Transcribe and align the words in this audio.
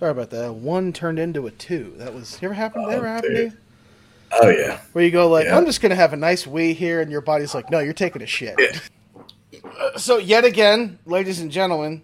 Sorry 0.00 0.12
about 0.12 0.30
that. 0.30 0.54
One 0.54 0.94
turned 0.94 1.18
into 1.18 1.46
a 1.46 1.50
two. 1.50 1.92
That 1.98 2.14
was 2.14 2.40
never 2.40 2.54
happened. 2.54 2.88
Never 2.88 3.06
Oh, 3.06 3.10
happened 3.12 3.36
to 3.36 3.42
you. 3.44 3.52
Oh 4.32 4.48
yeah. 4.48 4.80
Where 4.92 5.04
you 5.04 5.10
go 5.10 5.28
like, 5.28 5.44
Yeah. 5.44 5.58
I'm 5.58 5.66
just 5.66 5.82
gonna 5.82 5.94
have 5.94 6.14
a 6.14 6.16
nice 6.16 6.46
wee 6.46 6.72
here, 6.72 7.02
and 7.02 7.12
your 7.12 7.20
body's 7.20 7.54
like, 7.54 7.70
no, 7.70 7.80
you're 7.80 7.92
taking 7.92 8.22
a 8.22 8.26
shit. 8.26 8.54
Yeah. 8.58 9.60
Uh, 9.78 9.98
so 9.98 10.16
yet 10.16 10.46
again, 10.46 10.98
ladies 11.04 11.38
and 11.40 11.50
gentlemen, 11.50 12.02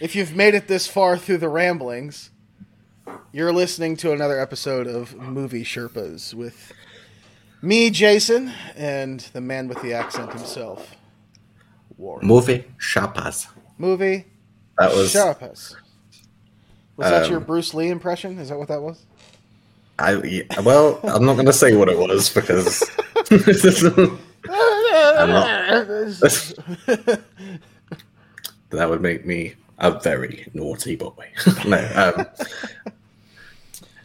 if 0.00 0.14
you've 0.14 0.36
made 0.36 0.54
it 0.54 0.68
this 0.68 0.86
far 0.86 1.18
through 1.18 1.38
the 1.38 1.48
ramblings, 1.48 2.30
you're 3.32 3.52
listening 3.52 3.96
to 3.96 4.12
another 4.12 4.38
episode 4.38 4.86
of 4.86 5.16
Movie 5.16 5.64
Sherpas 5.64 6.34
with 6.34 6.72
me, 7.62 7.90
Jason, 7.90 8.52
and 8.76 9.20
the 9.32 9.40
man 9.40 9.66
with 9.66 9.82
the 9.82 9.92
accent 9.92 10.32
himself, 10.32 10.94
Warren. 11.96 12.24
Movie 12.24 12.64
Sherpas. 12.78 13.48
Movie 13.78 14.26
That 14.78 14.94
was 14.94 15.12
Sherpas. 15.12 15.74
Was 16.96 17.10
that 17.10 17.24
Um, 17.24 17.30
your 17.30 17.40
Bruce 17.40 17.74
Lee 17.74 17.88
impression? 17.88 18.38
Is 18.38 18.48
that 18.50 18.58
what 18.58 18.68
that 18.68 18.82
was? 18.82 19.04
I 19.98 20.14
yeah, 20.22 20.60
well, 20.60 21.00
I'm 21.04 21.24
not 21.24 21.36
gonna 21.36 21.52
say 21.52 21.76
what 21.76 21.88
it 21.88 21.98
was 21.98 22.28
because 22.32 22.80
that 28.70 28.88
would 28.88 29.00
make 29.00 29.26
me 29.26 29.54
a 29.78 29.98
very 30.00 30.46
naughty 30.54 30.96
boy. 30.96 31.28
no. 31.66 32.12
Um, 32.16 32.26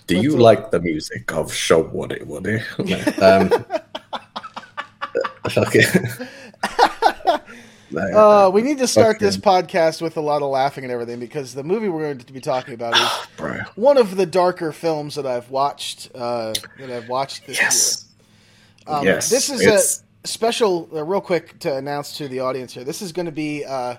do 0.07 0.19
you 0.19 0.37
like 0.37 0.71
the 0.71 0.79
music 0.79 1.31
of 1.33 1.51
Show 1.53 1.81
Woody 1.81 2.23
Woody? 2.23 2.61
No. 2.79 2.99
Um, 3.21 3.65
okay. 5.57 5.85
Uh, 7.95 8.49
we 8.53 8.61
need 8.61 8.77
to 8.79 8.87
start 8.87 9.19
this 9.19 9.37
podcast 9.37 10.01
with 10.01 10.17
a 10.17 10.21
lot 10.21 10.41
of 10.41 10.49
laughing 10.49 10.83
and 10.83 10.91
everything 10.91 11.19
because 11.19 11.53
the 11.53 11.63
movie 11.63 11.87
we're 11.87 12.01
going 12.03 12.17
to 12.17 12.33
be 12.33 12.41
talking 12.41 12.73
about 12.73 12.95
is 12.95 13.61
one 13.75 13.97
of 13.97 14.15
the 14.17 14.25
darker 14.25 14.71
films 14.71 15.15
that 15.15 15.25
I've 15.25 15.49
watched. 15.49 16.09
Uh, 16.13 16.53
that 16.79 16.89
I've 16.91 17.07
watched 17.09 17.47
this 17.47 17.57
Yes. 17.59 18.05
year. 18.87 18.95
Um, 18.97 19.05
yes. 19.05 19.29
This 19.29 19.49
is 19.49 19.61
it's- 19.61 20.03
a 20.23 20.27
special, 20.27 20.89
uh, 20.93 21.03
real 21.03 21.21
quick 21.21 21.59
to 21.59 21.75
announce 21.75 22.17
to 22.17 22.27
the 22.27 22.41
audience 22.41 22.73
here. 22.73 22.83
This 22.83 23.01
is 23.01 23.11
going 23.13 23.27
to 23.27 23.31
be 23.31 23.63
uh, 23.65 23.95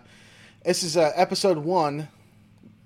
this 0.65 0.83
is 0.83 0.97
uh, 0.97 1.13
episode 1.15 1.57
one 1.59 2.09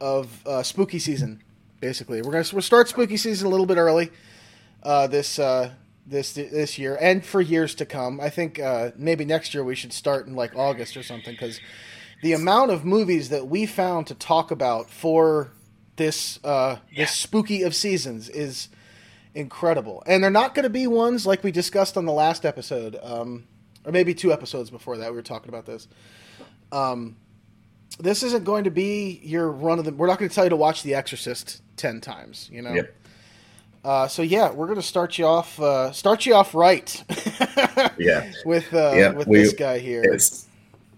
of 0.01 0.29
uh, 0.47 0.63
spooky 0.63 0.99
season. 1.01 1.43
Basically, 1.81 2.23
we're 2.23 2.31
going 2.31 2.45
to 2.45 2.55
we'll 2.55 2.63
start 2.63 2.89
spooky 2.89 3.17
season 3.17 3.49
a 3.49 3.51
little 3.51 3.67
bit 3.67 3.77
early 3.77 4.11
uh, 4.85 5.09
this 5.09 5.41
uh, 5.41 5.71
this 6.13 6.33
this 6.35 6.79
year 6.79 6.97
and 7.01 7.25
for 7.25 7.41
years 7.41 7.75
to 7.77 7.87
come. 7.87 8.21
I 8.21 8.31
think 8.31 8.61
uh, 8.61 8.93
maybe 8.97 9.25
next 9.25 9.55
year 9.55 9.65
we 9.65 9.75
should 9.75 9.93
start 9.93 10.27
in 10.27 10.37
like 10.37 10.55
August 10.55 10.97
or 10.97 11.03
something 11.03 11.33
because 11.33 11.61
the 12.23 12.33
amount 12.33 12.71
of 12.71 12.85
movies 12.85 13.31
that 13.31 13.49
we 13.49 13.67
found 13.67 14.07
to 14.07 14.15
talk 14.15 14.51
about 14.51 14.89
for 14.89 15.51
this 15.97 16.39
uh, 16.45 16.77
this 16.97 17.11
spooky 17.13 17.63
of 17.63 17.75
seasons 17.75 18.29
is 18.29 18.69
incredible, 19.35 20.03
and 20.07 20.23
they're 20.23 20.31
not 20.31 20.55
going 20.55 20.65
to 20.65 20.71
be 20.71 20.87
ones 20.87 21.27
like 21.27 21.43
we 21.43 21.51
discussed 21.51 21.97
on 21.97 22.05
the 22.05 22.13
last 22.13 22.45
episode, 22.45 22.97
um, 23.03 23.45
or 23.85 23.93
maybe 23.93 24.15
two 24.15 24.33
episodes 24.33 24.71
before 24.71 24.99
that. 24.99 25.11
We 25.11 25.17
were 25.17 25.23
talking 25.23 25.49
about 25.49 25.67
this. 25.67 25.89
Um, 26.71 27.17
this 27.99 28.23
isn't 28.23 28.45
going 28.45 28.65
to 28.65 28.71
be 28.71 29.21
your 29.23 29.51
run 29.51 29.79
of 29.79 29.85
the. 29.85 29.93
We're 29.93 30.07
not 30.07 30.19
going 30.19 30.29
to 30.29 30.35
tell 30.35 30.45
you 30.45 30.51
to 30.51 30.57
watch 30.57 30.83
The 30.83 30.95
Exorcist 30.95 31.63
ten 31.77 32.01
times. 32.01 32.49
You 32.53 32.63
know. 32.63 32.73
Yep. 32.73 32.97
Uh, 33.85 34.07
so 34.07 34.23
yeah, 34.23 34.51
we're 34.51 34.67
going 34.67 34.77
to 34.79 34.83
start 34.87 35.19
you 35.19 35.25
off. 35.27 35.59
Uh, 35.61 35.91
start 35.93 36.25
you 36.27 36.35
off 36.35 36.55
right. 36.55 37.05
Yeah. 37.99 38.31
With 38.45 38.73
uh, 38.73 38.93
Yeah, 38.95 39.11
with 39.13 39.27
we- 39.27 39.39
this 39.39 39.53
guy 39.53 39.79
here. 39.79 40.19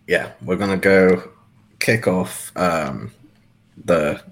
Yeah, 0.06 0.32
we're 0.42 0.56
gonna 0.56 0.76
go 0.76 1.30
kick 1.78 2.06
off 2.06 2.52
um, 2.56 3.10
the 3.84 4.22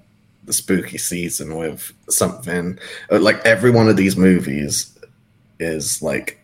the 0.45 0.53
spooky 0.53 0.97
season 0.99 1.55
with 1.55 1.91
something 2.09 2.77
uh, 3.11 3.19
like 3.19 3.43
every 3.45 3.71
one 3.71 3.89
of 3.89 3.97
these 3.97 4.15
movies 4.15 4.97
is 5.59 6.01
like 6.03 6.39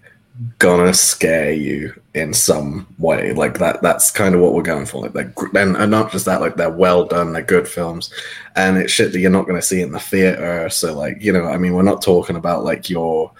gonna 0.57 0.93
scare 0.93 1.51
you 1.51 1.93
in 2.13 2.33
some 2.33 2.87
way 2.97 3.33
like 3.33 3.59
that 3.59 3.81
that's 3.81 4.09
kind 4.09 4.33
of 4.33 4.41
what 4.41 4.53
we're 4.53 4.61
going 4.61 4.85
for 4.85 5.01
like 5.01 5.13
they're, 5.13 5.33
and, 5.55 5.75
and 5.75 5.91
not 5.91 6.11
just 6.11 6.25
that 6.25 6.39
like 6.39 6.55
they're 6.55 6.69
well 6.69 7.05
done 7.05 7.33
they're 7.33 7.41
good 7.41 7.67
films 7.67 8.13
and 8.55 8.77
it's 8.77 8.91
shit 8.91 9.11
that 9.11 9.19
you're 9.19 9.29
not 9.29 9.45
going 9.45 9.59
to 9.59 9.65
see 9.65 9.81
in 9.81 9.91
the 9.91 9.99
theater 9.99 10.69
so 10.69 10.97
like 10.97 11.21
you 11.21 11.33
know 11.33 11.43
i 11.43 11.57
mean 11.57 11.73
we're 11.73 11.81
not 11.81 12.01
talking 12.01 12.37
about 12.37 12.63
like 12.63 12.89
your 12.89 13.31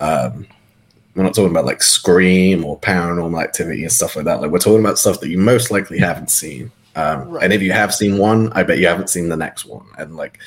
um 0.00 0.44
we're 1.14 1.24
not 1.24 1.34
talking 1.34 1.50
about 1.50 1.64
like 1.64 1.82
Scream 1.82 2.64
or 2.64 2.78
Paranormal 2.78 3.42
Activity 3.42 3.82
and 3.82 3.92
stuff 3.92 4.16
like 4.16 4.24
that. 4.26 4.40
Like 4.40 4.50
we're 4.50 4.58
talking 4.58 4.80
about 4.80 4.98
stuff 4.98 5.20
that 5.20 5.28
you 5.28 5.38
most 5.38 5.70
likely 5.70 5.98
haven't 5.98 6.30
seen. 6.30 6.70
Um, 6.96 7.28
Right. 7.28 7.44
And 7.44 7.52
if 7.52 7.62
you 7.62 7.72
have 7.72 7.94
seen 7.94 8.18
one, 8.18 8.52
I 8.52 8.62
bet 8.62 8.78
you 8.78 8.86
haven't 8.86 9.10
seen 9.10 9.28
the 9.28 9.36
next 9.36 9.64
one. 9.64 9.86
And 9.98 10.16
like, 10.16 10.38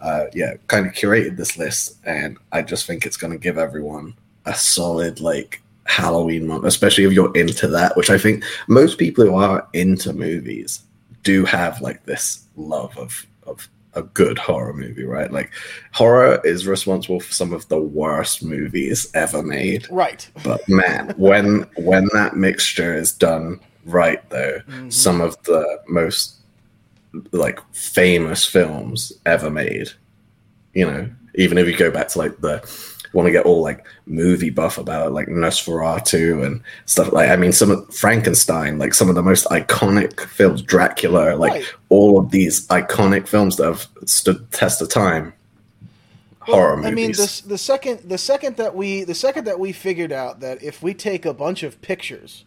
uh, 0.00 0.26
yeah, 0.32 0.54
kind 0.68 0.86
of 0.86 0.92
curated 0.92 1.36
this 1.36 1.56
list, 1.56 1.96
and 2.04 2.36
I 2.50 2.62
just 2.62 2.86
think 2.86 3.06
it's 3.06 3.16
going 3.16 3.32
to 3.32 3.38
give 3.38 3.56
everyone 3.58 4.14
a 4.46 4.54
solid 4.54 5.20
like 5.20 5.60
Halloween 5.84 6.46
month, 6.46 6.64
especially 6.64 7.04
if 7.04 7.12
you're 7.12 7.34
into 7.36 7.66
that. 7.68 7.96
Which 7.96 8.10
I 8.10 8.18
think 8.18 8.44
most 8.68 8.98
people 8.98 9.24
who 9.24 9.34
are 9.34 9.66
into 9.72 10.12
movies 10.12 10.82
do 11.22 11.44
have 11.44 11.80
like 11.80 12.04
this 12.06 12.44
love 12.56 12.96
of 12.98 13.26
of 13.46 13.68
a 13.94 14.02
good 14.02 14.38
horror 14.38 14.72
movie, 14.72 15.04
right? 15.04 15.30
Like 15.30 15.50
horror 15.92 16.40
is 16.44 16.66
responsible 16.66 17.20
for 17.20 17.32
some 17.32 17.52
of 17.52 17.68
the 17.68 17.78
worst 17.78 18.42
movies 18.42 19.10
ever 19.14 19.42
made. 19.42 19.86
right. 19.90 20.28
But 20.44 20.66
man, 20.68 21.12
when 21.18 21.66
when 21.76 22.08
that 22.14 22.36
mixture 22.36 22.94
is 22.94 23.12
done 23.12 23.60
right, 23.84 24.22
though, 24.30 24.60
Mhm. 24.68 24.92
some 24.92 25.20
of 25.20 25.36
the 25.42 25.80
most 25.88 26.36
like 27.32 27.58
famous 27.72 28.46
films 28.46 29.12
ever 29.26 29.50
made. 29.50 29.88
You 30.72 30.86
know, 30.86 31.10
even 31.34 31.58
if 31.58 31.66
you 31.66 31.76
go 31.76 31.90
back 31.90 32.08
to 32.08 32.18
like 32.18 32.40
the 32.40 32.60
want 33.12 33.26
to 33.26 33.32
get 33.32 33.44
all 33.44 33.62
like 33.62 33.86
movie 34.06 34.50
buff 34.50 34.78
about 34.78 35.06
it, 35.08 35.10
like 35.10 35.28
Nosferatu 35.28 36.44
and 36.44 36.62
stuff 36.86 37.12
like 37.12 37.30
I 37.30 37.36
mean 37.36 37.52
some 37.52 37.70
of 37.70 37.94
Frankenstein, 37.94 38.78
like 38.78 38.94
some 38.94 39.08
of 39.08 39.14
the 39.14 39.22
most 39.22 39.46
iconic 39.46 40.20
films, 40.20 40.62
Dracula, 40.62 41.36
like 41.36 41.52
Right. 41.52 41.74
all 41.88 42.18
of 42.18 42.30
these 42.30 42.66
iconic 42.68 43.26
films 43.28 43.56
that 43.56 43.64
have 43.66 43.86
stood 44.06 44.50
test 44.52 44.80
of 44.82 44.88
time. 44.88 45.32
Horror 46.40 46.74
Well, 46.74 46.76
movies. 46.76 46.90
I 46.90 46.94
mean, 46.94 47.12
this, 47.12 47.40
the 47.42 47.58
second 47.58 48.00
the 48.08 48.18
second 48.18 48.56
that 48.56 48.74
we 48.74 49.04
the 49.04 49.14
second 49.14 49.44
that 49.44 49.60
we 49.60 49.72
figured 49.72 50.10
out 50.12 50.40
that 50.40 50.62
if 50.62 50.82
we 50.82 50.92
take 50.94 51.24
a 51.24 51.34
bunch 51.34 51.62
of 51.62 51.80
pictures 51.82 52.44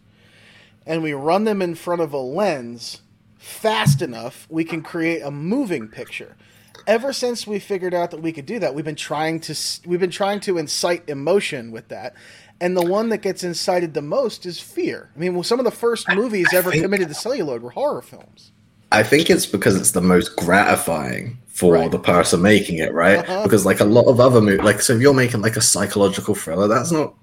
and 0.86 1.02
we 1.02 1.12
run 1.14 1.44
them 1.44 1.62
in 1.62 1.74
front 1.74 2.02
of 2.02 2.12
a 2.12 2.18
lens 2.18 3.00
fast 3.38 4.02
enough, 4.02 4.46
we 4.50 4.64
can 4.64 4.82
create 4.82 5.20
a 5.22 5.30
moving 5.30 5.88
picture. 5.88 6.36
Ever 6.86 7.12
since 7.12 7.46
we 7.46 7.58
figured 7.58 7.94
out 7.94 8.12
that 8.12 8.22
we 8.22 8.32
could 8.32 8.46
do 8.46 8.58
that, 8.60 8.74
we've 8.74 8.84
been 8.84 8.94
trying 8.94 9.40
to 9.40 9.54
we've 9.86 10.00
been 10.00 10.10
trying 10.10 10.40
to 10.40 10.58
incite 10.58 11.08
emotion 11.08 11.72
with 11.72 11.88
that. 11.88 12.14
And 12.60 12.76
the 12.76 12.86
one 12.86 13.08
that 13.10 13.18
gets 13.18 13.42
incited 13.44 13.92
the 13.92 14.02
most 14.02 14.46
is 14.46 14.58
fear. 14.60 15.10
I 15.14 15.18
mean, 15.18 15.34
well, 15.34 15.42
some 15.42 15.58
of 15.58 15.64
the 15.64 15.70
first 15.70 16.08
movies 16.14 16.46
ever 16.54 16.70
think- 16.70 16.82
committed 16.84 17.08
to 17.08 17.14
celluloid 17.14 17.60
were 17.62 17.70
horror 17.70 18.02
films. 18.02 18.52
I 18.92 19.02
think 19.02 19.28
it's 19.28 19.46
because 19.46 19.74
it's 19.76 19.90
the 19.90 20.00
most 20.00 20.36
gratifying 20.36 21.38
for 21.48 21.74
Right. 21.74 21.90
the 21.90 21.98
person 21.98 22.40
making 22.40 22.78
it, 22.78 22.92
right? 22.94 23.18
Uh-huh. 23.18 23.42
Because 23.42 23.66
like 23.66 23.80
a 23.80 23.84
lot 23.84 24.04
of 24.06 24.20
other 24.20 24.40
movies, 24.40 24.60
like 24.64 24.80
so 24.80 24.94
if 24.94 25.00
you're 25.02 25.12
making 25.12 25.42
like 25.42 25.56
a 25.56 25.60
psychological 25.60 26.34
thriller, 26.34 26.68
that's 26.68 26.92
not 26.92 27.14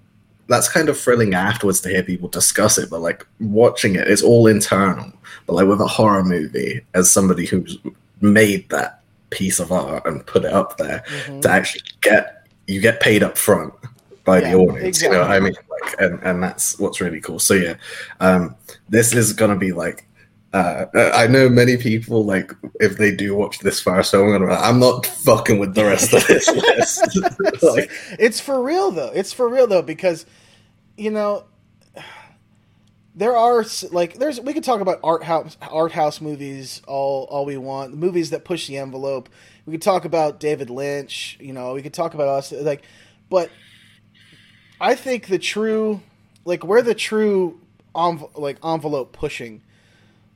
that's 0.49 0.67
kind 0.67 0.89
of 0.89 0.99
thrilling 0.99 1.33
afterwards 1.33 1.79
to 1.81 1.89
hear 1.89 2.03
people 2.03 2.27
discuss 2.27 2.77
it, 2.77 2.89
but 2.89 2.99
like 2.99 3.25
watching 3.39 3.95
it, 3.95 4.09
it's 4.09 4.21
all 4.21 4.45
internal. 4.45 5.09
But 5.47 5.53
like 5.53 5.67
with 5.67 5.79
a 5.79 5.87
horror 5.87 6.23
movie, 6.25 6.81
as 6.93 7.09
somebody 7.09 7.45
who's 7.45 7.77
made 8.19 8.67
that 8.69 8.99
piece 9.33 9.59
of 9.59 9.71
art 9.71 10.05
and 10.05 10.25
put 10.25 10.45
it 10.45 10.53
up 10.53 10.77
there, 10.77 11.03
Mhm. 11.27 11.41
to 11.41 11.49
actually 11.49 11.81
get 12.01 12.47
you 12.67 12.79
get 12.79 12.99
paid 13.01 13.23
up 13.23 13.37
front 13.37 13.73
by 14.23 14.39
Yeah, 14.39 14.51
the 14.51 14.57
audience. 14.57 15.01
You 15.01 15.09
know 15.09 15.19
what 15.19 15.31
I 15.31 15.39
mean? 15.39 15.55
Like 15.69 15.95
and, 15.99 16.19
and 16.23 16.41
that's 16.41 16.79
what's 16.79 17.01
really 17.01 17.19
cool. 17.19 17.39
So 17.39 17.55
yeah, 17.55 17.75
um 18.21 18.55
this 18.89 19.13
is 19.13 19.33
gonna 19.33 19.57
be 19.57 19.71
like 19.73 20.05
uh, 20.53 20.85
I 21.15 21.25
know 21.25 21.49
many 21.49 21.77
people 21.77 22.23
like 22.25 22.53
if 22.79 22.97
they 22.97 23.11
do 23.13 23.35
watch 23.35 23.57
this 23.59 23.81
far, 23.81 24.03
so 24.03 24.23
I'm, 24.23 24.31
gonna, 24.39 24.53
I'm 24.53 24.79
not 24.79 25.07
fucking 25.07 25.57
with 25.57 25.73
the 25.73 25.83
rest 25.83 26.13
of 26.13 26.25
this 26.27 26.47
list. 26.47 27.19
like, 27.63 27.89
it's 28.19 28.39
for 28.39 28.61
real 28.61 28.91
though. 28.91 29.11
It's 29.15 29.33
for 29.33 29.49
real 29.49 29.65
though 29.65 29.81
because 29.81 30.27
you 30.95 31.09
know 31.09 31.45
there 33.15 33.37
are 33.37 33.63
like 33.91 34.15
there's 34.15 34.39
we 34.41 34.53
could 34.53 34.63
talk 34.63 34.81
about 34.81 34.99
art 35.03 35.23
house 35.23 35.57
art 35.61 35.91
house 35.91 36.19
movies 36.19 36.81
all 36.87 37.27
all 37.29 37.45
we 37.45 37.57
want 37.57 37.95
movies 37.95 38.31
that 38.31 38.43
push 38.43 38.67
the 38.67 38.77
envelope. 38.77 39.29
We 39.65 39.71
could 39.71 39.81
talk 39.81 40.05
about 40.05 40.39
David 40.39 40.69
Lynch. 40.69 41.37
You 41.39 41.53
know, 41.53 41.73
we 41.73 41.81
could 41.81 41.93
talk 41.93 42.13
about 42.13 42.27
us 42.27 42.51
like, 42.51 42.83
but 43.29 43.49
I 44.81 44.95
think 44.95 45.27
the 45.27 45.39
true 45.39 46.01
like 46.45 46.65
where 46.65 46.81
the 46.81 46.95
true 46.95 47.59
env- 47.95 48.37
like 48.37 48.57
envelope 48.63 49.13
pushing 49.13 49.61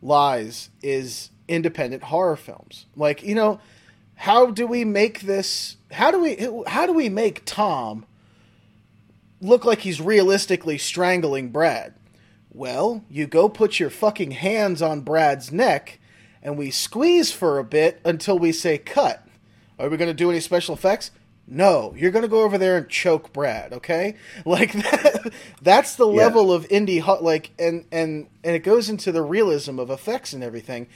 lies 0.02 0.70
is 0.82 1.32
independent 1.48 2.04
horror 2.04 2.36
films. 2.36 2.86
Like 2.96 3.24
you 3.24 3.34
know 3.34 3.60
how 4.18 4.48
do 4.48 4.68
we 4.68 4.84
make 4.84 5.22
this 5.22 5.78
how 5.92 6.12
do 6.12 6.20
we 6.20 6.50
how 6.68 6.86
do 6.86 6.94
we 6.94 7.08
make 7.08 7.44
tom 7.46 8.06
look 9.40 9.64
like 9.64 9.80
he's 9.80 10.02
realistically 10.02 10.78
strangling 10.78 11.50
brad 11.50 11.94
well 12.54 13.04
you 13.10 13.28
go 13.28 13.50
put 13.50 13.80
your 13.80 13.90
fucking 13.90 14.32
hands 14.32 14.82
on 14.82 15.02
brad's 15.02 15.52
neck 15.52 16.00
and 16.42 16.58
we 16.58 16.72
squeeze 16.72 17.32
for 17.32 17.60
a 17.60 17.64
bit 17.64 18.00
until 18.06 18.38
we 18.40 18.52
say 18.52 18.78
cut 18.78 19.28
Are 19.80 19.90
we 19.90 19.98
going 19.98 20.10
to 20.10 20.14
do 20.14 20.30
any 20.32 20.40
special 20.40 20.74
effects? 20.76 21.12
No, 21.50 21.94
you're 21.96 22.12
going 22.12 22.24
to 22.24 22.28
go 22.30 22.42
over 22.44 22.58
there 22.58 22.76
and 22.78 22.90
choke 22.90 23.32
Brad, 23.32 23.72
okay? 23.74 24.16
Like 24.46 24.74
that, 24.74 25.34
that's 25.62 25.96
the 25.96 26.08
Yeah. 26.08 26.24
level 26.26 26.52
of 26.52 26.68
indie 26.68 27.00
hot 27.02 27.24
like 27.24 27.52
and 27.60 27.86
and 27.92 28.28
and 28.44 28.56
it 28.56 28.64
goes 28.64 28.90
into 28.90 29.12
the 29.12 29.22
realism 29.22 29.80
of 29.80 29.90
effects 29.90 30.34
and 30.34 30.44
everything. 30.44 30.88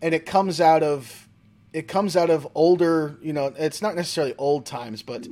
And 0.00 0.12
it 0.14 0.26
comes 0.26 0.60
out 0.60 0.82
of 0.82 1.28
it 1.72 1.88
comes 1.88 2.16
out 2.16 2.30
of 2.30 2.46
older, 2.54 3.16
you 3.22 3.32
know, 3.32 3.52
it's 3.56 3.80
not 3.80 3.94
necessarily 3.94 4.34
old 4.38 4.66
times, 4.66 5.02
but 5.02 5.26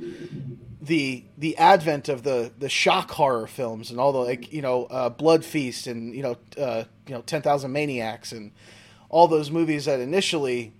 the 0.81 1.23
the 1.37 1.55
advent 1.57 2.09
of 2.09 2.23
the 2.23 2.51
the 2.57 2.69
shock 2.69 3.11
horror 3.11 3.45
films 3.47 3.91
and 3.91 3.99
all 3.99 4.11
the 4.11 4.19
like 4.19 4.51
you 4.51 4.61
know 4.61 4.85
uh, 4.85 5.09
Blood 5.09 5.45
Feast 5.45 5.85
and 5.87 6.15
you 6.15 6.23
know 6.23 6.37
uh, 6.57 6.83
you 7.07 7.13
know 7.13 7.21
Ten 7.21 7.41
Thousand 7.41 7.71
Maniacs 7.71 8.31
and 8.31 8.51
all 9.09 9.27
those 9.27 9.51
movies 9.51 9.85
that 9.85 9.99
initially 9.99 10.73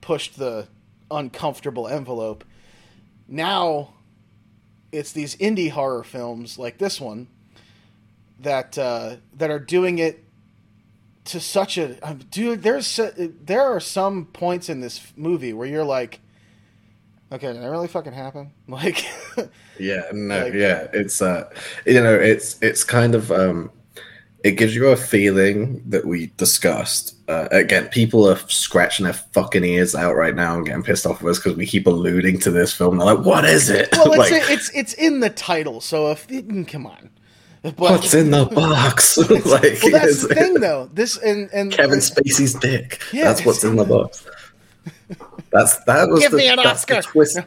pushed 0.00 0.38
the 0.38 0.68
uncomfortable 1.10 1.88
envelope. 1.88 2.44
Now 3.26 3.94
it's 4.92 5.12
these 5.12 5.36
indie 5.36 5.70
horror 5.70 6.02
films 6.04 6.58
like 6.58 6.78
this 6.78 7.00
one 7.00 7.28
that 8.40 8.76
uh, 8.76 9.16
that 9.34 9.50
are 9.50 9.58
doing 9.58 9.98
it 9.98 10.24
to 11.24 11.40
such 11.40 11.76
a 11.78 12.16
dude. 12.30 12.62
There's 12.62 12.86
so- 12.86 13.12
there 13.16 13.62
are 13.62 13.80
some 13.80 14.26
points 14.26 14.68
in 14.68 14.80
this 14.80 15.12
movie 15.16 15.52
where 15.52 15.66
you're 15.66 15.84
like, 15.84 16.20
okay, 17.32 17.52
did 17.52 17.62
that 17.62 17.70
really 17.70 17.88
fucking 17.88 18.12
happen? 18.12 18.50
Like. 18.68 19.06
Yeah, 19.78 20.02
no, 20.12 20.38
Like- 20.44 20.54
yeah, 20.54 20.88
it's 20.92 21.22
uh, 21.22 21.50
you 21.86 22.02
know, 22.02 22.14
it's 22.14 22.60
it's 22.62 22.84
kind 22.84 23.14
of 23.14 23.32
um, 23.32 23.70
it 24.44 24.52
gives 24.52 24.74
you 24.74 24.88
a 24.88 24.96
feeling 24.96 25.82
that 25.86 26.04
we 26.04 26.26
discussed. 26.36 27.16
Uh, 27.28 27.48
again, 27.50 27.88
people 27.88 28.28
are 28.28 28.38
scratching 28.48 29.04
their 29.04 29.12
fucking 29.12 29.64
ears 29.64 29.94
out 29.94 30.14
right 30.14 30.34
now 30.34 30.56
and 30.56 30.64
getting 30.64 30.82
pissed 30.82 31.06
off 31.06 31.20
of 31.20 31.26
us 31.26 31.38
because 31.38 31.56
we 31.56 31.66
keep 31.66 31.86
alluding 31.86 32.38
to 32.40 32.50
this 32.50 32.72
film. 32.72 32.98
They're 32.98 33.14
like, 33.14 33.24
"What 33.24 33.44
is 33.44 33.68
it? 33.68 33.88
Well, 33.92 34.12
it's, 34.20 34.30
like, 34.30 34.50
it's 34.50 34.70
it's 34.74 34.94
in 34.94 35.20
the 35.20 35.30
title, 35.30 35.80
so 35.80 36.10
if 36.10 36.26
mm, 36.28 36.66
come 36.66 36.86
on, 36.86 37.10
but, 37.62 37.78
what's 37.78 38.14
in 38.14 38.30
the 38.30 38.46
box?" 38.46 39.18
like, 39.18 39.40
well, 39.82 39.92
that's 39.92 40.26
the 40.26 40.34
thing, 40.34 40.54
though. 40.54 40.88
This 40.92 41.18
and 41.18 41.50
and 41.52 41.72
Kevin 41.72 41.98
Spacey's 41.98 42.54
dick. 42.54 43.02
Yeah, 43.12 43.24
that's 43.24 43.44
what's 43.44 43.64
in 43.64 43.76
the 43.76 43.84
box. 43.84 44.24
That's 45.50 45.82
that 45.84 46.08
was 46.08 46.20
Give 46.20 46.32
the, 46.32 46.36
me 46.36 46.48
an 46.48 46.56
that's 46.56 46.84
the 46.84 46.98
Oscar. 46.98 47.10
twist. 47.10 47.38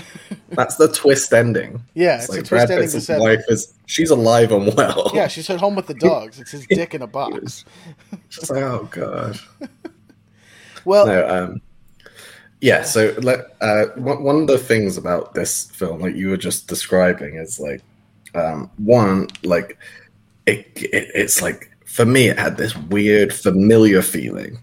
that's 0.50 0.76
the 0.76 0.88
twist 0.88 1.32
ending. 1.32 1.82
Yeah, 1.94 2.16
it's 2.16 2.28
a 2.28 2.42
twist 2.42 2.70
ending 2.70 2.88
to 2.88 3.18
wife 3.18 3.44
is 3.48 3.74
she's 3.86 4.10
alive 4.10 4.52
and 4.52 4.72
well. 4.76 5.10
yeah, 5.12 5.26
she's 5.26 5.50
at 5.50 5.58
home 5.58 5.74
with 5.74 5.86
the 5.86 5.94
dogs. 5.94 6.38
It's 6.38 6.52
his 6.52 6.66
dick 6.66 6.94
in 6.94 7.02
a 7.02 7.06
box. 7.06 7.64
Just 8.28 8.50
like, 8.50 8.62
oh 8.62 8.88
god. 8.90 9.40
Well, 10.84 11.06
No, 11.06 11.28
um, 11.28 11.60
yeah. 12.60 12.82
So, 12.82 13.10
uh, 13.60 13.86
one 13.96 14.22
one 14.22 14.36
of 14.36 14.46
the 14.46 14.58
things 14.58 14.96
about 14.96 15.34
this 15.34 15.70
film, 15.72 16.00
like 16.00 16.14
you 16.14 16.30
were 16.30 16.36
just 16.36 16.68
describing, 16.68 17.34
is 17.34 17.60
like, 17.60 17.82
um, 18.34 18.70
one, 18.78 19.28
like, 19.42 19.76
it, 20.46 20.66
it, 20.76 21.10
it's 21.14 21.42
like 21.42 21.70
for 21.84 22.06
me, 22.06 22.28
it 22.28 22.38
had 22.38 22.56
this 22.56 22.74
weird 22.76 23.34
familiar 23.34 24.00
feeling 24.00 24.58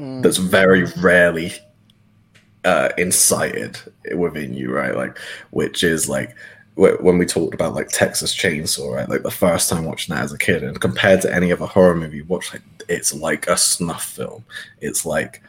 mm, 0.00 0.22
that's 0.22 0.38
very 0.38 0.84
rarely 1.00 1.52
uh, 2.64 2.90
incited 2.98 3.78
within 4.14 4.54
you, 4.54 4.72
right? 4.72 4.94
Like, 4.94 5.18
which 5.50 5.82
is 5.84 6.08
like 6.08 6.34
when 6.76 7.18
we 7.18 7.26
talked 7.26 7.52
about 7.52 7.74
like 7.74 7.88
Texas 7.88 8.34
Chainsaw, 8.34 8.94
right? 8.94 9.08
Like 9.08 9.22
the 9.22 9.30
first 9.30 9.68
time 9.68 9.84
watching 9.84 10.14
that 10.14 10.24
as 10.24 10.32
a 10.32 10.38
kid, 10.38 10.62
and 10.62 10.80
compared 10.80 11.20
to 11.22 11.34
any 11.34 11.52
other 11.52 11.66
horror 11.66 11.94
movie 11.94 12.18
you 12.18 12.24
watch, 12.24 12.52
like 12.52 12.62
it's 12.88 13.14
like 13.14 13.46
a 13.48 13.56
snuff 13.56 14.04
film. 14.04 14.44
It's 14.80 15.04
like, 15.04 15.42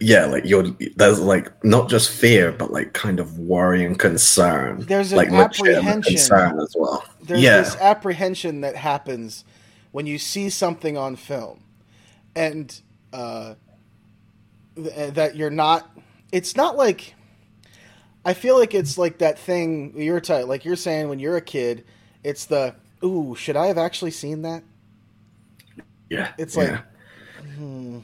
yeah, 0.00 0.26
like 0.26 0.44
you're 0.44 0.64
there's 0.96 1.20
like 1.20 1.64
not 1.64 1.88
just 1.88 2.10
fear, 2.10 2.52
but 2.52 2.72
like 2.72 2.92
kind 2.92 3.18
of 3.18 3.38
worry 3.38 3.84
and 3.84 3.98
concern. 3.98 4.84
There's 4.86 5.12
an 5.12 5.18
like 5.18 5.32
apprehension. 5.32 6.02
concern 6.02 6.60
as 6.60 6.74
well. 6.78 7.04
there's 7.22 7.42
yeah, 7.42 7.62
this 7.62 7.76
apprehension 7.76 8.60
that 8.60 8.76
happens 8.76 9.44
when 9.92 10.06
you 10.06 10.18
see 10.18 10.50
something 10.50 10.96
on 10.96 11.16
film, 11.16 11.60
and 12.36 12.80
uh, 13.12 13.54
th- 14.76 15.14
that 15.14 15.36
you're 15.36 15.50
not. 15.50 15.90
It's 16.32 16.56
not 16.56 16.76
like. 16.76 17.14
I 18.24 18.34
feel 18.34 18.58
like 18.58 18.74
it's 18.74 18.98
like 18.98 19.18
that 19.18 19.38
thing 19.38 19.94
you're 19.96 20.20
t- 20.20 20.44
like 20.44 20.64
you're 20.64 20.76
saying 20.76 21.08
when 21.08 21.18
you're 21.18 21.36
a 21.36 21.42
kid. 21.42 21.84
It's 22.22 22.44
the 22.44 22.74
ooh, 23.02 23.34
should 23.34 23.56
I 23.56 23.66
have 23.66 23.78
actually 23.78 24.10
seen 24.10 24.42
that? 24.42 24.62
yeah, 26.10 26.32
it's 26.38 26.56
yeah. 26.56 26.62
like, 26.62 27.46
hmm, 27.56 27.98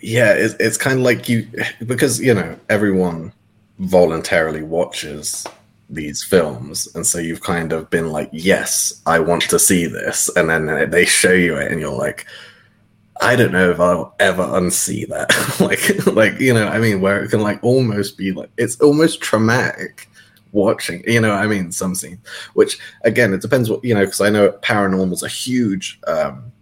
Yeah, 0.00 0.32
it's, 0.32 0.54
it's 0.58 0.76
kind 0.76 0.98
of 0.98 1.04
like 1.04 1.28
you 1.28 1.48
because 1.86 2.20
you 2.20 2.34
know 2.34 2.58
everyone 2.68 3.32
voluntarily 3.78 4.62
watches 4.62 5.46
these 5.88 6.22
films, 6.22 6.88
and 6.96 7.06
so 7.06 7.18
you've 7.18 7.42
kind 7.42 7.72
of 7.72 7.88
been 7.90 8.10
like, 8.10 8.30
"Yes, 8.32 9.00
I 9.06 9.20
want 9.20 9.42
to 9.42 9.58
see 9.58 9.86
this," 9.86 10.28
and 10.36 10.50
then 10.50 10.90
they 10.90 11.04
show 11.04 11.32
you 11.32 11.56
it, 11.56 11.70
and 11.70 11.80
you're 11.80 11.92
like, 11.96 12.26
"I 13.20 13.36
don't 13.36 13.52
know 13.52 13.70
if 13.70 13.80
I'll 13.80 14.14
ever 14.18 14.42
unsee 14.42 15.08
that." 15.08 15.30
like, 15.60 16.06
like 16.14 16.40
you 16.40 16.54
know, 16.54 16.68
I 16.68 16.78
mean, 16.78 17.00
where 17.00 17.22
it 17.22 17.30
can 17.30 17.40
like 17.40 17.62
almost 17.62 18.16
be 18.16 18.32
like 18.32 18.50
it's 18.56 18.80
almost 18.80 19.20
traumatic 19.20 20.08
watching. 20.52 21.04
You 21.06 21.20
know, 21.20 21.32
I 21.32 21.46
mean, 21.46 21.72
some 21.72 21.94
scene, 21.94 22.18
which 22.54 22.78
again, 23.04 23.32
it 23.32 23.42
depends 23.42 23.70
what 23.70 23.84
you 23.84 23.94
know, 23.94 24.04
because 24.04 24.20
I 24.20 24.30
know 24.30 24.50
paranormal's 24.62 25.22
a 25.22 25.28
huge, 25.28 26.00
um, 26.06 26.52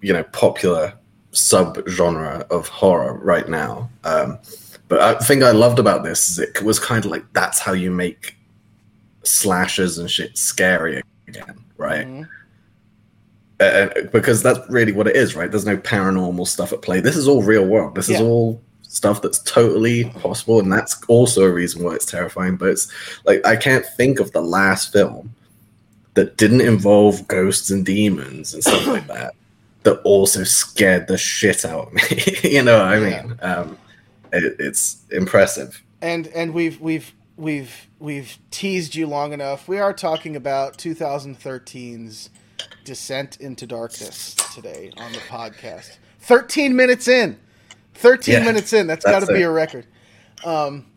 you 0.00 0.12
know, 0.12 0.22
popular 0.24 0.94
sub 1.32 1.86
genre 1.88 2.46
of 2.50 2.68
horror 2.68 3.18
right 3.22 3.48
now. 3.48 3.90
Um, 4.04 4.38
but 4.88 5.00
I 5.00 5.14
think 5.18 5.42
I 5.42 5.50
loved 5.50 5.78
about 5.78 6.02
this 6.02 6.30
is 6.30 6.38
it 6.38 6.62
was 6.62 6.78
kind 6.78 7.04
of 7.04 7.10
like 7.10 7.24
that's 7.34 7.58
how 7.58 7.72
you 7.72 7.90
make 7.90 8.36
slashers 9.22 9.98
and 9.98 10.10
shit 10.10 10.36
scary 10.38 11.02
again, 11.26 11.58
right? 11.76 12.06
mhm. 12.06 12.28
Uh, 13.60 13.88
because 14.12 14.40
that's 14.42 14.60
really 14.70 14.92
what 14.92 15.08
it 15.08 15.16
is, 15.16 15.34
right? 15.34 15.50
There's 15.50 15.66
no 15.66 15.76
paranormal 15.76 16.46
stuff 16.46 16.72
at 16.72 16.80
play. 16.82 17.00
This 17.00 17.16
is 17.16 17.26
all 17.26 17.42
real 17.42 17.66
world. 17.66 17.96
This 17.96 18.08
is 18.08 18.20
all 18.20 18.62
stuff 18.82 19.20
that's 19.20 19.40
totally 19.40 20.04
possible, 20.10 20.60
and 20.60 20.72
that's 20.72 21.02
also 21.08 21.42
a 21.42 21.50
reason 21.52 21.82
why 21.82 21.94
it's 21.94 22.06
terrifying. 22.06 22.56
But 22.56 22.68
it's 22.70 22.88
like 23.24 23.44
I 23.44 23.56
can't 23.56 23.84
think 23.96 24.20
of 24.20 24.30
the 24.32 24.40
last 24.42 24.92
film 24.92 25.34
that 26.14 26.36
didn't 26.36 26.60
involve 26.60 27.26
ghosts 27.28 27.70
and 27.70 27.84
demons 27.84 28.54
and 28.54 28.62
stuff 28.62 28.86
like 28.86 29.06
that 29.08 29.34
that 29.82 30.00
also 30.02 30.44
scared 30.44 31.08
the 31.08 31.18
shit 31.18 31.64
out 31.64 31.88
of 31.88 31.92
me. 31.94 32.02
you 32.50 32.62
know 32.62 32.78
what 32.78 32.86
I 32.88 32.96
Yeah. 33.08 33.22
mean? 33.22 33.38
Um, 33.42 33.78
it, 34.32 34.54
it's 34.60 34.98
impressive. 35.10 35.82
and 36.00 36.28
and 36.28 36.54
we've 36.54 36.80
we've 36.80 37.12
we've 37.36 37.88
we've 37.98 38.38
teased 38.52 38.94
you 38.94 39.06
long 39.08 39.32
enough. 39.32 39.66
We 39.66 39.78
are 39.80 39.92
talking 39.92 40.36
about 40.36 40.78
2013's 40.78 42.30
Descent 42.88 43.36
into 43.38 43.66
Darkness 43.66 44.34
today 44.54 44.90
on 44.96 45.12
the 45.12 45.18
podcast. 45.18 45.98
13 46.20 46.74
minutes 46.74 47.06
in. 47.06 47.38
13 47.92 48.32
Yeah, 48.32 48.44
minutes 48.44 48.72
in. 48.72 48.86
That's 48.86 49.04
got 49.04 49.20
to 49.20 49.26
be 49.26 49.42
a 49.42 49.50
record. 49.50 49.86
Um, 50.42 50.86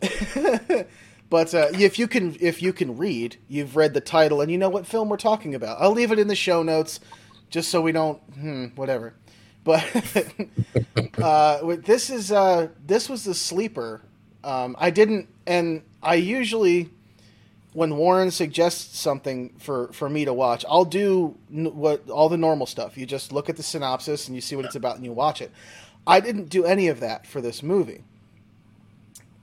but 1.28 1.54
uh, 1.54 1.68
if 1.74 1.98
you 1.98 2.08
can 2.08 2.34
if 2.40 2.62
you 2.62 2.72
can 2.72 2.96
read, 2.96 3.36
you've 3.46 3.76
read 3.76 3.92
the 3.92 4.00
title 4.00 4.40
and 4.40 4.50
you 4.50 4.56
know 4.56 4.70
what 4.70 4.86
film 4.86 5.10
we're 5.10 5.18
talking 5.18 5.54
about. 5.54 5.82
I'll 5.82 5.92
leave 5.92 6.12
it 6.12 6.18
in 6.18 6.28
the 6.28 6.34
show 6.34 6.62
notes 6.62 6.98
just 7.50 7.70
so 7.70 7.82
we 7.82 7.92
don't 7.92 8.18
hmm, 8.32 8.66
whatever. 8.74 9.12
But 9.62 9.84
uh, 11.20 11.76
this 11.84 12.08
is 12.08 12.32
uh, 12.32 12.68
this 12.86 13.10
was 13.10 13.24
the 13.24 13.34
sleeper. 13.34 14.00
Um, 14.42 14.76
I 14.78 14.88
didn't, 14.88 15.28
and 15.46 15.82
I 16.02 16.14
usually, 16.14 16.88
when 17.72 17.96
Warren 17.96 18.30
suggests 18.30 18.98
something 18.98 19.54
for 19.58 19.92
for 19.92 20.08
me 20.10 20.24
to 20.24 20.32
watch, 20.34 20.64
I'll 20.68 20.84
do 20.84 21.36
n- 21.52 21.74
what 21.74 22.08
all 22.10 22.28
the 22.28 22.36
normal 22.36 22.66
stuff. 22.66 22.96
You 22.98 23.06
just 23.06 23.32
look 23.32 23.48
at 23.48 23.56
the 23.56 23.62
synopsis 23.62 24.26
and 24.28 24.34
you 24.34 24.40
see 24.42 24.56
what 24.56 24.64
it's 24.64 24.74
about 24.76 24.96
and 24.96 25.04
you 25.04 25.12
watch 25.12 25.40
it. 25.40 25.50
I 26.06 26.20
didn't 26.20 26.48
do 26.50 26.64
any 26.64 26.88
of 26.88 27.00
that 27.00 27.26
for 27.26 27.40
this 27.40 27.62
movie. 27.62 28.02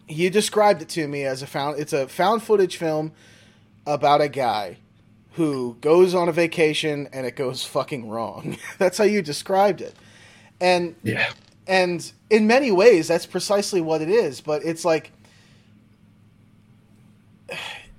You 0.08 0.30
described 0.30 0.82
it 0.82 0.90
to 0.90 1.08
me 1.08 1.24
as 1.24 1.42
a 1.42 1.48
found. 1.48 1.80
It's 1.80 1.94
a 1.94 2.08
found 2.08 2.42
footage 2.44 2.78
film 2.78 3.12
about 3.86 4.22
a 4.22 4.28
guy 4.30 4.78
who 5.34 5.78
goes 5.82 6.14
on 6.16 6.28
a 6.28 6.32
vacation 6.32 7.08
and 7.14 7.26
it 7.26 7.36
goes 7.36 7.64
fucking 7.76 8.10
wrong. 8.10 8.58
That's 8.78 8.98
how 8.98 9.04
you 9.06 9.22
described 9.22 9.82
it. 9.82 9.96
And 10.60 10.96
Yeah. 11.04 11.32
and 11.68 12.12
in 12.30 12.48
many 12.48 12.72
ways 12.72 13.08
that's 13.08 13.26
precisely 13.26 13.80
what 13.80 14.02
it 14.02 14.10
is 14.10 14.42
but 14.42 14.64
it's 14.66 14.84
like 14.84 15.12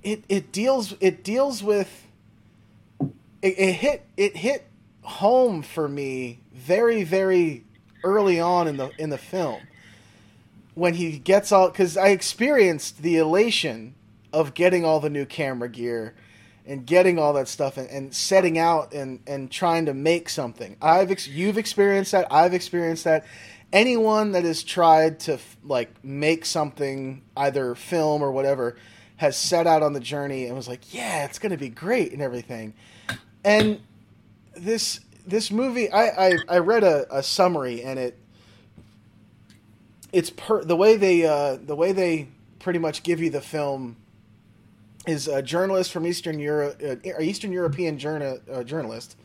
it 0.02 0.24
it 0.28 0.52
deals 0.52 0.94
it 1.00 1.22
deals 1.22 1.62
with 1.62 2.06
it, 3.42 3.54
it 3.58 3.72
hit 3.72 4.06
it 4.16 4.36
hit 4.36 4.66
home 5.02 5.62
for 5.62 5.88
me 5.88 6.40
very 6.52 7.04
very 7.04 7.64
early 8.04 8.40
on 8.40 8.68
in 8.68 8.76
the 8.76 8.90
in 8.98 9.10
the 9.10 9.18
film 9.18 9.60
when 10.74 10.94
he 10.94 11.18
gets 11.18 11.52
all 11.52 11.68
because 11.68 11.96
I 11.96 12.08
experienced 12.08 13.02
the 13.02 13.18
elation 13.18 13.94
of 14.32 14.54
getting 14.54 14.84
all 14.84 15.00
the 15.00 15.10
new 15.10 15.26
camera 15.26 15.68
gear 15.68 16.14
and 16.66 16.86
getting 16.86 17.18
all 17.18 17.32
that 17.32 17.48
stuff 17.48 17.76
and, 17.76 17.88
and 17.90 18.14
setting 18.14 18.58
out 18.58 18.92
and, 18.92 19.20
and 19.26 19.50
trying 19.50 19.86
to 19.86 19.94
make 19.94 20.28
something. 20.28 20.76
I've 20.80 21.10
ex- 21.10 21.26
you've 21.26 21.58
experienced 21.58 22.12
that. 22.12 22.32
I've 22.32 22.54
experienced 22.54 23.04
that, 23.04 23.26
anyone 23.72 24.32
that 24.32 24.44
has 24.44 24.62
tried 24.62 25.20
to 25.20 25.38
like 25.64 26.04
make 26.04 26.44
something 26.44 27.22
either 27.36 27.74
film 27.74 28.22
or 28.22 28.30
whatever 28.30 28.76
has 29.20 29.36
set 29.36 29.66
out 29.66 29.82
on 29.82 29.92
the 29.92 30.00
journey 30.00 30.46
and 30.46 30.56
was 30.56 30.66
like 30.66 30.94
yeah 30.94 31.24
it's 31.26 31.38
going 31.38 31.52
to 31.52 31.58
be 31.58 31.68
great 31.68 32.12
and 32.12 32.22
everything. 32.22 32.72
And 33.44 33.80
this 34.56 35.00
this 35.26 35.50
movie 35.50 35.90
i 35.92 36.28
i, 36.28 36.38
I 36.48 36.58
read 36.58 36.82
a, 36.82 37.06
a 37.14 37.22
summary 37.22 37.82
and 37.82 37.98
it 37.98 38.18
it's 40.12 40.30
per 40.30 40.64
the 40.64 40.74
way 40.74 40.96
they 40.96 41.24
uh 41.24 41.56
the 41.62 41.76
way 41.76 41.92
they 41.92 42.28
pretty 42.58 42.78
much 42.78 43.02
give 43.02 43.20
you 43.20 43.30
the 43.30 43.40
film 43.40 43.96
is 45.06 45.28
a 45.28 45.42
journalist 45.42 45.92
from 45.92 46.06
eastern 46.06 46.38
europe 46.38 46.82
uh, 46.82 47.20
eastern 47.20 47.52
european 47.52 47.98
journal, 47.98 48.38
uh, 48.50 48.64
journalist 48.64 49.16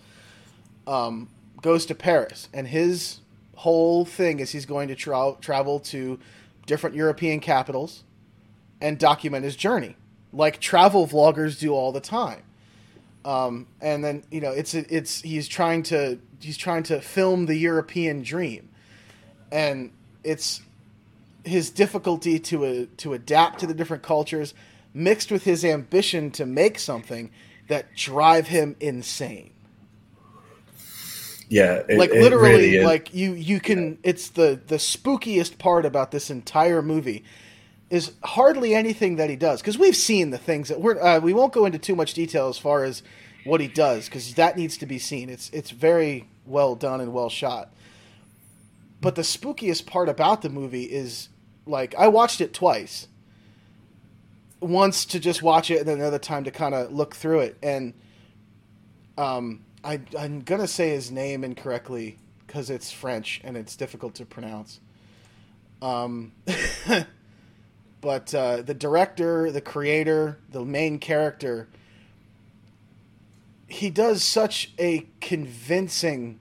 um 0.86 1.30
goes 1.62 1.86
to 1.88 1.96
paris. 1.96 2.48
And 2.54 2.68
his 2.68 3.22
whole 3.56 4.06
thing 4.06 4.40
is 4.40 4.52
he's 4.52 4.66
going 4.66 4.88
to 4.90 4.96
tra- 4.96 5.36
travel 5.42 5.80
to 5.80 6.20
different 6.66 6.96
European 6.96 7.40
capitals 7.40 8.04
and 8.86 9.00
document 9.00 9.44
his 9.44 9.56
journey, 9.56 9.96
like 10.32 10.60
travel 10.60 11.08
vloggers 11.08 11.60
do 11.60 11.74
all 11.74 11.92
the 11.92 12.00
time. 12.00 12.44
Um, 13.26 13.66
and 13.82 14.04
then 14.04 14.24
you 14.30 14.40
know 14.40 14.52
it's 14.52 14.76
it's 14.76 15.22
he's 15.22 15.48
trying 15.48 15.82
to 15.84 16.20
he's 16.40 16.56
trying 16.56 16.84
to 16.84 17.02
film 17.02 17.48
the 17.48 17.56
European 17.56 18.22
dream, 18.22 18.70
and 19.52 19.92
it's 20.24 20.62
his 21.44 21.72
difficulty 21.72 22.38
to 22.38 22.66
uh, 22.66 22.86
to 22.98 23.14
adapt 23.14 23.60
to 23.62 23.68
the 23.68 23.74
different 23.74 24.04
cultures, 24.04 24.54
mixed 24.94 25.32
with 25.32 25.46
his 25.46 25.66
ambition 25.66 26.30
to 26.32 26.46
make 26.46 26.78
something 26.78 27.32
that 27.68 27.96
drive 27.96 28.46
him 28.48 28.76
insane 28.80 29.50
yeah 31.50 31.84
it, 31.88 31.98
like 31.98 32.12
literally 32.12 32.72
really 32.72 32.84
like 32.84 33.14
you 33.14 33.34
you 33.34 33.60
can 33.60 33.90
yeah. 33.90 33.96
it's 34.04 34.30
the 34.30 34.60
the 34.68 34.78
spookiest 34.78 35.58
part 35.58 35.86
about 35.86 36.12
this 36.12 36.30
entire 36.32 36.82
movie 36.82 37.24
is 37.90 38.14
hardly 38.24 38.74
anything 38.74 39.18
that 39.18 39.30
he 39.30 39.36
does 39.36 39.62
because 39.62 39.78
we've 39.78 39.96
seen 39.96 40.32
the 40.32 40.38
things 40.38 40.70
that 40.70 40.82
we're 40.82 41.00
uh, 41.02 41.20
we 41.20 41.34
won't 41.34 41.54
go 41.54 41.66
into 41.66 41.78
too 41.78 41.96
much 41.96 42.14
detail 42.14 42.48
as 42.48 42.58
far 42.58 42.84
as 42.84 43.04
what 43.44 43.62
he 43.62 43.68
does 43.68 44.06
because 44.06 44.34
that 44.34 44.58
needs 44.58 44.78
to 44.78 44.86
be 44.86 44.98
seen. 44.98 45.30
It's 45.30 45.50
it's 45.52 45.72
very 45.72 46.28
well 46.46 46.76
done 46.76 47.00
and 47.00 47.14
well 47.14 47.30
shot. 47.30 47.74
But 49.02 49.16
the 49.16 49.22
spookiest 49.22 49.86
part 49.86 50.10
about 50.10 50.42
the 50.42 50.50
movie 50.50 50.86
is 50.86 51.30
like 51.68 51.96
i 51.96 52.08
watched 52.08 52.42
it 52.42 52.54
twice. 52.54 53.08
Once 54.60 55.06
to 55.06 55.20
just 55.20 55.44
watch 55.44 55.70
it 55.70 55.80
and 55.80 55.88
then 55.88 56.00
another 56.00 56.20
time 56.20 56.44
to 56.46 56.52
kind 56.52 56.74
of 56.74 56.92
look 56.92 57.16
through 57.16 57.42
it. 57.42 57.58
And 57.62 57.94
um 59.18 59.62
I, 59.84 60.02
I'm 60.18 60.42
gonna 60.42 60.68
say 60.68 60.90
his 60.90 61.12
name 61.12 61.44
incorrectly 61.44 62.18
because 62.48 62.70
it's 62.70 62.92
French 62.92 63.42
and 63.44 63.56
it's 63.56 63.76
difficult 63.76 64.16
to 64.16 64.26
pronounce. 64.26 64.80
Um, 65.82 66.32
but 68.06 68.36
uh, 68.36 68.62
the 68.62 68.76
director, 68.76 69.50
the 69.50 69.62
creator, 69.62 70.38
the 70.52 70.64
main 70.64 71.00
character, 71.00 71.68
he 73.68 73.90
does 73.90 74.24
such 74.24 74.72
a 74.78 75.08
convincing 75.22 76.40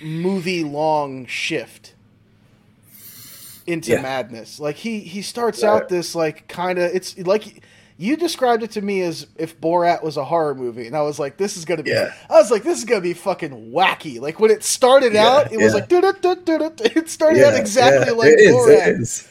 movie 0.00 0.62
long 0.62 1.26
shift 1.26 1.94
into 3.66 3.90
yeah. 3.90 4.00
madness. 4.00 4.60
Like 4.60 4.76
he 4.76 5.00
he 5.00 5.22
starts 5.22 5.60
yeah. 5.60 5.72
out 5.72 5.88
this 5.88 6.14
like 6.14 6.46
kind 6.46 6.78
of 6.78 6.94
it's 6.94 7.18
like 7.18 7.64
you 7.96 8.16
described 8.16 8.62
it 8.62 8.70
to 8.70 8.82
me 8.82 9.00
as 9.00 9.26
if 9.34 9.60
Borat 9.60 10.04
was 10.04 10.16
a 10.16 10.24
horror 10.24 10.54
movie, 10.54 10.86
and 10.86 10.96
I 10.96 11.02
was 11.02 11.18
like, 11.18 11.36
"This 11.36 11.56
is 11.56 11.64
gonna 11.64 11.82
be." 11.82 11.90
Yeah. 11.90 12.14
I 12.30 12.34
was 12.34 12.52
like, 12.52 12.62
"This 12.62 12.78
is 12.78 12.84
gonna 12.84 13.00
be 13.00 13.12
fucking 13.12 13.72
wacky." 13.72 14.20
Like 14.20 14.38
when 14.38 14.52
it 14.52 14.62
started 14.62 15.16
out, 15.16 15.50
it 15.50 15.58
was 15.58 15.74
like, 15.74 15.90
it 16.96 17.08
started 17.10 17.42
out 17.44 17.54
exactly 17.56 18.14
like 18.14 18.34
it 18.38 18.54
Borat. 18.54 19.26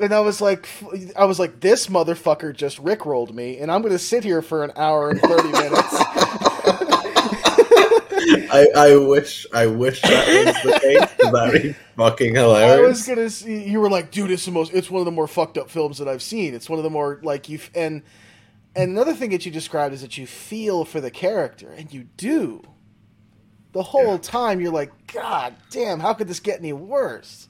Is, 0.00 0.04
and 0.04 0.14
I 0.14 0.20
was 0.20 0.40
like, 0.40 0.68
I 1.16 1.24
was 1.24 1.38
like, 1.38 1.60
this 1.60 1.86
motherfucker 1.86 2.54
just 2.54 2.82
rickrolled 2.82 3.32
me, 3.32 3.58
and 3.58 3.70
I'm 3.70 3.82
gonna 3.82 3.98
sit 3.98 4.24
here 4.24 4.42
for 4.42 4.64
an 4.64 4.72
hour 4.76 5.10
and 5.10 5.20
thirty 5.20 5.50
minutes. 5.50 5.88
I, 8.52 8.66
I 8.76 8.96
wish 8.96 9.46
I 9.52 9.66
wish 9.66 10.02
that 10.02 10.44
was 10.44 10.72
the 10.72 10.80
case. 11.18 11.30
That'd 11.32 11.62
be 11.62 11.74
fucking 11.96 12.34
hilarious. 12.34 12.78
I 12.78 12.88
was 12.88 13.06
gonna 13.06 13.30
see 13.30 13.64
you 13.68 13.80
were 13.80 13.90
like, 13.90 14.10
dude, 14.10 14.30
it's 14.30 14.44
the 14.44 14.50
most. 14.50 14.72
It's 14.72 14.90
one 14.90 15.00
of 15.00 15.04
the 15.04 15.12
more 15.12 15.28
fucked 15.28 15.58
up 15.58 15.70
films 15.70 15.98
that 15.98 16.08
I've 16.08 16.22
seen. 16.22 16.54
It's 16.54 16.68
one 16.68 16.78
of 16.78 16.82
the 16.82 16.90
more 16.90 17.20
like 17.22 17.48
you 17.48 17.60
and 17.74 18.02
and 18.74 18.90
another 18.92 19.14
thing 19.14 19.30
that 19.30 19.44
you 19.44 19.52
described 19.52 19.94
is 19.94 20.00
that 20.02 20.16
you 20.16 20.26
feel 20.26 20.84
for 20.84 21.00
the 21.00 21.10
character, 21.10 21.70
and 21.70 21.92
you 21.92 22.04
do. 22.16 22.62
The 23.72 23.82
whole 23.82 24.14
yeah. 24.14 24.18
time 24.18 24.60
you're 24.60 24.72
like, 24.72 25.12
God 25.12 25.54
damn, 25.70 26.00
how 26.00 26.14
could 26.14 26.28
this 26.28 26.40
get 26.40 26.58
any 26.58 26.72
worse? 26.72 27.48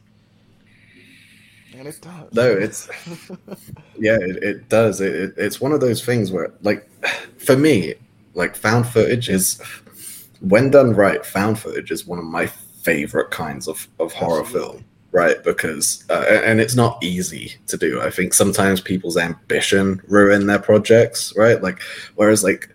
And 1.76 1.86
it 1.86 2.00
does. 2.00 2.32
No, 2.32 2.50
it's 2.50 2.88
yeah, 3.98 4.18
it, 4.20 4.42
it 4.42 4.68
does. 4.68 5.00
It, 5.00 5.14
it, 5.14 5.34
it's 5.36 5.60
one 5.60 5.72
of 5.72 5.80
those 5.80 6.04
things 6.04 6.32
where, 6.32 6.52
like, 6.62 6.88
for 7.38 7.56
me, 7.56 7.94
like 8.34 8.56
found 8.56 8.86
footage 8.86 9.28
is 9.28 9.60
when 10.40 10.70
done 10.70 10.94
right, 10.94 11.24
found 11.24 11.58
footage 11.58 11.90
is 11.90 12.06
one 12.06 12.18
of 12.18 12.24
my 12.24 12.46
favorite 12.46 13.30
kinds 13.30 13.68
of, 13.68 13.86
of 13.98 14.12
horror 14.12 14.44
film, 14.44 14.84
right? 15.12 15.42
Because, 15.44 16.04
uh, 16.10 16.24
and 16.44 16.60
it's 16.60 16.74
not 16.74 17.02
easy 17.02 17.54
to 17.66 17.76
do. 17.76 18.00
I 18.00 18.10
think 18.10 18.32
sometimes 18.34 18.80
people's 18.80 19.16
ambition 19.16 20.00
ruin 20.08 20.46
their 20.46 20.58
projects, 20.58 21.34
right? 21.36 21.62
Like, 21.62 21.82
whereas, 22.14 22.42
like, 22.42 22.68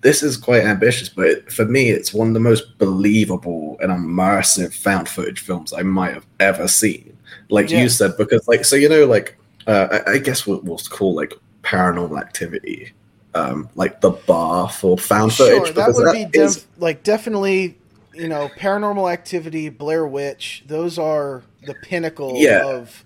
this 0.00 0.22
is 0.22 0.36
quite 0.36 0.64
ambitious, 0.64 1.08
but 1.08 1.50
for 1.52 1.64
me, 1.64 1.90
it's 1.90 2.14
one 2.14 2.28
of 2.28 2.34
the 2.34 2.40
most 2.40 2.78
believable 2.78 3.76
and 3.80 3.90
immersive 3.90 4.72
found 4.72 5.08
footage 5.08 5.40
films 5.40 5.72
I 5.72 5.82
might 5.82 6.14
have 6.14 6.26
ever 6.40 6.68
seen. 6.68 7.07
Like 7.50 7.70
yeah. 7.70 7.82
you 7.82 7.88
said, 7.88 8.16
because, 8.18 8.46
like, 8.48 8.64
so, 8.64 8.76
you 8.76 8.88
know, 8.88 9.06
like, 9.06 9.36
uh, 9.66 10.00
I, 10.06 10.12
I 10.12 10.18
guess 10.18 10.46
what 10.46 10.64
we'll 10.64 10.78
call 10.78 11.14
like 11.14 11.34
paranormal 11.62 12.20
activity 12.20 12.92
um, 13.34 13.68
like 13.74 14.00
the 14.00 14.10
bar 14.10 14.68
for 14.68 14.98
found 14.98 15.32
sure, 15.32 15.60
footage. 15.60 15.74
That 15.74 15.94
would 15.94 16.06
that 16.06 16.14
be 16.14 16.24
def- 16.24 16.42
is... 16.42 16.66
like 16.78 17.02
definitely, 17.02 17.76
you 18.14 18.28
know, 18.28 18.48
Paranormal 18.56 19.12
Activity, 19.12 19.68
Blair 19.68 20.06
Witch. 20.06 20.64
Those 20.66 20.98
are 20.98 21.42
the 21.64 21.74
pinnacle 21.74 22.34
yeah. 22.36 22.64
of 22.64 23.04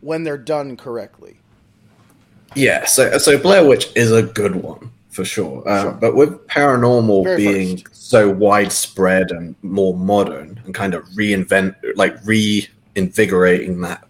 when 0.00 0.24
they're 0.24 0.38
done 0.38 0.76
correctly. 0.76 1.38
Yeah, 2.54 2.84
so 2.84 3.16
so 3.18 3.38
Blair 3.38 3.66
Witch 3.66 3.90
is 3.96 4.12
a 4.12 4.22
good 4.22 4.56
one 4.56 4.90
for 5.08 5.24
sure. 5.24 5.68
Um, 5.68 5.82
sure. 5.82 5.92
But 5.92 6.16
with 6.16 6.46
paranormal 6.48 7.24
Very 7.24 7.36
being 7.36 7.78
first. 7.78 8.10
so 8.10 8.28
widespread 8.28 9.30
and 9.30 9.54
more 9.62 9.96
modern 9.96 10.60
and 10.64 10.74
kind 10.74 10.92
of 10.94 11.04
reinvent, 11.10 11.74
like 11.96 12.14
reinvigorating 12.94 13.80
that 13.82 14.06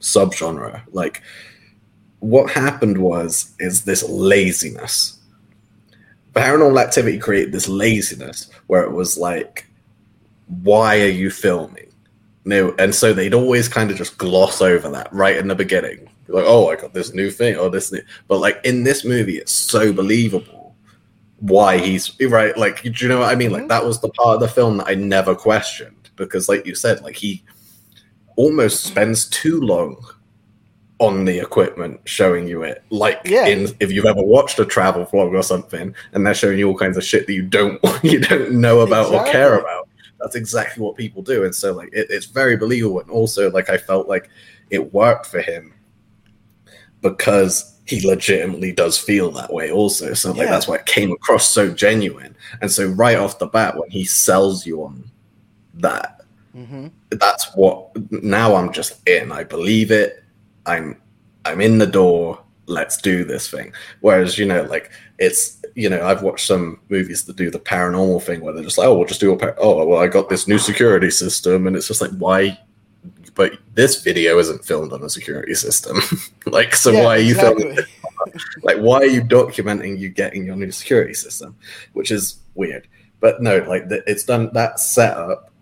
subgenre, 0.00 0.82
like 0.92 1.22
what 2.20 2.50
happened 2.50 2.98
was 2.98 3.54
is 3.58 3.84
this 3.84 4.02
laziness. 4.08 5.18
Paranormal 6.34 6.82
Activity 6.82 7.18
created 7.18 7.52
this 7.52 7.68
laziness 7.68 8.50
where 8.66 8.82
it 8.82 8.92
was 8.92 9.16
like, 9.16 9.66
why 10.62 11.00
are 11.00 11.08
you 11.08 11.30
filming? 11.30 11.90
No, 12.44 12.74
and 12.78 12.94
so 12.94 13.12
they'd 13.12 13.34
always 13.34 13.68
kind 13.68 13.90
of 13.90 13.96
just 13.96 14.18
gloss 14.18 14.60
over 14.62 14.88
that 14.90 15.12
right 15.12 15.36
in 15.36 15.48
the 15.48 15.54
beginning, 15.54 16.08
like, 16.28 16.44
oh, 16.46 16.68
I 16.68 16.76
got 16.76 16.94
this 16.94 17.12
new 17.14 17.30
thing 17.30 17.56
or 17.56 17.70
this, 17.70 17.92
new. 17.92 18.02
but 18.28 18.38
like 18.38 18.60
in 18.64 18.84
this 18.84 19.04
movie, 19.04 19.38
it's 19.38 19.52
so 19.52 19.92
believable 19.92 20.74
why 21.40 21.78
he's 21.78 22.18
right. 22.20 22.56
Like, 22.56 22.82
do 22.82 22.90
you 22.90 23.08
know 23.08 23.20
what 23.20 23.32
I 23.32 23.34
mean? 23.34 23.50
Like 23.50 23.62
mm-hmm. 23.62 23.68
that 23.68 23.84
was 23.84 24.00
the 24.00 24.08
part 24.10 24.36
of 24.36 24.40
the 24.40 24.48
film 24.48 24.78
that 24.78 24.88
I 24.88 24.94
never 24.94 25.34
questioned 25.34 26.10
because, 26.16 26.48
like 26.48 26.66
you 26.66 26.74
said, 26.74 27.02
like 27.02 27.16
he 27.16 27.42
almost 28.36 28.84
spends 28.84 29.28
too 29.28 29.60
long 29.60 29.96
on 30.98 31.24
the 31.26 31.38
equipment 31.38 32.00
showing 32.04 32.48
you 32.48 32.62
it 32.62 32.82
like 32.88 33.20
yeah. 33.24 33.46
in 33.46 33.68
if 33.80 33.92
you've 33.92 34.06
ever 34.06 34.22
watched 34.22 34.58
a 34.58 34.64
travel 34.64 35.04
vlog 35.04 35.34
or 35.34 35.42
something 35.42 35.94
and 36.12 36.26
they're 36.26 36.34
showing 36.34 36.58
you 36.58 36.68
all 36.68 36.76
kinds 36.76 36.96
of 36.96 37.04
shit 37.04 37.26
that 37.26 37.34
you 37.34 37.42
don't 37.42 37.78
you 38.02 38.18
don't 38.18 38.52
know 38.52 38.80
about 38.80 39.06
exactly. 39.06 39.28
or 39.28 39.32
care 39.32 39.58
about 39.58 39.88
that's 40.18 40.34
exactly 40.34 40.82
what 40.82 40.96
people 40.96 41.22
do 41.22 41.44
and 41.44 41.54
so 41.54 41.72
like 41.72 41.90
it, 41.92 42.06
it's 42.08 42.26
very 42.26 42.56
believable 42.56 43.00
and 43.00 43.10
also 43.10 43.50
like 43.50 43.68
i 43.68 43.76
felt 43.76 44.08
like 44.08 44.30
it 44.70 44.94
worked 44.94 45.26
for 45.26 45.40
him 45.40 45.74
because 47.02 47.78
he 47.84 48.04
legitimately 48.06 48.72
does 48.72 48.98
feel 48.98 49.30
that 49.30 49.52
way 49.52 49.70
also 49.70 50.14
so 50.14 50.30
like 50.30 50.46
yeah. 50.46 50.50
that's 50.50 50.66
why 50.66 50.76
it 50.76 50.86
came 50.86 51.12
across 51.12 51.46
so 51.48 51.70
genuine 51.70 52.34
and 52.62 52.72
so 52.72 52.86
right 52.88 53.18
off 53.18 53.38
the 53.38 53.46
bat 53.46 53.76
when 53.76 53.90
he 53.90 54.04
sells 54.04 54.64
you 54.64 54.82
on 54.82 55.04
that 55.74 56.15
mm-hmm. 56.56 56.86
that's 57.10 57.54
what 57.54 57.90
now 58.10 58.54
i'm 58.54 58.72
just 58.72 59.06
in 59.06 59.30
i 59.30 59.44
believe 59.44 59.90
it 59.90 60.24
I'm 60.66 61.00
I'm 61.44 61.60
in 61.60 61.78
the 61.78 61.86
door. 61.86 62.42
Let's 62.66 62.96
do 62.96 63.24
this 63.24 63.48
thing. 63.48 63.72
Whereas 64.00 64.38
you 64.38 64.44
know, 64.44 64.62
like 64.64 64.90
it's 65.18 65.62
you 65.74 65.88
know, 65.88 66.04
I've 66.04 66.22
watched 66.22 66.46
some 66.46 66.80
movies 66.88 67.24
that 67.24 67.36
do 67.36 67.50
the 67.50 67.60
paranormal 67.60 68.22
thing 68.22 68.40
where 68.40 68.52
they're 68.52 68.64
just 68.64 68.78
like, 68.78 68.88
oh, 68.88 68.96
we'll 68.96 69.06
just 69.06 69.20
do 69.20 69.32
a 69.32 69.36
par- 69.36 69.56
oh, 69.58 69.84
well, 69.86 70.02
I 70.02 70.08
got 70.08 70.28
this 70.28 70.48
new 70.48 70.58
security 70.58 71.10
system, 71.10 71.66
and 71.66 71.76
it's 71.76 71.88
just 71.88 72.00
like, 72.00 72.10
why? 72.12 72.58
But 73.34 73.52
this 73.74 74.02
video 74.02 74.38
isn't 74.38 74.64
filmed 74.64 74.92
on 74.92 75.02
a 75.02 75.10
security 75.10 75.54
system. 75.54 75.98
like, 76.46 76.74
so 76.74 76.90
yeah, 76.90 77.04
why 77.04 77.16
are 77.16 77.20
you 77.20 77.34
exactly. 77.34 77.62
filming? 77.64 77.84
like, 78.62 78.78
why 78.78 78.98
are 78.98 79.06
you 79.06 79.20
documenting 79.22 79.98
you 79.98 80.08
getting 80.08 80.46
your 80.46 80.56
new 80.56 80.72
security 80.72 81.14
system? 81.14 81.54
Which 81.92 82.10
is 82.10 82.38
weird. 82.54 82.88
But 83.20 83.42
no, 83.42 83.58
like 83.58 83.88
the, 83.88 84.02
it's 84.10 84.24
done 84.24 84.50
that 84.54 84.80
setup 84.80 85.52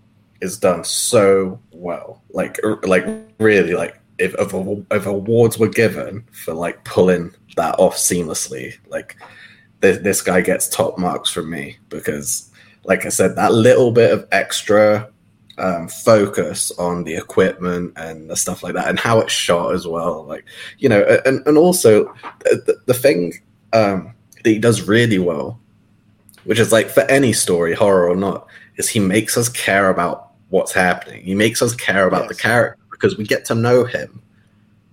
is 0.45 0.59
done 0.59 0.85
so 0.85 1.59
well. 1.73 2.23
Like, 2.31 2.61
like 2.83 3.05
really, 3.39 3.75
like 3.75 3.99
if, 4.19 4.35
if 4.39 4.53
if 4.91 5.07
awards 5.07 5.59
were 5.59 5.69
given 5.69 6.25
for 6.33 6.55
like 6.55 6.85
pulling 6.85 7.35
that 7.57 7.75
off 7.79 7.97
seamlessly, 7.97 8.77
like 8.89 9.17
this, 9.81 9.99
this 9.99 10.23
guy 10.23 10.41
gets 10.41 10.69
top 10.69 10.99
marks 10.99 11.31
from 11.31 11.51
me 11.51 11.79
because, 11.89 12.51
like 12.85 13.07
I 13.07 13.09
said, 13.09 13.37
that 13.37 13.53
little 13.53 13.91
bit 13.91 14.13
of 14.13 14.29
extra 14.31 15.11
um, 15.59 15.89
focus 15.89 16.71
on 16.79 17.05
the 17.05 17.15
equipment 17.17 17.93
and 17.97 18.29
the 18.29 18.37
stuff 18.37 18.63
like 18.63 18.75
that, 18.75 18.89
and 18.89 18.99
how 18.99 19.21
it's 19.21 19.33
shot 19.33 19.75
as 19.75 19.87
well. 19.87 20.25
Like 20.25 20.45
you 20.79 20.89
know, 20.89 21.03
and 21.25 21.47
and 21.47 21.57
also 21.57 22.15
the, 22.45 22.77
the 22.87 22.95
thing 22.95 23.35
um, 23.73 24.15
that 24.43 24.51
he 24.51 24.59
does 24.59 24.83
really 24.83 25.19
well, 25.19 25.59
which 26.45 26.59
is 26.59 26.73
like 26.73 26.91
for 26.91 27.03
any 27.03 27.33
story, 27.33 27.75
horror 27.75 28.09
or 28.09 28.17
not, 28.17 28.47
is 28.77 28.89
he 28.89 29.01
makes 29.01 29.37
us 29.37 29.49
care 29.49 29.89
about 29.91 30.34
what's 30.55 30.73
happening. 30.73 31.23
He 31.23 31.35
makes 31.35 31.63
us 31.63 31.75
care 31.75 32.07
about 32.07 32.23
yes. 32.23 32.29
the 32.29 32.35
character 32.43 32.85
because 32.91 33.17
we 33.19 33.25
get 33.25 33.45
to 33.47 33.55
know 33.55 33.85
him, 33.85 34.23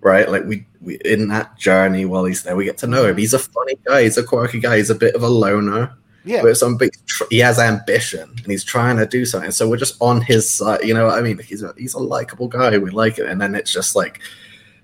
right? 0.02 0.30
Like 0.30 0.46
we, 0.46 0.66
we 0.82 0.96
in 1.06 1.28
that 1.30 1.58
journey 1.58 2.06
while 2.06 2.26
he's 2.26 2.44
there, 2.44 2.56
we 2.56 2.66
get 2.66 2.78
to 2.80 2.88
know 2.88 3.06
him. 3.06 3.18
He's 3.18 3.34
a 3.34 3.40
funny 3.40 3.76
guy. 3.86 4.04
He's 4.04 4.18
a 4.18 4.24
quirky 4.24 4.60
guy. 4.60 4.78
He's 4.78 4.90
a 4.90 4.96
bit 4.96 5.16
of 5.16 5.24
a 5.24 5.30
loner 5.30 5.96
yeah. 6.24 6.42
But 6.42 6.58
some 6.58 6.78
big, 6.78 6.92
he 7.30 7.40
has 7.40 7.58
ambition 7.58 8.30
and 8.30 8.46
he's 8.46 8.64
trying 8.64 8.98
to 8.98 9.06
do 9.06 9.26
something. 9.26 9.52
So 9.52 9.68
we're 9.68 9.78
just 9.78 10.00
on 10.02 10.22
his 10.22 10.50
side. 10.50 10.84
You 10.84 10.94
know 10.94 11.08
what 11.08 11.18
I 11.18 11.22
mean? 11.22 11.40
He's 11.40 11.64
a, 11.64 11.74
he's 11.78 11.94
a 11.94 12.00
likable 12.00 12.48
guy. 12.48 12.78
We 12.78 12.92
like 12.92 13.18
it. 13.18 13.26
And 13.26 13.42
then 13.42 13.56
it's 13.56 13.72
just 13.72 13.96
like 13.96 14.20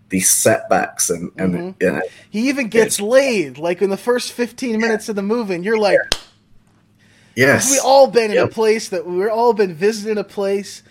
these 0.09 0.29
setbacks 0.29 1.09
and, 1.09 1.31
and 1.37 1.53
mm-hmm. 1.53 1.83
you 1.83 1.91
know, 1.91 2.01
he 2.29 2.49
even 2.49 2.69
gets 2.69 2.99
laid 2.99 3.57
like 3.57 3.81
in 3.81 3.89
the 3.89 3.97
first 3.97 4.31
15 4.31 4.79
minutes 4.79 5.09
of 5.09 5.15
the 5.15 5.21
movie. 5.21 5.55
And 5.55 5.65
you're 5.65 5.77
like, 5.77 5.99
yes, 7.37 7.71
we 7.71 7.79
all 7.79 8.07
been 8.07 8.31
in 8.31 8.37
a 8.37 8.47
place 8.47 8.89
that 8.89 9.05
we're 9.05 9.29
all 9.29 9.53
been 9.53 9.73
visiting 9.73 10.17
a 10.17 10.23
place 10.23 10.83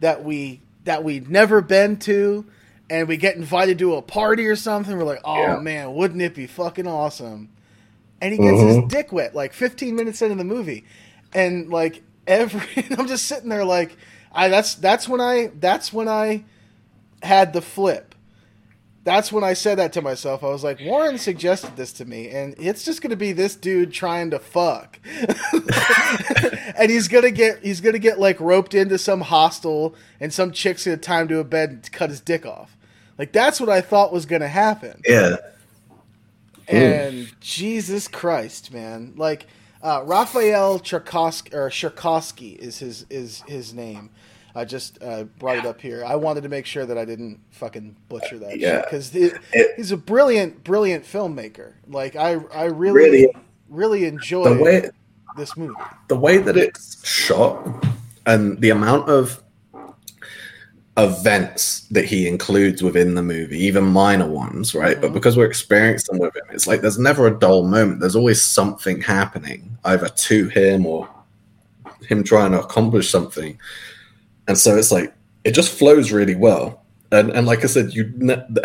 that 0.00 0.24
we, 0.24 0.60
that 0.84 1.04
we'd 1.04 1.28
never 1.28 1.60
been 1.60 1.98
to. 1.98 2.46
And 2.90 3.06
we 3.06 3.18
get 3.18 3.36
invited 3.36 3.78
to 3.80 3.96
a 3.96 4.02
party 4.02 4.46
or 4.46 4.56
something. 4.56 4.96
We're 4.96 5.04
like, 5.04 5.20
oh 5.22 5.36
yeah. 5.36 5.56
man, 5.56 5.92
wouldn't 5.92 6.22
it 6.22 6.34
be 6.34 6.46
fucking 6.46 6.86
awesome? 6.86 7.50
and 8.20 8.32
he 8.32 8.38
gets 8.38 8.58
mm-hmm. 8.58 8.82
his 8.82 8.88
dick 8.88 9.12
wet 9.12 9.34
like 9.34 9.52
15 9.52 9.94
minutes 9.94 10.22
into 10.22 10.34
the 10.34 10.44
movie, 10.44 10.84
and 11.32 11.68
like 11.68 12.02
every 12.26 12.84
I'm 12.96 13.06
just 13.06 13.26
sitting 13.26 13.48
there 13.48 13.64
like 13.64 13.96
I 14.32 14.48
that's 14.48 14.74
that's 14.74 15.08
when 15.08 15.20
I 15.20 15.50
that's 15.58 15.92
when 15.92 16.08
I 16.08 16.44
had 17.22 17.52
the 17.52 17.62
flip. 17.62 18.14
That's 19.04 19.32
when 19.32 19.44
I 19.44 19.54
said 19.54 19.78
that 19.78 19.92
to 19.94 20.02
myself. 20.02 20.44
I 20.44 20.48
was 20.48 20.62
like, 20.62 20.80
Warren 20.80 21.18
suggested 21.18 21.76
this 21.76 21.92
to 21.94 22.04
me, 22.04 22.28
and 22.28 22.54
it's 22.58 22.84
just 22.84 23.00
going 23.00 23.10
to 23.10 23.16
be 23.16 23.32
this 23.32 23.56
dude 23.56 23.92
trying 23.92 24.30
to 24.30 24.38
fuck, 24.38 24.98
and 26.76 26.90
he's 26.90 27.08
gonna 27.08 27.30
get 27.30 27.64
he's 27.64 27.80
gonna 27.80 27.98
get 27.98 28.18
like 28.18 28.38
roped 28.40 28.74
into 28.74 28.98
some 28.98 29.22
hostel, 29.22 29.94
and 30.20 30.32
some 30.32 30.52
chick's 30.52 30.84
gonna 30.84 30.98
time 30.98 31.28
to 31.28 31.38
a 31.38 31.44
bed 31.44 31.70
and 31.70 31.92
cut 31.92 32.10
his 32.10 32.20
dick 32.20 32.44
off. 32.44 32.76
Like 33.16 33.32
that's 33.32 33.60
what 33.60 33.68
I 33.70 33.80
thought 33.80 34.12
was 34.12 34.26
gonna 34.26 34.48
happen. 34.48 35.00
Yeah. 35.06 35.36
And 36.66 37.32
Jesus 37.40 38.08
Christ, 38.08 38.72
man! 38.72 39.14
Like 39.16 39.46
uh, 39.82 40.02
Raphael 40.04 40.80
Cherkosky 40.80 41.54
or 41.54 41.70
Cherkosky 41.70 42.56
is 42.56 42.78
his 42.78 43.06
is 43.08 43.42
his 43.46 43.72
name. 43.72 44.10
I 44.54 44.64
just 44.64 45.02
uh, 45.02 45.24
brought 45.38 45.58
it 45.58 45.66
up 45.66 45.80
here. 45.80 46.04
I 46.04 46.16
wanted 46.16 46.42
to 46.42 46.48
make 46.48 46.66
sure 46.66 46.86
that 46.86 46.98
I 46.98 47.04
didn't 47.04 47.40
fucking 47.50 47.96
butcher 48.08 48.38
that 48.38 48.58
yeah. 48.58 48.82
because 48.82 49.10
he's 49.76 49.92
a 49.92 49.96
brilliant, 49.96 50.64
brilliant 50.64 51.04
filmmaker. 51.04 51.74
Like 51.86 52.16
I, 52.16 52.32
I 52.52 52.64
really, 52.64 53.00
really, 53.00 53.36
really 53.68 54.04
enjoy 54.06 54.54
the 54.54 54.62
way, 54.62 54.90
this 55.36 55.56
movie. 55.56 55.74
The 56.08 56.18
way 56.18 56.38
that 56.38 56.56
it's 56.56 57.06
shot 57.06 57.86
and 58.26 58.60
the 58.60 58.70
amount 58.70 59.08
of 59.08 59.42
events 60.98 61.82
that 61.90 62.04
he 62.04 62.26
includes 62.26 62.82
within 62.82 63.14
the 63.14 63.22
movie, 63.22 63.58
even 63.58 63.84
minor 63.84 64.26
ones, 64.26 64.74
right? 64.74 64.92
Mm-hmm. 64.96 65.00
But 65.00 65.12
because 65.12 65.36
we're 65.36 65.46
experiencing 65.46 66.18
with 66.18 66.34
him, 66.34 66.42
it's 66.50 66.66
like 66.66 66.80
there's 66.80 66.98
never 66.98 67.26
a 67.28 67.38
dull 67.38 67.64
moment. 67.64 68.00
There's 68.00 68.16
always 68.16 68.42
something 68.42 69.00
happening, 69.00 69.78
either 69.84 70.08
to 70.08 70.48
him 70.48 70.84
or 70.84 71.08
him 72.08 72.24
trying 72.24 72.52
to 72.52 72.60
accomplish 72.60 73.10
something. 73.10 73.58
And 74.48 74.58
so 74.58 74.76
it's 74.76 74.90
like 74.90 75.14
it 75.44 75.52
just 75.52 75.78
flows 75.78 76.10
really 76.10 76.34
well. 76.34 76.84
And 77.12 77.30
and 77.30 77.46
like 77.46 77.62
I 77.62 77.68
said, 77.68 77.94
you 77.94 78.12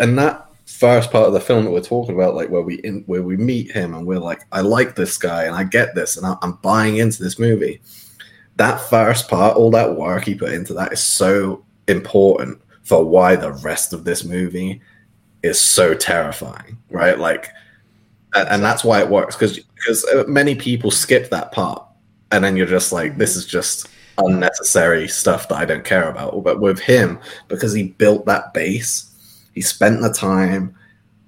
and 0.00 0.18
that 0.18 0.50
first 0.66 1.12
part 1.12 1.26
of 1.26 1.32
the 1.34 1.40
film 1.40 1.64
that 1.64 1.70
we're 1.70 1.80
talking 1.80 2.14
about, 2.14 2.34
like 2.34 2.48
where 2.48 2.62
we 2.62 2.76
in, 2.76 3.04
where 3.06 3.22
we 3.22 3.36
meet 3.36 3.70
him 3.70 3.94
and 3.94 4.06
we're 4.06 4.18
like, 4.18 4.42
I 4.50 4.62
like 4.62 4.96
this 4.96 5.16
guy 5.18 5.44
and 5.44 5.54
I 5.54 5.64
get 5.64 5.94
this 5.94 6.16
and 6.16 6.26
I, 6.26 6.36
I'm 6.42 6.54
buying 6.62 6.96
into 6.96 7.22
this 7.22 7.38
movie. 7.38 7.80
That 8.56 8.80
first 8.80 9.28
part, 9.28 9.56
all 9.56 9.70
that 9.72 9.96
work 9.96 10.24
he 10.24 10.34
put 10.34 10.52
into 10.52 10.74
that 10.74 10.92
is 10.92 11.02
so 11.02 11.64
important 11.86 12.60
for 12.82 13.04
why 13.04 13.36
the 13.36 13.52
rest 13.52 13.92
of 13.92 14.04
this 14.04 14.24
movie 14.24 14.80
is 15.42 15.60
so 15.60 15.94
terrifying, 15.94 16.78
right? 16.90 17.18
Like, 17.18 17.50
and, 18.34 18.48
and 18.48 18.62
that's 18.62 18.84
why 18.84 19.00
it 19.00 19.08
works 19.08 19.36
because 19.36 19.58
because 19.58 20.06
many 20.26 20.54
people 20.54 20.90
skip 20.90 21.28
that 21.30 21.52
part, 21.52 21.82
and 22.32 22.42
then 22.42 22.56
you're 22.56 22.66
just 22.66 22.90
like, 22.90 23.18
this 23.18 23.36
is 23.36 23.44
just 23.44 23.88
unnecessary 24.18 25.08
stuff 25.08 25.48
that 25.48 25.56
I 25.56 25.64
don't 25.64 25.84
care 25.84 26.08
about. 26.08 26.42
But 26.42 26.60
with 26.60 26.78
him, 26.78 27.18
because 27.48 27.72
he 27.72 27.84
built 27.84 28.26
that 28.26 28.54
base, 28.54 29.10
he 29.54 29.60
spent 29.60 30.00
the 30.00 30.12
time, 30.12 30.74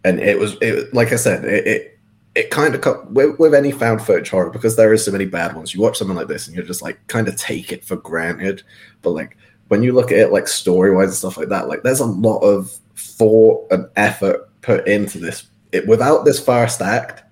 and 0.04 0.20
it 0.20 0.38
was 0.38 0.56
it 0.60 0.92
like 0.94 1.12
I 1.12 1.16
said, 1.16 1.44
it. 1.44 1.66
it 1.66 1.92
it 2.36 2.50
kind 2.50 2.74
of 2.74 3.10
with, 3.10 3.38
with 3.38 3.54
any 3.54 3.72
found 3.72 4.02
footage 4.02 4.28
horror 4.28 4.50
because 4.50 4.76
there 4.76 4.92
is 4.92 5.02
so 5.02 5.10
many 5.10 5.24
bad 5.24 5.56
ones. 5.56 5.72
You 5.72 5.80
watch 5.80 5.96
something 5.96 6.14
like 6.14 6.28
this 6.28 6.46
and 6.46 6.54
you're 6.54 6.66
just 6.66 6.82
like 6.82 6.98
kind 7.06 7.28
of 7.28 7.36
take 7.36 7.72
it 7.72 7.82
for 7.82 7.96
granted, 7.96 8.62
but 9.00 9.12
like 9.12 9.38
when 9.68 9.82
you 9.82 9.92
look 9.92 10.12
at 10.12 10.18
it 10.18 10.32
like 10.32 10.46
story 10.46 10.94
wise 10.94 11.06
and 11.06 11.14
stuff 11.14 11.38
like 11.38 11.48
that, 11.48 11.66
like 11.66 11.82
there's 11.82 12.00
a 12.00 12.04
lot 12.04 12.40
of 12.40 12.70
thought 12.94 13.66
and 13.70 13.88
effort 13.96 14.48
put 14.60 14.86
into 14.86 15.18
this. 15.18 15.46
It, 15.72 15.86
without 15.86 16.24
this 16.24 16.38
first 16.38 16.82
act, 16.82 17.22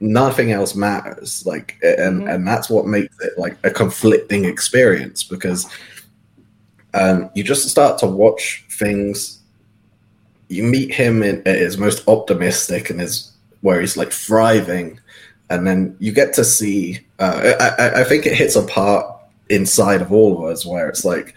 nothing 0.00 0.50
else 0.52 0.74
matters. 0.74 1.44
Like, 1.46 1.78
and 1.82 2.20
mm-hmm. 2.20 2.28
and 2.28 2.46
that's 2.46 2.68
what 2.68 2.86
makes 2.86 3.16
it 3.20 3.38
like 3.38 3.56
a 3.62 3.70
conflicting 3.70 4.44
experience 4.44 5.22
because 5.22 5.70
um, 6.94 7.30
you 7.34 7.44
just 7.44 7.68
start 7.68 7.98
to 7.98 8.06
watch 8.06 8.64
things. 8.70 9.40
You 10.48 10.64
meet 10.64 10.92
him 10.92 11.22
in, 11.22 11.46
at 11.46 11.56
his 11.56 11.78
most 11.78 12.06
optimistic 12.08 12.90
and 12.90 13.00
his 13.00 13.32
where 13.60 13.80
he's 13.80 13.96
like 13.96 14.10
thriving, 14.10 14.98
and 15.50 15.66
then 15.66 15.96
you 16.00 16.12
get 16.12 16.32
to 16.34 16.44
see. 16.44 17.00
Uh, 17.18 17.52
I, 17.60 18.00
I 18.00 18.04
think 18.04 18.26
it 18.26 18.34
hits 18.34 18.56
a 18.56 18.62
part 18.62 19.06
inside 19.50 20.00
of 20.00 20.12
all 20.12 20.38
of 20.38 20.50
us 20.50 20.64
where 20.64 20.88
it's 20.88 21.04
like 21.04 21.34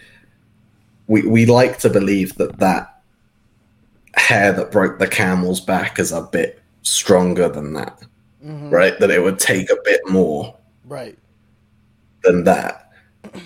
we 1.08 1.28
we 1.28 1.46
like 1.46 1.80
to 1.80 1.90
believe 1.90 2.36
that 2.36 2.60
that 2.60 3.02
hair 4.16 4.54
that 4.54 4.72
broke 4.72 5.00
the 5.00 5.08
camel's 5.08 5.60
back 5.60 6.00
is 6.00 6.12
a 6.12 6.22
bit 6.22 6.62
stronger 6.84 7.50
than 7.50 7.74
that, 7.74 8.02
mm-hmm. 8.44 8.70
right? 8.70 9.00
That 9.00 9.12
it 9.12 9.22
would 9.22 9.40
take 9.40 9.70
a 9.70 9.78
bit 9.84 10.02
more, 10.08 10.56
right, 10.86 11.18
than 12.24 12.44
that. 12.46 12.92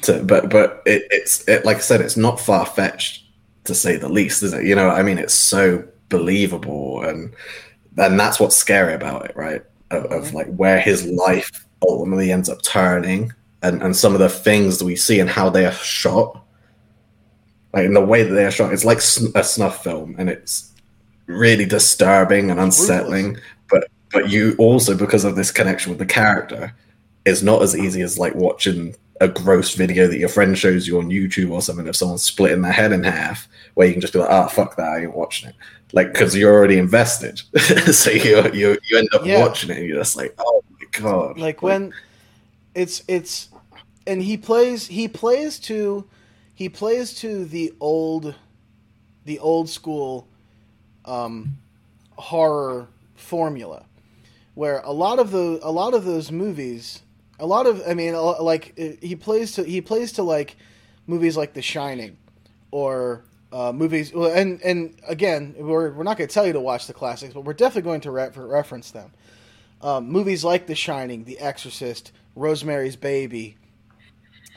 To, 0.04 0.24
but 0.24 0.50
but 0.50 0.82
it, 0.86 1.04
it's 1.12 1.48
it, 1.48 1.66
like 1.66 1.78
I 1.78 1.82
said, 1.82 2.02
it's 2.02 2.18
not 2.18 2.40
far 2.40 2.66
fetched 2.66 3.26
to 3.66 3.76
say 3.76 3.96
the 3.98 4.10
least, 4.10 4.44
is 4.44 4.54
it? 4.54 4.66
You 4.66 4.76
know, 4.76 4.90
I 4.90 5.04
mean, 5.04 5.18
it's 5.18 5.34
so 5.34 5.88
believable, 6.10 7.04
and 7.04 7.34
and 7.98 8.20
that's 8.20 8.40
what's 8.40 8.56
scary 8.56 8.94
about 8.94 9.26
it, 9.26 9.36
right? 9.36 9.64
Of, 9.92 10.06
of 10.06 10.24
mm-hmm. 10.26 10.36
like 10.36 10.48
where 10.56 10.80
his 10.80 11.06
life 11.06 11.66
ultimately 11.82 12.32
ends 12.32 12.50
up 12.50 12.62
turning, 12.62 13.32
and 13.62 13.82
and 13.82 13.96
some 13.96 14.14
of 14.14 14.20
the 14.20 14.30
things 14.30 14.80
that 14.80 14.86
we 14.86 14.96
see 14.96 15.20
and 15.20 15.30
how 15.30 15.50
they 15.50 15.66
are 15.66 15.72
shot 15.72 16.44
like 17.74 17.86
in 17.86 17.94
the 17.94 18.02
way 18.02 18.24
that 18.24 18.34
they're 18.34 18.52
shot, 18.52 18.74
it's 18.74 18.86
like 18.86 18.98
a 18.98 19.44
snuff 19.44 19.84
film, 19.84 20.16
and 20.18 20.30
it's 20.30 20.74
really 21.28 21.66
disturbing 21.66 22.50
and 22.50 22.60
unsettling. 22.60 23.38
But 23.70 23.88
but 24.12 24.30
you 24.30 24.56
also 24.58 24.96
because 24.96 25.24
of 25.24 25.36
this 25.36 25.52
connection 25.52 25.92
with 25.92 26.00
the 26.00 26.06
character, 26.06 26.74
it's 27.26 27.42
not 27.42 27.62
as 27.62 27.78
easy 27.78 28.02
as 28.02 28.18
like 28.18 28.36
watching 28.36 28.96
a 29.20 29.28
gross 29.28 29.74
video 29.74 30.08
that 30.08 30.20
your 30.20 30.30
friend 30.30 30.58
shows 30.58 30.88
you 30.88 31.00
on 31.00 31.10
YouTube 31.10 31.52
or 31.52 31.62
something 31.62 31.88
of 31.88 31.96
someone 31.96 32.18
splitting 32.18 32.62
their 32.62 32.72
head 32.72 32.92
in 32.92 33.04
half, 33.04 33.48
where 33.74 33.88
you 33.88 33.94
can 33.94 34.02
just 34.02 34.14
be 34.14 34.20
like, 34.20 34.30
"Ah, 34.30 34.46
oh, 34.46 34.50
fuck 34.50 34.76
that, 34.78 34.88
I 34.88 35.02
ain't 35.02 35.16
watching 35.16 35.50
it." 35.50 35.56
Like 35.94 36.14
because 36.14 36.36
you're 36.36 36.54
already 36.54 36.78
invested, 36.78 37.40
so 37.94 38.12
you 38.12 38.52
you 38.54 38.78
you 38.90 38.98
end 38.98 39.10
up 39.14 39.26
yeah. 39.26 39.40
watching 39.40 39.70
it, 39.70 39.78
and 39.78 39.88
you're 39.88 39.98
just 39.98 40.16
like, 40.16 40.36
"Oh 40.38 40.64
my 40.70 40.88
god!" 41.00 41.38
Like 41.38 41.62
when 41.62 41.94
it's 42.76 43.04
it's 43.08 43.50
and 44.06 44.22
he 44.22 44.38
plays 44.38 44.88
he 44.88 45.08
plays 45.08 45.60
to 45.60 46.06
he 46.54 46.70
plays 46.70 47.14
to 47.16 47.46
the 47.46 47.74
old 47.80 48.36
the 49.26 49.40
old 49.40 49.70
school 49.70 50.28
um, 51.06 51.58
horror 52.18 52.88
formula 53.16 53.84
where 54.58 54.80
a 54.80 54.92
lot 54.92 55.20
of 55.20 55.30
the 55.30 55.60
a 55.62 55.72
lot 55.72 55.94
of 55.94 56.04
those 56.04 56.32
movies 56.32 57.04
a 57.40 57.46
lot 57.46 57.68
of 57.68 57.80
i 57.88 57.94
mean 57.94 58.16
like 58.16 58.76
he 58.76 59.16
plays 59.16 59.52
to 59.52 59.64
he 59.64 59.82
plays 59.82 60.14
to 60.14 60.24
like 60.24 60.56
movies 61.06 61.38
like 61.38 61.54
the 61.54 61.62
shining 61.62 62.18
or 62.72 63.24
uh, 63.52 63.72
movies 63.72 64.12
and 64.12 64.60
and 64.64 65.00
again 65.08 65.54
we're, 65.60 65.92
we're 65.94 66.04
not 66.04 66.18
going 66.18 66.28
to 66.28 66.34
tell 66.34 66.46
you 66.48 66.54
to 66.54 66.60
watch 66.60 66.88
the 66.88 66.94
classics 66.94 67.36
but 67.36 67.42
we're 67.42 67.54
definitely 67.54 67.84
going 67.84 68.02
to 68.02 68.10
re- 68.10 68.32
reference 68.36 68.90
them 68.90 69.12
um, 69.82 70.10
movies 70.10 70.44
like 70.44 70.66
the 70.66 70.74
shining 70.76 71.24
the 71.26 71.38
exorcist 71.38 72.12
rosemary's 72.36 72.96
baby 72.96 73.58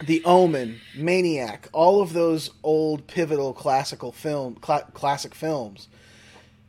The 0.03 0.25
Omen, 0.25 0.81
Maniac, 0.97 1.69
all 1.75 2.01
of 2.01 2.15
those 2.15 2.51
old 2.63 3.07
pivotal 3.07 3.53
classical 3.53 4.13
film 4.13 4.57
cl- 4.65 4.89
classic 4.95 5.35
films. 5.35 5.89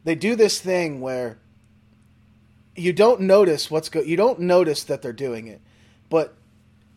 They 0.03 0.15
do 0.15 0.35
this 0.35 0.59
thing 0.59 0.99
where 0.99 1.37
you 2.81 2.93
don't 2.93 3.21
notice 3.21 3.71
what's 3.71 3.89
go 3.89 4.01
you 4.01 4.17
don't 4.17 4.39
notice 4.39 4.83
that 4.83 5.01
they're 5.01 5.13
doing 5.13 5.47
it, 5.47 5.61
but 6.09 6.35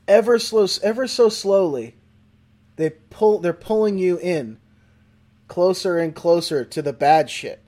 ever 0.09 0.39
slow 0.39 0.67
ever 0.83 1.07
so 1.07 1.29
slowly 1.29 1.97
they 2.77 2.91
pull 3.11 3.39
they're 3.39 3.53
pulling 3.53 3.99
you 3.99 4.19
in 4.19 4.59
closer 5.49 5.99
and 5.99 6.15
closer 6.15 6.65
to 6.65 6.83
the 6.83 6.93
bad 6.93 7.31
shit. 7.31 7.61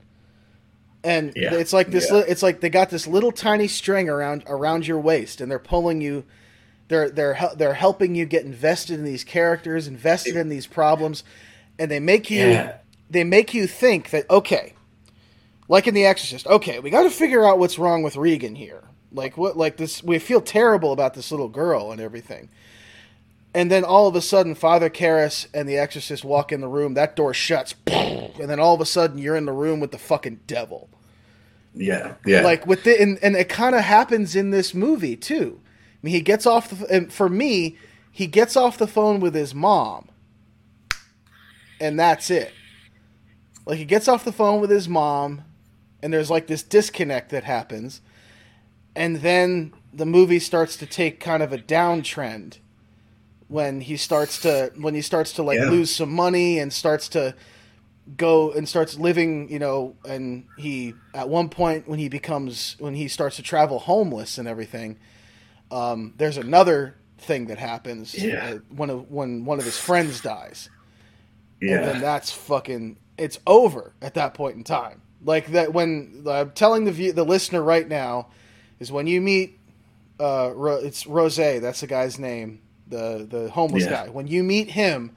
And 1.03 1.31
Yeah. 1.35 1.53
it's 1.53 1.73
like 1.73 1.91
this 1.91 2.09
Yeah. 2.11 2.23
it's 2.27 2.43
like 2.43 2.59
they 2.59 2.69
got 2.69 2.89
this 2.89 3.07
little 3.07 3.31
tiny 3.31 3.67
string 3.67 4.09
around 4.09 4.43
around 4.47 4.87
your 4.87 4.99
waist 4.99 5.39
and 5.41 5.49
they're 5.49 5.59
pulling 5.59 6.01
you 6.01 6.25
they're 6.89 7.09
they're 7.09 7.37
they're 7.55 7.73
helping 7.75 8.15
you 8.15 8.25
get 8.25 8.45
invested 8.45 8.97
in 8.97 9.03
these 9.05 9.23
characters, 9.23 9.87
invested 9.87 10.35
in 10.35 10.49
these 10.49 10.67
problems 10.67 11.23
and 11.79 11.91
they 11.91 11.99
make 11.99 12.29
you 12.29 12.47
Yeah. 12.47 12.73
they 13.09 13.23
make 13.23 13.53
you 13.53 13.67
think 13.67 14.09
that 14.09 14.29
okay, 14.29 14.73
like 15.67 15.87
in 15.87 15.93
The 15.93 16.05
Exorcist, 16.05 16.47
okay, 16.47 16.79
we 16.79 16.89
got 16.89 17.03
to 17.03 17.09
figure 17.09 17.45
out 17.45 17.59
what's 17.59 17.79
wrong 17.79 18.03
with 18.03 18.15
Regan 18.15 18.55
here. 18.55 18.83
Like 19.11 19.37
what 19.37 19.57
like 19.57 19.77
this 19.77 20.03
we 20.03 20.19
feel 20.19 20.41
terrible 20.41 20.91
about 20.91 21.13
this 21.13 21.31
little 21.31 21.49
girl 21.49 21.91
and 21.91 22.01
everything. 22.01 22.49
And 23.53 23.71
then 23.71 23.83
all 23.83 24.07
of 24.07 24.15
a 24.15 24.21
sudden 24.21 24.53
Father 24.53 24.89
Karras 24.89 25.47
and 25.53 25.67
the 25.67 25.77
Exorcist 25.77 26.23
walk 26.23 26.51
in 26.51 26.61
the 26.61 26.67
room, 26.67 26.93
that 26.93 27.15
door 27.15 27.33
shuts, 27.33 27.73
and 27.87 28.49
then 28.49 28.59
all 28.59 28.75
of 28.75 28.81
a 28.81 28.85
sudden 28.85 29.17
you're 29.17 29.35
in 29.35 29.45
the 29.45 29.53
room 29.53 29.79
with 29.79 29.91
the 29.91 29.97
fucking 29.97 30.41
devil. 30.45 30.89
Yeah, 31.73 32.15
yeah. 32.25 32.41
Like 32.41 32.67
with 32.67 32.83
the 32.83 33.01
and, 33.01 33.17
and 33.21 33.35
it 33.35 33.49
kind 33.49 33.75
of 33.75 33.81
happens 33.81 34.35
in 34.35 34.51
this 34.51 34.73
movie 34.73 35.15
too. 35.15 35.59
I 35.63 35.97
mean, 36.03 36.13
he 36.13 36.21
gets 36.21 36.45
off 36.45 36.69
the 36.69 36.85
and 36.93 37.11
for 37.11 37.29
me, 37.29 37.77
he 38.11 38.27
gets 38.27 38.55
off 38.55 38.77
the 38.77 38.87
phone 38.87 39.19
with 39.19 39.33
his 39.33 39.55
mom, 39.55 40.09
and 41.79 41.99
that's 41.99 42.29
it. 42.29 42.51
Like 43.65 43.77
he 43.77 43.85
gets 43.85 44.07
off 44.07 44.25
the 44.25 44.31
phone 44.31 44.59
with 44.59 44.69
his 44.69 44.87
mom, 44.87 45.43
and 46.01 46.13
there's 46.13 46.29
like 46.29 46.47
this 46.47 46.63
disconnect 46.63 47.29
that 47.31 47.43
happens, 47.43 48.01
and 48.95 49.17
then 49.17 49.73
the 49.93 50.05
movie 50.05 50.39
starts 50.39 50.77
to 50.77 50.85
take 50.85 51.19
kind 51.19 51.41
of 51.41 51.51
a 51.53 51.57
downtrend 51.57 52.57
when 53.47 53.81
he 53.81 53.95
starts 53.97 54.39
to 54.41 54.71
when 54.77 54.93
he 54.93 55.01
starts 55.01 55.31
to 55.33 55.43
like 55.43 55.57
Yeah. 55.59 55.69
lose 55.69 55.93
some 55.95 56.11
money 56.11 56.59
and 56.59 56.71
starts 56.73 57.07
to 57.09 57.33
go 58.15 58.51
and 58.51 58.67
starts 58.69 58.97
living, 58.97 59.49
you 59.49 59.59
know, 59.59 59.95
and 60.07 60.47
he 60.55 60.97
at 61.13 61.29
one 61.29 61.49
point 61.49 61.87
when 61.87 61.99
he 61.99 62.09
becomes 62.09 62.75
when 62.79 62.93
he 62.95 63.07
starts 63.07 63.35
to 63.37 63.43
travel 63.43 63.79
homeless 63.79 64.37
and 64.37 64.47
everything, 64.47 64.97
um, 65.71 66.13
there's 66.17 66.37
another 66.37 66.95
thing 67.17 67.47
that 67.47 67.57
happens 67.57 68.13
Yeah. 68.13 68.55
uh, 68.55 68.59
when 68.69 68.89
a, 68.89 68.97
when 68.97 69.43
one 69.45 69.59
of 69.59 69.65
his 69.65 69.77
friends 69.79 70.21
dies, 70.21 70.69
and 71.61 71.83
then 71.83 72.01
that's 72.01 72.31
fucking 72.31 72.97
it's 73.17 73.39
over 73.47 73.93
at 74.01 74.13
that 74.13 74.33
point 74.33 74.55
in 74.55 74.63
time. 74.63 75.01
Like 75.27 75.47
that 75.47 75.73
when 75.73 76.23
I'm 76.25 76.51
telling 76.51 76.85
the 76.85 76.91
view, 76.93 77.11
the 77.11 77.25
listener 77.25 77.61
right 77.61 77.85
now 77.85 78.27
is 78.79 78.93
when 78.93 79.07
you 79.07 79.19
meet 79.19 79.59
uh, 80.21 80.51
Ro- 80.55 80.79
it's 80.81 81.05
Rose, 81.05 81.35
that's 81.35 81.81
the 81.81 81.87
guy's 81.87 82.17
name, 82.17 82.61
the 82.87 83.27
the 83.29 83.49
homeless 83.49 83.83
Yeah. 83.83 84.05
guy. 84.05 84.09
When 84.09 84.25
you 84.25 84.41
meet 84.41 84.71
him, 84.71 85.11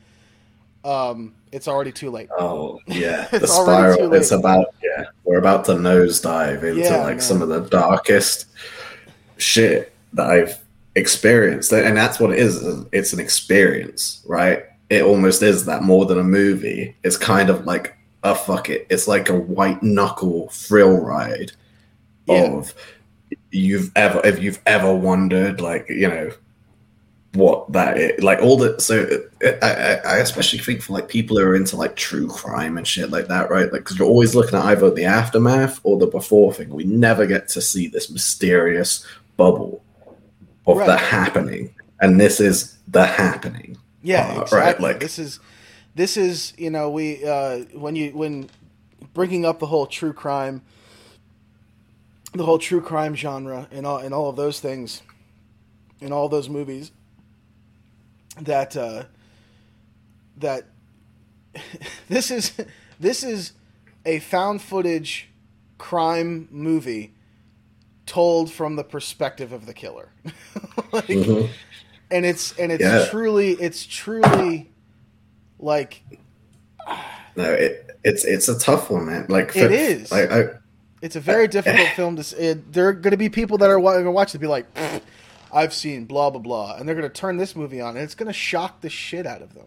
um, 0.85 1.35
it's 1.53 1.69
already 1.69 1.93
too 1.93 2.11
late. 2.11 2.29
Oh 2.37 2.81
yeah, 2.89 3.29
the 3.31 3.37
It's 3.37 3.57
already 3.57 3.93
too 3.93 3.95
spiral. 3.99 4.15
It's 4.15 4.33
about 4.33 4.75
yeah. 4.83 5.05
We're 5.23 5.39
about 5.39 5.65
to 5.67 5.73
nosedive 5.75 6.65
into 6.65 6.81
Yeah, 6.81 6.97
like 7.03 7.07
man. 7.07 7.21
some 7.21 7.41
of 7.41 7.49
the 7.49 7.61
darkest 7.61 8.47
shit 9.37 9.93
that 10.15 10.29
I've 10.29 10.59
experienced, 10.97 11.73
and 11.73 11.97
that's 11.97 12.19
what 12.19 12.33
it 12.33 12.41
is. 12.41 12.61
It's 12.91 13.13
an 13.13 13.21
experience, 13.21 14.25
right? 14.27 14.65
It 14.89 15.05
almost 15.05 15.41
is 15.43 15.67
that 15.67 15.85
more 15.85 16.05
than 16.05 16.19
a 16.19 16.25
movie. 16.25 16.97
It's 17.05 17.17
kind 17.17 17.49
of 17.49 17.65
like 17.65 17.97
a 18.23 18.35
fuck 18.35 18.69
it. 18.69 18.87
It's 18.91 19.09
like 19.09 19.29
a 19.29 19.35
white 19.39 19.83
knuckle 19.83 20.49
thrill 20.51 20.99
ride 20.99 21.53
Yeah. 22.27 22.43
of 22.45 22.75
you've 23.51 23.91
ever 23.97 24.21
if 24.25 24.41
you've 24.43 24.61
ever 24.67 24.95
wondered 24.95 25.61
like 25.61 25.87
you 25.89 26.09
know 26.09 26.31
what 27.35 27.73
that 27.73 27.97
is, 27.97 28.23
like 28.25 28.41
all 28.41 28.57
the 28.57 28.79
so 28.81 29.05
uh, 29.45 29.53
I, 29.63 30.17
I 30.17 30.19
especially 30.19 30.59
think 30.59 30.83
for 30.83 30.93
like 30.95 31.09
people 31.09 31.39
who 31.39 31.45
are 31.45 31.55
into 31.55 31.77
like 31.77 31.95
true 31.95 32.27
crime 32.27 32.77
and 32.77 32.87
shit 32.87 33.11
like 33.11 33.29
that 33.29 33.51
right? 33.51 33.73
Like 33.73 33.83
because 33.83 33.99
you're 33.99 34.09
always 34.09 34.35
looking 34.35 34.59
at 34.59 34.65
either 34.65 34.91
the 34.91 35.05
aftermath 35.05 35.79
or 35.85 35.97
the 35.97 36.09
before 36.09 36.53
thing. 36.53 36.71
We 36.71 36.85
never 36.85 37.27
get 37.27 37.49
to 37.51 37.61
see 37.61 37.87
this 37.87 38.11
mysterious 38.11 39.07
bubble 39.37 39.83
of 40.67 40.79
the 40.79 40.97
happening. 40.97 41.73
And 42.01 42.21
this 42.21 42.41
is 42.41 42.77
the 42.89 43.05
happening 43.07 43.77
Yeah, 44.03 44.45
Uh, 44.51 44.57
right, 44.57 44.81
like- 44.81 44.99
this 45.01 45.19
is 45.19 45.39
this 45.95 46.17
is 46.17 46.53
you 46.57 46.71
know 46.71 46.91
we 46.91 47.25
uh, 47.25 47.61
when 47.75 47.97
you 47.97 48.11
when 48.11 48.49
bringing 49.15 49.45
up 49.45 49.59
the 49.59 49.67
whole 49.67 49.87
true 49.87 50.13
crime, 50.13 50.63
the 52.33 52.45
whole 52.45 52.59
true 52.59 52.81
crime 52.81 53.15
genre 53.15 53.69
and 53.71 53.87
all 53.87 53.99
and 53.99 54.15
all 54.15 54.29
of 54.29 54.37
those 54.37 54.61
things, 54.61 55.03
in 56.01 56.13
all 56.13 56.29
those 56.29 56.49
movies, 56.49 56.93
that 58.41 58.77
uh, 58.77 59.05
that 60.37 60.67
this 62.09 62.31
is 62.31 62.53
this 62.99 63.23
is 63.23 63.53
a 64.07 64.19
found 64.21 64.63
footage 64.63 65.29
crime 65.79 66.49
movie 66.51 67.13
told 68.07 68.51
from 68.53 68.77
the 68.77 68.85
perspective 68.85 69.53
of 69.53 69.67
the 69.67 69.75
killer. 69.75 70.11
like, 70.93 71.07
Mhm. 71.07 71.49
and 72.11 72.27
it's 72.27 72.53
and 72.59 72.73
it's 72.73 72.83
Yeah. 72.83 73.07
truly 73.11 73.53
it's 73.53 73.87
truly 73.87 74.71
like 75.61 76.03
no 77.37 77.53
it, 77.53 77.91
it's 78.05 78.25
it's 78.25 78.49
a 78.49 78.59
tough 78.59 78.91
one 78.91 79.07
man 79.07 79.27
like 79.29 79.55
It 79.57 79.73
is. 79.73 80.13
I, 80.13 80.23
I, 80.23 80.49
it's 81.03 81.17
a 81.17 81.21
very 81.21 81.49
difficult 81.49 81.89
film 81.97 82.17
to. 82.17 82.45
It, 82.51 82.73
there 82.73 82.89
are 82.89 82.93
going 82.93 83.13
to 83.13 83.17
be 83.17 83.29
people 83.29 83.59
that 83.59 83.71
are 83.71 83.81
going 83.81 84.05
to 84.05 84.11
watch 84.11 84.31
it 84.31 84.35
and 84.35 84.41
be 84.41 84.47
like, 84.47 84.67
"I've 85.53 85.73
seen 85.73 86.05
blah 86.07 86.31
blah 86.31 86.41
blah," 86.41 86.77
and 86.77 86.89
they're 86.89 86.97
going 86.97 87.09
to 87.09 87.15
turn 87.15 87.37
this 87.37 87.57
movie 87.57 87.81
on, 87.81 87.97
and 87.97 88.05
it's 88.05 88.15
going 88.15 88.27
to 88.27 88.33
shock 88.33 88.81
the 88.81 88.91
shit 88.91 89.27
out 89.27 89.43
of 89.43 89.55
them. 89.55 89.67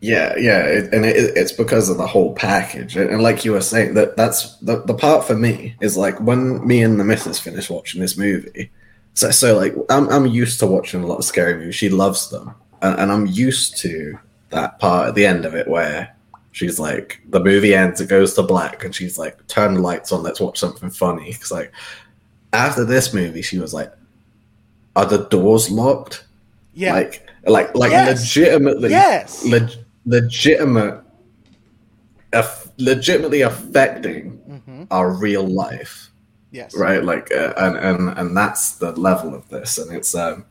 Yeah, 0.00 0.36
yeah, 0.36 0.64
it, 0.64 0.92
and 0.92 1.06
it, 1.06 1.16
it's 1.34 1.52
because 1.52 1.88
of 1.88 1.96
the 1.96 2.06
whole 2.06 2.34
package, 2.34 2.96
and, 2.96 3.08
and 3.08 3.22
like 3.22 3.44
you 3.44 3.52
were 3.52 3.62
saying, 3.62 3.94
that 3.94 4.16
that's 4.16 4.56
the, 4.58 4.82
the 4.82 4.92
part 4.92 5.24
for 5.24 5.34
me 5.34 5.76
is 5.80 5.96
like 5.96 6.20
when 6.20 6.66
me 6.66 6.82
and 6.82 7.00
the 7.00 7.04
missus 7.04 7.38
finish 7.38 7.70
watching 7.70 8.02
this 8.02 8.18
movie. 8.18 8.70
So, 9.14 9.30
so 9.30 9.56
like 9.56 9.74
I'm 9.88 10.08
I'm 10.10 10.26
used 10.26 10.60
to 10.60 10.66
watching 10.66 11.02
a 11.02 11.06
lot 11.06 11.18
of 11.18 11.24
scary 11.24 11.54
movies. 11.54 11.76
She 11.76 11.88
loves 11.88 12.28
them, 12.28 12.54
and, 12.82 12.98
and 12.98 13.12
I'm 13.12 13.26
used 13.26 13.78
to 13.78 14.18
that 14.54 14.78
part 14.78 15.08
at 15.08 15.14
the 15.14 15.26
end 15.26 15.44
of 15.44 15.54
it 15.54 15.68
where 15.68 16.14
she's 16.52 16.78
like, 16.78 17.20
the 17.30 17.40
movie 17.40 17.74
ends, 17.74 18.00
it 18.00 18.08
goes 18.08 18.34
to 18.34 18.42
black, 18.42 18.84
and 18.84 18.94
she's 18.94 19.18
like, 19.18 19.44
turn 19.48 19.74
the 19.74 19.80
lights 19.80 20.12
on, 20.12 20.22
let's 20.22 20.40
watch 20.40 20.58
something 20.58 20.90
funny. 20.90 21.32
Because 21.32 21.50
like 21.50 21.72
after 22.52 22.84
this 22.84 23.12
movie, 23.12 23.42
she 23.42 23.58
was 23.58 23.74
like, 23.74 23.92
are 24.96 25.06
the 25.06 25.26
doors 25.28 25.70
locked? 25.70 26.24
Yeah, 26.72 26.94
Like, 26.94 27.28
like, 27.46 27.74
like 27.74 27.90
Yes. 27.92 28.18
legitimately, 28.36 28.90
yes, 28.90 29.44
leg- 29.46 29.84
legitimate, 30.06 31.00
aff- 32.32 32.68
legitimately 32.78 33.42
affecting 33.42 34.30
hmm 34.66 34.84
our 34.90 35.10
real 35.10 35.46
life, 35.46 36.10
yes, 36.50 36.76
right? 36.76 37.02
Like, 37.02 37.32
uh, 37.32 37.54
and 37.56 37.76
and 37.78 38.18
and 38.18 38.36
that's 38.36 38.72
the 38.76 38.92
level 38.92 39.34
of 39.34 39.48
this, 39.48 39.78
and 39.78 39.90
it's 39.96 40.14
um, 40.14 40.44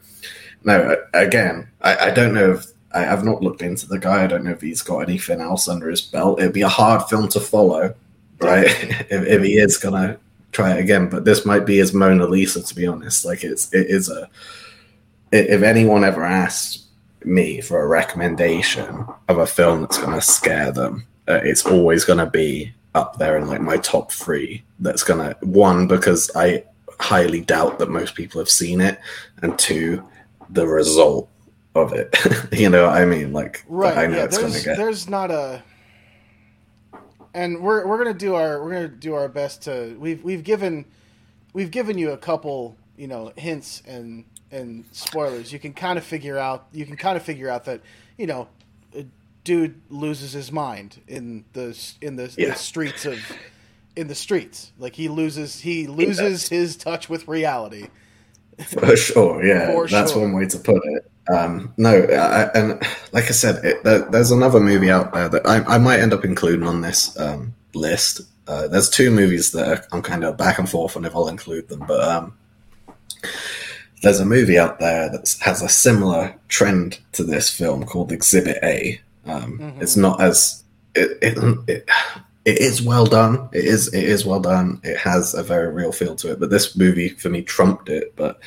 no, 0.63 0.95
again, 1.13 1.69
I, 1.81 2.07
I 2.07 2.11
don't 2.11 2.33
know 2.33 2.53
if 2.53 2.65
I, 2.93 3.08
I've 3.08 3.25
not 3.25 3.41
looked 3.41 3.62
into 3.62 3.88
the 3.88 3.99
guy. 3.99 4.23
I 4.23 4.27
don't 4.27 4.43
know 4.43 4.51
if 4.51 4.62
he's 4.62 4.82
got 4.82 4.99
anything 4.99 5.41
else 5.41 5.67
under 5.67 5.89
his 5.89 6.01
belt. 6.01 6.39
It'd 6.39 6.53
be 6.53 6.62
a 6.62 6.69
hard 6.69 7.03
film 7.10 7.27
to 7.29 7.39
follow, 7.39 7.93
right? 8.39 8.65
if, 9.10 9.12
if 9.12 9.43
he 9.43 9.58
is 9.58 9.77
gonna 9.77 10.17
try 10.53 10.75
it 10.75 10.79
again, 10.79 11.10
but 11.10 11.25
this 11.25 11.45
might 11.45 11.65
be 11.65 11.77
his 11.77 11.93
Mona 11.93 12.25
Lisa, 12.25 12.63
to 12.63 12.75
be 12.75 12.88
honest. 12.88 13.25
Like, 13.25 13.43
it's 13.43 13.73
it 13.73 13.88
is 13.88 14.10
a. 14.10 14.29
If 15.32 15.63
anyone 15.63 16.03
ever 16.03 16.23
asked 16.23 16.86
me 17.25 17.60
for 17.60 17.82
a 17.82 17.88
recommendation 17.88 19.06
of 19.27 19.39
a 19.39 19.47
film 19.47 19.82
that's 19.82 19.97
going 19.97 20.13
to 20.13 20.21
scare 20.21 20.71
them, 20.71 21.08
uh, 21.27 21.39
it's 21.43 21.65
always 21.65 22.06
going 22.06 22.19
to 22.19 22.27
be 22.27 22.71
up 22.93 23.17
there 23.17 23.38
in 23.38 23.47
like 23.47 23.62
my 23.62 23.77
top 23.77 24.12
three. 24.12 24.63
That's 24.79 25.03
going 25.03 25.19
to 25.27 25.36
one 25.45 25.88
because 25.88 26.29
I 26.36 26.63
highly 26.99 27.41
doubt 27.41 27.79
that 27.79 27.89
most 27.89 28.13
people 28.13 28.39
have 28.39 28.49
seen 28.49 28.79
it, 28.79 28.99
and 29.41 29.58
two, 29.58 30.03
the 30.51 30.67
result 30.67 31.29
of 31.75 31.93
it. 31.93 32.15
you 32.51 32.69
know 32.69 32.88
I 32.88 33.05
mean? 33.05 33.33
Like 33.33 33.63
right. 33.67 33.97
I 33.97 34.07
know 34.07 34.17
yeah, 34.17 34.23
it's 34.25 34.38
going 34.38 34.47
to 34.51 34.53
there's 34.53 34.65
get. 34.65 34.77
there's 34.77 35.09
not 35.09 35.31
a, 35.31 35.63
and 37.33 37.62
we're 37.62 37.86
we're 37.88 37.97
gonna 37.97 38.13
do 38.13 38.36
our 38.36 38.63
we're 38.63 38.71
gonna 38.71 38.88
do 38.88 39.13
our 39.13 39.27
best 39.27 39.63
to 39.63 39.95
we've 39.99 40.23
we've 40.23 40.43
given 40.43 40.86
we've 41.53 41.71
given 41.71 41.97
you 41.97 42.12
a 42.12 42.17
couple 42.17 42.77
you 42.97 43.07
know 43.07 43.31
hints 43.36 43.81
and 43.88 44.25
and 44.51 44.86
spoilers. 44.91 45.51
You 45.51 45.59
can 45.59 45.73
kind 45.73 45.97
of 45.97 46.03
figure 46.03 46.38
out 46.38 46.67
you 46.71 46.86
can 46.86 46.95
kind 46.95 47.17
of 47.17 47.23
figure 47.23 47.49
out 47.49 47.65
that 47.65 47.81
you 48.17 48.27
know 48.27 48.47
a 48.95 49.05
dude 49.43 49.81
loses 49.89 50.31
his 50.33 50.51
mind 50.51 51.01
in 51.07 51.43
the 51.53 51.77
in 52.01 52.15
the, 52.15 52.31
Yeah. 52.38 52.49
the 52.49 52.55
streets 52.55 53.05
of 53.05 53.19
in 53.95 54.07
the 54.07 54.15
streets 54.15 54.71
like 54.79 54.95
he 54.95 55.07
loses 55.07 55.59
he 55.59 55.86
loses 55.88 56.49
his 56.49 56.75
touch 56.75 57.09
with 57.09 57.27
reality 57.27 57.88
For 58.67 58.95
sure, 58.95 59.43
yeah, 59.45 59.71
For 59.71 59.88
that's 59.88 60.12
sure. 60.13 60.21
one 60.21 60.33
way 60.33 60.45
to 60.47 60.57
put 60.59 60.81
it. 60.86 61.12
Um, 61.31 61.73
no, 61.77 62.03
I, 62.03 62.49
and 62.57 62.81
like 63.13 63.25
I 63.25 63.31
said, 63.31 63.63
it, 63.63 63.83
there, 63.83 63.99
there's 64.09 64.31
another 64.31 64.59
movie 64.59 64.89
out 64.91 65.13
there 65.13 65.29
that 65.29 65.45
I, 65.47 65.63
I 65.75 65.77
might 65.77 65.99
end 65.99 66.13
up 66.13 66.25
including 66.25 66.67
on 66.67 66.81
this 66.81 67.17
um, 67.19 67.53
list. 67.73 68.21
Uh, 68.47 68.67
there's 68.67 68.89
two 68.89 69.09
movies 69.09 69.51
that 69.53 69.88
I'm 69.93 70.01
kind 70.01 70.25
of 70.25 70.36
back 70.38 70.59
and 70.59 70.69
forth 70.69 70.97
on 70.97 71.05
if 71.05 71.15
I'll 71.15 71.29
include 71.29 71.69
them, 71.69 71.83
but 71.88 72.03
um, 72.03 72.38
there's 74.01 74.19
a 74.19 74.25
movie 74.25 74.57
out 74.57 74.79
there 74.79 75.09
that 75.09 75.33
has 75.41 75.62
a 75.62 75.69
similar 75.69 76.36
trend 76.49 76.99
to 77.13 77.23
this 77.23 77.49
film 77.49 77.86
called 77.86 78.12
Exhibit 78.12 78.57
A. 78.63 78.99
Um, 79.25 79.59
Mhm. 79.59 79.81
It's 79.81 79.95
not 79.95 80.19
as 80.21 80.63
it, 80.95 81.17
it, 81.21 81.38
it 81.67 81.89
it 82.43 82.57
is 82.59 82.81
well 82.81 83.05
done. 83.05 83.47
It 83.53 83.63
is 83.63 83.88
it 83.93 84.03
is 84.03 84.25
well 84.25 84.41
done. 84.41 84.81
It 84.83 84.97
has 84.97 85.33
a 85.33 85.41
very 85.41 85.71
real 85.71 85.93
feel 85.93 86.15
to 86.17 86.31
it. 86.33 86.39
But 86.41 86.49
this 86.49 86.75
movie 86.75 87.09
for 87.09 87.29
me 87.29 87.41
trumped 87.41 87.88
it. 87.88 88.13
But 88.17 88.41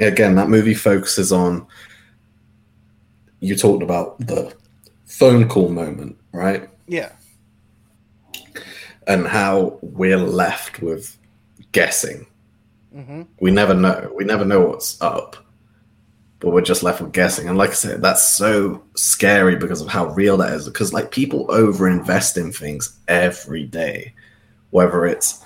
again, 0.00 0.34
that 0.36 0.48
movie 0.48 0.74
focuses 0.74 1.32
on 1.32 1.66
you 3.40 3.56
talked 3.56 3.82
about 3.82 4.18
the 4.18 4.52
phone 5.06 5.48
call 5.48 5.68
moment, 5.68 6.18
right? 6.32 6.68
Yeah. 6.86 7.12
And 9.06 9.26
how 9.26 9.78
we're 9.80 10.18
left 10.18 10.82
with 10.82 11.16
guessing. 11.72 12.26
hmm 12.92 13.22
We 13.40 13.50
never 13.50 13.74
know. 13.74 14.12
We 14.14 14.24
never 14.24 14.44
know 14.44 14.66
what's 14.66 15.00
up. 15.00 15.36
But 16.40 16.50
we're 16.50 16.62
just 16.62 16.82
left 16.82 17.00
with 17.00 17.12
guessing. 17.12 17.48
And 17.48 17.58
like 17.58 17.70
I 17.70 17.74
said, 17.74 18.02
that's 18.02 18.26
so 18.26 18.84
scary 18.94 19.56
because 19.56 19.80
of 19.80 19.88
how 19.88 20.06
real 20.08 20.36
that 20.38 20.52
is. 20.52 20.66
Because 20.66 20.92
like 20.92 21.10
people 21.10 21.48
overinvest 21.48 22.36
in 22.36 22.52
things 22.52 22.96
every 23.08 23.64
day. 23.64 24.14
Whether 24.70 25.06
it's 25.06 25.42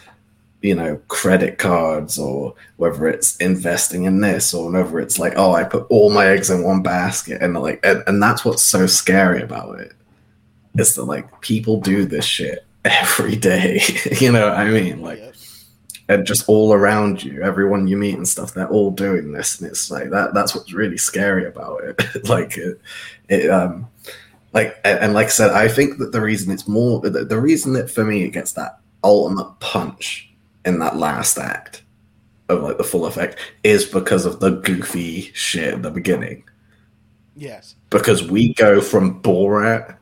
you 0.63 0.75
know, 0.75 0.97
credit 1.09 1.59
cards 1.59 2.19
or 2.19 2.55
whether 2.77 3.09
it's 3.09 3.37
investing 3.39 4.05
in 4.05 4.21
this 4.21 4.55
or 4.55 4.71
whether 4.71 5.01
it's 5.01 5.19
like, 5.19 5.35
oh, 5.37 5.53
I 5.53 5.65
put 5.65 5.87
all 5.91 6.11
my 6.11 6.27
eggs 6.27 6.51
in 6.51 6.63
one 6.63 6.83
basket 6.83 7.43
and 7.43 7.55
like 7.55 7.81
and, 7.85 8.03
and 8.07 8.23
that's 8.23 8.45
what's 8.45 8.63
so 8.63 8.87
scary 8.87 9.43
about 9.43 9.81
it. 9.81 9.93
Is 10.79 10.95
that 10.95 11.05
like 11.05 11.41
people 11.41 11.81
do 11.81 12.05
this 12.07 12.25
shit 12.25 12.65
every 12.85 13.37
day. 13.37 13.81
you 14.21 14.33
know 14.33 14.49
what 14.49 14.59
I 14.59 14.71
mean? 14.71 15.03
Like 15.03 15.35
and 16.09 16.27
just 16.27 16.49
all 16.49 16.73
around 16.73 17.23
you, 17.23 17.43
everyone 17.43 17.87
you 17.87 17.97
meet 17.97 18.17
and 18.17 18.29
stuff, 18.29 18.55
they're 18.55 18.69
all 18.69 18.91
doing 18.91 19.33
this, 19.33 19.61
and 19.61 19.71
it's 19.71 19.91
like 19.91 20.11
that. 20.11 20.35
That's 20.35 20.55
what's 20.55 20.73
really 20.73 20.99
scary 20.99 21.47
about 21.47 21.83
it. 21.85 22.25
like 22.29 22.57
it, 22.57 22.81
it, 23.29 23.51
um, 23.51 23.89
like 24.53 24.79
and, 24.85 24.99
and 24.99 25.15
like 25.15 25.27
I 25.27 25.31
said, 25.31 25.51
I 25.51 25.69
think 25.69 25.99
that 25.99 26.13
the 26.13 26.21
reason 26.21 26.53
it's 26.53 26.69
more 26.69 27.01
the, 27.01 27.25
the 27.25 27.41
reason 27.41 27.73
that 27.75 27.91
for 27.91 28.05
me 28.05 28.23
it 28.25 28.31
gets 28.31 28.53
that 28.53 28.79
ultimate 29.03 29.59
punch 29.61 30.32
in 30.65 30.79
that 30.79 30.97
last 30.97 31.39
act 31.39 31.83
of 32.49 32.63
like 32.63 32.79
the 32.79 32.85
full 32.85 33.07
effect 33.07 33.39
is 33.65 33.85
because 33.85 34.27
of 34.27 34.41
the 34.41 34.51
goofy 34.51 35.31
shit 35.35 35.75
at 35.75 35.83
the 35.83 35.91
beginning. 35.91 36.45
Yes. 37.35 37.75
Because 37.91 38.23
we 38.29 38.53
go 38.55 38.81
from 38.81 39.23
Borat 39.23 39.97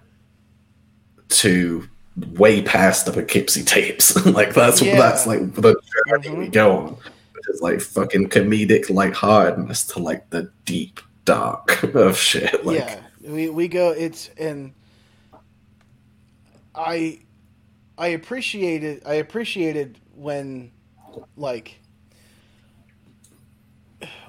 to 1.28 1.88
way 2.32 2.60
past 2.62 3.06
the 3.06 3.12
Poughkeepsie 3.12 3.62
tapes. 3.64 4.24
like 4.26 4.52
that's 4.54 4.82
Yeah. 4.82 4.96
that's 4.98 5.26
like 5.26 5.54
the 5.54 5.76
journey 6.08 6.28
Mhm. 6.28 6.38
we 6.38 6.48
go 6.48 6.76
on. 6.76 6.96
It's 7.48 7.60
like 7.62 7.80
fucking 7.80 8.28
comedic 8.28 8.90
lightheartedness 8.90 9.84
to 9.94 9.98
like 10.00 10.28
the 10.30 10.50
deep 10.64 11.00
dark 11.24 11.82
of 11.94 12.16
shit. 12.18 12.64
Like 12.66 12.78
yeah. 12.80 13.00
We 13.26 13.48
we 13.48 13.68
go. 13.68 13.90
It's 13.90 14.30
and 14.38 14.72
I 16.74 17.20
I 17.98 18.08
appreciated 18.08 19.02
I 19.06 19.14
appreciated 19.14 19.98
when 20.20 20.70
like 21.34 21.80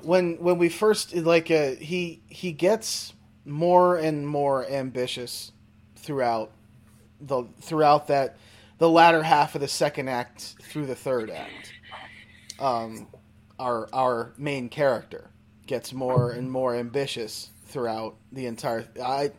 when 0.04 0.38
when 0.38 0.58
we 0.58 0.70
first 0.70 1.14
like 1.14 1.52
uh, 1.52 1.72
he 1.72 2.22
he 2.28 2.54
gets 2.54 3.14
more 3.44 3.98
and 3.98 4.26
more 4.26 4.66
ambitious 4.68 5.52
throughout 5.98 6.52
the 7.20 7.44
throughout 7.60 8.08
that 8.08 8.38
the 8.78 8.90
latter 8.90 9.22
half 9.22 9.54
of 9.54 9.62
the 9.62 9.68
second 9.68 10.08
act 10.08 10.56
through 10.62 10.86
the 10.86 10.96
third 10.96 11.30
act. 11.30 11.74
Um, 12.58 13.08
our 13.60 13.90
our 13.92 14.34
main 14.38 14.70
character 14.70 15.30
gets 15.68 15.92
more 15.92 16.32
and 16.32 16.50
more 16.50 16.74
ambitious 16.74 17.50
throughout 17.66 18.16
the 18.32 18.46
entire. 18.46 18.88
I 19.04 19.32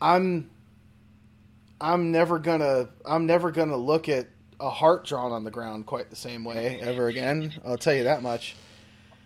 I'm 0.00 0.48
I'm 1.80 2.12
never 2.12 2.38
gonna 2.38 2.90
I'm 3.04 3.26
never 3.26 3.50
gonna 3.50 3.76
look 3.76 4.08
at 4.08 4.28
a 4.60 4.70
heart 4.70 5.04
drawn 5.06 5.32
on 5.32 5.44
the 5.44 5.50
ground 5.50 5.86
quite 5.86 6.10
the 6.10 6.16
same 6.16 6.44
way 6.44 6.80
ever 6.80 7.08
again. 7.08 7.52
I'll 7.64 7.78
tell 7.78 7.94
you 7.94 8.04
that 8.04 8.22
much. 8.22 8.56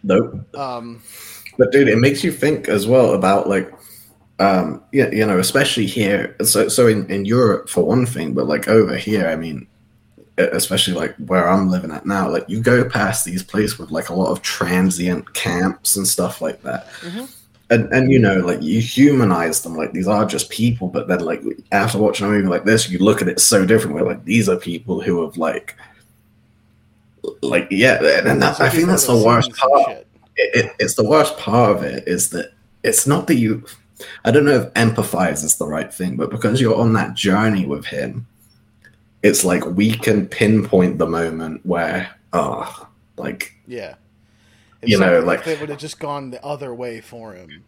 nope. 0.02 0.34
Um, 0.54 1.02
But 1.58 1.72
dude, 1.72 1.88
it 1.88 1.98
makes 1.98 2.24
you 2.24 2.32
think 2.32 2.68
as 2.68 2.86
well 2.86 3.14
about 3.14 3.48
like 3.48 3.72
um 4.40 4.82
yeah, 4.92 5.10
you 5.10 5.26
know, 5.26 5.38
especially 5.38 5.86
here 5.86 6.36
so 6.44 6.68
so 6.68 6.86
in, 6.88 7.08
in 7.10 7.24
Europe 7.24 7.68
for 7.68 7.84
one 7.84 8.06
thing, 8.06 8.34
but 8.34 8.46
like 8.46 8.68
over 8.68 8.96
here, 8.96 9.28
I 9.28 9.36
mean 9.36 9.66
especially 10.38 10.94
like 10.94 11.14
where 11.16 11.48
I'm 11.48 11.70
living 11.70 11.92
at 11.92 12.06
now, 12.06 12.28
like 12.30 12.44
you 12.48 12.60
go 12.60 12.88
past 12.88 13.24
these 13.24 13.42
places 13.44 13.78
with 13.78 13.90
like 13.92 14.08
a 14.08 14.14
lot 14.14 14.30
of 14.32 14.42
transient 14.42 15.32
camps 15.34 15.96
and 15.96 16.08
stuff 16.08 16.40
like 16.42 16.62
that. 16.62 16.88
Mhm. 17.02 17.30
And 17.70 17.90
and 17.92 18.12
you 18.12 18.18
know, 18.18 18.36
like 18.36 18.62
you 18.62 18.80
humanize 18.80 19.62
them 19.62 19.74
like 19.74 19.92
these 19.92 20.06
are 20.06 20.26
just 20.26 20.50
people, 20.50 20.88
but 20.88 21.08
then 21.08 21.20
like 21.20 21.42
after 21.72 21.98
watching 21.98 22.26
a 22.26 22.28
movie 22.28 22.46
like 22.46 22.64
this, 22.64 22.90
you 22.90 22.98
look 22.98 23.22
at 23.22 23.28
it 23.28 23.40
so 23.40 23.64
different. 23.64 24.04
Like 24.04 24.24
these 24.24 24.48
are 24.48 24.56
people 24.56 25.00
who 25.00 25.24
have 25.24 25.38
like, 25.38 25.74
like 27.40 27.66
yeah, 27.70 27.94
and 28.26 28.42
that, 28.42 28.60
I 28.60 28.68
think 28.68 28.88
that's 28.88 29.06
the 29.06 29.16
worst 29.16 29.50
part 29.56 30.04
it, 30.36 30.64
it, 30.64 30.72
it's 30.78 30.94
the 30.94 31.04
worst 31.04 31.36
part 31.38 31.76
of 31.76 31.82
it 31.82 32.06
is 32.06 32.30
that 32.30 32.52
it's 32.82 33.06
not 33.06 33.26
that 33.26 33.36
you 33.36 33.64
i 34.24 34.30
don't 34.30 34.44
know 34.44 34.60
if 34.62 34.74
empathize 34.74 35.44
is 35.44 35.56
the 35.56 35.66
right 35.66 35.92
thing 35.92 36.16
but 36.16 36.30
because 36.30 36.60
you're 36.60 36.76
on 36.76 36.92
that 36.92 37.14
journey 37.14 37.64
with 37.64 37.84
him 37.84 38.26
it's 39.22 39.44
like 39.44 39.64
we 39.66 39.92
can 39.92 40.26
pinpoint 40.26 40.98
the 40.98 41.06
moment 41.06 41.64
where 41.64 42.14
oh 42.32 42.88
like 43.16 43.54
Yeah. 43.66 43.94
You 44.86 44.98
know, 44.98 45.20
like- 45.20 45.40
if 45.40 45.46
it 45.48 45.60
would 45.60 45.68
have 45.70 45.78
just 45.78 45.98
gone 45.98 46.30
the 46.30 46.44
other 46.44 46.74
way 46.74 47.00
for 47.00 47.32
him. 47.34 47.62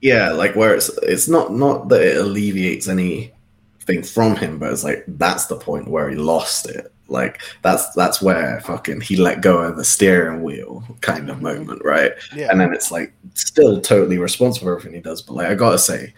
yeah 0.00 0.30
like 0.32 0.56
where 0.56 0.74
it's 0.74 0.88
it's 1.02 1.28
not 1.28 1.52
not 1.52 1.88
that 1.88 2.02
it 2.02 2.16
alleviates 2.16 2.88
anything 2.88 4.02
from 4.04 4.34
him 4.36 4.58
but 4.58 4.72
it's 4.72 4.84
like 4.84 5.04
that's 5.06 5.46
the 5.46 5.56
point 5.56 5.88
where 5.88 6.08
he 6.08 6.16
lost 6.16 6.68
it 6.68 6.92
like 7.08 7.40
that's 7.62 7.88
that's 7.94 8.20
where 8.22 8.60
fucking 8.62 9.00
he 9.00 9.16
let 9.16 9.40
go 9.42 9.58
of 9.58 9.76
the 9.76 9.84
steering 9.84 10.42
wheel 10.42 10.82
kind 11.02 11.28
of 11.30 11.40
moment 11.42 11.80
right 11.84 12.12
Yeah. 12.34 12.48
and 12.50 12.60
then 12.60 12.72
it's 12.72 12.90
like 12.90 13.12
still 13.34 13.80
totally 13.80 14.18
responsible 14.18 14.66
for 14.66 14.76
everything 14.78 14.94
he 14.94 15.00
does. 15.00 15.20
But 15.22 15.34
like 15.34 15.48
I 15.48 15.54
gotta 15.54 15.78
say, 15.78 16.14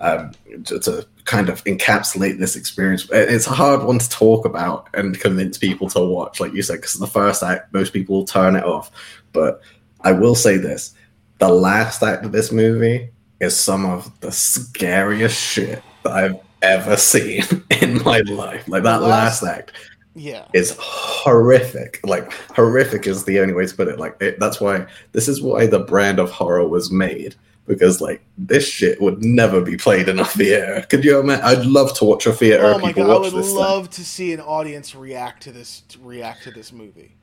um, 0.00 0.32
to, 0.64 0.78
to 0.80 1.06
kind 1.24 1.48
of 1.48 1.64
encapsulate 1.64 2.38
this 2.38 2.54
experience, 2.54 3.08
it's 3.10 3.46
a 3.46 3.50
hard 3.50 3.82
one 3.82 3.98
to 3.98 4.08
talk 4.10 4.44
about 4.44 4.88
and 4.94 5.18
convince 5.18 5.56
people 5.58 5.88
to 5.90 6.00
watch, 6.00 6.38
like 6.38 6.52
you 6.52 6.62
said, 6.62 6.76
because 6.76 6.94
the 6.94 7.06
first 7.06 7.42
act 7.42 7.72
most 7.72 7.92
people 7.92 8.16
will 8.16 8.24
turn 8.26 8.56
it 8.56 8.64
off. 8.64 8.90
But 9.32 9.62
I 10.06 10.12
will 10.12 10.36
say 10.36 10.56
this: 10.56 10.94
the 11.38 11.48
last 11.48 12.00
act 12.00 12.24
of 12.24 12.30
this 12.30 12.52
movie 12.52 13.10
is 13.40 13.56
some 13.56 13.84
of 13.84 14.20
the 14.20 14.30
scariest 14.30 15.36
shit 15.36 15.82
that 16.04 16.12
I've 16.12 16.36
ever 16.62 16.96
seen 16.96 17.42
in 17.82 18.02
my 18.04 18.20
life. 18.20 18.68
Like 18.68 18.84
that 18.84 19.02
last- 19.02 19.42
last 19.42 19.56
act 19.58 19.72
yeah. 20.14 20.46
is 20.54 20.76
horrific. 20.78 21.98
Like 22.04 22.32
horrific 22.54 23.08
is 23.08 23.24
the 23.24 23.40
only 23.40 23.52
way 23.52 23.66
to 23.66 23.74
put 23.74 23.88
it. 23.88 23.98
Like 23.98 24.16
it, 24.20 24.38
that's 24.38 24.60
why 24.60 24.86
this 25.10 25.26
is 25.26 25.42
why 25.42 25.66
the 25.66 25.80
brand 25.80 26.20
of 26.20 26.30
horror 26.30 26.68
was 26.68 26.92
made 26.92 27.34
because 27.66 28.00
like 28.00 28.24
this 28.38 28.64
shit 28.64 29.00
would 29.02 29.24
never 29.24 29.60
be 29.60 29.76
played 29.76 30.08
in 30.08 30.20
a 30.20 30.24
theater. 30.24 30.86
Could 30.88 31.04
you 31.04 31.18
imagine? 31.18 31.44
I'd 31.44 31.66
love 31.66 31.94
to 31.98 32.04
watch 32.04 32.26
a 32.26 32.32
theater 32.32 32.64
Oh 32.64 32.78
my 32.78 32.92
god! 32.92 33.10
I 33.10 33.18
would 33.18 33.32
love 33.32 33.90
to 33.90 34.04
see 34.04 34.32
an 34.32 34.40
audience 34.40 34.94
react 34.94 35.42
to 35.42 35.52
this. 35.52 35.80
To 35.88 35.98
react 35.98 36.44
to 36.44 36.52
this 36.52 36.72
movie. 36.72 37.15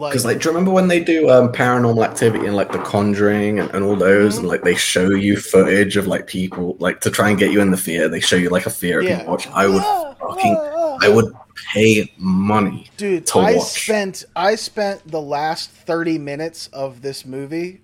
Like, 0.00 0.12
Because 0.12 0.24
like, 0.24 0.38
do 0.40 0.48
you 0.48 0.50
remember 0.54 0.70
when 0.70 0.88
they 0.88 0.98
do 1.04 1.28
um, 1.28 1.52
paranormal 1.52 2.02
activity 2.04 2.46
and 2.46 2.56
like 2.56 2.72
The 2.72 2.78
Conjuring 2.78 3.58
and, 3.60 3.70
and 3.74 3.84
all 3.84 3.96
those, 3.96 4.36
Mhm. 4.36 4.38
and 4.40 4.48
like 4.48 4.62
they 4.62 4.74
show 4.74 5.10
you 5.10 5.36
footage 5.36 5.96
of 5.98 6.06
like 6.06 6.26
people 6.26 6.76
like 6.80 7.00
to 7.02 7.10
try 7.10 7.28
and 7.28 7.38
get 7.38 7.50
you 7.52 7.60
in 7.60 7.70
the 7.70 7.76
fear 7.76 8.08
They 8.08 8.20
show 8.20 8.36
you 8.36 8.48
like 8.48 8.64
a 8.64 8.70
fear 8.70 9.02
Yeah. 9.02 9.24
watch. 9.24 9.46
I 9.48 9.66
would 9.66 9.82
Ah, 9.84 10.14
fucking, 10.18 10.56
ah, 10.58 10.72
ah. 10.74 10.98
I 11.02 11.08
would 11.10 11.32
pay 11.74 12.10
money. 12.16 12.90
Dude, 12.96 13.26
to 13.26 13.40
I 13.40 13.56
watch. 13.56 13.82
spent 13.82 14.24
I 14.34 14.54
spent 14.54 15.06
the 15.10 15.20
last 15.20 15.70
30 15.70 16.16
minutes 16.18 16.68
of 16.72 17.02
this 17.02 17.26
movie 17.26 17.82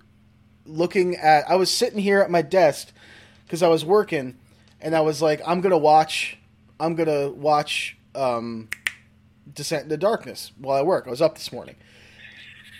looking 0.65 1.15
at 1.17 1.47
I 1.49 1.55
was 1.55 1.69
sitting 1.69 1.99
here 1.99 2.19
at 2.19 2.31
my 2.31 2.41
desk 2.41 2.87
cuz 3.47 3.61
I 3.61 3.67
was 3.67 3.85
working 3.85 4.35
and 4.81 4.95
I 4.95 5.01
was 5.01 5.21
like 5.21 5.39
I'm 5.45 5.61
going 5.61 5.71
to 5.71 5.77
watch 5.77 6.37
I'm 6.79 6.95
to 7.07 7.31
watch 7.35 7.95
um 8.15 8.69
Descent 9.53 9.83
into 9.83 9.97
Darkness 9.97 10.51
while 10.59 10.77
I 10.77 10.81
work. 10.81 11.05
I 11.07 11.09
was 11.09 11.21
up 11.21 11.35
this 11.37 11.51
morning. 11.53 11.75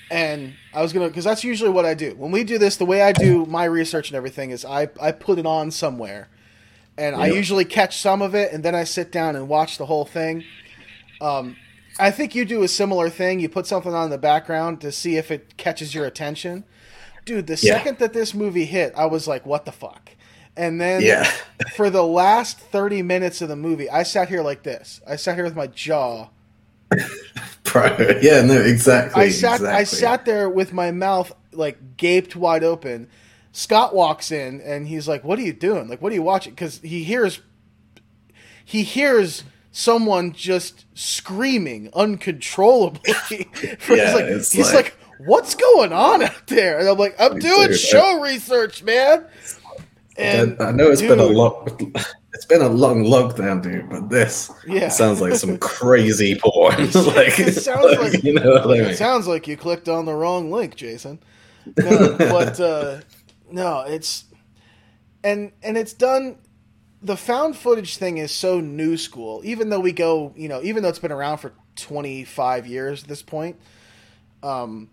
And 0.10 0.54
I 0.74 0.82
was 0.82 0.93
going 0.93 1.08
to 1.08 1.13
cuz 1.13 1.24
that's 1.26 1.43
usually 1.43 1.70
what 1.70 1.86
I 1.86 1.93
do. 1.93 2.15
When 2.15 2.32
we 2.32 2.43
do 2.43 2.58
this, 2.58 2.78
the 2.78 2.86
way 2.86 3.02
I 3.02 3.12
do 3.12 3.46
my 3.46 3.65
research 3.65 4.10
and 4.10 4.15
everything 4.15 4.52
is 4.52 4.63
I 4.63 4.88
I 5.02 5.12
put 5.12 5.38
it 5.39 5.46
on 5.46 5.72
somewhere. 5.72 6.30
And 6.98 7.15
I 7.15 7.28
usually 7.28 7.65
catch 7.65 7.98
some 8.00 8.22
of 8.22 8.34
it 8.34 8.52
and 8.54 8.63
then 8.63 8.74
I 8.74 8.84
sit 8.84 9.12
down 9.12 9.36
and 9.36 9.48
watch 9.48 9.78
the 9.78 9.86
whole 9.86 10.06
thing. 10.06 10.43
Um 11.22 11.58
I 12.00 12.12
think 12.12 12.36
you 12.36 12.46
do 12.46 12.63
a 12.63 12.67
similar 12.67 13.10
thing. 13.10 13.39
You 13.39 13.50
put 13.50 13.65
something 13.67 13.93
on 13.93 14.06
in 14.06 14.10
the 14.12 14.17
background 14.17 14.82
to 14.82 14.91
see 14.91 15.17
if 15.17 15.32
it 15.32 15.58
catches 15.58 15.93
your 15.96 16.06
attention. 16.06 16.63
Dude, 17.26 17.48
the 17.48 17.54
Yeah. 17.62 17.74
second 17.74 17.98
that 18.00 18.13
this 18.13 18.34
movie 18.34 18.65
hit, 18.65 18.93
I 18.96 19.08
was 19.08 19.28
like, 19.28 19.46
"What 19.46 19.65
the 19.65 19.72
fuck?" 19.72 20.12
And 20.56 20.80
then 20.80 21.02
Yeah. 21.02 21.30
for 21.76 21.89
the 21.89 22.04
last 22.04 22.60
thirty 22.60 23.02
minutes 23.02 23.41
of 23.41 23.50
the 23.50 23.56
movie, 23.56 23.89
I 23.89 24.04
sat 24.04 24.30
here 24.30 24.41
like 24.41 24.63
this. 24.63 25.02
I 25.08 25.15
sat 25.17 25.36
here 25.36 25.43
with 25.43 25.56
my 25.56 25.67
jaw. 25.67 26.30
Bro, 27.98 28.20
yeah, 28.22 28.42
no, 28.42 28.60
exactly. 28.62 29.24
I 29.24 29.30
sat. 29.30 29.62
I 29.63 29.84
sat 29.84 30.26
there 30.26 30.50
with 30.50 30.74
my 30.74 30.92
mouth 30.92 31.32
like 31.52 31.98
gaped 31.98 32.36
wide 32.36 32.63
open. 32.63 33.08
Scott 33.52 33.96
walks 33.96 34.32
in 34.32 34.62
and 34.62 34.88
he's 34.88 35.08
like, 35.08 35.24
"What 35.24 35.40
are 35.40 35.44
you 35.44 35.54
doing? 35.54 35.88
Like, 35.88 36.02
what 36.02 36.12
are 36.12 36.16
you 36.16 36.22
watching?" 36.24 36.54
Because 36.54 36.80
he 36.80 37.04
hears, 37.04 37.42
he 38.63 38.84
hears 38.84 39.44
someone 39.72 40.32
just 40.34 40.86
screaming 40.94 41.90
uncontrollably. 41.94 43.13
Yeah, 43.62 43.76
he's 43.80 44.13
like, 44.13 44.26
he's 44.26 44.58
like- 44.58 44.74
like, 44.74 44.98
"What's 45.26 45.56
going 45.56 45.92
on 45.94 46.22
out 46.24 46.48
there?" 46.48 46.78
And 46.80 46.88
I'm 46.88 46.98
like, 46.98 47.16
"I'm 47.20 47.40
doing 47.40 47.70
dude, 47.70 47.80
show 47.80 48.22
research, 48.22 48.84
man." 48.84 49.26
And 50.18 50.60
I 50.62 50.72
know 50.72 50.90
it's 50.92 51.02
been 51.02 51.20
a 51.20 51.28
dude, 51.28 51.36
long, 51.36 51.94
it's 52.38 52.45
been 52.45 52.62
a 52.62 52.69
long 52.69 53.04
lockdown, 53.04 53.63
dude. 53.63 53.89
But 53.89 54.10
this 54.10 54.52
Yeah. 54.67 54.89
sounds 54.89 55.19
like 55.21 55.34
some 55.34 55.58
crazy 55.73 56.39
porn. 56.39 56.76
like, 56.93 57.39
It 57.39 57.56
sounds 57.56 57.97
like- 57.97 58.23
you 58.23 58.34
know 58.34 58.58
I 58.58 58.65
mean? 58.67 58.82
It 58.84 58.97
sounds 58.97 59.28
like 59.28 59.47
you 59.47 59.58
clicked 59.58 59.89
on 59.89 60.06
the 60.06 60.13
wrong 60.13 60.52
link, 60.52 60.76
Jason. 60.76 61.19
No, 61.78 62.15
but 62.17 62.60
uh, 62.60 63.00
no, 63.52 63.82
it's 63.82 64.26
and 65.23 65.52
and 65.63 65.78
it's 65.78 65.93
done. 65.93 66.38
The 67.02 67.17
found 67.17 67.58
footage 67.58 67.97
thing 67.97 68.17
is 68.19 68.32
so 68.32 68.60
new 68.62 68.97
school. 68.97 69.41
Even 69.43 69.69
though 69.69 69.80
we 69.80 69.91
go, 69.91 70.34
you 70.38 70.47
know, 70.47 70.62
even 70.63 70.82
though 70.84 70.89
it's 70.89 71.00
been 71.00 71.12
around 71.12 71.39
for 71.39 71.54
twenty 71.76 72.23
five 72.23 72.65
years 72.67 73.04
at 73.04 73.10
this 73.10 73.21
point, 73.21 73.58
um, 74.43 74.89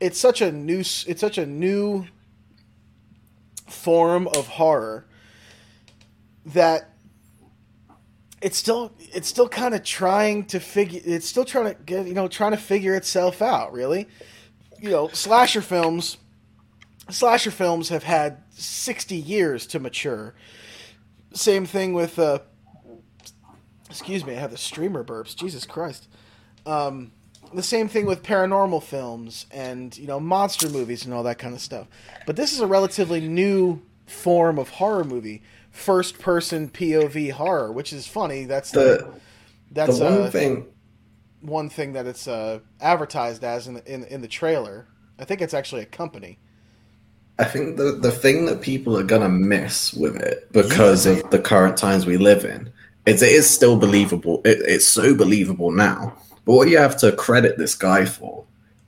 it's 0.00 0.18
such 0.18 0.40
a 0.40 0.50
new. 0.50 0.80
It's 0.80 1.20
such 1.20 1.38
a 1.38 1.46
new 1.46 2.06
form 3.68 4.26
of 4.28 4.48
horror 4.48 5.06
that 6.52 6.90
it's 8.40 8.56
still 8.56 8.92
it's 8.98 9.28
still 9.28 9.48
kind 9.48 9.74
of 9.74 9.82
trying 9.82 10.44
to 10.46 10.60
figure 10.60 11.00
it's 11.04 11.26
still 11.26 11.44
trying 11.44 11.74
to 11.74 11.82
get 11.82 12.06
you 12.06 12.14
know 12.14 12.28
trying 12.28 12.52
to 12.52 12.56
figure 12.56 12.94
itself 12.94 13.42
out 13.42 13.72
really. 13.72 14.08
You 14.80 14.90
know 14.90 15.08
slasher 15.08 15.60
films 15.60 16.16
slasher 17.10 17.50
films 17.50 17.88
have 17.88 18.04
had 18.04 18.42
60 18.50 19.16
years 19.16 19.66
to 19.68 19.80
mature. 19.80 20.34
Same 21.32 21.66
thing 21.66 21.92
with 21.92 22.18
uh 22.18 22.40
excuse 23.88 24.24
me 24.24 24.34
i 24.34 24.38
have 24.38 24.52
the 24.52 24.56
streamer 24.56 25.04
burps 25.04 25.34
jesus 25.36 25.66
christ. 25.66 26.08
Um 26.66 27.12
the 27.52 27.62
same 27.62 27.88
thing 27.88 28.06
with 28.06 28.22
paranormal 28.22 28.82
films 28.82 29.46
and 29.50 29.96
you 29.98 30.06
know 30.06 30.20
monster 30.20 30.68
movies 30.68 31.04
and 31.04 31.12
all 31.12 31.24
that 31.24 31.38
kind 31.38 31.54
of 31.54 31.60
stuff. 31.60 31.88
But 32.26 32.36
this 32.36 32.52
is 32.52 32.60
a 32.60 32.66
relatively 32.66 33.20
new 33.20 33.82
form 34.06 34.58
of 34.58 34.68
horror 34.70 35.04
movie 35.04 35.42
first 35.70 36.18
person 36.18 36.68
pov 36.68 37.30
horror 37.32 37.70
which 37.70 37.92
is 37.92 38.06
funny 38.06 38.44
that's 38.44 38.70
the, 38.72 38.80
The 38.80 39.20
that's 39.70 39.98
the 39.98 40.04
one 40.04 40.22
uh, 40.22 40.30
thing, 40.30 40.66
one 41.40 41.70
thing 41.70 41.92
that 41.92 42.06
it's 42.06 42.26
uh, 42.26 42.60
advertised 42.80 43.44
as 43.44 43.66
in 43.68 43.74
the, 43.74 43.92
in, 43.92 44.04
in 44.04 44.20
the 44.20 44.28
trailer. 44.28 44.86
I 45.18 45.24
think 45.24 45.40
it's 45.40 45.54
actually 45.54 45.82
a 45.82 45.86
company. 45.86 46.38
I 47.38 47.44
think 47.44 47.78
the 47.78 47.92
the 47.92 48.10
thing 48.10 48.44
that 48.46 48.60
people 48.60 48.98
are 48.98 49.02
gonna 49.02 49.28
miss 49.28 49.94
with 49.94 50.16
it 50.16 50.52
because 50.52 51.06
of 51.06 51.30
the 51.30 51.38
current 51.38 51.78
times 51.78 52.04
we 52.04 52.18
live 52.18 52.44
in 52.44 52.70
is 53.06 53.22
it 53.22 53.32
is 53.32 53.48
still 53.48 53.78
believable. 53.78 54.42
It, 54.44 54.58
it's 54.60 54.86
so 54.86 55.14
believable 55.14 55.70
now. 55.70 56.18
But 56.44 56.54
what 56.54 56.68
you 56.68 56.76
have 56.76 56.98
to 56.98 57.12
credit 57.12 57.56
this 57.56 57.74
guy 57.74 58.04
for 58.04 58.44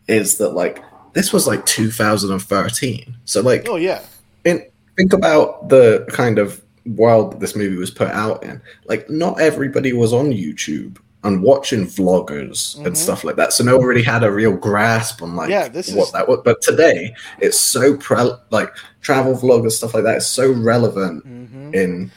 is 0.07 0.37
that 0.37 0.51
like 0.51 0.83
this 1.15 1.33
was 1.33 1.47
like 1.47 1.65
2013. 1.65 3.17
So 3.25 3.41
like 3.41 3.67
Oh 3.67 3.77
yeah, 3.77 4.03
and 4.45 4.63
think 4.97 5.15
about 5.15 5.71
the 5.71 6.07
kind 6.11 6.39
of 6.39 6.63
world 6.87 7.33
that 7.33 7.41
this 7.41 7.55
movie 7.57 7.77
was 7.77 7.91
put 7.91 8.09
out 8.09 8.43
in. 8.43 8.61
Like, 8.87 9.09
not 9.09 9.41
everybody 9.41 9.93
was 9.93 10.13
on 10.13 10.33
YouTube 10.33 10.99
and 11.25 11.43
watching 11.43 11.87
vloggers 11.87 12.77
Mhm. 12.79 12.87
and 12.87 12.99
stuff 12.99 13.23
like 13.23 13.37
that, 13.37 13.53
so 13.53 13.63
no 13.63 13.77
one 13.79 13.87
really 13.87 14.03
had 14.03 14.25
a 14.25 14.33
real 14.33 14.57
grasp 14.57 15.23
on 15.23 15.37
like 15.37 15.51
Yeah, 15.51 15.69
this 15.69 15.93
what 15.93 16.07
is- 16.07 16.13
that 16.13 16.29
was. 16.29 16.41
But 16.45 16.61
today, 16.63 17.15
it's 17.41 17.59
so 17.59 17.97
pre- 17.97 18.33
like 18.51 18.71
travel 19.01 19.35
vloggers 19.35 19.73
stuff 19.73 19.95
like 19.95 20.03
that 20.05 20.17
is 20.17 20.27
so 20.27 20.51
relevant 20.51 21.23
hmm 21.25 21.73
in 21.75 22.11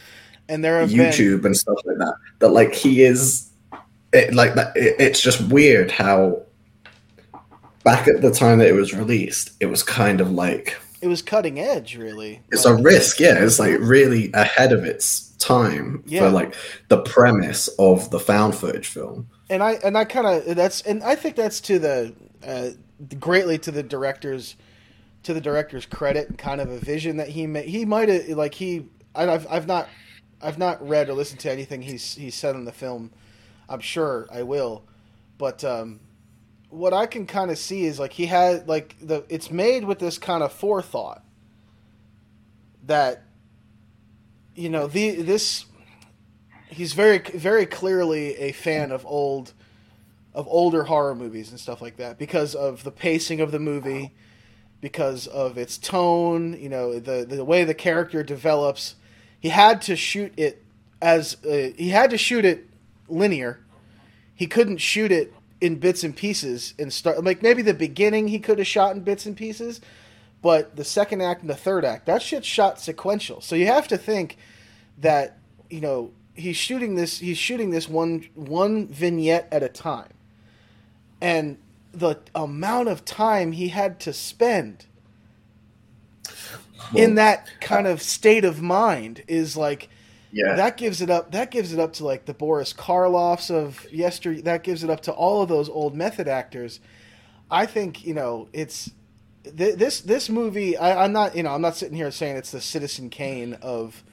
and 0.50 0.64
there 0.64 0.86
been 0.86 0.90
YouTube 0.98 1.46
and 1.46 1.56
stuff 1.56 1.78
like 1.86 1.98
that. 2.00 2.16
That 2.40 2.50
like 2.50 2.74
he 2.74 3.04
is, 3.04 3.48
it, 4.14 4.34
like 4.34 4.56
that. 4.56 4.76
It, 4.76 4.96
it's 5.00 5.22
just 5.22 5.40
weird 5.50 5.92
how 5.92 6.42
back 7.84 8.08
at 8.08 8.22
the 8.22 8.32
time 8.32 8.60
that 8.60 8.68
it 8.68 8.74
was 8.74 8.94
released, 8.94 9.52
it 9.60 9.68
was 9.68 9.84
kind 9.84 10.20
of 10.22 10.32
like 10.32 10.76
it 11.06 11.08
was 11.08 11.22
cutting 11.22 11.60
edge, 11.60 11.96
really. 11.96 12.42
it's 12.52 12.66
Like, 12.66 12.80
a 12.80 12.82
risk 12.82 13.20
yeah 13.20 13.36
it's 13.44 13.60
like 13.60 13.78
really 13.80 14.32
ahead 14.34 14.74
of 14.74 14.84
its 14.84 15.30
time 15.38 16.04
Yeah. 16.08 16.22
for 16.22 16.30
like 16.32 16.56
the 16.90 16.98
premise 17.02 17.68
of 17.80 18.10
the 18.10 18.20
found 18.20 18.56
footage 18.56 18.88
film 18.88 19.28
and 19.50 19.62
I 19.64 19.74
and 19.84 19.98
I 19.98 20.06
kind 20.06 20.26
of 20.28 20.56
that's 20.56 20.82
and 20.82 21.04
I 21.04 21.16
think 21.16 21.36
that's 21.36 21.62
to 21.62 21.78
the 21.80 22.16
uh, 22.46 22.70
greatly 23.20 23.58
to 23.60 23.72
the 23.72 23.84
director's 23.84 24.56
to 25.24 25.34
the 25.34 25.42
director's 25.42 25.86
credit 25.86 26.30
and 26.30 26.38
kind 26.38 26.60
of 26.62 26.70
a 26.70 26.78
vision 26.80 27.18
that 27.18 27.30
he 27.30 27.48
made. 27.48 27.66
He 27.66 27.86
might 27.86 28.10
have 28.10 28.28
like 28.30 28.56
he 28.56 28.86
I- 29.16 29.30
I've 29.30 29.48
I've 29.50 29.68
not 29.68 29.88
I've 30.42 30.58
not 30.58 30.88
read 30.88 31.10
or 31.10 31.14
listened 31.14 31.40
to 31.42 31.52
anything 31.52 31.82
he's 31.84 32.16
he's 32.16 32.36
said 32.36 32.56
in 32.56 32.66
the 32.66 32.72
film. 32.72 33.12
I'm 33.70 33.80
sure 33.80 34.28
I 34.32 34.44
will, 34.44 34.84
but 35.38 35.64
um, 35.64 36.00
what 36.76 36.94
I 36.94 37.06
can 37.06 37.26
kind 37.26 37.50
of 37.50 37.58
see 37.58 37.86
is 37.86 38.00
like 38.00 38.14
he 38.14 38.26
had 38.26 38.68
like 38.68 38.96
the 39.02 39.24
it's 39.30 39.50
made 39.50 39.86
with 39.86 40.00
this 40.00 40.18
kind 40.18 40.44
of 40.44 40.52
forethought 40.52 41.24
that 42.84 43.24
you 44.56 44.70
know 44.70 44.88
the 44.88 45.22
this 45.22 45.66
he's 46.68 46.94
very 46.94 47.20
very 47.20 47.66
clearly 47.66 48.36
a 48.36 48.52
fan 48.52 48.92
of 48.92 49.06
old 49.06 49.54
of 50.34 50.48
older 50.50 50.84
horror 50.84 51.16
movies 51.16 51.50
and 51.50 51.60
stuff 51.60 51.82
like 51.82 51.98
that 51.98 52.18
because 52.18 52.54
of 52.54 52.84
the 52.84 52.92
pacing 52.92 53.40
of 53.40 53.52
the 53.52 53.60
movie 53.60 54.14
because 54.82 55.28
of 55.28 55.58
its 55.58 55.78
tone 55.78 56.60
you 56.60 56.70
know 56.70 57.00
the 57.00 57.26
the 57.26 57.44
way 57.46 57.64
the 57.64 57.74
character 57.74 58.22
develops. 58.22 58.96
He 59.40 59.50
had 59.50 59.82
to 59.84 59.96
shoot 59.96 60.34
it 60.38 60.64
as 61.02 61.38
uh, 61.46 61.72
he 61.78 61.90
had 61.90 62.10
to 62.10 62.18
shoot 62.18 62.44
it 62.44 62.68
linear. 63.08 63.64
He 64.34 64.48
couldn't 64.48 64.78
shoot 64.78 65.12
it 65.12 65.34
in 65.62 65.76
bits 65.78 66.04
and 66.04 66.16
pieces 66.16 66.74
and 66.78 66.92
start 66.92 67.24
like 67.24 67.42
maybe 67.42 67.62
the 67.62 67.74
beginning 67.74 68.28
he 68.28 68.40
could 68.40 68.58
have 68.60 68.68
shot 68.68 68.96
in 68.96 69.02
bits 69.02 69.26
and 69.26 69.38
pieces 69.38 69.80
but 70.46 70.76
the 70.76 70.84
second 70.84 71.22
act 71.22 71.42
and 71.42 71.50
the 71.50 71.56
third 71.56 71.84
act 71.84 72.06
that 72.06 72.22
shit's 72.22 72.46
shot 72.46 72.80
sequential. 72.80 73.42
So 73.42 73.56
you 73.56 73.66
have 73.66 73.88
to 73.88 73.98
think 73.98 74.38
that 75.00 75.40
you 75.72 75.82
know 75.82 76.12
he's 76.36 76.56
shooting 76.56 76.94
this 76.94 77.18
he's 77.18 77.40
shooting 77.40 77.72
this 77.72 77.90
one 77.90 78.28
one 78.36 78.88
vignette 78.88 79.48
at 79.52 79.64
a 79.64 79.70
time. 79.70 80.14
And 81.20 81.58
the 81.94 82.20
amount 82.36 82.90
of 82.90 83.06
time 83.06 83.54
he 83.54 83.70
had 83.70 84.00
to 84.02 84.14
spend 84.14 84.86
in 86.94 87.16
that 87.16 87.50
kind 87.60 87.88
of 87.88 88.00
state 88.00 88.46
of 88.46 88.62
mind 88.62 89.24
is 89.28 89.58
like 89.58 89.90
yeah. 90.36 90.56
That 90.56 90.76
gives 90.76 91.00
it 91.00 91.10
up 91.10 91.32
that 91.32 91.50
gives 91.50 91.72
it 91.72 91.80
up 91.80 91.94
to 91.94 92.06
like 92.06 92.26
the 92.26 92.34
Boris 92.34 92.74
Karloffs 92.74 93.50
of 93.50 93.90
yesterday 93.90 94.42
that 94.42 94.64
gives 94.64 94.84
it 94.84 94.90
up 94.90 95.00
to 95.04 95.14
all 95.14 95.42
of 95.42 95.48
those 95.48 95.70
old 95.70 95.96
method 95.96 96.28
actors. 96.28 96.82
I 97.50 97.66
think 97.66 98.06
you 98.06 98.14
know 98.14 98.50
it's 98.52 98.92
th- 99.44 99.78
this 99.78 100.02
this 100.02 100.30
movie 100.30 100.76
I, 100.76 101.06
I'm 101.06 101.14
not 101.14 101.38
you 101.38 101.44
know 101.44 101.52
I'm 101.52 101.62
not 101.62 101.78
sitting 101.78 101.96
here 101.96 102.12
saying 102.12 102.36
it's 102.36 102.52
the 102.52 102.60
Citizen 102.60 103.10
Kane 103.10 103.54
of 103.62 104.04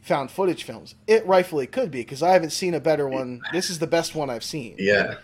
found 0.00 0.30
footage 0.30 0.64
films. 0.64 0.94
It 1.06 1.26
rightfully 1.26 1.66
could 1.66 1.90
be 1.90 2.00
because 2.00 2.22
I 2.22 2.30
haven't 2.30 2.50
seen 2.50 2.72
a 2.72 2.80
better 2.80 3.06
one. 3.06 3.42
This 3.52 3.68
is 3.68 3.78
the 3.78 3.86
best 3.86 4.14
one 4.14 4.30
I've 4.30 4.44
seen. 4.44 4.76
Yeah. 4.78 5.16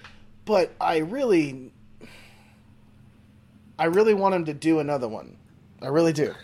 But 0.45 0.75
I 0.79 0.99
really 0.99 1.73
I 3.79 3.87
really 3.87 4.13
want 4.13 4.35
him 4.35 4.45
to 4.45 4.53
do 4.53 4.79
another 4.79 5.09
one. 5.09 5.39
I 5.81 5.87
really 5.87 6.13
do. 6.13 6.35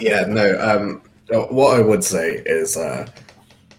Yeah 0.00 0.24
no 0.26 0.58
um 0.58 1.02
what 1.30 1.78
i 1.78 1.82
would 1.82 2.02
say 2.02 2.42
is 2.46 2.76
uh 2.76 3.06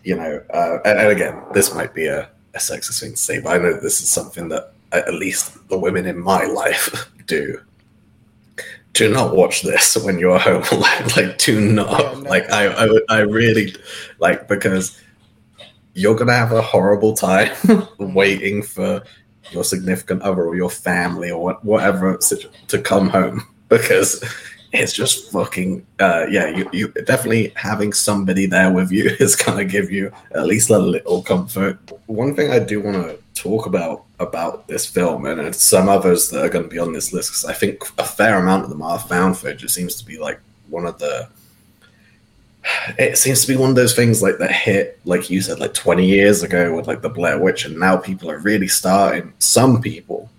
you 0.03 0.15
know 0.15 0.41
uh 0.53 0.77
and, 0.85 0.99
and 0.99 1.09
again 1.09 1.41
this 1.53 1.73
might 1.73 1.93
be 1.93 2.05
a, 2.05 2.29
a 2.53 2.57
sexist 2.57 2.99
thing 2.99 3.11
to 3.11 3.17
say 3.17 3.39
but 3.39 3.49
i 3.49 3.57
know 3.57 3.73
this 3.79 4.01
is 4.01 4.09
something 4.09 4.49
that 4.49 4.73
at 4.91 5.13
least 5.13 5.67
the 5.69 5.77
women 5.77 6.05
in 6.05 6.19
my 6.19 6.45
life 6.45 7.09
do. 7.25 7.61
Do 8.93 9.09
not 9.09 9.35
watch 9.35 9.61
this 9.61 9.95
when 9.97 10.19
you're 10.19 10.39
home 10.39 10.63
like, 10.79 11.15
like 11.17 11.37
do 11.37 11.59
not. 11.59 11.99
Yeah, 11.99 12.21
no. 12.21 12.29
like 12.29 12.49
I, 12.51 12.67
I 12.67 12.99
i 13.09 13.19
really 13.19 13.75
like 14.19 14.47
because 14.47 14.99
you're 15.93 16.15
gonna 16.15 16.33
have 16.33 16.51
a 16.51 16.61
horrible 16.61 17.13
time 17.13 17.55
waiting 17.99 18.63
for 18.63 19.03
your 19.51 19.63
significant 19.63 20.21
other 20.23 20.43
or 20.43 20.55
your 20.55 20.69
family 20.69 21.31
or 21.31 21.53
whatever 21.61 22.17
to 22.67 22.81
come 22.81 23.09
home 23.09 23.45
because 23.67 24.23
it's 24.71 24.93
just 24.93 25.31
fucking 25.31 25.85
uh 25.99 26.25
yeah 26.29 26.47
you, 26.47 26.69
you 26.71 26.87
definitely 27.05 27.51
having 27.55 27.91
somebody 27.91 28.45
there 28.45 28.71
with 28.71 28.91
you 28.91 29.09
is 29.19 29.35
gonna 29.35 29.65
give 29.65 29.89
you 29.91 30.11
at 30.35 30.45
least 30.45 30.69
a 30.69 30.77
little 30.77 31.21
comfort 31.23 31.77
one 32.05 32.35
thing 32.35 32.51
i 32.51 32.59
do 32.59 32.79
want 32.81 32.95
to 32.95 33.17
talk 33.39 33.65
about 33.65 34.05
about 34.19 34.67
this 34.67 34.85
film 34.85 35.25
and 35.25 35.55
some 35.55 35.87
others 35.87 36.29
that 36.29 36.43
are 36.43 36.49
going 36.49 36.63
to 36.63 36.69
be 36.69 36.79
on 36.79 36.91
this 36.91 37.13
list 37.13 37.29
because 37.31 37.45
I 37.45 37.53
think 37.53 37.83
a 37.97 38.03
fair 38.03 38.37
amount 38.37 38.63
of 38.63 38.69
them 38.69 38.81
are 38.81 38.99
found 38.99 39.37
footage. 39.37 39.63
It 39.63 39.69
seems 39.69 39.95
to 39.95 40.05
be 40.05 40.17
like 40.17 40.39
one 40.69 40.85
of 40.85 40.99
the. 40.99 41.29
It 42.97 43.17
seems 43.17 43.41
to 43.41 43.47
be 43.47 43.55
one 43.55 43.69
of 43.69 43.77
those 43.77 43.95
things 43.95 44.21
like 44.21 44.37
that 44.39 44.51
hit, 44.51 44.99
like 45.05 45.29
you 45.29 45.41
said, 45.41 45.59
like 45.59 45.73
twenty 45.73 46.05
years 46.05 46.43
ago 46.43 46.75
with 46.75 46.87
like 46.87 47.01
the 47.01 47.09
Blair 47.09 47.39
Witch, 47.39 47.65
and 47.65 47.79
now 47.79 47.95
people 47.95 48.29
are 48.29 48.39
really 48.39 48.67
starting. 48.67 49.33
Some 49.39 49.81
people, 49.81 50.29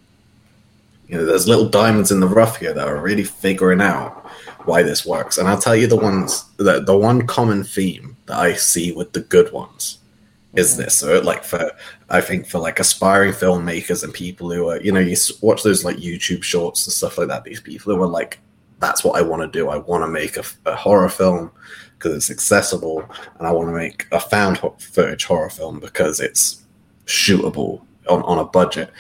you 1.11 1.19
know, 1.19 1.25
there's 1.25 1.49
little 1.49 1.69
diamonds 1.69 2.13
in 2.13 2.21
the 2.21 2.29
rough 2.29 2.59
here 2.59 2.73
that 2.73 2.87
are 2.87 3.03
really 3.03 3.25
figuring 3.25 3.81
out 3.81 4.31
why 4.65 4.83
this 4.83 5.05
works. 5.05 5.39
And 5.39 5.49
I'll 5.49 5.61
tell 5.61 5.75
you 5.75 5.89
the 5.89 5.97
ones 5.97 6.45
the 6.57 6.81
the 6.81 6.97
one 6.97 7.27
common 7.27 7.65
theme 7.65 8.17
that 8.27 8.39
I 8.39 8.55
see 8.55 8.93
with 8.93 9.13
the 9.13 9.21
good 9.21 9.53
ones 9.53 9.99
is 10.55 10.77
this. 10.77 10.97
So 10.97 11.21
like 11.21 11.43
for 11.43 11.73
i 12.11 12.21
think 12.21 12.47
for 12.47 12.59
like 12.59 12.81
aspiring 12.81 13.33
filmmakers 13.33 14.03
and 14.05 14.13
people 14.13 14.51
who 14.51 14.69
are 14.69 14.81
you 14.81 14.91
know 14.93 15.01
you 15.01 15.17
watch 15.43 15.63
those 15.63 15.85
like 15.85 15.97
youtube 15.97 16.43
shorts 16.43 16.85
and 16.85 16.93
stuff 16.93 17.19
like 17.19 17.29
that 17.29 17.45
these 17.45 17.61
people 17.61 17.95
who 17.95 18.03
are 18.03 18.07
like 18.07 18.41
that's 18.81 19.05
what 19.05 19.17
i 19.17 19.23
want 19.23 19.43
to 19.43 19.59
do. 19.59 19.69
I 19.69 19.77
want 19.77 20.03
to 20.03 20.09
make 20.09 20.37
a, 20.37 20.45
a 20.67 20.75
horror 20.75 21.09
film 21.09 21.51
because 21.97 22.15
it's 22.17 22.31
accessible 22.31 23.05
and 23.39 23.47
i 23.47 23.53
want 23.53 23.69
to 23.69 23.73
make 23.73 24.07
a 24.13 24.21
found 24.21 24.59
footage 24.79 25.25
horror 25.25 25.51
film 25.51 25.81
because 25.81 26.21
it's 26.21 26.65
shootable 27.07 27.83
on, 28.09 28.23
on 28.23 28.39
a 28.39 28.45
budget. 28.45 28.93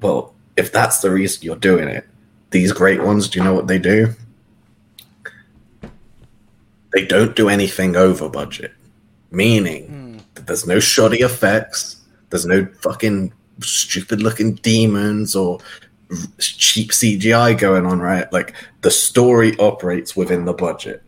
Well 0.00 0.34
if 0.56 0.72
that's 0.72 1.00
the 1.00 1.10
reason 1.10 1.42
you're 1.42 1.56
doing 1.56 1.88
it 1.88 2.06
these 2.50 2.72
great 2.72 3.02
ones 3.02 3.28
do 3.28 3.38
you 3.38 3.44
know 3.44 3.54
what 3.54 3.68
they 3.68 3.78
do? 3.78 4.12
They 6.92 7.06
don't 7.06 7.36
do 7.36 7.48
anything 7.48 7.96
over 7.96 8.28
budget 8.28 8.72
meaning 9.30 9.86
mm. 9.86 10.34
that 10.34 10.46
there's 10.46 10.66
no 10.66 10.80
shoddy 10.80 11.20
effects 11.20 12.02
there's 12.30 12.46
no 12.46 12.66
fucking 12.80 13.32
stupid 13.60 14.20
looking 14.22 14.54
demons 14.54 15.36
or 15.36 15.58
cheap 16.38 16.90
cgi 16.90 17.58
going 17.58 17.86
on 17.86 18.00
right? 18.00 18.32
Like 18.32 18.54
the 18.80 18.90
story 18.90 19.56
operates 19.58 20.16
within 20.16 20.44
the 20.44 20.52
budget. 20.52 21.02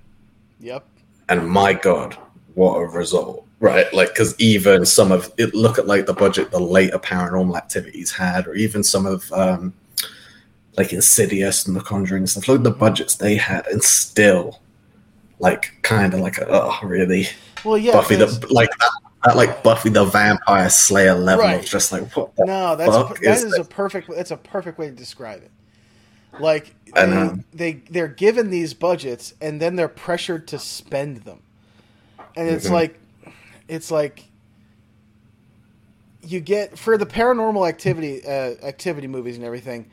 Yep. 0.60 0.86
And 1.28 1.48
my 1.48 1.72
god 1.72 2.16
what 2.54 2.76
a 2.76 2.86
result 2.86 3.41
right 3.62 3.94
like 3.94 4.08
because 4.08 4.38
even 4.40 4.84
some 4.84 5.12
of 5.12 5.32
it 5.38 5.54
look 5.54 5.78
at 5.78 5.86
like 5.86 6.04
the 6.06 6.12
budget 6.12 6.50
the 6.50 6.58
later 6.58 6.98
paranormal 6.98 7.56
activities 7.56 8.10
had 8.10 8.46
or 8.46 8.54
even 8.54 8.82
some 8.82 9.06
of 9.06 9.32
um 9.32 9.72
like 10.76 10.92
insidious 10.92 11.66
and 11.66 11.76
the 11.76 11.80
conjuring 11.80 12.26
stuff 12.26 12.48
look 12.48 12.58
at 12.58 12.64
the 12.64 12.70
budgets 12.70 13.14
they 13.14 13.36
had 13.36 13.64
and 13.68 13.82
still 13.82 14.60
like 15.38 15.72
kind 15.82 16.12
of 16.12 16.20
like 16.20 16.38
a, 16.38 16.46
oh 16.48 16.78
really? 16.82 17.28
Well 17.64 17.78
yeah 17.78 17.92
buffy 17.92 18.16
the 18.16 18.26
like 18.50 18.70
that, 18.78 18.90
that, 19.24 19.36
like 19.36 19.62
buffy 19.62 19.90
the 19.90 20.04
vampire 20.06 20.68
slayer 20.68 21.14
level 21.14 21.44
right. 21.44 21.60
of 21.60 21.64
just 21.64 21.92
like 21.92 22.16
what 22.16 22.32
no 22.38 22.74
that's 22.74 22.96
a, 22.96 23.14
that 23.22 23.36
is, 23.36 23.44
is 23.44 23.58
a 23.58 23.64
perfect 23.64 24.08
it's 24.10 24.32
a 24.32 24.36
perfect 24.36 24.78
way 24.78 24.88
to 24.88 24.94
describe 24.94 25.40
it. 25.40 25.50
Like 26.40 26.74
they, 26.94 27.34
they 27.52 27.72
they're 27.90 28.08
given 28.08 28.50
these 28.50 28.74
budgets 28.74 29.34
and 29.40 29.60
then 29.60 29.76
they're 29.76 29.86
pressured 29.86 30.48
to 30.48 30.58
spend 30.58 31.18
them. 31.18 31.42
And 32.34 32.48
it's 32.48 32.64
mm-hmm. 32.64 32.74
like 32.74 32.98
it's 33.72 33.90
like 33.90 34.24
you 36.22 36.40
get 36.40 36.78
for 36.78 36.96
the 36.96 37.06
paranormal 37.06 37.68
activity 37.68 38.24
uh, 38.24 38.54
activity 38.62 39.06
movies 39.06 39.36
and 39.36 39.44
everything 39.44 39.90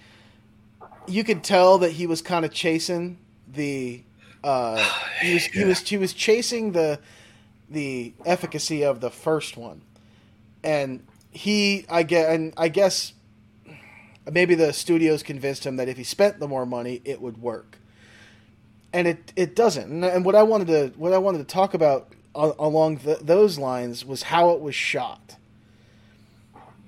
you 1.08 1.24
could 1.24 1.44
tell 1.44 1.80
that 1.80 1.92
he 1.92 2.08
was 2.08 2.22
kind 2.22 2.46
of 2.46 2.54
chasing 2.54 3.18
the 3.48 4.04
uh, 4.44 4.78
he 5.22 5.34
was 5.34 5.46
he 5.46 5.64
was 5.64 5.80
he 5.88 5.98
was 5.98 6.14
chasing 6.14 6.72
the 6.72 7.00
the 7.70 8.14
efficacy 8.26 8.84
of 8.84 9.00
the 9.00 9.10
first 9.10 9.58
one, 9.58 9.82
and 10.64 11.06
he 11.32 11.86
I 11.90 12.04
get 12.04 12.34
and 12.34 12.54
I 12.58 12.70
guess 12.70 13.14
maybe 14.32 14.56
the 14.56 14.74
studios 14.74 15.24
convinced 15.24 15.66
him 15.66 15.78
that 15.78 15.88
if 15.88 15.98
he 15.98 16.04
spent 16.04 16.40
the 16.40 16.48
more 16.48 16.66
money, 16.66 17.02
it 17.06 17.22
would 17.22 17.38
work, 17.42 17.78
and 18.94 19.08
it 19.08 19.34
it 19.36 19.56
doesn't. 19.56 20.04
And, 20.04 20.26
what 20.26 20.36
I 20.36 20.44
wanted 20.44 20.68
to 20.68 21.00
what 21.00 21.14
I 21.14 21.18
wanted 21.18 21.40
to 21.40 21.44
talk 21.44 21.74
about 21.74 22.14
along 22.36 22.98
the, 22.98 23.20
those 23.22 23.58
lines 23.58 24.06
was 24.06 24.24
how 24.24 24.52
it 24.52 24.62
was 24.62 24.76
shot. 24.76 25.36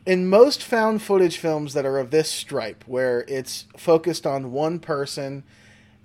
In 0.05 0.29
most 0.29 0.63
found 0.63 1.01
footage 1.01 1.37
films 1.37 1.73
that 1.73 1.85
are 1.85 1.99
of 1.99 2.11
this 2.11 2.31
stripe, 2.31 2.83
where 2.87 3.23
it's 3.27 3.65
focused 3.77 4.25
on 4.25 4.51
one 4.51 4.79
person 4.79 5.43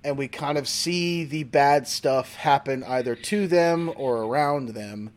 and 0.03 0.17
we 0.17 0.27
kind 0.27 0.57
of 0.57 0.67
see 0.67 1.23
the 1.23 1.43
bad 1.43 1.87
stuff 1.87 2.35
happen 2.35 2.83
either 2.83 3.15
to 3.15 3.47
them 3.47 3.91
or 3.95 4.23
around 4.23 4.69
them, 4.69 5.11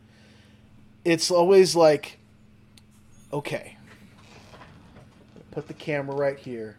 it's 1.05 1.31
always 1.31 1.75
like, 1.75 2.17
okay, 3.31 3.77
put 5.51 5.67
the 5.67 5.73
camera 5.73 6.15
right 6.15 6.37
here, 6.37 6.77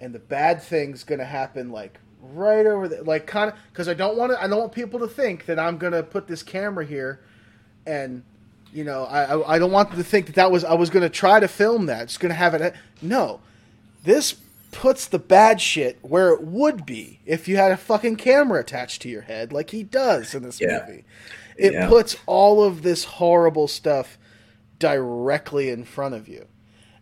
and 0.00 0.14
the 0.14 0.18
bad 0.18 0.62
thing's 0.62 1.04
gonna 1.04 1.24
happen 1.24 1.70
like 1.70 1.98
right 2.32 2.66
over 2.66 2.88
there, 2.88 3.02
like 3.02 3.26
kind 3.26 3.50
of 3.50 3.58
because 3.72 3.88
I 3.88 3.94
don't 3.94 4.16
want 4.16 4.32
to. 4.32 4.42
I 4.42 4.46
don't 4.46 4.58
want 4.58 4.72
people 4.72 5.00
to 5.00 5.08
think 5.08 5.46
that 5.46 5.58
I'm 5.58 5.78
gonna 5.78 6.02
put 6.02 6.26
this 6.26 6.42
camera 6.42 6.84
here, 6.84 7.20
and 7.86 8.22
you 8.72 8.84
know, 8.84 9.04
I 9.04 9.24
I, 9.24 9.54
I 9.54 9.58
don't 9.58 9.72
want 9.72 9.90
them 9.90 9.98
to 9.98 10.04
think 10.04 10.26
that 10.26 10.34
that 10.36 10.50
was 10.50 10.64
I 10.64 10.74
was 10.74 10.90
gonna 10.90 11.08
try 11.08 11.40
to 11.40 11.48
film 11.48 11.86
that. 11.86 12.02
It's 12.02 12.18
gonna 12.18 12.34
have 12.34 12.54
it. 12.54 12.62
Eh, 12.62 12.70
no, 13.02 13.40
this 14.04 14.36
puts 14.70 15.06
the 15.06 15.18
bad 15.20 15.60
shit 15.60 15.98
where 16.02 16.30
it 16.30 16.42
would 16.42 16.84
be 16.84 17.20
if 17.24 17.46
you 17.46 17.56
had 17.56 17.70
a 17.70 17.76
fucking 17.76 18.16
camera 18.16 18.60
attached 18.60 19.02
to 19.02 19.08
your 19.08 19.22
head, 19.22 19.52
like 19.52 19.70
he 19.70 19.82
does 19.82 20.34
in 20.34 20.42
this 20.42 20.60
yeah. 20.60 20.84
movie. 20.86 21.04
It 21.56 21.72
yeah. 21.72 21.88
puts 21.88 22.16
all 22.26 22.64
of 22.64 22.82
this 22.82 23.04
horrible 23.04 23.68
stuff 23.68 24.18
directly 24.80 25.70
in 25.70 25.84
front 25.84 26.14
of 26.14 26.28
you. 26.28 26.46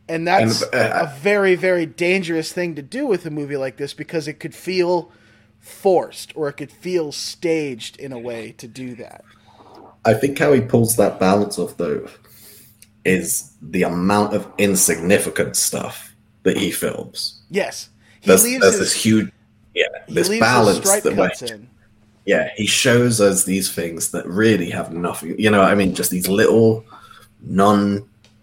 And 0.08 0.26
that's 0.26 0.62
and, 0.62 0.74
uh, 0.74 1.06
a 1.06 1.18
very, 1.20 1.54
very 1.54 1.86
dangerous 1.86 2.52
thing 2.52 2.74
to 2.74 2.82
do 2.82 3.06
with 3.06 3.24
a 3.24 3.30
movie 3.30 3.56
like 3.56 3.76
this 3.76 3.94
because 3.94 4.28
it 4.28 4.34
could 4.34 4.54
feel 4.54 5.10
forced 5.60 6.32
or 6.36 6.48
it 6.48 6.54
could 6.54 6.72
feel 6.72 7.12
staged 7.12 7.96
in 7.98 8.12
a 8.12 8.18
way 8.18 8.52
to 8.58 8.66
do 8.66 8.94
that. 8.96 9.24
I 10.04 10.14
think 10.14 10.38
how 10.38 10.52
he 10.52 10.60
pulls 10.60 10.96
that 10.96 11.20
balance 11.20 11.58
off, 11.58 11.76
though, 11.76 12.08
is 13.04 13.52
the 13.62 13.84
amount 13.84 14.34
of 14.34 14.50
insignificant 14.58 15.56
stuff 15.56 16.14
that 16.42 16.56
he 16.56 16.72
films. 16.72 17.40
Yes, 17.50 17.88
he 18.20 18.28
there's, 18.28 18.42
there's 18.42 18.62
his, 18.62 18.78
this 18.78 18.92
huge, 18.92 19.30
yeah, 19.74 19.86
this 20.08 20.28
balance 20.40 21.00
that 21.00 21.16
way. 21.16 21.30
In. 21.48 21.68
Yeah, 22.26 22.50
he 22.56 22.66
shows 22.66 23.20
us 23.20 23.44
these 23.44 23.72
things 23.72 24.10
that 24.10 24.26
really 24.26 24.70
have 24.70 24.92
nothing. 24.92 25.38
You 25.38 25.50
know, 25.50 25.62
I 25.62 25.76
mean, 25.76 25.94
just 25.94 26.10
these 26.10 26.28
little 26.28 26.84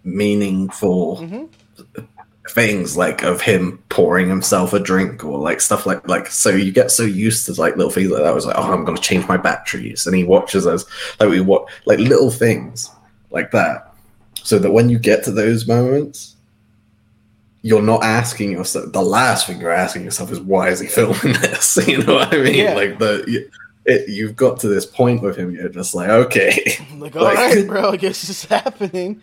non-meaningful 0.04 1.16
mm-hmm. 1.18 2.04
things, 2.48 2.96
like 2.96 3.22
of 3.22 3.40
him 3.40 3.82
pouring 3.88 4.28
himself 4.28 4.72
a 4.72 4.78
drink 4.78 5.24
or 5.24 5.38
like 5.38 5.60
stuff 5.60 5.86
like 5.86 6.06
like. 6.08 6.26
So 6.28 6.50
you 6.50 6.72
get 6.72 6.90
so 6.90 7.02
used 7.02 7.46
to 7.46 7.52
like 7.60 7.76
little 7.76 7.90
things 7.90 8.10
like 8.10 8.22
that. 8.22 8.28
I 8.28 8.34
was 8.34 8.46
like, 8.46 8.56
oh, 8.58 8.72
I'm 8.72 8.84
going 8.84 8.96
to 8.96 9.02
change 9.02 9.26
my 9.28 9.36
batteries, 9.36 10.06
and 10.06 10.16
he 10.16 10.24
watches 10.24 10.66
us 10.66 10.84
like 11.18 11.28
we 11.28 11.40
watch 11.40 11.70
like 11.86 11.98
little 11.98 12.30
things 12.30 12.90
like 13.30 13.50
that, 13.52 13.94
so 14.42 14.58
that 14.58 14.72
when 14.72 14.88
you 14.88 14.98
get 14.98 15.24
to 15.24 15.32
those 15.32 15.66
moments 15.66 16.36
you're 17.62 17.82
not 17.82 18.02
asking 18.02 18.52
yourself 18.52 18.92
the 18.92 19.02
last 19.02 19.46
thing 19.46 19.60
you're 19.60 19.70
asking 19.70 20.04
yourself 20.04 20.30
is 20.30 20.40
why 20.40 20.68
is 20.68 20.80
he 20.80 20.86
filming 20.86 21.32
this 21.40 21.78
you 21.88 22.02
know 22.04 22.14
what 22.14 22.32
i 22.32 22.38
mean 22.38 22.54
yeah. 22.54 22.74
like 22.74 22.98
the 22.98 23.48
it, 23.86 24.08
you've 24.08 24.36
got 24.36 24.60
to 24.60 24.68
this 24.68 24.86
point 24.86 25.22
with 25.22 25.36
him 25.36 25.50
you're 25.50 25.68
just 25.68 25.94
like 25.94 26.08
okay 26.08 26.76
like 26.96 27.16
all 27.16 27.24
like, 27.24 27.36
right, 27.36 27.66
bro 27.66 27.90
i 27.90 27.96
guess 27.96 28.28
it's 28.28 28.44
happening 28.44 29.20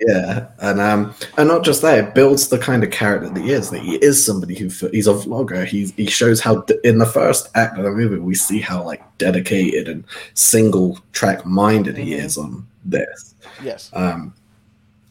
yeah 0.00 0.48
and 0.58 0.80
um 0.80 1.14
and 1.38 1.48
not 1.48 1.64
just 1.64 1.80
that 1.82 1.98
it 1.98 2.14
builds 2.14 2.48
the 2.48 2.58
kind 2.58 2.84
of 2.84 2.90
character 2.90 3.28
that 3.30 3.42
he 3.42 3.50
is 3.50 3.70
that 3.70 3.80
he 3.80 3.96
is 3.96 4.24
somebody 4.24 4.54
who 4.54 4.68
he's 4.90 5.06
a 5.06 5.14
vlogger. 5.14 5.64
He's 5.64 5.92
he 5.92 6.06
shows 6.06 6.40
how 6.40 6.64
in 6.84 6.98
the 6.98 7.06
first 7.06 7.48
act 7.54 7.78
of 7.78 7.84
the 7.84 7.90
movie 7.90 8.18
we 8.18 8.34
see 8.34 8.60
how 8.60 8.82
like 8.82 9.02
dedicated 9.18 9.88
and 9.88 10.04
single 10.34 10.98
track 11.12 11.46
minded 11.46 11.94
mm-hmm. 11.94 12.04
he 12.04 12.14
is 12.14 12.36
on 12.36 12.66
this. 12.84 13.34
Yes. 13.62 13.90
Um 13.94 14.34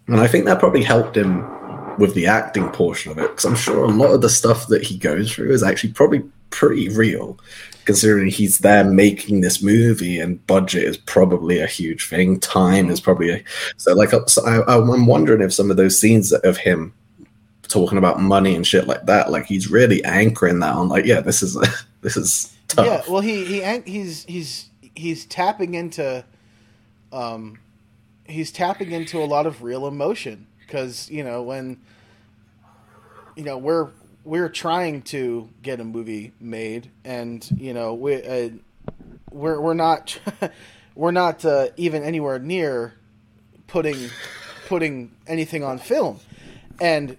and 0.08 0.20
i 0.20 0.28
think 0.28 0.46
that 0.46 0.60
probably 0.60 0.84
helped 0.84 1.18
him 1.18 1.44
with 1.98 2.14
the 2.14 2.28
acting 2.28 2.70
portion 2.70 3.12
of 3.12 3.18
it 3.18 3.30
because 3.30 3.46
I'm 3.46 3.56
sure 3.56 3.84
a 3.84 3.88
lot 3.88 4.14
of 4.14 4.22
the 4.22 4.30
stuff 4.30 4.68
that 4.68 4.84
he 4.84 4.98
goes 4.98 5.32
through 5.32 5.52
is 5.52 5.64
actually 5.64 5.94
probably 5.94 6.24
pretty 6.50 6.90
real, 6.90 7.40
considering 7.86 8.30
he's 8.30 8.60
there 8.60 8.84
making 8.84 9.42
this 9.42 9.62
movie 9.62 10.20
and 10.20 10.46
budget 10.48 10.84
is 10.84 10.98
probably 10.98 11.60
a 11.60 11.68
huge 11.68 12.08
thing. 12.08 12.40
Time 12.40 12.90
is 12.90 13.00
probably 13.00 13.32
a, 13.32 13.44
so 13.78 13.94
like 13.94 14.12
so 14.28 14.46
I, 14.46 14.76
I'm 14.76 15.06
wondering 15.06 15.42
if 15.42 15.54
some 15.54 15.72
of 15.72 15.78
those 15.78 15.98
scenes 15.98 16.32
of 16.32 16.58
him 16.58 16.94
talking 17.68 17.98
about 17.98 18.20
money 18.20 18.56
and 18.56 18.66
shit 18.66 18.88
like 18.88 19.06
that, 19.06 19.32
like 19.32 19.46
he's 19.46 19.70
really 19.70 20.04
anchoring 20.04 20.60
that 20.60 20.74
on 20.74 20.90
like 20.90 21.06
yeah, 21.06 21.22
this 21.22 21.42
is 21.42 21.58
this 22.02 22.18
is 22.18 22.56
tough. 22.68 22.86
Yeah, 22.86 23.02
well 23.08 23.22
he 23.22 23.46
he 23.46 23.80
he's 23.86 24.26
he's 24.26 24.70
he's 24.96 25.26
tapping 25.26 25.76
into 25.76 26.24
um 27.12 27.60
he's 28.26 28.52
tapping 28.52 28.92
into 28.92 29.22
a 29.22 29.26
lot 29.26 29.46
of 29.46 29.62
real 29.62 29.88
emotion 29.88 30.48
because 30.62 31.10
you 31.10 31.24
know 31.24 31.44
when 31.44 31.80
you 33.36 33.44
know 33.44 33.58
we're 33.58 33.90
we're 34.26 34.50
trying 34.50 35.04
to 35.04 35.48
get 35.62 35.80
a 35.80 35.84
movie 35.86 36.34
made, 36.42 36.90
and 37.06 37.48
you 37.58 37.74
know 37.74 37.94
we 37.94 38.16
uh, 38.22 38.50
we're 39.32 39.62
we're 39.62 39.74
not 39.74 40.20
we're 40.96 41.12
not 41.12 41.46
uh, 41.46 41.68
even 41.78 42.04
anywhere 42.04 42.40
near 42.40 42.96
putting 43.68 44.10
putting 44.66 45.12
anything 45.28 45.64
on 45.64 45.78
film, 45.78 46.20
and 46.82 47.16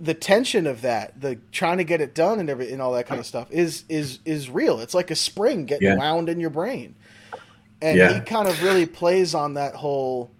the 0.00 0.14
tension 0.14 0.66
of 0.66 0.80
that, 0.80 1.20
the 1.20 1.36
trying 1.52 1.76
to 1.76 1.84
get 1.84 2.00
it 2.00 2.14
done 2.14 2.40
and 2.40 2.48
every 2.48 2.72
and 2.72 2.80
all 2.80 2.92
that 2.92 3.06
kind 3.06 3.20
of 3.20 3.26
stuff 3.26 3.46
is 3.52 3.84
is 3.88 4.18
is 4.24 4.48
real. 4.48 4.80
It's 4.80 4.94
like 4.94 5.10
a 5.10 5.16
spring 5.16 5.66
getting 5.66 5.86
Yeah. 5.88 5.96
wound 5.96 6.28
in 6.30 6.40
your 6.40 6.50
brain, 6.50 6.94
and 7.82 7.98
Yeah. 7.98 8.14
he 8.14 8.20
kind 8.20 8.48
of 8.48 8.62
really 8.64 8.86
plays 8.86 9.34
on 9.34 9.54
that 9.54 9.74
whole. 9.74 10.30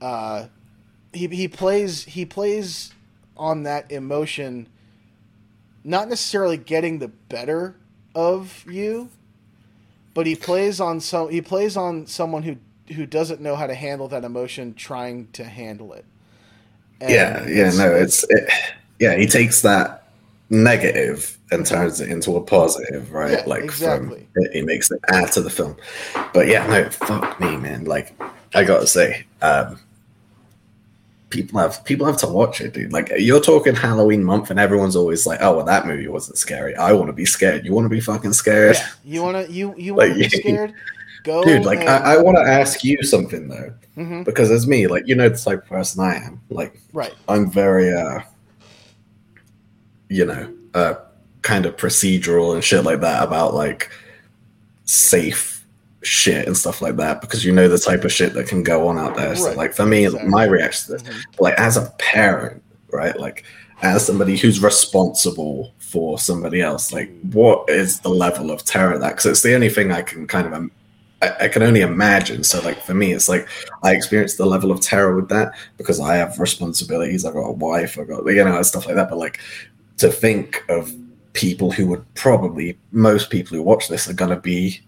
Uh, 0.00 0.46
he 1.12 1.26
he 1.28 1.48
plays 1.48 2.04
he 2.04 2.24
plays 2.24 2.92
on 3.36 3.64
that 3.64 3.92
emotion, 3.92 4.66
not 5.84 6.08
necessarily 6.08 6.56
getting 6.56 6.98
the 6.98 7.08
better 7.08 7.76
of 8.14 8.64
you, 8.68 9.08
but 10.14 10.26
he 10.26 10.36
plays 10.36 10.80
on 10.80 11.00
some 11.00 11.30
he 11.30 11.40
plays 11.40 11.76
on 11.76 12.06
someone 12.06 12.42
who 12.42 12.56
who 12.94 13.06
doesn't 13.06 13.40
know 13.40 13.56
how 13.56 13.66
to 13.66 13.74
handle 13.74 14.08
that 14.08 14.24
emotion, 14.24 14.74
trying 14.74 15.28
to 15.32 15.44
handle 15.44 15.92
it. 15.92 16.04
And 17.00 17.10
yeah, 17.10 17.46
yeah, 17.48 17.70
no, 17.70 17.94
it's 17.94 18.24
it, 18.28 18.50
yeah. 18.98 19.16
He 19.16 19.26
takes 19.26 19.62
that 19.62 20.10
negative 20.50 21.38
and 21.50 21.66
turns 21.66 22.00
it 22.00 22.10
into 22.10 22.36
a 22.36 22.40
positive, 22.40 23.12
right? 23.12 23.32
Yeah, 23.32 23.44
like 23.46 23.64
exactly. 23.64 24.28
from 24.34 24.52
he 24.52 24.62
makes 24.62 24.90
it 24.90 25.00
add 25.08 25.32
to 25.32 25.40
the 25.40 25.50
film. 25.50 25.76
But 26.32 26.46
yeah, 26.46 26.66
no, 26.66 26.88
fuck 26.90 27.40
me, 27.40 27.56
man. 27.56 27.84
Like 27.84 28.14
I 28.54 28.64
gotta 28.64 28.86
say, 28.86 29.24
um, 29.40 29.80
people 31.32 31.58
have 31.58 31.84
people 31.84 32.06
have 32.06 32.18
to 32.18 32.28
watch 32.28 32.60
it, 32.60 32.74
dude. 32.74 32.92
Like 32.92 33.10
you're 33.18 33.40
talking 33.40 33.74
Halloween 33.74 34.22
month, 34.22 34.50
and 34.50 34.60
everyone's 34.60 34.94
always 34.94 35.26
like, 35.26 35.40
"Oh, 35.42 35.56
well, 35.56 35.64
that 35.66 35.86
movie 35.86 36.06
wasn't 36.06 36.38
scary. 36.38 36.76
I 36.76 36.92
want 36.92 37.08
to 37.08 37.12
be 37.12 37.24
scared. 37.24 37.64
You 37.64 37.72
want 37.72 37.86
to 37.86 37.88
be 37.88 38.00
fucking 38.00 38.34
scared, 38.34 38.76
Yeah, 38.76 38.88
you 39.04 39.22
wanna 39.22 39.46
you 39.48 39.74
you 39.76 39.94
Like, 39.96 40.10
wanna 40.10 40.20
be 40.20 40.28
scared? 40.28 40.74
Go, 41.24 41.42
dude?" 41.42 41.64
Like 41.64 41.80
and- 41.80 41.88
I, 41.88 42.14
I 42.14 42.16
want 42.18 42.36
to 42.36 42.42
ask 42.44 42.84
you 42.84 43.02
something 43.02 43.48
though, 43.48 43.72
Mhm. 43.96 44.24
because 44.24 44.50
as 44.52 44.66
me, 44.66 44.86
like 44.86 45.06
you 45.06 45.14
know, 45.16 45.28
the 45.28 45.36
type 45.38 45.62
of 45.62 45.68
person 45.68 46.00
I 46.04 46.14
am. 46.16 46.40
Like 46.50 46.80
right. 46.92 47.14
I'm 47.28 47.50
very, 47.50 47.92
uh, 47.92 48.20
you 50.08 50.24
know, 50.26 50.52
uh, 50.74 50.94
kind 51.42 51.66
of 51.66 51.76
procedural 51.76 52.54
and 52.54 52.62
shit 52.62 52.84
like 52.84 53.00
that 53.00 53.22
about 53.22 53.54
like 53.54 53.90
safe 54.84 55.51
shit 56.02 56.46
and 56.46 56.56
stuff 56.56 56.82
like 56.82 56.96
that 56.96 57.20
because 57.20 57.44
you 57.44 57.52
know 57.52 57.68
the 57.68 57.78
type 57.78 58.04
of 58.04 58.12
shit 58.12 58.34
that 58.34 58.46
can 58.48 58.62
go 58.62 58.88
on 58.88 58.98
out 58.98 59.16
there. 59.16 59.34
So, 59.36 59.52
like 59.54 59.72
for 59.72 59.86
me, 59.86 60.04
Exactly. 60.06 60.28
my 60.30 60.44
reaction 60.44 60.86
to 60.86 60.92
this, 60.92 61.02
Mhm. 61.14 61.24
like 61.40 61.54
as 61.58 61.76
a 61.76 61.92
parent, 61.98 62.62
right? 62.92 63.18
Like 63.18 63.44
as 63.82 64.04
somebody 64.06 64.36
who's 64.36 64.62
responsible 64.62 65.72
for 65.78 66.18
somebody 66.18 66.60
else, 66.60 66.92
like 66.92 67.10
what 67.32 67.68
is 67.68 68.00
the 68.00 68.08
level 68.08 68.50
of 68.50 68.64
terror 68.64 68.98
that? 68.98 69.10
Because 69.10 69.26
it's 69.26 69.42
the 69.42 69.54
only 69.54 69.68
thing 69.68 69.92
I 69.92 70.02
can 70.02 70.26
kind 70.26 70.46
of. 70.46 70.52
Um, 70.52 70.70
I, 71.20 71.32
I 71.42 71.48
can 71.48 71.62
only 71.62 71.82
imagine. 71.82 72.42
So, 72.42 72.60
like 72.62 72.82
for 72.82 72.94
me, 72.94 73.12
it's 73.12 73.28
like 73.28 73.46
I 73.84 73.92
experienced 73.92 74.38
the 74.38 74.46
level 74.46 74.70
of 74.72 74.80
terror 74.80 75.14
with 75.14 75.28
that 75.28 75.52
because 75.76 76.00
I 76.00 76.16
have 76.16 76.38
responsibilities. 76.40 77.24
I've 77.24 77.34
got 77.34 77.46
a 77.48 77.52
wife. 77.52 77.96
I've 77.98 78.08
got 78.08 78.26
you 78.26 78.44
know 78.44 78.60
stuff 78.62 78.86
like 78.86 78.96
that. 78.96 79.08
But 79.08 79.18
like 79.18 79.38
to 79.98 80.08
think 80.10 80.64
of 80.68 80.92
people 81.32 81.70
who 81.70 81.86
would 81.86 82.04
probably 82.14 82.76
most 82.90 83.30
people 83.30 83.56
who 83.56 83.62
watch 83.62 83.88
this 83.88 84.08
are 84.08 84.12
going 84.14 84.30
to 84.34 84.40
be 84.40 84.80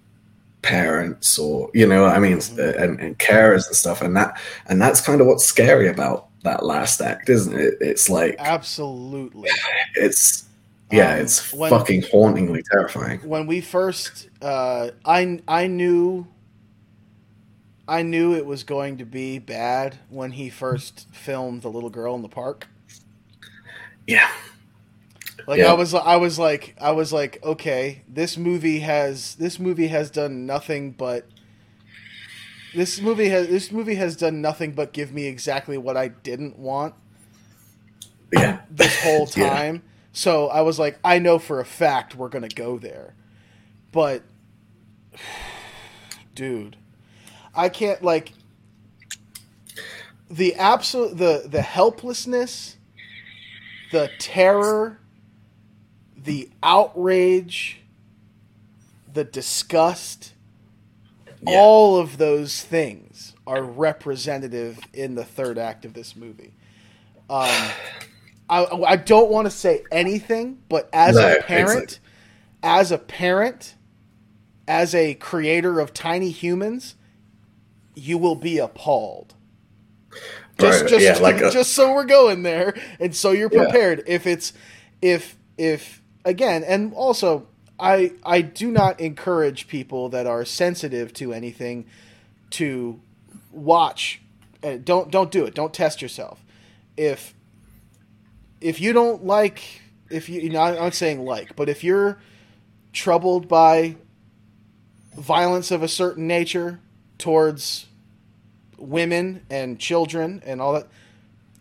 parents 0.64 1.38
or 1.38 1.70
you 1.74 1.86
know 1.86 2.06
I 2.06 2.18
mean 2.18 2.38
Mhm. 2.38 2.82
and, 2.82 2.98
and 3.00 3.18
carers 3.18 3.66
and 3.68 3.76
stuff 3.76 4.00
and 4.02 4.16
that 4.16 4.40
and 4.66 4.80
that's 4.80 5.00
kind 5.00 5.20
of 5.20 5.26
what's 5.26 5.44
scary 5.44 5.88
about 5.88 6.28
that 6.42 6.64
last 6.64 7.00
act 7.00 7.28
isn't 7.28 7.54
it 7.54 7.74
it's 7.80 8.08
like 8.08 8.34
Absolutely. 8.38 9.50
it's 9.94 10.44
yeah 10.90 11.14
Um, 11.14 11.20
it's 11.20 11.52
when- 11.52 11.70
fucking 11.70 12.02
hauntingly 12.10 12.62
terrifying 12.72 13.20
when 13.20 13.46
we 13.46 13.60
first 13.60 14.28
uh, 14.42 14.90
I 15.04 15.40
I 15.46 15.66
knew 15.68 16.26
I 17.86 18.02
knew 18.02 18.34
it 18.34 18.46
was 18.46 18.64
going 18.64 18.96
to 18.98 19.04
be 19.04 19.38
bad 19.38 19.98
when 20.08 20.30
he 20.32 20.48
first 20.48 21.06
filmed 21.12 21.60
the 21.62 21.68
little 21.70 21.90
girl 21.90 22.14
in 22.14 22.22
the 22.22 22.28
park. 22.30 22.66
yeah 24.06 24.30
Like 25.46 25.60
Yeah. 25.60 25.70
I 25.70 25.74
was 25.74 25.94
I 25.94 26.16
was 26.16 26.38
like 26.38 26.74
I 26.80 26.92
was 26.92 27.12
like 27.12 27.42
okay, 27.44 28.02
this 28.08 28.36
movie 28.36 28.80
has 28.80 29.34
this 29.36 29.58
movie 29.58 29.88
has 29.88 30.10
done 30.10 30.46
nothing 30.46 30.92
but 30.92 31.26
this 32.74 33.00
movie 33.00 33.28
has 33.28 33.48
this 33.48 33.70
movie 33.70 33.94
has 33.96 34.16
done 34.16 34.40
nothing 34.40 34.72
but 34.72 34.92
give 34.92 35.12
me 35.12 35.26
exactly 35.26 35.78
what 35.78 35.96
I 35.96 36.08
didn't 36.08 36.58
want 36.58 36.94
yeah 38.32 38.60
this 38.70 39.02
whole 39.02 39.26
Yeah. 39.36 39.48
time. 39.48 39.82
So 40.12 40.48
I 40.48 40.60
was 40.62 40.78
like, 40.78 40.98
I 41.04 41.18
know 41.18 41.38
for 41.38 41.60
a 41.60 41.64
fact 41.64 42.14
we're 42.14 42.28
gonna 42.28 42.48
go 42.48 42.78
there, 42.78 43.14
but 43.92 44.22
dude, 46.34 46.76
I 47.54 47.68
can't 47.68 48.02
like 48.02 48.32
the 50.30 50.54
absolute 50.54 51.16
the 51.16 51.44
the 51.48 51.62
helplessness, 51.62 52.76
the 53.92 54.10
terror, 54.18 54.98
the 56.24 56.48
outrage, 56.62 57.78
the 59.12 59.24
disgust. 59.24 60.32
Yeah. 61.46 61.56
All 61.58 61.98
of 61.98 62.16
those 62.18 62.62
things 62.62 63.34
are 63.46 63.62
representative 63.62 64.78
in 64.94 65.14
the 65.14 65.24
third 65.24 65.58
act 65.58 65.84
of 65.84 65.92
this 65.92 66.16
movie. 66.16 66.54
Um, 67.28 67.50
I, 68.48 68.64
I 68.86 68.96
don't 68.96 69.30
want 69.30 69.46
to 69.46 69.50
say 69.50 69.82
anything, 69.92 70.58
but 70.68 70.88
as 70.92 71.16
No, 71.16 71.36
a 71.36 71.42
parent, 71.42 71.82
exactly. 71.84 71.98
as 72.62 72.92
a 72.92 72.98
parent, 72.98 73.74
as 74.66 74.94
a 74.94 75.14
creator 75.14 75.80
of 75.80 75.92
tiny 75.92 76.30
humans, 76.30 76.94
you 77.94 78.16
will 78.18 78.36
be 78.36 78.58
appalled. 78.58 79.34
Just, 80.58 80.82
Right, 80.82 80.88
just, 80.90 81.04
yeah, 81.04 81.18
like 81.18 81.36
a- 81.42 81.50
just 81.50 81.72
so 81.72 81.92
we're 81.94 82.04
going 82.04 82.42
there, 82.42 82.74
and 83.00 83.14
so 83.14 83.32
you're 83.32 83.50
Yeah. 83.52 83.64
prepared. 83.64 84.04
If 84.06 84.26
it's, 84.26 84.52
if, 85.02 85.36
if 85.58 86.02
again, 86.24 86.64
and 86.64 86.92
also, 86.94 87.46
I, 87.78 88.12
I 88.24 88.40
do 88.40 88.70
not 88.70 89.00
encourage 89.00 89.68
people 89.68 90.08
that 90.10 90.26
are 90.26 90.44
sensitive 90.44 91.12
to 91.14 91.32
anything 91.32 91.86
to 92.50 93.00
watch. 93.52 94.20
Uh, 94.62 94.78
don't, 94.82 95.10
don't 95.10 95.30
do 95.30 95.44
it. 95.44 95.54
Don't 95.54 95.74
test 95.74 96.00
yourself. 96.00 96.40
If, 96.96 97.34
if 98.60 98.80
you 98.80 98.92
don't 98.92 99.24
like, 99.24 99.82
if 100.10 100.28
you, 100.28 100.40
you 100.40 100.50
know, 100.50 100.60
I'm 100.60 100.74
not 100.76 100.94
saying 100.94 101.24
like, 101.24 101.56
but 101.56 101.68
if 101.68 101.82
you're 101.82 102.18
troubled 102.92 103.48
by 103.48 103.96
violence 105.16 105.70
of 105.70 105.82
a 105.82 105.88
certain 105.88 106.26
nature 106.26 106.80
towards 107.18 107.86
women 108.78 109.44
and 109.50 109.78
children 109.78 110.42
and 110.44 110.60
all 110.60 110.74
that 110.74 110.86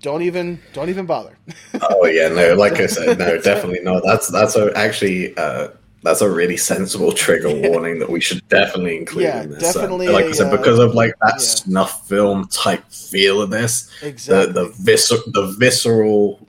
don't 0.03 0.21
even 0.21 0.59
don't 0.73 0.89
even 0.89 1.07
bother 1.07 1.35
oh 1.81 2.05
yeah 2.05 2.27
no 2.27 2.53
like 2.53 2.73
i 2.73 2.85
said 2.85 3.17
no 3.17 3.39
definitely 3.39 3.79
no 3.81 3.99
that's 4.05 4.27
that's 4.27 4.55
a, 4.55 4.71
actually 4.77 5.35
uh 5.37 5.69
that's 6.03 6.19
a 6.21 6.29
really 6.29 6.57
sensible 6.57 7.13
trigger 7.13 7.49
warning 7.69 7.97
that 7.99 8.09
we 8.09 8.19
should 8.19 8.45
definitely 8.49 8.97
include 8.97 9.23
Yeah, 9.23 9.43
in 9.43 9.51
this. 9.51 9.75
Um, 9.75 9.81
definitely 9.81 10.09
like 10.09 10.25
I 10.25 10.29
a, 10.29 10.33
said, 10.33 10.53
uh, 10.53 10.57
because 10.57 10.77
of 10.77 10.93
like 10.93 11.13
that 11.21 11.35
yeah. 11.35 11.39
snuff 11.39 12.07
film 12.07 12.47
type 12.49 12.83
feel 12.91 13.41
of 13.41 13.49
this, 13.49 13.89
exactly 14.01 14.51
the 14.51 14.67
the 14.67 15.31
the 15.31 15.55
visceral 15.57 16.45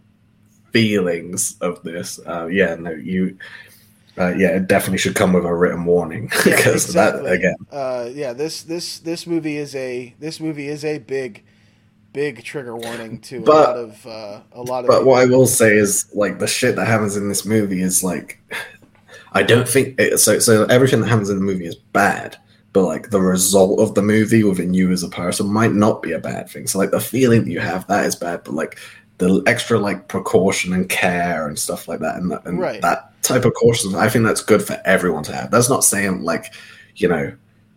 feelings 0.73 1.57
of 1.61 1.81
this. 1.85 2.19
Uh, 2.27 2.47
yeah, 2.47 2.75
no, 2.75 2.91
you. 2.91 3.39
Uh, 4.19 4.35
yeah, 4.37 4.49
it 4.49 4.69
definitely 4.69 4.99
should 4.99 5.15
come 5.17 5.33
with 5.33 5.45
a 5.45 5.55
written 5.55 5.85
warning 5.85 6.31
Yeah, 6.47 6.57
because 6.57 6.85
exactly. 6.87 7.23
that 7.25 7.33
again. 7.33 7.57
uh 7.73 8.09
yeah 8.13 8.33
this 8.33 8.63
this 8.63 9.01
this 9.01 9.27
movie 9.27 9.57
is 9.57 9.75
a 9.75 10.15
this 10.21 10.39
movie 10.39 10.69
is 10.69 10.85
a 10.85 10.99
big 10.99 11.43
big 12.15 12.43
trigger 12.43 12.75
warning 12.77 13.21
to 13.21 13.39
a 13.39 13.45
lot 13.45 13.77
of 13.77 14.07
uh 14.07 14.41
a 14.53 14.63
lot 14.63 14.85
of 14.85 14.89
But 14.89 15.01
people. 15.01 15.11
what 15.13 15.21
I 15.23 15.27
will 15.27 15.47
say 15.47 15.77
is, 15.77 16.07
like, 16.15 16.39
the 16.39 16.47
shit 16.47 16.77
that 16.77 16.87
happens 16.87 17.17
in 17.17 17.29
this 17.29 17.45
movie 17.45 17.83
is 17.83 18.03
like, 18.03 18.41
I 19.33 19.43
don't 19.43 19.69
think 19.69 20.01
it, 20.01 20.19
so. 20.19 20.39
So 20.39 20.65
everything 20.67 21.01
that 21.03 21.09
happens 21.09 21.29
in 21.29 21.37
the 21.37 21.43
movie 21.45 21.67
is 21.67 21.75
bad, 21.75 22.39
but 22.73 22.85
like 22.85 23.11
the 23.11 23.21
result 23.21 23.81
of 23.81 23.95
the 23.95 24.03
movie 24.03 24.45
within 24.45 24.73
you 24.73 24.91
as 24.93 25.03
a 25.03 25.09
person 25.09 25.53
might 25.53 25.73
not 25.75 26.03
be 26.03 26.13
a 26.13 26.19
bad 26.19 26.49
thing. 26.49 26.67
So 26.69 26.79
like 26.79 26.93
the 26.93 27.01
feeling 27.01 27.45
that 27.45 27.51
you 27.51 27.61
have 27.61 27.87
that 27.89 28.07
is 28.07 28.17
bad, 28.17 28.45
but 28.45 28.55
like 28.55 28.79
the 29.19 29.43
extra 29.47 29.79
like 29.79 30.09
precaution 30.09 30.73
and 30.73 30.89
care 30.89 31.47
and 31.49 31.59
stuff 31.59 31.89
like 31.89 32.01
that, 32.01 32.17
and, 32.17 32.33
and 32.45 32.59
Right. 32.59 32.81
that 32.83 33.11
type 33.23 33.45
of 33.45 33.55
caution, 33.55 33.95
I 33.97 34.09
think 34.09 34.25
that's 34.25 34.43
good 34.43 34.63
for 34.63 34.81
everyone 34.85 35.25
to 35.25 35.33
have. 35.35 35.51
That's 35.51 35.69
not 35.71 35.83
saying 35.85 36.23
like, 36.23 36.53
you 36.97 37.09
know, 37.09 37.33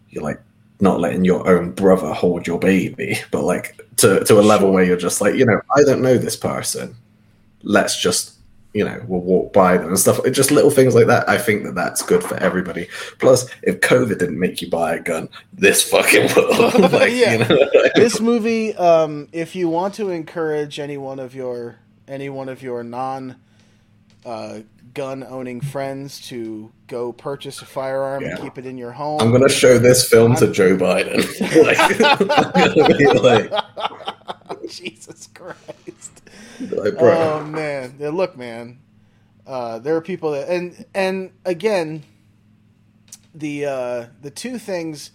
you're 0.10 0.24
like 0.24 0.40
not 0.80 1.00
letting 1.00 1.26
your 1.26 1.48
own 1.48 1.72
brother 1.72 2.14
hold 2.14 2.46
your 2.48 2.60
baby, 2.60 3.18
but 3.32 3.44
like 3.44 3.80
to 3.98 4.24
to 4.26 4.40
a 4.40 4.42
level 4.42 4.72
where 4.72 4.84
you're 4.84 4.98
just 4.98 5.22
like, 5.22 5.36
you 5.36 5.46
know, 5.46 5.60
I 5.76 5.84
don't 5.84 6.02
know 6.02 6.18
this 6.18 6.36
person. 6.36 6.96
Let's 7.64 8.00
just, 8.00 8.36
you 8.74 8.86
know, 8.86 9.02
we'll 9.08 9.22
walk 9.22 9.52
by 9.54 9.78
them 9.78 9.88
and 9.88 9.98
stuff. 10.00 10.20
Just 10.32 10.52
little 10.52 10.70
things 10.70 10.94
like 10.94 11.08
that. 11.08 11.28
I 11.28 11.38
think 11.40 11.64
that 11.64 11.74
that's 11.74 12.04
good 12.04 12.24
for 12.24 12.36
everybody. 12.38 12.88
Plus, 13.18 13.48
if 13.64 13.80
COVID 13.82 14.20
didn't 14.20 14.40
make 14.40 14.62
you 14.62 14.70
buy 14.70 14.96
a 14.96 15.00
gun, 15.00 15.28
this 15.52 15.82
fucking 15.90 16.30
will. 16.36 16.90
like, 16.92 17.12
Yeah. 17.12 17.38
know, 17.38 17.70
this 17.96 18.20
movie 18.20 18.76
um 18.76 19.28
if 19.32 19.56
you 19.56 19.68
want 19.70 19.96
to 19.96 20.10
encourage 20.12 20.80
any 20.80 20.98
one 20.98 21.20
of 21.20 21.34
your 21.34 21.78
any 22.08 22.30
one 22.30 22.50
of 22.50 22.62
your 22.62 22.84
non 22.84 23.36
uh 24.26 24.60
gun 24.94 25.24
owning 25.24 25.62
friends 25.62 26.22
to 26.28 26.72
go 26.88 27.12
purchase 27.12 27.62
a 27.62 27.66
firearm 27.66 28.24
and 28.24 28.40
keep 28.40 28.58
it 28.58 28.66
in 28.66 28.78
your 28.78 28.92
home 28.92 29.20
I'm 29.22 29.32
gonna 29.32 29.50
show 29.50 29.78
this 29.78 30.08
film 30.08 30.36
to 30.38 30.52
Joe 30.52 30.78
Biden. 30.78 31.18
like, 31.64 31.78
I'm 32.60 32.76
gonna 32.76 32.98
be 32.98 33.08
like, 33.08 33.52
Christ. 35.34 36.22
Like. 36.60 36.96
Oh 37.00 37.44
man, 37.46 37.96
yeah, 38.00 38.10
look, 38.10 38.38
man. 38.38 38.80
Uh, 39.46 39.80
there 39.80 39.96
are 39.96 40.02
people 40.02 40.32
that, 40.32 40.50
and 40.50 40.86
and 40.94 41.32
again, 41.46 42.04
the 43.34 43.66
uh, 43.66 44.06
the 44.22 44.32
two 44.32 44.58
things, 44.58 45.12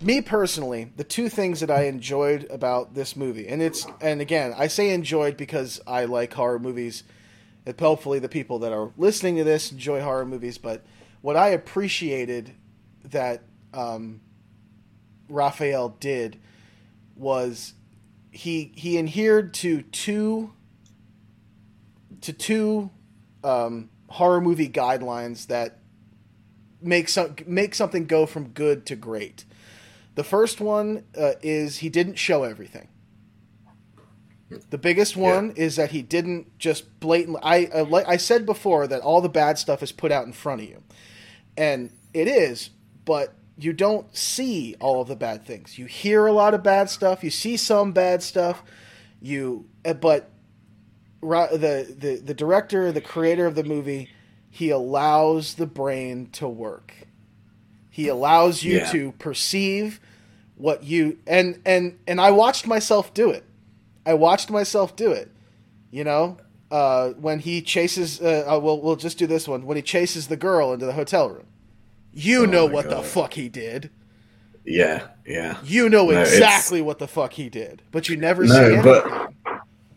me 0.00 0.20
personally, 0.20 0.90
the 0.96 1.04
two 1.04 1.28
things 1.28 1.60
that 1.60 1.70
I 1.70 1.84
enjoyed 1.84 2.46
about 2.50 2.94
this 2.94 3.14
movie, 3.14 3.46
and 3.46 3.62
it's 3.62 3.86
and 4.00 4.20
again, 4.20 4.54
I 4.56 4.66
say 4.66 4.90
enjoyed 4.90 5.36
because 5.36 5.80
I 5.86 6.06
like 6.06 6.32
horror 6.32 6.58
movies. 6.58 7.04
And 7.66 7.78
hopefully, 7.78 8.18
the 8.18 8.28
people 8.28 8.60
that 8.60 8.72
are 8.72 8.90
listening 8.96 9.36
to 9.36 9.44
this 9.44 9.70
enjoy 9.70 10.00
horror 10.00 10.24
movies. 10.24 10.56
But 10.56 10.82
what 11.20 11.36
I 11.36 11.48
appreciated 11.48 12.52
that 13.04 13.42
um, 13.74 14.20
Raphael 15.28 15.90
did 16.00 16.40
was 17.16 17.74
he 18.30 18.72
he 18.76 18.98
adhered 18.98 19.52
to 19.54 19.82
two 19.82 20.52
to 22.22 22.32
two 22.32 22.90
um, 23.42 23.90
horror 24.08 24.40
movie 24.40 24.68
guidelines 24.68 25.46
that 25.46 25.78
make 26.80 27.08
some 27.08 27.36
make 27.46 27.74
something 27.74 28.06
go 28.06 28.26
from 28.26 28.48
good 28.48 28.86
to 28.86 28.96
great. 28.96 29.44
The 30.14 30.24
first 30.24 30.60
one 30.60 31.04
uh, 31.16 31.32
is 31.42 31.78
he 31.78 31.88
didn't 31.88 32.16
show 32.16 32.42
everything. 32.42 32.88
The 34.70 34.78
biggest 34.78 35.16
one 35.16 35.52
is 35.52 35.76
that 35.76 35.92
he 35.92 36.02
didn't 36.02 36.58
just 36.58 36.98
blatantly. 36.98 37.40
I 37.42 37.82
like 37.82 38.08
I 38.08 38.16
said 38.16 38.44
before 38.46 38.86
that 38.88 39.00
all 39.00 39.20
the 39.20 39.28
bad 39.28 39.58
stuff 39.58 39.82
is 39.82 39.92
put 39.92 40.10
out 40.10 40.26
in 40.26 40.32
front 40.32 40.62
of 40.62 40.68
you, 40.68 40.82
and 41.60 41.90
it 42.14 42.26
is, 42.26 42.70
but 43.04 43.34
you 43.58 43.72
don't 43.74 44.16
see 44.16 44.74
all 44.80 45.02
of 45.02 45.08
the 45.08 45.16
bad 45.16 45.44
things. 45.44 45.78
You 45.78 45.84
hear 45.86 46.26
a 46.26 46.32
lot 46.32 46.54
of 46.54 46.62
bad 46.62 46.88
stuff. 46.88 47.22
You 47.22 47.30
see 47.30 47.56
some 47.58 47.92
bad 47.92 48.22
stuff. 48.22 48.62
You, 49.20 49.66
uh, 49.84 49.92
but 49.92 50.30
the 51.20 51.94
the 51.98 52.22
the 52.24 52.34
director, 52.34 52.90
the 52.92 53.00
creator 53.02 53.46
of 53.46 53.54
the 53.54 53.64
movie, 53.64 54.08
he 54.48 54.70
allows 54.70 55.54
the 55.54 55.66
brain 55.66 56.28
to 56.32 56.48
work. 56.48 56.94
He 57.90 58.08
allows 58.08 58.62
you 58.62 58.78
Yeah. 58.78 58.90
to 58.92 59.12
perceive 59.18 60.00
what 60.56 60.84
you 60.84 61.18
and 61.26 61.60
and 61.66 61.98
and 62.06 62.20
I 62.20 62.30
watched 62.30 62.66
myself 62.66 63.12
do 63.12 63.30
it. 63.30 63.44
I 64.06 64.14
watched 64.14 64.50
myself 64.50 64.96
do 64.96 65.12
it. 65.12 65.30
You 65.90 66.04
know, 66.04 66.38
uh, 66.70 67.10
when 67.10 67.40
he 67.40 67.60
chases, 67.60 68.20
uh, 68.22 68.44
uh, 68.48 68.58
we'll 68.58 68.80
we'll 68.80 68.96
just 68.96 69.18
do 69.18 69.26
this 69.26 69.46
one. 69.46 69.66
When 69.66 69.76
he 69.76 69.82
chases 69.82 70.28
the 70.28 70.36
girl 70.36 70.72
into 70.72 70.86
the 70.86 70.92
hotel 70.94 71.28
room, 71.28 71.46
you 72.12 72.42
Oh 72.42 72.46
know 72.46 72.66
my 72.68 72.74
what 72.74 72.90
the 72.90 73.02
fuck 73.02 73.34
he 73.34 73.48
did. 73.48 73.90
Yeah, 74.64 75.08
yeah. 75.26 75.56
You 75.64 75.88
know 75.88 76.04
No, 76.06 76.10
it's- 76.10 76.32
exactly 76.32 76.82
what 76.82 76.98
the 76.98 77.08
fuck 77.08 77.32
he 77.32 77.48
did, 77.48 77.82
but 77.92 78.08
you 78.08 78.16
never 78.16 78.46
see 78.46 78.52
No, 78.52 78.64
anything. 78.64 78.82
but 78.82 79.32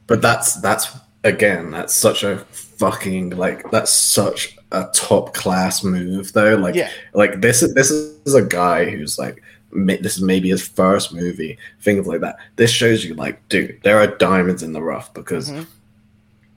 but 0.07 0.21
that's 0.21 0.55
that's 0.61 0.87
again 1.23 1.71
that's 1.71 1.93
such 1.93 2.23
a 2.23 2.39
fucking 2.51 3.31
like 3.31 3.69
that's 3.71 3.91
such 3.91 4.57
a 4.71 4.85
top 4.93 5.33
class 5.33 5.83
move 5.83 6.33
though. 6.33 6.55
Like 6.55 6.75
Yeah. 6.75 6.89
like 7.13 7.41
this 7.41 7.61
is 7.61 7.73
this 7.73 7.91
is 7.91 8.33
a 8.33 8.41
guy 8.41 8.89
who's 8.89 9.17
like 9.19 9.41
this 9.71 10.17
is 10.17 10.21
maybe 10.21 10.49
his 10.49 10.65
first 10.67 11.13
movie, 11.13 11.57
things 11.81 12.05
like 12.05 12.21
that. 12.21 12.37
This 12.57 12.69
shows 12.71 13.03
you 13.03 13.15
like, 13.15 13.47
dude, 13.49 13.79
there 13.83 13.99
are 13.99 14.07
diamonds 14.07 14.61
in 14.63 14.71
the 14.73 14.81
rough 14.83 15.13
because 15.13 15.49
Mhm. 15.49 15.65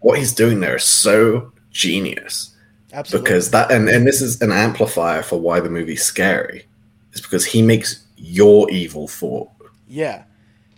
what 0.01 0.19
he's 0.19 0.35
doing 0.35 0.61
there 0.61 0.77
is 0.77 0.85
so 0.85 1.51
genius. 1.71 2.51
Absolutely. 2.93 3.25
because 3.29 3.51
that 3.51 3.71
and, 3.73 3.89
and 3.89 4.07
this 4.07 4.21
is 4.23 4.41
an 4.43 4.53
amplifier 4.53 5.23
for 5.23 5.41
why 5.41 5.61
the 5.61 5.69
movie's 5.71 6.03
scary 6.05 6.65
is 7.13 7.21
because 7.21 7.45
he 7.45 7.61
makes 7.63 8.05
your 8.17 8.71
evil 8.71 9.09
thought 9.09 9.49
yeah, 9.89 10.25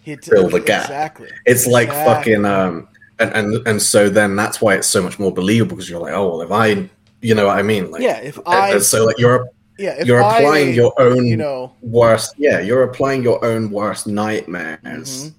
he 0.02 0.16
t- 0.16 0.30
Fill 0.30 0.48
the 0.50 0.60
gap. 0.60 0.84
Exactly. 0.84 1.28
it's 1.46 1.66
like 1.66 1.88
fucking 1.88 2.44
um 2.44 2.88
and, 3.18 3.32
and 3.34 3.66
and 3.68 3.82
so 3.82 4.08
then 4.08 4.36
that's 4.36 4.60
why 4.60 4.74
it's 4.74 4.86
so 4.88 5.02
much 5.02 5.18
more 5.18 5.32
believable 5.32 5.76
because 5.76 5.88
you're 5.90 6.00
like 6.00 6.12
oh 6.14 6.28
well 6.28 6.42
if 6.42 6.50
i 6.52 6.88
you 7.20 7.34
know 7.34 7.46
what 7.46 7.58
i 7.58 7.62
mean 7.62 7.90
like 7.90 8.02
yeah, 8.02 8.18
if 8.18 8.38
I 8.46 8.78
so 8.78 9.04
like 9.04 9.18
you're 9.18 9.48
yeah 9.78 9.94
if 9.98 10.06
you're 10.06 10.22
I, 10.22 10.38
applying 10.38 10.74
your 10.74 10.92
own 11.00 11.26
you 11.26 11.36
know 11.36 11.72
worst 11.82 12.34
yeah 12.38 12.60
you're 12.60 12.82
applying 12.84 13.22
your 13.22 13.44
own 13.44 13.70
worst 13.70 14.06
nightmares 14.06 15.30
Mhm. 15.30 15.32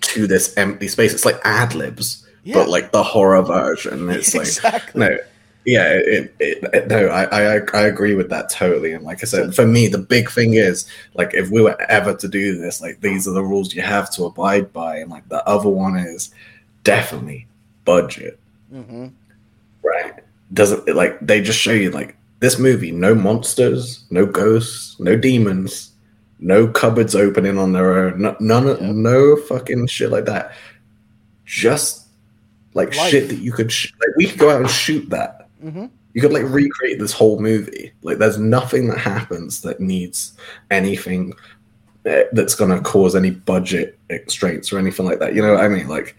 to 0.00 0.26
this 0.26 0.56
empty 0.56 0.88
space 0.88 1.12
it's 1.14 1.24
like 1.24 1.40
ad 1.44 1.74
libs 1.74 2.26
yeah 2.44 2.54
but 2.54 2.68
like 2.68 2.92
the 2.92 3.02
horror 3.02 3.42
version 3.42 4.08
it's 4.10 4.34
like 4.34 4.46
exactly 4.46 5.00
no 5.00 5.18
yeah 5.66 5.88
it, 5.92 6.32
it, 6.38 6.86
no 6.88 7.08
I, 7.08 7.24
I 7.24 7.60
i 7.74 7.80
agree 7.82 8.14
with 8.14 8.30
that 8.30 8.48
totally. 8.48 8.92
And 8.92 9.04
like 9.04 9.22
i 9.22 9.26
said 9.26 9.54
for 9.54 9.66
me 9.66 9.88
the 9.88 9.98
big 9.98 10.30
thing 10.30 10.54
is 10.54 10.88
like 11.14 11.34
if 11.34 11.50
we 11.50 11.60
were 11.60 11.76
ever 11.90 12.14
to 12.14 12.28
do 12.28 12.56
this 12.56 12.80
like 12.80 13.00
these 13.00 13.26
are 13.26 13.32
the 13.32 13.42
rules 13.42 13.74
you 13.74 13.82
have 13.82 14.10
to 14.12 14.24
abide 14.24 14.72
by. 14.72 14.98
And 14.98 15.10
like 15.10 15.28
the 15.28 15.46
other 15.46 15.68
one 15.68 15.96
is 15.96 16.32
definitely 16.84 17.46
budget. 17.84 18.38
Hmm 18.70 19.08
right? 19.82 20.14
Doesn't 20.52 20.88
like 20.94 21.18
they 21.20 21.40
just 21.40 21.58
show 21.58 21.72
you 21.72 21.90
like 21.90 22.16
this 22.40 22.58
movie 22.58 22.92
no 22.92 23.14
monsters 23.14 24.04
no 24.10 24.26
ghosts 24.26 24.98
no 25.00 25.16
demons 25.16 25.92
no 26.38 26.68
cupboards 26.68 27.14
opening 27.14 27.56
on 27.58 27.72
their 27.72 27.98
own 27.98 28.20
no, 28.20 28.36
none 28.40 28.66
Yep. 28.66 28.80
no 28.82 29.36
fucking 29.36 29.86
shit 29.88 30.10
like 30.10 30.26
that. 30.26 30.52
Just 31.44 32.06
like 32.74 32.94
Life. 32.94 33.10
shit 33.10 33.28
that 33.30 33.36
you 33.38 33.52
could 33.52 33.72
sh- 33.72 33.92
like 34.00 34.16
we 34.16 34.26
could 34.26 34.38
go 34.38 34.50
out 34.50 34.60
and 34.60 34.70
shoot 34.70 35.08
that 35.10 35.35
hmm 35.60 35.86
you 36.16 36.22
could 36.22 36.32
like 36.32 36.44
recreate 36.44 36.98
this 36.98 37.12
whole 37.12 37.38
movie. 37.40 37.92
Like 38.00 38.16
there's 38.16 38.38
nothing 38.38 38.88
that 38.88 38.96
happens 38.96 39.60
that 39.60 39.80
needs 39.80 40.32
anything 40.70 41.34
uh, 42.06 42.22
that's 42.32 42.54
going 42.54 42.70
to 42.70 42.80
cause 42.80 43.14
any 43.14 43.32
budget 43.32 43.98
constraints 44.08 44.72
or 44.72 44.78
anything 44.78 45.04
like 45.04 45.18
that. 45.18 45.34
You 45.34 45.42
know 45.42 45.52
what 45.52 45.62
i 45.62 45.68
mean? 45.68 45.88
Like 45.88 46.16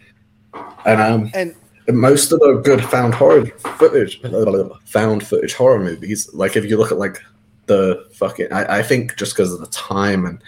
and 0.86 1.02
um 1.02 1.32
and 1.34 1.56
most 1.90 2.32
of 2.32 2.40
the 2.40 2.62
good 2.64 2.84
found 2.86 3.16
horror 3.16 3.46
footage 3.78 4.22
found 4.86 5.26
footage 5.26 5.54
horror 5.54 5.80
movies 5.80 6.32
like 6.34 6.56
if 6.56 6.66
you 6.66 6.78
look 6.78 6.92
at 6.92 6.98
like 6.98 7.22
the 7.66 8.08
fucking 8.14 8.52
i, 8.52 8.80
I 8.80 8.84
think 8.84 9.16
just 9.18 9.36
because 9.36 9.54
of 9.54 9.60
the 9.60 9.68
time 9.68 10.26
and 10.26 10.42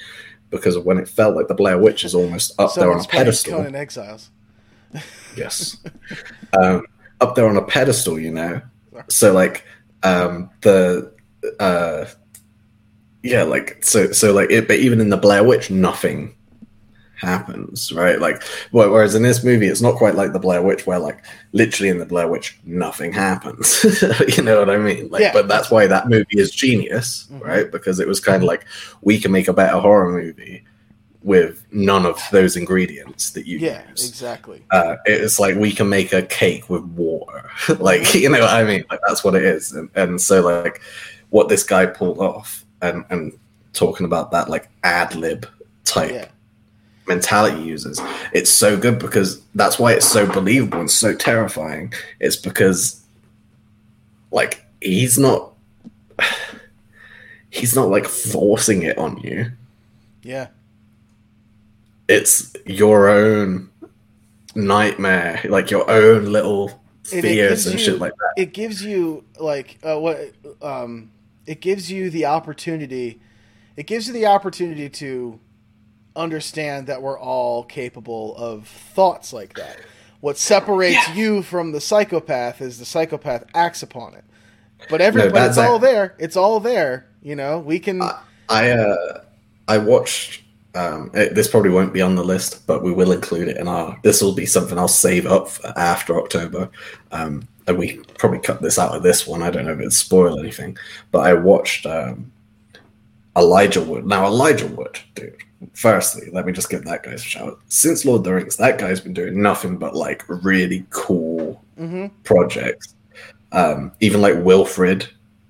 because 0.49 0.75
of 0.75 0.85
when 0.85 0.97
it 0.97 1.07
felt 1.07 1.35
like 1.35 1.47
the 1.47 1.53
blair 1.55 1.77
witch 1.77 2.03
is 2.03 2.15
almost 2.15 2.59
up 2.59 2.73
there 2.73 2.91
on 2.91 3.01
a 3.01 3.03
pedestal. 3.03 3.57
Conan 3.57 3.75
Exiles. 3.75 4.29
yes. 5.35 5.77
Um 6.53 6.87
up 7.21 7.35
there 7.35 7.47
on 7.47 7.57
a 7.57 7.61
pedestal 7.61 8.19
you 8.19 8.31
know 8.31 8.59
so 9.07 9.33
like 9.33 9.65
um 10.03 10.49
the 10.61 11.11
uh 11.59 12.05
yeah 13.23 13.43
like 13.43 13.83
so 13.83 14.11
so 14.11 14.33
like 14.33 14.49
it 14.51 14.67
but 14.67 14.77
even 14.79 14.99
in 15.01 15.09
the 15.09 15.17
blair 15.17 15.43
witch 15.43 15.69
nothing 15.71 16.33
happens 17.17 17.91
right 17.91 18.21
like 18.21 18.41
whereas 18.71 19.13
in 19.13 19.23
this 19.23 19.43
movie 19.43 19.67
it's 19.67 19.81
not 19.81 19.95
quite 19.95 20.15
like 20.15 20.31
the 20.31 20.39
blair 20.39 20.61
witch 20.61 20.87
where 20.87 20.99
like 20.99 21.25
literally 21.51 21.89
in 21.89 21.97
the 21.99 22.05
blair 22.05 22.29
witch 22.29 22.57
nothing 22.63 23.11
happens 23.11 23.83
you 24.37 24.41
know 24.41 24.57
what 24.57 24.69
i 24.69 24.77
mean 24.77 25.09
like 25.09 25.19
Yeah. 25.21 25.33
but 25.33 25.49
that's 25.49 25.69
why 25.69 25.85
that 25.87 26.07
movie 26.07 26.25
is 26.39 26.49
genius 26.49 27.27
Mhm. 27.29 27.41
right 27.41 27.71
because 27.71 27.99
it 27.99 28.07
was 28.07 28.21
kind 28.21 28.41
of 28.41 28.47
like 28.47 28.65
we 29.01 29.19
can 29.19 29.33
make 29.33 29.49
a 29.49 29.53
better 29.53 29.79
horror 29.79 30.09
movie 30.09 30.63
with 31.21 31.65
none 31.71 32.05
of 32.05 32.17
those 32.31 32.55
ingredients 32.55 33.31
that 33.31 33.45
you 33.45 33.57
Yeah, 33.59 33.87
use 33.89 34.07
exactly. 34.07 34.63
uh, 34.71 34.95
it's 35.05 35.39
like 35.39 35.55
we 35.55 35.71
can 35.71 35.89
make 35.89 36.13
a 36.13 36.21
cake 36.21 36.69
with 36.69 36.83
water. 36.83 37.49
like, 37.79 38.13
you 38.13 38.29
know 38.29 38.39
what 38.39 38.49
I 38.49 38.63
mean? 38.63 38.85
Like, 38.89 39.01
that's 39.07 39.23
what 39.23 39.35
it 39.35 39.43
is. 39.43 39.73
And, 39.73 39.89
and 39.95 40.21
so, 40.21 40.41
like, 40.41 40.81
what 41.29 41.49
this 41.49 41.63
guy 41.63 41.85
pulled 41.85 42.19
off 42.19 42.63
and, 42.81 43.03
and 43.09 43.33
talking 43.73 44.05
about 44.05 44.31
that, 44.31 44.49
like, 44.49 44.69
ad 44.83 45.13
lib 45.15 45.45
type 45.83 46.11
Yeah, 46.11 46.27
mentality 47.07 47.61
uses, 47.61 47.99
it's 48.33 48.49
so 48.49 48.77
good 48.77 48.97
because 48.99 49.41
that's 49.55 49.77
why 49.77 49.91
it's 49.93 50.07
so 50.07 50.25
believable 50.25 50.79
and 50.79 50.89
so 50.89 51.13
terrifying. 51.13 51.91
It's 52.21 52.37
because, 52.37 53.01
like, 54.31 54.65
he's 54.81 55.17
not. 55.17 55.53
He's 57.51 57.75
not 57.75 57.89
like 57.89 58.05
forcing 58.05 58.83
it 58.83 58.97
on 58.99 59.17
you. 59.21 59.51
yeah, 60.21 60.47
It's 62.09 62.53
your 62.65 63.07
own 63.07 63.69
nightmare, 64.55 65.41
like 65.47 65.69
your 65.71 65.89
own 65.89 66.25
little 66.25 66.81
fears 67.03 67.65
and 67.67 67.79
you- 67.79 67.85
shit 67.85 67.99
like 67.99 68.13
that. 68.13 68.41
it 68.41 68.53
gives 68.53 68.83
you 68.83 69.23
like 69.39 69.77
uh, 69.83 69.97
what 69.99 70.31
um, 70.61 71.11
it 71.45 71.61
gives 71.61 71.91
you 71.91 72.09
the 72.09 72.25
opportunity. 72.25 73.21
It 73.77 73.87
gives 73.87 74.07
you 74.07 74.13
the 74.13 74.25
opportunity 74.25 74.89
to 74.89 75.39
understand 76.15 76.87
that 76.87 77.01
we're 77.01 77.19
all 77.19 77.63
capable 77.63 78.35
of 78.35 78.67
thoughts 78.67 79.31
like 79.31 79.53
that. 79.55 79.77
What 80.19 80.37
separates 80.37 81.07
Yeah. 81.09 81.13
you 81.15 81.43
from 81.43 81.71
the 81.71 81.79
psychopath 81.79 82.59
is 82.61 82.77
the 82.79 82.85
psychopath 82.85 83.45
acts 83.53 83.83
upon 83.83 84.15
it. 84.15 84.25
But 84.89 84.99
everybody, 84.99 85.31
that's 85.33 85.57
it's 85.57 85.65
all 85.65 85.79
there. 85.79 86.15
It's 86.19 86.35
all 86.35 86.59
there. 86.59 87.07
You 87.21 87.35
know, 87.35 87.59
we 87.59 87.79
can. 87.79 88.01
I 88.01 88.71
uh, 88.71 89.21
I 89.67 89.77
watched. 89.77 90.41
Um, 90.75 91.09
it, 91.13 91.33
this 91.33 91.47
probably 91.47 91.71
won't 91.71 91.93
be 91.93 92.01
on 92.01 92.15
the 92.15 92.23
list, 92.23 92.65
but 92.67 92.83
we 92.83 92.91
will 92.91 93.11
include 93.11 93.47
it 93.47 93.57
in 93.57 93.67
our. 93.67 93.97
This 94.03 94.21
will 94.21 94.33
be 94.35 94.45
something 94.45 94.77
I'll 94.77 94.87
save 94.87 95.25
up 95.25 95.49
for 95.49 95.67
after 95.77 96.19
October. 96.21 96.69
Um, 97.11 97.47
and 97.67 97.77
we 97.77 97.97
probably 98.17 98.39
cut 98.39 98.61
this 98.61 98.79
out 98.79 98.95
of 98.95 99.03
this 99.03 99.27
one. 99.27 99.41
I 99.43 99.49
don't 99.51 99.65
know 99.65 99.73
if 99.73 99.79
it 99.79 99.93
spoil 99.93 100.39
anything, 100.39 100.77
but 101.11 101.19
I 101.19 101.33
watched 101.33 101.85
um, 101.85 102.31
Elijah 103.37 103.81
Wood. 103.81 104.05
Now, 104.05 104.25
Elijah 104.25 104.67
Wood, 104.67 104.99
dude. 105.15 105.35
Firstly, 105.73 106.29
let 106.31 106.45
me 106.45 106.53
just 106.53 106.69
give 106.69 106.85
that 106.85 107.03
guy 107.03 107.11
a 107.11 107.17
shout. 107.17 107.59
Since 107.67 108.05
Lord 108.05 108.19
of 108.19 108.23
the 108.25 108.33
Rings, 108.33 108.55
that 108.57 108.79
guy's 108.79 109.01
been 109.01 109.13
doing 109.13 109.41
nothing 109.41 109.77
but 109.77 109.95
like 109.95 110.23
really 110.27 110.85
cool 110.89 111.63
hmm 111.77 112.07
projects. 112.23 112.95
Um, 113.51 113.91
even 113.99 114.21
like 114.21 114.35
Wilfred 114.37 115.07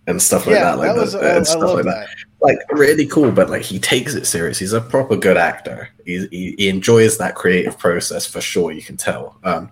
and 0.07 0.22
stuff 0.22 0.47
like 0.47 0.55
yeah, 0.55 0.63
that, 0.63 0.78
like 0.80 0.95
that 0.95 1.01
was. 1.01 1.13
the- 1.13 1.20
I, 1.20 1.28
I 1.28 1.36
and 1.38 1.45
stuff 1.47 1.74
like 1.74 1.84
that. 1.86 2.07
that. 2.07 2.28
Like 2.42 2.58
really 2.72 3.06
cool, 3.06 3.32
but 3.32 3.50
like 3.50 3.64
he 3.64 3.80
takes 3.80 4.16
it 4.16 4.26
serious. 4.26 4.60
He's 4.60 4.74
a 4.74 4.80
proper 4.80 5.18
good 5.18 5.36
actor. 5.36 5.90
He, 6.06 6.26
he, 6.28 6.56
he 6.58 6.70
enjoys 6.70 7.18
that 7.18 7.36
creative 7.36 7.78
process 7.78 8.26
for 8.26 8.40
sure. 8.40 8.72
You 8.72 8.82
can 8.82 8.96
tell. 8.96 9.38
Um, 9.44 9.72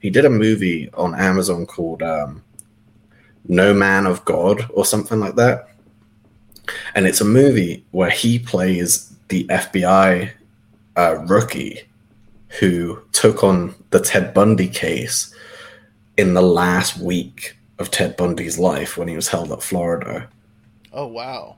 he 0.00 0.08
did 0.08 0.24
a 0.24 0.30
movie 0.30 0.90
on 0.94 1.14
Amazon 1.14 1.66
called 1.66 2.02
um, 2.02 2.42
No 3.48 3.74
Man 3.74 4.06
of 4.06 4.24
God 4.24 4.66
or 4.70 4.84
something 4.84 5.20
like 5.20 5.34
that. 5.36 5.68
And 6.94 7.06
it's 7.06 7.20
a 7.20 7.24
movie 7.26 7.84
where 7.90 8.10
he 8.10 8.38
plays 8.38 9.14
the 9.28 9.44
FBI 9.44 10.30
uh, 10.96 11.16
rookie 11.26 11.82
who 12.60 13.02
took 13.12 13.44
on 13.44 13.74
the 13.90 14.00
Ted 14.00 14.32
Bundy 14.32 14.68
case 14.68 15.34
in 16.16 16.34
the 16.34 16.42
last 16.42 16.98
week 16.98 17.56
of 17.78 17.90
Ted 17.90 18.16
Bundy's 18.16 18.58
life 18.58 18.96
when 18.96 19.08
he 19.08 19.16
was 19.16 19.28
held 19.28 19.52
at 19.52 19.62
Florida. 19.62 20.28
Oh 20.92 21.06
wow. 21.06 21.56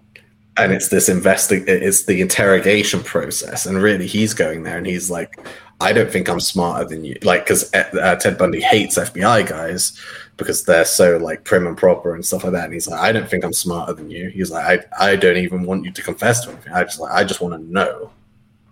And 0.58 0.72
it's 0.72 0.88
this 0.88 1.08
investi- 1.08 1.66
it's 1.68 2.04
the 2.04 2.20
interrogation 2.20 3.02
process, 3.02 3.66
and 3.66 3.80
really 3.82 4.06
he's 4.06 4.34
going 4.34 4.62
there 4.62 4.78
and 4.78 4.86
he's 4.86 5.10
like, 5.10 5.38
I 5.80 5.92
don't 5.92 6.10
think 6.10 6.28
I'm 6.28 6.40
smarter 6.40 6.84
than 6.84 7.04
you, 7.04 7.16
like 7.22 7.44
because 7.44 7.72
uh, 7.72 8.16
Ted 8.16 8.36
Bundy 8.36 8.60
hates 8.60 8.98
FBI 8.98 9.48
guys 9.48 9.98
because 10.36 10.64
they're 10.64 10.84
so 10.84 11.18
like 11.18 11.44
prim 11.44 11.66
and 11.66 11.76
proper 11.76 12.14
and 12.14 12.24
stuff 12.24 12.44
like 12.44 12.52
that. 12.52 12.64
And 12.64 12.72
he's 12.72 12.88
like, 12.88 13.00
I 13.00 13.12
don't 13.12 13.28
think 13.28 13.44
I'm 13.44 13.52
smarter 13.52 13.92
than 13.92 14.10
you. 14.10 14.30
He's 14.30 14.50
like, 14.50 14.88
I, 14.98 15.12
I 15.12 15.16
don't 15.16 15.36
even 15.36 15.64
want 15.64 15.84
you 15.84 15.92
to 15.92 16.02
confess 16.02 16.44
to 16.44 16.52
anything. 16.52 16.72
I 16.72 16.84
just 16.84 16.98
like, 16.98 17.12
I 17.12 17.24
just 17.24 17.40
want 17.40 17.54
to 17.54 17.72
know. 17.72 18.10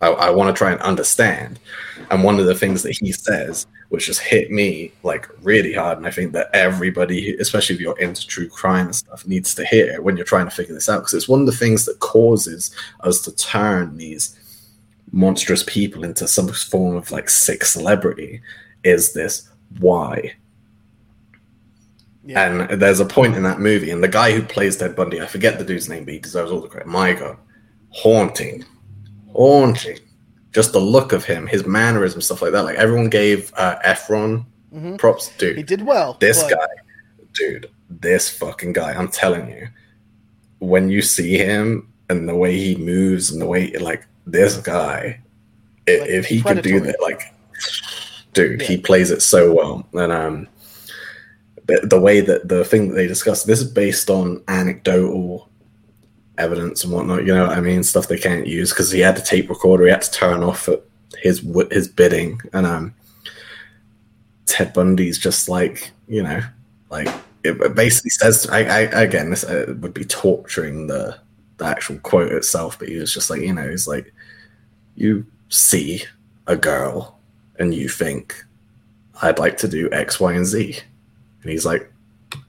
I, 0.01 0.09
I 0.09 0.31
want 0.31 0.55
to 0.55 0.59
try 0.59 0.73
and 0.73 0.81
understand. 0.81 1.59
And 2.11 2.23
one 2.23 2.39
of 2.39 2.47
the 2.47 2.55
things 2.55 2.83
that 2.83 2.97
he 2.97 3.11
says, 3.11 3.67
which 3.89 4.07
just 4.07 4.21
hit 4.21 4.51
me 4.51 4.93
like 5.03 5.29
really 5.43 5.73
hard, 5.73 5.99
and 5.99 6.07
I 6.07 6.11
think 6.11 6.33
that 6.33 6.51
everybody, 6.53 7.37
especially 7.37 7.75
if 7.75 7.81
you're 7.81 7.99
into 7.99 8.27
true 8.27 8.49
crime 8.49 8.87
and 8.87 8.95
stuff, 8.95 9.27
needs 9.27 9.55
to 9.57 9.65
hear 9.67 10.01
when 10.01 10.17
you're 10.17 10.25
trying 10.25 10.47
to 10.47 10.55
figure 10.55 10.75
this 10.75 10.89
out, 10.89 11.01
because 11.01 11.15
it's 11.15 11.29
one 11.29 11.41
of 11.41 11.47
the 11.47 11.53
things 11.53 11.85
that 11.87 11.99
causes 11.99 12.71
us 13.01 13.21
to 13.23 13.35
turn 13.35 13.97
these 13.97 14.39
monstrous 15.13 15.65
people 15.65 16.05
into 16.05 16.29
some 16.29 16.49
form 16.49 16.97
of 16.97 17.11
like 17.11 17.29
sick 17.29 17.65
celebrity. 17.65 18.41
Is 18.85 19.13
this 19.13 19.49
why? 19.81 20.35
Yeah. 22.25 22.69
And 22.71 22.81
there's 22.81 23.01
a 23.01 23.05
point 23.05 23.35
in 23.35 23.43
that 23.43 23.61
movie, 23.61 23.91
and 23.91 24.03
the 24.03 24.09
guy 24.09 24.33
who 24.33 24.43
plays 24.43 24.77
Ted 24.77 24.95
Bundy, 24.95 25.21
I 25.21 25.27
forget 25.27 25.59
the 25.59 25.65
dude's 25.65 25.89
name, 25.89 26.05
but 26.05 26.15
he 26.15 26.21
deserves 26.21 26.53
all 26.53 26.61
the 26.61 26.69
credit. 26.69 26.89
My 26.89 27.15
God, 27.15 27.37
haunting, 27.91 28.65
haunting. 29.33 29.99
Just 30.57 30.73
the 30.73 30.81
look 30.81 31.13
of 31.13 31.23
him, 31.27 31.47
his 31.47 31.67
mannerism, 31.67 32.23
stuff 32.23 32.41
like 32.41 32.53
that. 32.53 32.63
Like 32.65 32.77
everyone 32.77 33.11
gave 33.11 33.53
uh, 33.59 33.77
Efron 33.85 34.47
Mhm. 34.75 34.97
props, 34.97 35.31
dude. 35.37 35.59
he 35.59 35.63
did 35.63 35.83
well. 35.85 36.17
This 36.19 36.43
but- 36.43 36.53
guy, 36.53 36.67
dude, 37.35 37.67
this 37.91 38.31
fucking 38.31 38.73
guy. 38.73 38.95
I'm 38.95 39.09
telling 39.09 39.51
you, 39.51 39.69
when 40.61 40.89
you 40.89 41.03
see 41.03 41.37
him 41.37 41.93
and 42.09 42.27
the 42.27 42.35
way 42.35 42.57
he 42.59 42.75
moves 42.75 43.31
and 43.31 43.39
the 43.39 43.45
way, 43.47 43.71
like 43.73 44.07
this 44.27 44.57
guy, 44.57 45.21
Like, 45.87 46.09
if 46.09 46.25
he 46.25 46.41
could 46.41 46.63
do 46.63 46.81
that, 46.81 46.97
like, 47.03 47.21
dude, 48.33 48.63
he 48.63 48.79
plays 48.79 49.11
it 49.11 49.21
so 49.21 49.53
well. 49.53 49.87
And 49.93 50.11
um, 50.11 50.49
the, 51.67 51.87
the 51.87 52.01
way 52.01 52.23
that 52.23 52.49
the 52.49 52.65
thing 52.65 52.89
that 52.89 52.95
they 52.95 53.07
discussed, 53.07 53.47
this 53.47 53.61
is 53.61 53.71
based 53.71 54.09
on 54.09 54.43
anecdotal 54.49 55.51
evidence 56.39 56.85
and 56.85 56.93
whatnot. 56.93 57.25
You 57.27 57.35
know 57.35 57.47
what 57.47 57.57
I 57.57 57.61
mean? 57.61 57.83
Stuff 57.83 58.09
they 58.09 58.19
can't 58.19 58.47
use 58.47 58.71
because 58.71 58.91
he 58.91 59.01
had 59.01 59.19
a 59.19 59.23
tape 59.23 59.49
recorder. 59.49 59.85
He 59.85 59.91
had 59.91 60.03
to 60.03 60.11
turn 60.11 60.43
off 60.43 60.69
at 60.69 60.83
his 61.19 61.45
his 61.71 61.89
bidding, 61.89 62.41
and 62.53 62.67
um, 62.67 62.95
Ted 64.47 64.73
Bundy's 64.73 65.19
just 65.19 65.49
like 65.49 65.91
you 66.09 66.23
know, 66.23 66.41
like 66.91 67.09
it 67.45 67.75
basically 67.75 68.11
says. 68.11 68.47
I, 68.49 68.61
I 68.61 68.81
again, 69.03 69.31
this 69.31 69.45
uh, 69.45 69.75
would 69.81 69.95
be 69.95 70.05
torturing 70.05 70.87
the 70.87 71.19
the 71.59 71.65
actual 71.65 71.99
quote 71.99 72.33
itself, 72.33 72.79
but 72.79 72.89
he 72.89 72.97
was 72.97 73.13
just 73.13 73.31
like, 73.31 73.41
you 73.41 73.53
know, 73.53 73.69
he's 73.69 73.87
like, 73.87 74.13
you 74.95 75.27
see 75.49 76.05
a 76.47 76.57
girl 76.57 77.19
and 77.59 77.75
you 77.75 77.89
think, 77.89 78.45
I'd 79.23 79.39
like 79.39 79.57
to 79.59 79.69
do 79.69 79.91
X, 79.91 80.21
Y, 80.21 80.35
and 80.35 80.45
Z, 80.45 80.79
and 81.43 81.51
he's 81.51 81.65
like, 81.65 81.91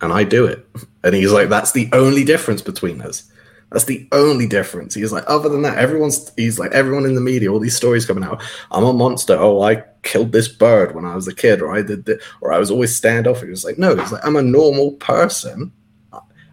and 0.02 0.12
I 0.12 0.24
do 0.24 0.46
it, 0.46 0.68
and 1.04 1.16
he's 1.16 1.32
like, 1.32 1.50
that's 1.50 1.72
the 1.72 1.90
only 1.94 2.24
difference 2.24 2.62
between 2.62 3.02
us. 3.02 3.32
That's 3.72 3.84
the 3.84 4.08
only 4.14 4.48
difference. 4.48 4.94
He's 4.94 5.12
like, 5.12 5.26
other 5.28 5.50
than 5.50 5.62
that, 5.64 5.78
everyone's. 5.78 6.32
He's 6.38 6.58
like, 6.58 6.72
everyone 6.72 7.04
in 7.06 7.16
the 7.16 7.22
media, 7.22 7.52
all 7.52 7.60
these 7.60 7.76
stories 7.76 8.06
coming 8.06 8.24
out. 8.24 8.42
I'm 8.72 8.86
a 8.86 8.94
monster. 8.94 9.36
Oh, 9.38 9.62
I 9.62 9.84
killed 10.04 10.32
this 10.32 10.48
bird 10.48 10.96
when 10.96 11.04
I 11.04 11.16
was 11.16 11.28
a 11.28 11.36
kid, 11.36 11.62
or 11.62 11.76
I 11.76 11.82
did 11.82 12.06
this, 12.06 12.24
or 12.40 12.54
I 12.54 12.60
was 12.60 12.72
always 12.72 13.00
standoff. 13.00 13.44
He 13.44 13.50
was 13.50 13.66
like, 13.66 13.78
no, 13.78 13.96
he's 13.96 14.12
like, 14.12 14.26
I'm 14.26 14.38
a 14.38 14.42
normal 14.42 14.92
person, 14.94 15.74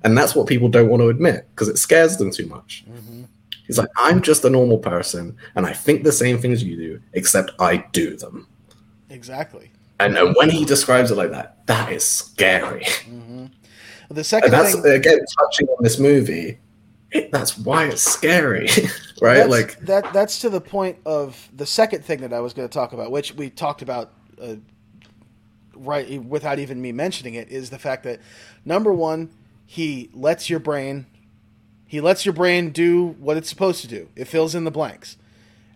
and 0.03 0.19
that's 0.19 0.35
what 0.35 0.49
people 0.49 0.69
don't 0.69 0.89
want 0.89 1.03
to 1.03 1.09
admit 1.09 1.47
because 1.55 1.69
it 1.69 1.79
scares 1.79 2.17
them 2.17 2.33
too 2.33 2.47
much. 2.47 2.85
Mhm. 2.91 3.29
He's 3.65 3.79
like, 3.79 3.89
I'm 3.97 4.21
just 4.21 4.45
a 4.45 4.51
normal 4.51 4.79
person, 4.79 5.37
and 5.55 5.67
I 5.67 5.73
think 5.73 6.03
the 6.03 6.13
same 6.13 6.39
things 6.39 6.65
you 6.65 6.77
do, 6.77 7.01
except 7.13 7.53
I 7.61 7.77
do 7.93 8.17
them. 8.17 8.49
Exactly. 9.09 9.71
And, 10.01 10.19
and 10.19 10.35
when 10.35 10.51
he 10.51 10.65
describes 10.65 11.13
it 11.13 11.17
like 11.17 11.31
that, 11.31 11.65
that 11.67 11.93
is 11.93 12.03
scary. 12.05 12.85
hmm 13.07 13.47
The 14.11 14.25
second 14.25 14.53
And 14.53 14.53
that's 14.53 14.75
thing, 14.75 14.93
again 14.93 15.21
touching 15.39 15.69
on 15.69 15.85
this 15.85 16.01
movie. 16.01 16.59
It, 17.15 17.31
that's 17.31 17.57
why 17.57 17.87
it's 17.87 18.03
scary, 18.03 18.69
right? 19.23 19.37
that's, 19.39 19.49
like, 19.49 19.79
that 19.87 20.13
that's 20.13 20.41
to 20.41 20.51
the 20.51 20.61
point 20.61 20.99
of 21.07 21.49
the 21.55 21.65
second 21.67 22.05
thing 22.05 22.21
that 22.23 22.33
I 22.33 22.41
was 22.41 22.53
going 22.53 22.69
to 22.69 22.73
talk 22.73 22.93
about, 22.93 23.11
which 23.13 23.35
we 23.35 23.51
talked 23.51 23.83
about 23.83 24.13
uh, 24.43 24.57
right 25.77 26.23
without 26.25 26.59
even 26.59 26.81
me 26.83 26.93
mentioning 26.93 27.35
it, 27.35 27.49
is 27.51 27.71
the 27.71 27.79
fact 27.79 28.03
that 28.05 28.21
number 28.65 28.93
one, 28.93 29.31
he 29.67 30.11
lets 30.13 30.51
your 30.51 30.59
brain, 30.61 31.07
he 31.87 32.01
lets 32.01 32.27
your 32.27 32.33
brain 32.33 32.71
do 32.71 33.07
what 33.19 33.37
it's 33.37 33.49
supposed 33.49 33.81
to 33.83 33.89
do. 33.89 34.09
It 34.17 34.27
fills 34.27 34.55
in 34.55 34.65
the 34.65 34.71
blanks, 34.71 35.17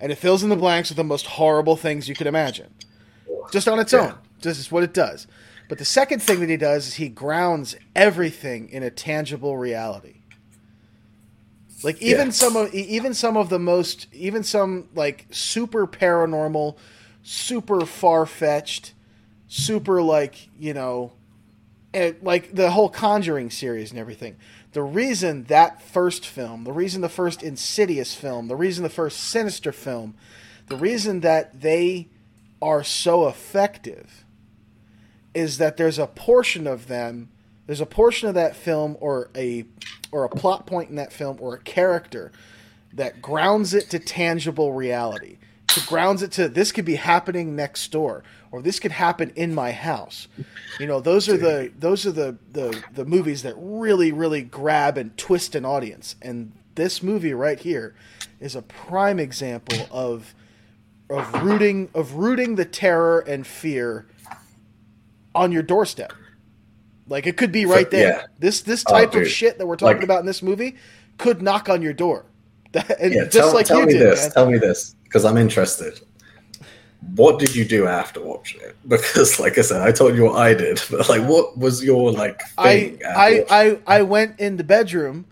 and 0.00 0.10
it 0.12 0.16
fills 0.16 0.42
in 0.42 0.48
the 0.50 0.56
blanks 0.56 0.90
with 0.90 0.96
the 0.96 1.04
most 1.04 1.26
horrible 1.26 1.76
things 1.76 2.08
you 2.08 2.14
could 2.14 2.26
imagine, 2.26 2.74
just 3.52 3.68
on 3.68 3.78
its 3.78 3.92
Yeah. 3.92 4.00
own. 4.08 4.14
This 4.42 4.58
is 4.58 4.70
what 4.72 4.82
it 4.84 4.92
does. 4.94 5.26
But 5.68 5.78
the 5.78 5.84
second 5.84 6.20
thing 6.22 6.40
that 6.40 6.48
he 6.48 6.56
does 6.56 6.86
is 6.88 6.94
he 6.94 7.08
grounds 7.08 7.76
everything 7.94 8.68
in 8.70 8.82
a 8.82 8.90
tangible 8.90 9.56
reality. 9.58 10.17
Like 11.82 12.00
even 12.02 12.26
Yeah. 12.26 12.32
some 12.32 12.56
of 12.56 12.74
even 12.74 13.14
some 13.14 13.36
of 13.36 13.48
the 13.48 13.58
most 13.58 14.06
even 14.12 14.42
some 14.42 14.88
like 14.94 15.26
super 15.30 15.86
paranormal, 15.86 16.76
super 17.22 17.86
far 17.86 18.26
fetched, 18.26 18.94
super 19.46 20.02
like 20.02 20.48
you 20.58 20.74
know, 20.74 21.12
and 21.94 22.16
like 22.22 22.54
the 22.54 22.72
whole 22.72 22.88
Conjuring 22.88 23.50
series 23.50 23.90
and 23.90 23.98
everything. 23.98 24.36
The 24.72 24.82
reason 24.82 25.44
that 25.44 25.80
first 25.80 26.26
film, 26.26 26.64
the 26.64 26.72
reason 26.72 27.00
the 27.00 27.08
first 27.08 27.42
Insidious 27.42 28.14
film, 28.14 28.48
the 28.48 28.56
reason 28.56 28.82
the 28.82 28.90
first 28.90 29.18
Sinister 29.20 29.72
film, 29.72 30.14
the 30.66 30.76
reason 30.76 31.20
that 31.20 31.60
they 31.60 32.08
are 32.60 32.84
so 32.84 33.28
effective 33.28 34.24
is 35.32 35.58
that 35.58 35.76
there's 35.76 35.98
a 35.98 36.06
portion 36.06 36.66
of 36.66 36.88
them 36.88 37.28
there's 37.68 37.82
a 37.82 37.86
portion 37.86 38.28
of 38.28 38.34
that 38.34 38.56
film 38.56 38.96
or 38.98 39.28
a 39.36 39.64
or 40.10 40.24
a 40.24 40.28
plot 40.28 40.66
point 40.66 40.88
in 40.88 40.96
that 40.96 41.12
film 41.12 41.36
or 41.38 41.54
a 41.54 41.58
character 41.60 42.32
that 42.94 43.20
grounds 43.20 43.74
it 43.74 43.90
to 43.90 43.98
tangible 43.98 44.72
reality 44.72 45.36
to 45.66 45.86
grounds 45.86 46.22
it 46.22 46.32
to 46.32 46.48
this 46.48 46.72
could 46.72 46.86
be 46.86 46.94
happening 46.94 47.54
next 47.54 47.92
door 47.92 48.24
or 48.50 48.62
this 48.62 48.80
could 48.80 48.92
happen 48.92 49.30
in 49.36 49.54
my 49.54 49.70
house 49.70 50.26
you 50.80 50.86
know 50.86 50.98
those 50.98 51.28
are 51.28 51.36
the 51.36 51.70
those 51.78 52.06
are 52.06 52.12
the 52.12 52.38
the, 52.50 52.82
the 52.94 53.04
movies 53.04 53.42
that 53.42 53.54
really 53.58 54.10
really 54.10 54.40
grab 54.40 54.96
and 54.96 55.14
twist 55.18 55.54
an 55.54 55.66
audience 55.66 56.16
and 56.22 56.50
this 56.74 57.02
movie 57.02 57.34
right 57.34 57.60
here 57.60 57.94
is 58.40 58.56
a 58.56 58.62
prime 58.62 59.18
example 59.18 59.86
of 59.90 60.34
of 61.10 61.42
rooting 61.42 61.90
of 61.94 62.14
rooting 62.14 62.54
the 62.54 62.64
terror 62.64 63.20
and 63.20 63.46
fear 63.46 64.06
on 65.34 65.52
your 65.52 65.62
doorstep. 65.62 66.12
Like 67.08 67.26
it 67.26 67.36
could 67.36 67.52
be 67.52 67.64
right 67.66 67.90
there. 67.90 68.08
yeah. 68.08 68.26
This 68.38 68.60
this 68.62 68.84
Oh, 68.86 68.92
type 68.92 69.14
of 69.14 69.26
shit 69.28 69.58
that 69.58 69.66
we're 69.66 69.76
talking 69.76 69.96
Like- 69.96 70.04
about 70.04 70.20
in 70.20 70.26
this 70.26 70.42
movie 70.42 70.76
could 71.18 71.42
knock 71.42 71.68
on 71.68 71.82
your 71.82 71.92
door. 71.94 72.24
and 72.74 73.12
yeah, 73.14 73.22
just 73.24 73.32
tell, 73.32 73.54
like 73.54 73.66
tell 73.66 73.80
you 73.80 73.86
me 73.86 73.92
did. 73.94 74.02
this. 74.02 74.22
man. 74.24 74.30
Tell 74.32 74.50
me 74.50 74.58
this 74.58 74.94
because 75.04 75.24
I'm 75.24 75.38
interested. 75.38 76.00
What 77.14 77.38
did 77.38 77.54
you 77.54 77.64
do 77.64 77.86
after 77.86 78.20
watching 78.20 78.60
it? 78.60 78.76
Because, 78.88 79.38
like 79.38 79.56
I 79.58 79.62
said, 79.62 79.82
I 79.82 79.92
told 79.92 80.16
you 80.16 80.24
what 80.24 80.36
I 80.36 80.52
did, 80.54 80.80
but 80.90 81.08
like, 81.08 81.22
what 81.28 81.56
was 81.56 81.82
your 81.84 82.10
like 82.12 82.40
I 82.58 82.98
I. 83.06 83.44
I 83.48 83.78
I 83.98 84.02
went 84.02 84.38
in 84.40 84.56
the 84.56 84.64
bedroom, 84.64 85.24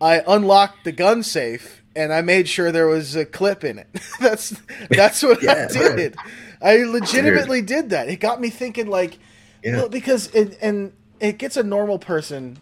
I 0.00 0.22
unlocked 0.26 0.84
the 0.84 0.92
gun 0.92 1.22
safe, 1.22 1.82
and 1.96 2.12
I 2.12 2.20
made 2.22 2.48
sure 2.48 2.72
there 2.72 2.86
was 2.88 3.14
a 3.16 3.24
clip 3.24 3.62
in 3.64 3.78
it. 3.78 3.88
that's 4.20 4.54
that's 4.90 5.22
what 5.22 5.42
Yeah, 5.42 5.68
I 5.70 5.72
did. 5.96 6.16
I 6.60 6.76
legitimately 6.78 7.62
did 7.62 7.90
that. 7.90 8.08
It 8.08 8.20
got 8.20 8.40
me 8.40 8.50
thinking 8.50 8.88
like 8.88 9.18
Yeah. 9.62 9.76
well, 9.76 9.88
because 9.88 10.28
it, 10.34 10.58
and 10.60 10.92
it 11.20 11.38
gets 11.38 11.56
a 11.56 11.62
normal 11.62 11.98
person 11.98 12.58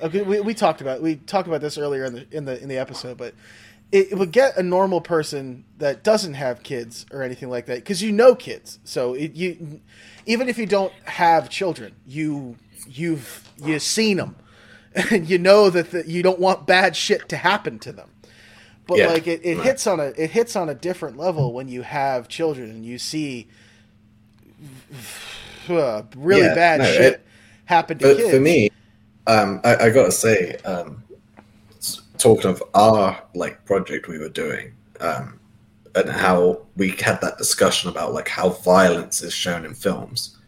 Okay, 0.00 0.22
we, 0.22 0.40
we 0.40 0.52
talked 0.52 0.80
about 0.80 1.00
we 1.00 1.14
talked 1.16 1.46
about 1.46 1.60
this 1.60 1.78
earlier 1.78 2.04
in 2.04 2.14
the 2.14 2.26
in 2.32 2.44
the 2.44 2.60
in 2.60 2.68
the 2.68 2.76
episode, 2.78 3.16
but 3.16 3.34
it, 3.92 4.12
it 4.12 4.18
would 4.18 4.32
get 4.32 4.56
a 4.56 4.62
normal 4.62 5.00
person 5.00 5.64
that 5.78 6.02
doesn't 6.02 6.34
have 6.34 6.64
kids 6.64 7.06
or 7.12 7.22
anything 7.22 7.48
like 7.48 7.66
that 7.66 7.76
because 7.76 8.02
you 8.02 8.10
know 8.10 8.34
kids. 8.34 8.80
So 8.84 9.14
it, 9.14 9.34
you 9.34 9.80
even 10.26 10.48
if 10.48 10.58
you 10.58 10.66
don't 10.66 10.92
have 11.04 11.48
children, 11.50 11.94
you 12.04 12.56
you've 12.88 13.48
you've 13.62 13.82
seen 13.82 14.16
them, 14.16 14.34
and 14.94 15.28
you 15.30 15.38
know 15.38 15.70
that 15.70 15.92
the, 15.92 16.04
you 16.08 16.20
don't 16.22 16.40
want 16.40 16.66
bad 16.66 16.96
shit 16.96 17.28
to 17.28 17.36
happen 17.36 17.78
to 17.80 17.92
them. 17.92 18.10
But 18.88 18.98
Yeah. 18.98 19.06
like 19.06 19.28
it, 19.28 19.40
it 19.44 19.58
hits 19.58 19.86
on 19.86 20.00
a 20.00 20.06
it 20.16 20.30
hits 20.32 20.56
on 20.56 20.68
a 20.68 20.74
different 20.74 21.16
level 21.16 21.52
when 21.52 21.68
you 21.68 21.82
have 21.82 22.26
children 22.28 22.70
and 22.70 22.84
you 22.84 22.98
see 22.98 23.46
uh, 25.68 26.02
really 26.16 26.48
Yeah, 26.48 26.54
bad 26.54 26.78
no, 26.80 26.84
shit 26.86 27.12
it- 27.14 27.26
happen 27.64 27.98
to 27.98 28.04
But 28.04 28.16
kids. 28.16 28.30
for 28.30 28.40
me, 28.40 28.70
um, 29.26 29.60
I, 29.64 29.76
I 29.86 29.90
gotta 29.90 30.12
say, 30.12 30.56
um, 30.64 31.02
talking 32.18 32.50
of 32.50 32.62
our 32.74 33.20
like 33.34 33.64
project 33.64 34.08
we 34.08 34.18
were 34.18 34.28
doing, 34.28 34.72
um, 35.00 35.38
and 35.94 36.08
how 36.08 36.62
we 36.76 36.90
had 36.90 37.20
that 37.20 37.38
discussion 37.38 37.90
about 37.90 38.14
like 38.14 38.28
how 38.28 38.50
violence 38.50 39.22
is 39.22 39.32
shown 39.32 39.64
in 39.64 39.74
films. 39.74 40.38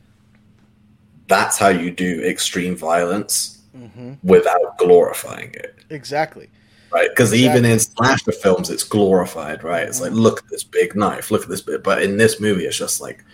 That's 1.29 1.59
how 1.59 1.69
you 1.69 1.91
do 1.91 2.23
extreme 2.23 2.77
violence 2.77 3.63
hmm 3.75 4.13
without 4.23 4.79
glorifying 4.79 5.53
it, 5.55 5.75
Exactly. 5.91 6.49
right? 6.93 7.09
Because 7.11 7.35
even 7.35 7.65
in 7.65 7.81
slasher 7.81 8.31
films, 8.33 8.71
it's 8.71 8.85
glorified, 8.85 9.65
right? 9.65 9.83
It's 9.83 10.01
like, 10.01 10.13
look 10.13 10.39
at 10.39 10.49
this 10.49 10.63
big 10.63 10.95
knife, 10.95 11.31
look 11.33 11.43
at 11.43 11.49
this 11.49 11.61
bit. 11.61 11.83
But 11.83 12.03
in 12.03 12.17
this 12.17 12.39
movie, 12.41 12.65
it's 12.67 12.77
just 12.77 13.01
like 13.01 13.25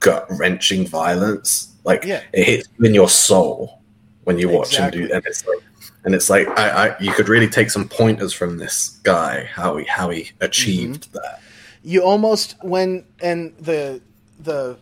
gut 0.00 0.26
wrenching 0.30 0.86
violence. 0.86 1.74
Like 1.84 2.04
Yeah. 2.04 2.22
it 2.32 2.44
hits 2.44 2.68
you 2.78 2.86
in 2.86 2.94
your 2.94 3.08
soul 3.08 3.80
when 4.24 4.38
you 4.38 4.48
watch 4.48 4.68
Exactly. 4.68 5.02
him 5.02 5.08
do, 5.08 5.14
and 5.14 5.22
it's 5.26 5.46
like, 5.46 5.58
and 6.04 6.14
it's 6.14 6.30
like, 6.30 6.46
I, 6.58 6.88
I, 6.88 6.98
you 7.00 7.12
could 7.12 7.28
really 7.28 7.48
take 7.48 7.70
some 7.70 7.88
pointers 7.88 8.32
from 8.32 8.58
this 8.58 9.00
guy 9.02 9.44
how 9.44 9.76
he 9.76 9.84
how 9.86 10.10
he 10.10 10.30
achieved 10.40 11.12
that. 11.12 11.40
you 11.82 12.02
almost 12.02 12.56
when 12.62 13.04
and 13.22 13.54
the 13.58 14.00
the 14.38 14.78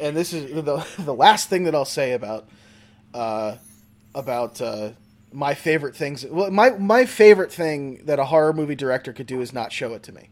and 0.00 0.16
this 0.16 0.32
is 0.32 0.50
the 0.54 0.86
the 0.98 1.14
last 1.14 1.48
thing 1.48 1.64
that 1.64 1.74
I'll 1.74 1.84
say 1.84 2.12
about 2.12 2.48
uh 3.14 3.56
about 4.14 4.60
uh 4.60 4.90
my 5.32 5.54
favorite 5.54 5.94
things 5.96 6.24
well 6.26 6.50
my 6.50 6.70
my 6.70 7.04
favorite 7.04 7.52
thing 7.52 8.04
that 8.06 8.18
a 8.18 8.24
horror 8.26 8.52
movie 8.52 8.74
director 8.74 9.12
could 9.12 9.26
do 9.26 9.40
is 9.40 9.52
not 9.52 9.72
show 9.72 9.92
it 9.94 10.02
to 10.04 10.12
me 10.12 10.30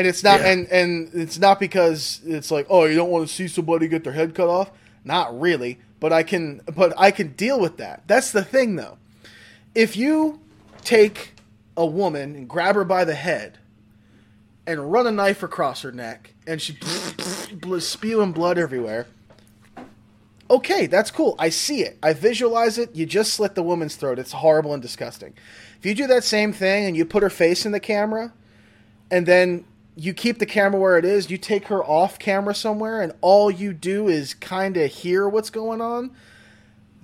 and 0.00 0.08
it's 0.08 0.24
not 0.24 0.40
Yeah. 0.40 0.46
and 0.52 0.66
and 0.68 1.10
it's 1.12 1.38
not 1.38 1.60
because 1.60 2.20
it's 2.24 2.50
like 2.50 2.66
oh 2.70 2.86
you 2.86 2.96
don't 2.96 3.10
want 3.10 3.28
to 3.28 3.34
see 3.34 3.46
somebody 3.48 3.86
get 3.86 4.02
their 4.02 4.14
head 4.14 4.34
cut 4.34 4.48
off. 4.48 4.70
Not 5.04 5.38
really. 5.38 5.78
But 6.00 6.14
i 6.14 6.22
can 6.22 6.62
but 6.74 6.94
i 6.96 7.10
can 7.10 7.32
deal 7.34 7.60
with 7.60 7.76
that. 7.76 8.04
That's 8.06 8.32
the 8.32 8.42
thing 8.42 8.76
though. 8.76 8.96
If 9.74 9.94
you 9.96 10.40
take 10.84 11.34
a 11.76 11.84
woman 11.84 12.34
and 12.34 12.48
grab 12.48 12.76
her 12.76 12.84
by 12.84 13.04
the 13.04 13.14
head 13.14 13.58
and 14.66 14.90
run 14.90 15.06
a 15.06 15.10
knife 15.10 15.42
across 15.42 15.82
her 15.82 15.92
neck 15.92 16.32
and 16.46 16.62
she 16.62 16.78
spewing 17.78 18.32
blood 18.32 18.56
everywhere 18.56 19.06
okay 20.50 20.86
that's 20.86 21.10
cool. 21.10 21.34
I 21.38 21.50
see 21.50 21.82
it. 21.82 21.98
I 22.02 22.14
visualize 22.14 22.78
it. 22.78 22.96
You 22.96 23.04
just 23.06 23.34
slit 23.34 23.54
the 23.54 23.62
woman's 23.62 23.96
throat. 23.96 24.18
It's 24.18 24.32
horrible 24.32 24.72
and 24.72 24.82
disgusting. 24.82 25.34
If 25.78 25.84
you 25.86 25.94
do 25.94 26.06
that 26.08 26.24
same 26.24 26.52
thing 26.52 26.86
and 26.86 26.96
you 26.96 27.04
put 27.04 27.22
her 27.22 27.30
face 27.30 27.64
in 27.66 27.72
the 27.72 27.80
camera 27.80 28.32
and 29.10 29.26
then 29.26 29.64
you 29.96 30.14
keep 30.14 30.38
the 30.38 30.46
camera 30.46 30.80
where 30.80 30.96
it 30.98 31.04
is 31.04 31.30
you 31.30 31.36
take 31.38 31.66
her 31.66 31.82
off 31.84 32.18
camera 32.18 32.54
somewhere 32.54 33.00
and 33.02 33.12
all 33.20 33.50
you 33.50 33.72
do 33.72 34.08
is 34.08 34.34
kind 34.34 34.76
of 34.76 34.90
hear 34.90 35.28
what's 35.28 35.50
going 35.50 35.80
on 35.80 36.10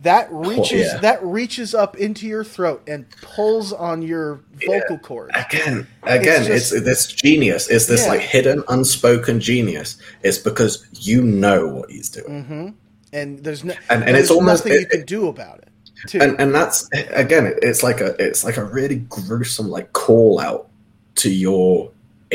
that 0.03 0.29
reaches 0.31 0.87
yeah. 0.93 0.99
that 0.99 1.23
reaches 1.25 1.75
up 1.75 1.97
into 1.97 2.27
your 2.27 2.45
throat 2.45 2.83
and 2.87 3.09
pulls 3.23 3.73
on 3.73 4.03
your 4.03 4.41
vocal 4.67 4.99
cords 4.99 5.33
Again, 5.35 5.87
again, 6.05 6.43
It's 6.53 6.71
it's, 6.71 6.85
this 6.85 7.07
genius. 7.07 7.69
It's 7.69 7.87
this 7.87 8.03
Yeah. 8.05 8.11
like 8.13 8.21
hidden, 8.21 8.63
unspoken 8.69 9.41
genius. 9.41 9.97
It's 10.23 10.37
because 10.39 10.87
you 10.93 11.23
know 11.23 11.67
what 11.69 11.91
he's 11.91 12.09
doing. 12.11 12.45
hmm 12.45 12.69
and 13.13 13.39
there's 13.43 13.65
no 13.65 13.73
And- 13.89 14.05
and 14.05 14.15
there's 14.15 14.25
it's 14.25 14.31
almost- 14.31 14.65
nothing 14.67 14.73
you 14.81 14.87
it- 14.87 14.91
can 14.91 15.05
do 15.07 15.29
about 15.29 15.59
it 15.61 15.69
too. 16.09 16.21
and 16.21 16.39
and 16.39 16.55
that's 16.55 16.89
again 17.11 17.55
it's 17.63 17.83
like 17.83 18.01
a 18.03 18.15
it's 18.23 18.45
like 18.45 18.59
a 18.59 18.65
really 18.65 18.97
gruesome 19.09 19.69
like 19.71 19.93
call 19.95 20.39
out 20.39 20.69
to 21.17 21.31
your 21.31 21.91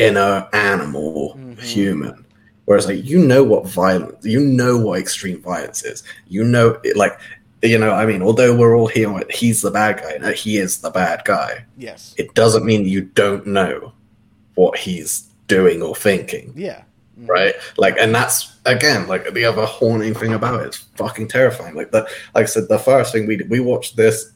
inner 0.08 0.48
animal 0.52 1.34
Mhm. 1.38 1.58
human 1.60 2.24
whereas 2.64 2.86
like 2.86 3.04
you 3.04 3.18
know 3.18 3.42
what 3.44 3.66
violence 3.66 4.24
you 4.24 4.40
know 4.40 4.76
what 4.78 4.98
extreme 5.00 5.40
violence 5.42 5.84
is 5.84 6.02
you 6.28 6.42
know 6.44 6.78
it, 6.84 6.96
like 6.96 7.14
you 7.62 7.78
know 7.78 7.92
i 7.92 8.04
mean 8.06 8.22
although 8.22 8.54
we're 8.56 8.76
all 8.76 8.86
here 8.88 9.10
he's 9.30 9.60
the 9.62 9.70
bad 9.70 9.94
guy 10.02 10.16
no, 10.20 10.30
he 10.32 10.56
is 10.58 10.78
the 10.78 10.90
bad 10.90 11.22
guy 11.24 11.64
yes 11.76 12.14
it 12.18 12.32
doesn't 12.34 12.64
mean 12.64 12.84
you 12.86 13.02
don't 13.02 13.46
know 13.46 13.92
what 14.54 14.78
he's 14.78 15.12
doing 15.48 15.82
or 15.82 15.94
thinking 15.94 16.52
yeah 16.56 16.82
Mhm. 17.20 17.28
right? 17.28 17.54
Like, 17.76 17.96
and 18.00 18.14
that's 18.14 18.56
again 18.64 19.06
like 19.06 19.34
the 19.34 19.44
other 19.44 19.66
haunting 19.66 20.14
thing 20.14 20.32
about 20.32 20.62
it. 20.62 20.68
It's 20.68 20.78
fucking 20.96 21.28
terrifying. 21.28 21.74
Like 21.74 21.90
the, 21.92 22.02
like 22.34 22.44
I 22.44 22.46
said, 22.46 22.68
the 22.70 22.78
first 22.78 23.12
thing 23.12 23.26
we 23.26 23.36
did, 23.36 23.50
we 23.50 23.60
watched 23.60 23.96
this. 23.98 24.32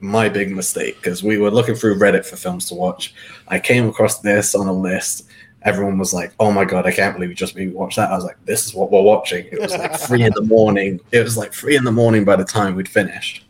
My 0.00 0.28
big 0.28 0.50
mistake 0.50 0.96
because 0.96 1.22
we 1.22 1.38
were 1.38 1.50
looking 1.50 1.74
through 1.74 1.98
Reddit 1.98 2.24
for 2.24 2.36
films 2.36 2.66
to 2.68 2.74
watch. 2.74 3.14
I 3.48 3.58
came 3.58 3.88
across 3.88 4.20
this 4.20 4.54
on 4.54 4.66
a 4.66 4.72
list. 4.72 5.28
Everyone 5.62 5.98
was 5.98 6.12
like, 6.12 6.32
"Oh 6.38 6.52
my 6.52 6.64
god, 6.64 6.86
I 6.86 6.92
can't 6.92 7.14
believe 7.14 7.30
we 7.30 7.34
just 7.34 7.54
we 7.54 7.68
watched 7.68 7.96
that." 7.96 8.10
I 8.10 8.14
was 8.14 8.24
like, 8.24 8.36
"This 8.44 8.66
is 8.66 8.74
what 8.74 8.90
we're 8.90 9.02
watching." 9.02 9.46
It 9.50 9.60
was 9.60 9.72
like 9.72 9.98
three 9.98 10.22
in 10.22 10.32
the 10.34 10.42
morning. 10.56 11.00
It 11.12 11.22
was 11.22 11.36
like 11.36 11.52
three 11.52 11.76
in 11.76 11.84
the 11.84 11.92
morning 11.92 12.24
by 12.24 12.36
the 12.36 12.44
time 12.44 12.74
we'd 12.74 12.88
finished, 12.88 13.44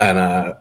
and 0.00 0.18
uh, 0.18 0.54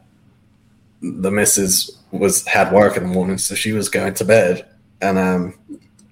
the 1.02 1.32
missus 1.32 1.98
was 2.12 2.46
had 2.46 2.72
work 2.72 2.98
in 2.98 3.04
the 3.04 3.10
morning, 3.10 3.38
so 3.38 3.56
she 3.56 3.72
was 3.72 3.90
going 3.90 4.14
to 4.16 4.26
bed, 4.26 4.68
and 5.02 5.18
um, 5.18 5.54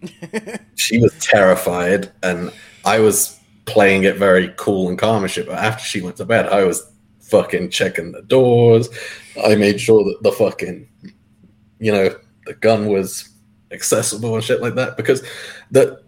she 0.75 0.99
was 0.99 1.13
terrified, 1.19 2.11
and 2.23 2.51
I 2.85 2.99
was 2.99 3.39
playing 3.65 4.03
it 4.03 4.17
very 4.17 4.53
cool 4.57 4.89
and 4.89 4.97
calm 4.97 5.23
and 5.23 5.31
shit. 5.31 5.45
But 5.45 5.59
after 5.59 5.83
she 5.83 6.01
went 6.01 6.17
to 6.17 6.25
bed, 6.25 6.47
I 6.47 6.63
was 6.63 6.89
fucking 7.29 7.69
checking 7.69 8.11
the 8.11 8.21
doors. 8.23 8.89
I 9.45 9.55
made 9.55 9.79
sure 9.79 10.03
that 10.03 10.21
the 10.23 10.31
fucking, 10.31 10.87
you 11.79 11.91
know, 11.91 12.15
the 12.45 12.53
gun 12.55 12.87
was 12.87 13.29
accessible 13.71 14.35
and 14.35 14.43
shit 14.43 14.61
like 14.61 14.75
that 14.75 14.97
because 14.97 15.23
the 15.71 16.01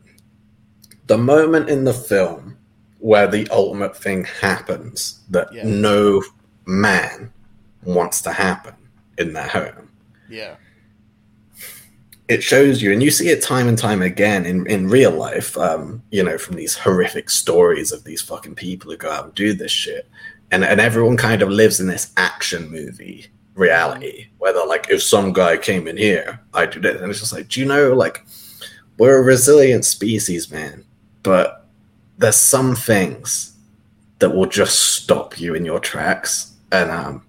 the 1.08 1.18
moment 1.18 1.70
in 1.70 1.84
the 1.84 1.94
film 1.94 2.58
where 3.00 3.28
the 3.28 3.48
ultimate 3.50 3.96
thing 3.96 4.24
happens 4.24 5.20
that 5.30 5.52
Yeah. 5.54 5.64
no 5.66 6.24
man 6.66 7.32
wants 7.84 8.22
to 8.24 8.32
happen 8.32 8.74
in 9.18 9.34
their 9.34 9.48
home 9.48 9.90
yeah 10.30 10.56
it 12.28 12.42
shows 12.42 12.82
you, 12.82 12.94
and 12.94 13.04
you 13.04 13.12
see 13.12 13.28
it 13.28 13.42
time 13.42 13.68
and 13.68 13.78
time 13.78 14.02
again 14.02 14.46
in, 14.46 14.66
in 14.68 14.88
real 14.88 15.12
life, 15.12 15.58
um, 15.58 16.02
you 16.12 16.24
know, 16.24 16.38
from 16.38 16.56
these 16.56 16.78
horrific 16.78 17.30
stories 17.30 17.92
of 17.92 18.06
these 18.06 18.22
fucking 18.22 18.56
people 18.56 18.90
who 18.90 18.96
go 18.96 19.12
out 19.12 19.26
and 19.26 19.36
do 19.36 19.52
this 19.54 19.72
shit. 19.72 20.10
And, 20.52 20.64
and 20.64 20.82
everyone 20.82 21.18
kind 21.18 21.42
of 21.42 21.50
lives 21.50 21.80
in 21.80 21.88
this 21.88 22.12
action 22.18 22.70
movie 22.70 23.28
reality 23.56 24.28
where 24.38 24.54
they're 24.54 24.66
like, 24.68 24.90
if 24.90 25.02
some 25.02 25.32
guy 25.34 25.58
came 25.58 25.88
in 25.88 25.98
here, 25.98 26.40
I'd 26.54 26.72
do 26.72 26.80
this. 26.82 27.02
And 27.02 27.10
it's 27.10 27.20
just 27.22 27.34
like, 27.34 27.48
do 27.48 27.60
you 27.60 27.66
know, 27.66 27.94
like, 27.94 28.26
we're 28.98 29.18
a 29.18 29.24
resilient 29.24 29.86
species, 29.86 30.52
man, 30.52 30.84
but 31.24 31.66
there's 32.18 32.36
some 32.36 32.76
things 32.76 33.58
that 34.20 34.30
will 34.30 34.46
just 34.46 34.78
stop 34.80 35.40
you 35.40 35.56
in 35.56 35.66
your 35.66 35.80
tracks. 35.80 36.54
And, 36.72 36.92
um, 36.92 37.24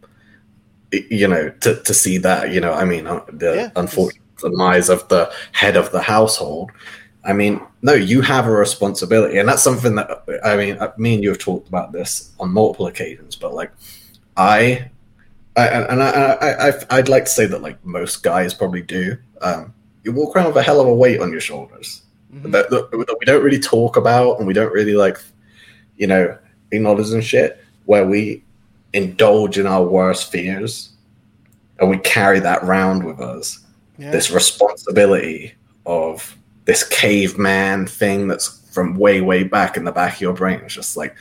you 0.90 1.26
know, 1.26 1.48
to, 1.48 1.80
to 1.82 1.94
see 1.94 2.18
that, 2.18 2.52
you 2.52 2.60
know, 2.60 2.72
I 2.72 2.84
mean, 2.84 3.06
uh, 3.06 3.24
the 3.32 3.54
Yeah, 3.54 3.70
unfortunate 3.76 4.20
demise 4.38 4.88
of 4.88 5.08
the 5.08 5.32
head 5.52 5.76
of 5.76 5.90
the 5.92 6.02
household. 6.02 6.70
I 7.24 7.32
mean, 7.32 7.60
no, 7.82 7.94
you 7.94 8.20
have 8.20 8.46
a 8.46 8.50
responsibility, 8.52 9.38
and 9.38 9.48
that's 9.48 9.62
something 9.62 9.96
that 9.96 10.22
I 10.44 10.56
mean, 10.56 10.78
uh, 10.78 10.92
me 10.96 11.14
and 11.14 11.22
you 11.22 11.30
have 11.30 11.38
talked 11.38 11.68
about 11.68 11.92
this 11.92 12.30
on 12.38 12.50
multiple 12.52 12.86
occasions. 12.86 13.34
But 13.36 13.54
like, 13.54 13.72
I, 14.36 14.88
I 15.56 15.66
and 15.68 16.02
I, 16.02 16.10
I, 16.10 16.68
I 16.68 16.72
I'd 16.90 17.08
like 17.08 17.24
to 17.24 17.30
say 17.30 17.46
that 17.46 17.60
like 17.60 17.84
most 17.84 18.22
guys 18.22 18.54
probably 18.54 18.82
do. 18.82 19.16
Um, 19.40 19.74
you 20.04 20.12
walk 20.12 20.34
around 20.36 20.46
with 20.46 20.56
a 20.56 20.62
hell 20.62 20.80
of 20.80 20.86
a 20.86 20.94
weight 20.94 21.20
on 21.20 21.30
your 21.30 21.40
shoulders 21.40 22.02
Mhm. 22.32 22.50
that, 22.52 22.70
that, 22.70 22.90
that 22.90 23.16
we 23.20 23.26
don't 23.26 23.42
really 23.44 23.58
talk 23.58 23.96
about, 23.98 24.38
and 24.38 24.46
we 24.46 24.54
don't 24.54 24.72
really 24.72 24.94
like, 24.94 25.18
you 25.98 26.06
know, 26.06 26.38
acknowledge 26.70 27.10
and 27.10 27.22
shit. 27.22 27.62
Where 27.84 28.06
we 28.06 28.42
indulge 28.94 29.58
in 29.58 29.66
our 29.66 29.84
worst 29.84 30.30
fears, 30.32 30.92
and 31.78 31.90
we 31.90 31.98
carry 31.98 32.40
that 32.40 32.62
round 32.62 33.04
with 33.04 33.20
us 33.20 33.58
yeah 33.98 34.10
this 34.10 34.30
responsibility 34.30 35.52
of 35.84 36.36
this 36.64 36.84
caveman 36.84 37.86
thing 37.86 38.28
that's 38.28 38.60
from 38.72 38.96
way 38.96 39.20
way 39.20 39.42
back 39.42 39.76
in 39.76 39.84
the 39.84 39.92
back 39.92 40.14
of 40.14 40.20
your 40.20 40.32
brain. 40.32 40.60
It's 40.64 40.74
just 40.74 40.96
like 40.96 41.14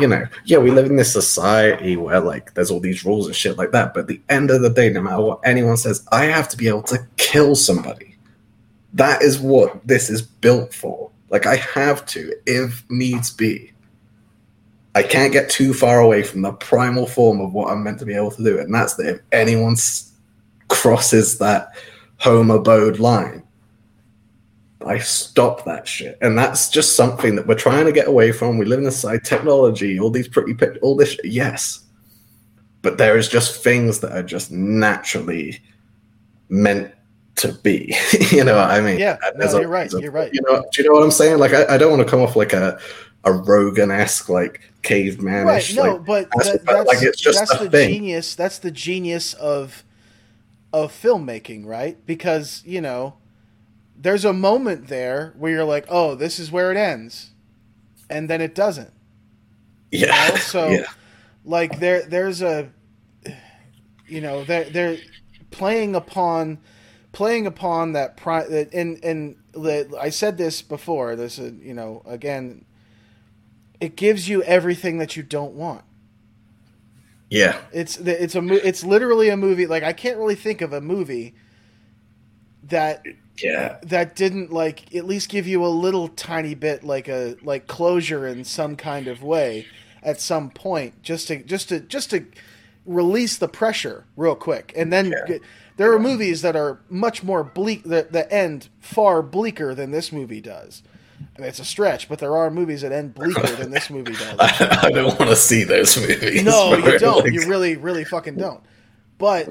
you 0.00 0.06
know 0.06 0.24
yeah 0.46 0.56
we 0.56 0.70
live 0.70 0.86
in 0.86 0.96
this 0.96 1.12
society 1.12 1.96
where 1.96 2.18
like 2.18 2.54
there's 2.54 2.70
all 2.70 2.80
these 2.80 3.04
rules 3.04 3.26
and 3.26 3.36
shit 3.36 3.58
like 3.58 3.72
that 3.72 3.92
but 3.92 4.00
at 4.00 4.06
the 4.06 4.20
end 4.30 4.50
of 4.50 4.62
the 4.62 4.70
day 4.70 4.88
no 4.88 5.02
matter 5.02 5.20
what 5.20 5.38
anyone 5.44 5.76
says 5.76 6.02
i 6.12 6.24
have 6.24 6.48
to 6.48 6.56
be 6.56 6.66
able 6.66 6.82
to 6.82 6.98
kill 7.32 7.54
somebody. 7.54 8.14
That 8.94 9.22
is 9.22 9.38
what 9.38 9.86
this 9.88 10.10
is 10.10 10.20
built 10.20 10.74
for. 10.74 11.10
Like 11.30 11.46
i 11.46 11.56
have 11.56 12.04
to 12.06 12.32
if 12.46 12.84
needs 12.90 13.30
be. 13.30 13.72
I 14.94 15.02
can't 15.02 15.32
get 15.32 15.48
too 15.48 15.72
far 15.72 16.00
away 16.00 16.22
from 16.22 16.42
the 16.42 16.52
primal 16.52 17.06
form 17.06 17.40
of 17.40 17.54
what 17.54 17.70
I'm 17.70 17.82
meant 17.82 17.98
to 18.00 18.04
be 18.04 18.14
able 18.14 18.32
to 18.32 18.44
do, 18.44 18.58
and 18.58 18.74
that's 18.74 18.96
that 18.96 19.08
if 19.08 19.20
anyone 19.32 19.74
crosses 20.68 21.38
that 21.38 21.74
home 22.18 22.50
abode 22.50 22.98
line, 22.98 23.42
I 24.86 24.98
stop 24.98 25.64
that 25.64 25.86
shit. 25.86 26.18
And 26.20 26.38
that's 26.38 26.68
just 26.68 26.96
something 26.96 27.36
that 27.36 27.46
we're 27.46 27.54
trying 27.54 27.86
to 27.86 27.92
get 27.92 28.08
away 28.08 28.32
from. 28.32 28.58
We 28.58 28.64
live 28.64 28.80
in 28.80 28.86
a 28.86 28.92
side 28.92 29.24
technology, 29.24 29.98
all 29.98 30.10
these 30.10 30.28
pretty 30.28 30.54
pic- 30.54 30.78
all 30.82 30.96
this 30.96 31.10
shit, 31.10 31.24
yes. 31.24 31.80
But 32.82 32.98
there 32.98 33.16
is 33.16 33.28
just 33.28 33.62
things 33.62 34.00
that 34.00 34.12
are 34.12 34.22
just 34.22 34.50
naturally 34.50 35.60
meant 36.48 36.92
to 37.36 37.52
be. 37.52 37.94
you 38.30 38.44
know 38.44 38.56
what 38.56 38.70
I 38.70 38.80
mean? 38.80 38.98
Yeah, 38.98 39.16
no, 39.36 39.58
you're 39.58 39.68
right, 39.68 39.90
you're 39.92 40.10
right. 40.10 40.32
You 40.32 40.42
know, 40.42 40.64
do 40.72 40.82
you 40.82 40.88
know 40.88 40.94
what 40.94 41.04
I'm 41.04 41.10
saying? 41.10 41.38
Like, 41.38 41.52
I, 41.52 41.74
I 41.74 41.78
don't 41.78 41.90
want 41.90 42.02
to 42.02 42.10
come 42.10 42.20
off 42.20 42.36
like 42.36 42.52
a 42.52 42.78
a 43.24 43.32
Rogan 43.32 43.90
esque 43.90 44.28
like 44.28 44.72
caveman 44.82 45.46
right 45.46 45.72
no 45.74 45.94
like, 45.94 46.04
but 46.04 46.28
that's 46.34 46.50
that, 46.50 46.64
that's, 46.64 46.88
like, 46.88 47.02
it's 47.02 47.20
just 47.20 47.38
that's 47.38 47.56
the 47.58 47.70
thing. 47.70 47.88
genius 47.88 48.34
that's 48.34 48.58
the 48.58 48.70
genius 48.70 49.32
of 49.34 49.84
of 50.72 50.90
filmmaking 50.92 51.64
right 51.64 52.04
because 52.04 52.62
you 52.66 52.80
know 52.80 53.14
there's 54.02 54.24
a 54.24 54.32
moment 54.32 54.88
there 54.88 55.32
where 55.38 55.52
you're 55.52 55.64
like 55.64 55.86
oh 55.88 56.14
this 56.14 56.38
is 56.38 56.50
where 56.50 56.70
it 56.70 56.76
ends 56.76 57.30
and 58.10 58.28
then 58.28 58.40
it 58.40 58.54
doesn't 58.54 58.92
yeah. 59.90 60.28
know? 60.28 60.36
So- 60.36 60.68
yeah. 60.68 60.84
like 61.44 61.78
there 61.80 62.02
there's 62.02 62.42
a 62.42 62.70
you 64.08 64.20
know 64.20 64.44
they're 64.44 64.64
they're 64.64 64.98
playing 65.50 65.94
upon 65.94 66.58
playing 67.12 67.46
upon 67.46 67.92
that 67.92 68.16
pri- 68.16 68.46
that 68.48 68.72
and 68.74 69.02
and 69.04 69.36
the, 69.52 69.96
I 70.00 70.08
said 70.10 70.36
this 70.38 70.62
before 70.62 71.14
this 71.16 71.38
is 71.38 71.52
you 71.62 71.74
know 71.74 72.02
again 72.06 72.64
it 73.80 73.96
gives 73.96 74.28
you 74.28 74.42
everything 74.44 74.98
that 74.98 75.16
you 75.16 75.22
don't 75.22 75.52
want 75.54 75.84
Yeah. 77.30 77.60
it's 77.72 77.96
the- 77.96 78.20
it's 78.22 78.34
a 78.34 78.42
it's 78.66 78.82
literally 78.84 79.28
a 79.28 79.36
movie 79.36 79.66
like 79.66 79.82
I 79.82 79.92
can't 79.92 80.18
really 80.18 80.34
think 80.36 80.60
of 80.62 80.72
a 80.72 80.80
movie 80.80 81.34
that 82.64 83.04
Yeah. 83.40 83.78
that 83.84 84.14
didn't 84.16 84.52
like 84.52 84.94
at 84.94 85.06
least 85.06 85.28
give 85.28 85.46
you 85.46 85.64
a 85.64 85.68
little 85.68 86.08
tiny 86.08 86.54
bit 86.54 86.84
like 86.84 87.08
a 87.08 87.36
like 87.42 87.66
closure 87.66 88.26
in 88.26 88.44
some 88.44 88.76
kind 88.76 89.08
of 89.08 89.22
way 89.22 89.66
at 90.02 90.20
some 90.20 90.50
point 90.50 91.02
just 91.02 91.28
to 91.28 91.42
just 91.42 91.68
to 91.70 91.80
just 91.80 92.10
to 92.10 92.24
release 92.84 93.36
the 93.38 93.48
pressure 93.48 94.04
real 94.16 94.34
quick 94.34 94.72
and 94.76 94.92
then 94.92 95.14
Yeah. 95.28 95.38
there 95.76 95.92
are 95.92 95.98
movies 95.98 96.42
that 96.42 96.56
are 96.56 96.80
much 96.90 97.22
more 97.22 97.42
bleak 97.44 97.84
the, 97.84 98.06
the 98.10 98.30
end 98.32 98.68
far 98.80 99.22
bleaker 99.22 99.74
than 99.74 99.92
this 99.92 100.10
movie 100.12 100.40
does 100.40 100.82
I 101.36 101.40
mean, 101.40 101.48
it's 101.48 101.60
a 101.60 101.64
stretch 101.64 102.08
but 102.08 102.18
there 102.18 102.36
are 102.36 102.50
movies 102.50 102.82
that 102.82 102.90
end 102.92 103.14
bleaker 103.14 103.46
than 103.56 103.70
this 103.70 103.88
movie 103.88 104.12
does 104.12 104.36
I, 104.40 104.80
I 104.82 104.90
don't 104.90 105.16
want 105.18 105.30
to 105.30 105.36
see 105.36 105.62
those 105.64 105.96
movies. 105.96 106.42
no 106.42 106.76
you 106.76 106.98
don't 106.98 107.24
Like, 107.24 107.32
you 107.32 107.46
really 107.48 107.76
really 107.76 108.04
fucking 108.04 108.36
don't 108.36 108.60
but. 109.18 109.48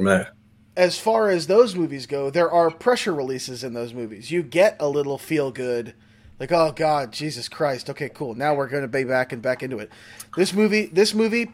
As 0.76 0.98
far 0.98 1.30
as 1.30 1.48
those 1.48 1.76
movies 1.76 2.06
go, 2.06 2.30
there 2.30 2.52
are 2.52 2.72
pressure 2.72 3.14
releases 3.14 3.64
in 3.64 3.74
those 3.74 3.94
movies. 3.94 4.32
You 4.32 4.42
get 4.42 4.78
a 4.80 4.88
little 4.88 5.18
feel 5.18 5.52
good, 5.52 5.94
like 6.40 6.52
oh 6.52 6.72
god, 6.72 7.12
Jesus 7.12 7.50
Christ. 7.50 7.90
Okay, 7.90 8.10
cool. 8.10 8.36
Now 8.36 8.56
we're 8.56 8.68
going 8.68 8.84
to 8.84 8.88
be 8.88 9.04
back 9.04 9.34
and 9.34 9.42
back 9.42 9.64
into 9.64 9.80
it. 9.80 9.90
This 10.36 10.54
movie, 10.54 10.86
this 10.88 11.14
movie 11.14 11.52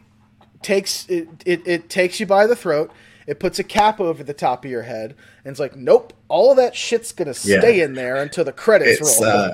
takes 0.62 1.08
it, 1.08 1.28
it, 1.44 1.66
it 1.66 1.90
takes 1.90 2.20
you 2.20 2.26
by 2.26 2.46
the 2.46 2.56
throat. 2.56 2.92
It 3.28 3.38
puts 3.40 3.58
a 3.58 3.62
cap 3.62 4.00
over 4.00 4.24
the 4.24 4.32
top 4.32 4.64
of 4.64 4.70
your 4.70 4.80
head, 4.80 5.14
and 5.44 5.50
it's 5.50 5.60
like, 5.60 5.76
nope, 5.76 6.14
all 6.28 6.50
of 6.50 6.56
that 6.56 6.74
shit's 6.74 7.12
gonna 7.12 7.34
Yeah. 7.44 7.60
stay 7.60 7.82
in 7.82 7.92
there 7.92 8.16
until 8.16 8.42
the 8.42 8.52
credits 8.52 9.00
It's 9.02 9.20
roll. 9.20 9.28
uh, 9.30 9.50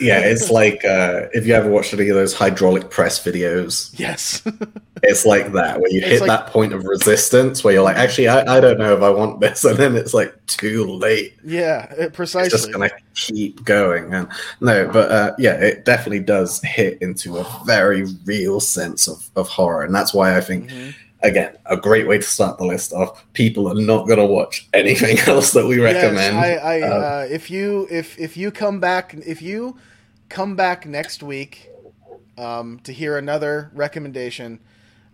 yeah, 0.00 0.20
it's 0.20 0.48
like 0.50 0.82
uh, 0.86 1.26
if 1.34 1.46
you 1.46 1.52
ever 1.54 1.68
watched 1.68 1.92
any 1.92 2.08
of 2.08 2.16
those 2.16 2.32
hydraulic 2.32 2.88
press 2.88 3.22
videos, 3.22 3.90
yes, 3.98 4.40
it's 5.02 5.26
like 5.26 5.52
that 5.52 5.78
where 5.78 5.90
you 5.90 5.98
It's 5.98 6.08
hit 6.08 6.20
like- 6.22 6.28
that 6.28 6.46
point 6.46 6.72
of 6.72 6.84
resistance 6.84 7.62
where 7.62 7.74
you're 7.74 7.82
like, 7.82 7.98
actually, 7.98 8.28
I, 8.28 8.56
I 8.56 8.60
don't 8.60 8.78
know 8.78 8.96
if 8.96 9.02
I 9.02 9.10
want 9.10 9.40
this, 9.40 9.62
and 9.68 9.76
then 9.76 9.94
it's 9.94 10.14
like 10.14 10.34
too 10.46 10.86
late. 10.86 11.34
yeah, 11.44 11.92
it- 11.92 11.98
It's 11.98 12.16
precisely. 12.16 12.48
just 12.50 12.72
gonna 12.72 12.88
keep 13.14 13.62
going, 13.66 14.14
and 14.14 14.26
no, 14.62 14.88
but 14.90 15.12
uh, 15.12 15.34
yeah, 15.36 15.52
it 15.60 15.84
definitely 15.84 16.20
does 16.20 16.62
hit 16.62 16.96
into 17.02 17.36
a 17.36 17.46
very 17.66 18.06
real 18.24 18.58
sense 18.58 19.06
of, 19.06 19.28
of 19.36 19.48
horror, 19.48 19.82
and 19.84 19.94
that's 19.94 20.14
why 20.14 20.34
I 20.34 20.40
think. 20.40 20.70
Mhm. 20.70 20.94
Again, 21.22 21.56
a 21.66 21.76
great 21.76 22.08
way 22.08 22.18
to 22.18 22.22
start 22.22 22.58
the 22.58 22.64
list 22.64 22.92
off. 22.92 23.24
People 23.32 23.68
are 23.68 23.80
not 23.80 24.06
going 24.06 24.18
to 24.18 24.26
watch 24.26 24.68
anything 24.74 25.18
else 25.20 25.52
that 25.52 25.66
we 25.66 25.78
recommend. 25.78 26.36
Yes, 26.36 26.62
I, 26.62 26.76
I 26.76 26.80
Uh, 26.80 26.94
uh, 26.94 27.26
if 27.30 27.50
you 27.50 27.86
if 27.90 28.18
if 28.18 28.36
you 28.36 28.50
come 28.50 28.80
back 28.80 29.14
if 29.26 29.40
you 29.40 29.76
come 30.28 30.56
back 30.56 30.86
next 30.86 31.22
week 31.22 31.70
um, 32.38 32.80
to 32.84 32.92
hear 32.92 33.18
another 33.18 33.70
recommendation, 33.74 34.58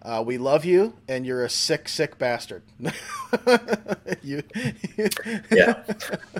uh, 0.03 0.23
we 0.25 0.39
love 0.39 0.65
you 0.65 0.95
and 1.09 1.27
you're 1.27 1.45
a 1.45 1.51
sick 1.51 1.89
sick 1.89 2.19
bastard. 2.19 2.63
you, 4.23 4.43
yeah. 5.51 5.83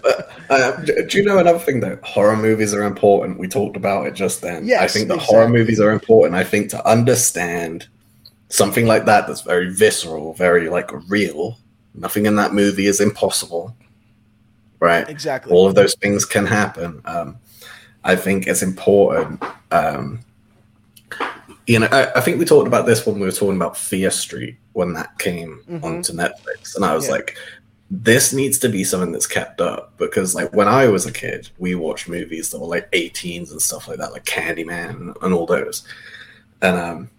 But, 0.03 0.31
uh, 0.49 0.77
do 0.81 1.19
you 1.19 1.25
know 1.25 1.39
another 1.39 1.59
thing 1.59 1.81
though? 1.81 1.99
Horror 2.03 2.37
movies 2.37 2.73
are 2.73 2.85
important. 2.85 3.39
We 3.39 3.49
talked 3.49 3.77
about 3.77 4.07
it 4.07 4.14
just 4.14 4.41
then. 4.41 4.66
Yes, 4.66 4.83
I 4.83 4.87
think 4.87 5.09
that 5.09 5.19
horror 5.19 5.49
movies 5.49 5.81
are 5.81 5.91
important. 5.91 6.37
I 6.37 6.45
think 6.45 6.71
to 6.71 6.89
understand 6.89 7.89
something 8.49 8.86
like 8.86 9.05
that 9.07 9.26
that's 9.26 9.42
very 9.42 9.70
visceral, 9.72 10.34
very 10.34 10.68
like 10.68 10.90
real. 11.11 11.59
Nothing 11.94 12.26
in 12.26 12.36
that 12.36 12.55
movie 12.55 12.86
is 12.86 13.01
impossible. 13.01 13.74
Right? 14.80 15.09
exactly. 15.09 15.53
All 15.53 15.66
of 15.66 15.74
those 15.74 15.96
things 15.96 16.24
can 16.24 16.46
happen. 16.46 17.03
Um, 17.05 17.38
I 18.05 18.14
think 18.14 18.46
it's 18.46 18.62
important. 18.62 19.42
Um, 19.72 20.20
you 21.66 21.80
know, 21.80 21.88
I, 21.90 22.12
I 22.14 22.20
think 22.20 22.38
we 22.38 22.44
talked 22.44 22.68
about 22.68 22.86
this 22.86 23.05
when 23.05 23.16
we 23.18 23.26
were 23.26 23.32
talking 23.32 23.57
about 23.57 23.76
Fear 23.76 24.11
Street 24.12 24.57
when 24.72 24.92
that 24.94 25.18
came 25.18 25.61
Mhm. 25.68 25.82
onto 25.84 26.12
Netflix, 26.12 26.76
and 26.76 26.84
I 26.84 26.94
was 26.94 27.07
Yeah. 27.07 27.12
like, 27.14 27.36
this 27.90 28.32
needs 28.32 28.59
to 28.61 28.68
be 28.68 28.84
something 28.84 29.11
that's 29.12 29.26
kept 29.26 29.61
up 29.61 29.92
because, 29.99 30.34
like, 30.34 30.53
when 30.55 30.68
I 30.68 30.86
was 30.86 31.07
a 31.07 31.12
kid, 31.12 31.51
we 31.59 31.74
watched 31.74 32.09
movies 32.09 32.51
that 32.51 32.61
were 32.61 32.66
like 32.68 32.88
18s 32.92 33.51
and 33.51 33.61
stuff 33.61 33.88
like 33.88 33.99
that, 33.99 34.12
like 34.12 34.24
Candyman 34.24 34.90
and, 34.90 35.16
and 35.22 35.34
all 35.34 35.46
those, 35.46 35.82
and 36.62 36.76
um, 36.78 37.11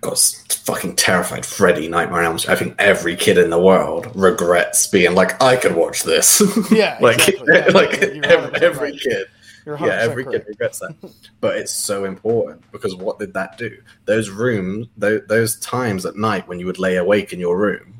got 0.00 0.18
fucking 0.64 0.96
terrified. 0.96 1.44
Freddy, 1.44 1.88
Nightmare 1.88 2.20
on 2.20 2.24
Elm 2.26 2.38
Street. 2.38 2.52
I 2.52 2.56
think 2.56 2.74
every 2.78 3.16
kid 3.16 3.38
in 3.38 3.50
the 3.50 3.58
world 3.60 4.10
regrets 4.14 4.86
being 4.86 5.14
like, 5.14 5.40
I 5.42 5.56
could 5.56 5.74
watch 5.74 6.02
this. 6.04 6.40
Yeah, 6.70 6.98
like, 7.00 7.16
exactly. 7.28 7.46
Yeah, 7.54 7.66
like 7.72 8.00
you're 8.00 8.24
every, 8.24 8.50
100% 8.60 8.62
every 8.62 8.90
right. 8.92 9.00
kid 9.00 9.26
yeah, 9.66 9.74
100% 9.76 9.98
every 9.98 10.24
correct. 10.24 10.44
kid 10.44 10.48
regrets 10.48 10.78
that. 10.78 10.94
But 11.40 11.56
it's 11.58 11.72
so 11.72 12.04
important 12.04 12.62
because 12.72 12.94
what 12.94 13.18
did 13.18 13.34
that 13.34 13.58
do? 13.58 13.76
Those 14.06 14.30
rooms, 14.30 14.86
those, 14.96 15.22
those 15.28 15.56
times 15.60 16.06
at 16.06 16.16
night 16.16 16.48
when 16.48 16.58
you 16.58 16.66
would 16.66 16.78
lay 16.78 16.96
awake 16.96 17.32
in 17.32 17.38
your 17.40 17.58
room 17.58 17.94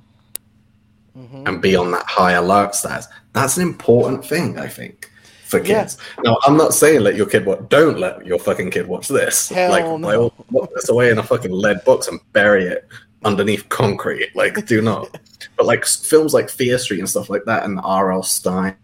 Mhm. 1.16 1.48
and 1.48 1.60
be 1.60 1.74
on 1.76 1.90
that 1.90 2.06
high 2.06 2.32
alert 2.32 2.74
status, 2.74 3.08
that's 3.32 3.56
an 3.56 3.62
important 3.64 4.24
thing, 4.24 4.58
I 4.58 4.68
think, 4.68 5.07
for 5.48 5.58
Yeah. 5.58 5.82
kids. 5.82 5.96
Now, 6.24 6.38
I'm 6.46 6.56
not 6.56 6.74
saying 6.74 7.00
let 7.00 7.16
your 7.16 7.26
kid 7.26 7.46
watch, 7.46 7.60
don't 7.68 7.98
let 7.98 8.24
your 8.26 8.38
fucking 8.38 8.70
kid 8.70 8.86
watch 8.86 9.08
this. 9.08 9.48
Hell 9.48 9.70
like, 9.70 9.84
no. 9.84 10.32
lock 10.52 10.70
this 10.74 10.88
away 10.88 11.10
in 11.10 11.18
a 11.18 11.22
fucking 11.22 11.50
lead 11.50 11.84
box 11.84 12.06
and 12.08 12.20
bury 12.32 12.64
it 12.66 12.86
underneath 13.24 13.68
concrete. 13.68 14.34
Like, 14.34 14.66
do 14.66 14.82
not. 14.82 15.18
but 15.56 15.66
like 15.66 15.84
films 15.84 16.34
like 16.34 16.50
Fear 16.50 16.78
Street 16.78 17.00
and 17.00 17.08
stuff 17.08 17.30
like 17.30 17.44
that 17.46 17.64
and 17.64 17.80
R.L. 17.82 18.22
Stine 18.22 18.76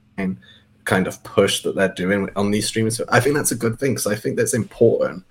kind 0.84 1.06
of 1.06 1.22
push 1.22 1.62
that 1.62 1.74
they're 1.74 1.88
doing 1.88 2.28
on 2.36 2.50
these 2.50 2.66
streaming 2.66 2.90
so 2.90 3.06
I 3.08 3.18
think 3.18 3.34
that's 3.34 3.52
a 3.52 3.56
good 3.56 3.78
thing 3.78 3.92
because 3.92 4.06
I 4.06 4.14
think 4.16 4.36
that's 4.36 4.52
important 4.52 5.24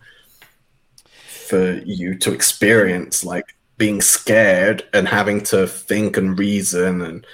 for 1.05 1.73
you 1.85 2.17
to 2.17 2.33
experience 2.33 3.23
like 3.23 3.55
being 3.77 4.01
scared 4.01 4.83
and 4.93 5.07
having 5.07 5.41
to 5.41 5.67
think 5.67 6.17
and 6.17 6.37
reason 6.39 7.01
and 7.01 7.27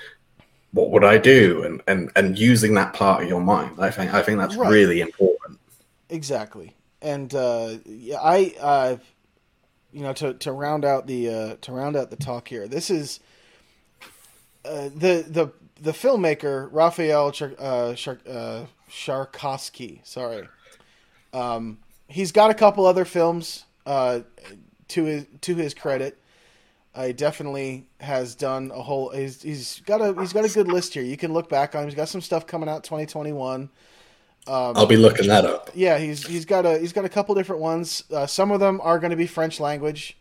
what 0.71 0.91
would 0.91 1.03
I 1.03 1.17
do 1.17 1.63
and 1.63 1.81
and 1.87 2.11
and 2.15 2.37
using 2.37 2.73
that 2.75 2.93
part 2.93 3.23
of 3.23 3.29
your 3.29 3.41
mind. 3.41 3.75
I 3.79 3.89
think 3.91 4.13
I 4.13 4.21
think 4.21 4.37
that's 4.37 4.55
Right. 4.55 4.69
really 4.71 5.01
important. 5.01 5.59
Exactly, 6.09 6.75
and 7.01 7.33
uh, 7.35 7.77
yeah, 7.85 8.19
I, 8.21 8.53
uh, 8.59 8.97
you 9.91 10.01
know, 10.03 10.13
to, 10.13 10.33
to 10.35 10.51
round 10.51 10.85
out 10.85 11.07
the 11.07 11.29
uh, 11.29 11.55
to 11.61 11.71
round 11.71 11.95
out 11.95 12.09
the 12.09 12.15
talk 12.15 12.47
here, 12.47 12.67
this 12.67 12.89
is 12.89 13.19
uh, 14.65 14.89
the 14.95 15.25
the 15.27 15.51
the 15.81 15.91
filmmaker 15.91 16.67
Raphael 16.71 17.31
Char- 17.31 17.55
uh, 17.57 17.93
Char- 17.95 18.19
uh, 18.29 18.65
Sharkovsky. 18.89 20.05
Sorry, 20.05 20.47
um, 21.33 21.79
he's 22.07 22.31
got 22.31 22.51
a 22.51 22.55
couple 22.55 22.85
other 22.85 23.05
films 23.05 23.65
uh, 23.85 24.21
to 24.89 25.03
his 25.05 25.25
to 25.41 25.55
his 25.55 25.73
credit. 25.73 26.18
He 27.07 27.13
definitely 27.13 27.87
has 27.99 28.35
done 28.35 28.71
a 28.73 28.81
whole. 28.81 29.09
He's, 29.09 29.41
he's 29.41 29.81
got 29.85 30.01
a 30.01 30.19
he's 30.19 30.33
got 30.33 30.45
a 30.45 30.49
good 30.49 30.67
list 30.67 30.93
here. 30.93 31.03
You 31.03 31.17
can 31.17 31.33
look 31.33 31.49
back 31.49 31.75
on. 31.75 31.83
him. 31.83 31.89
He's 31.89 31.95
got 31.95 32.09
some 32.09 32.21
stuff 32.21 32.47
coming 32.47 32.69
out 32.69 32.83
twenty 32.83 33.05
twenty 33.05 33.31
one. 33.33 33.69
Um, 34.47 34.77
I'll 34.77 34.85
be 34.85 34.97
looking 34.97 35.27
that 35.27 35.45
up. 35.45 35.69
yeah, 35.75 35.97
he's 35.97 36.25
he's 36.25 36.45
got 36.45 36.65
a 36.65 36.77
he's 36.79 36.93
got 36.93 37.05
a 37.05 37.09
couple 37.09 37.35
different 37.35 37.61
ones. 37.61 38.03
Uh, 38.11 38.25
some 38.25 38.51
of 38.51 38.59
them 38.59 38.79
are 38.81 38.99
going 38.99 39.11
to 39.11 39.17
be 39.17 39.27
French 39.27 39.59
language, 39.59 40.17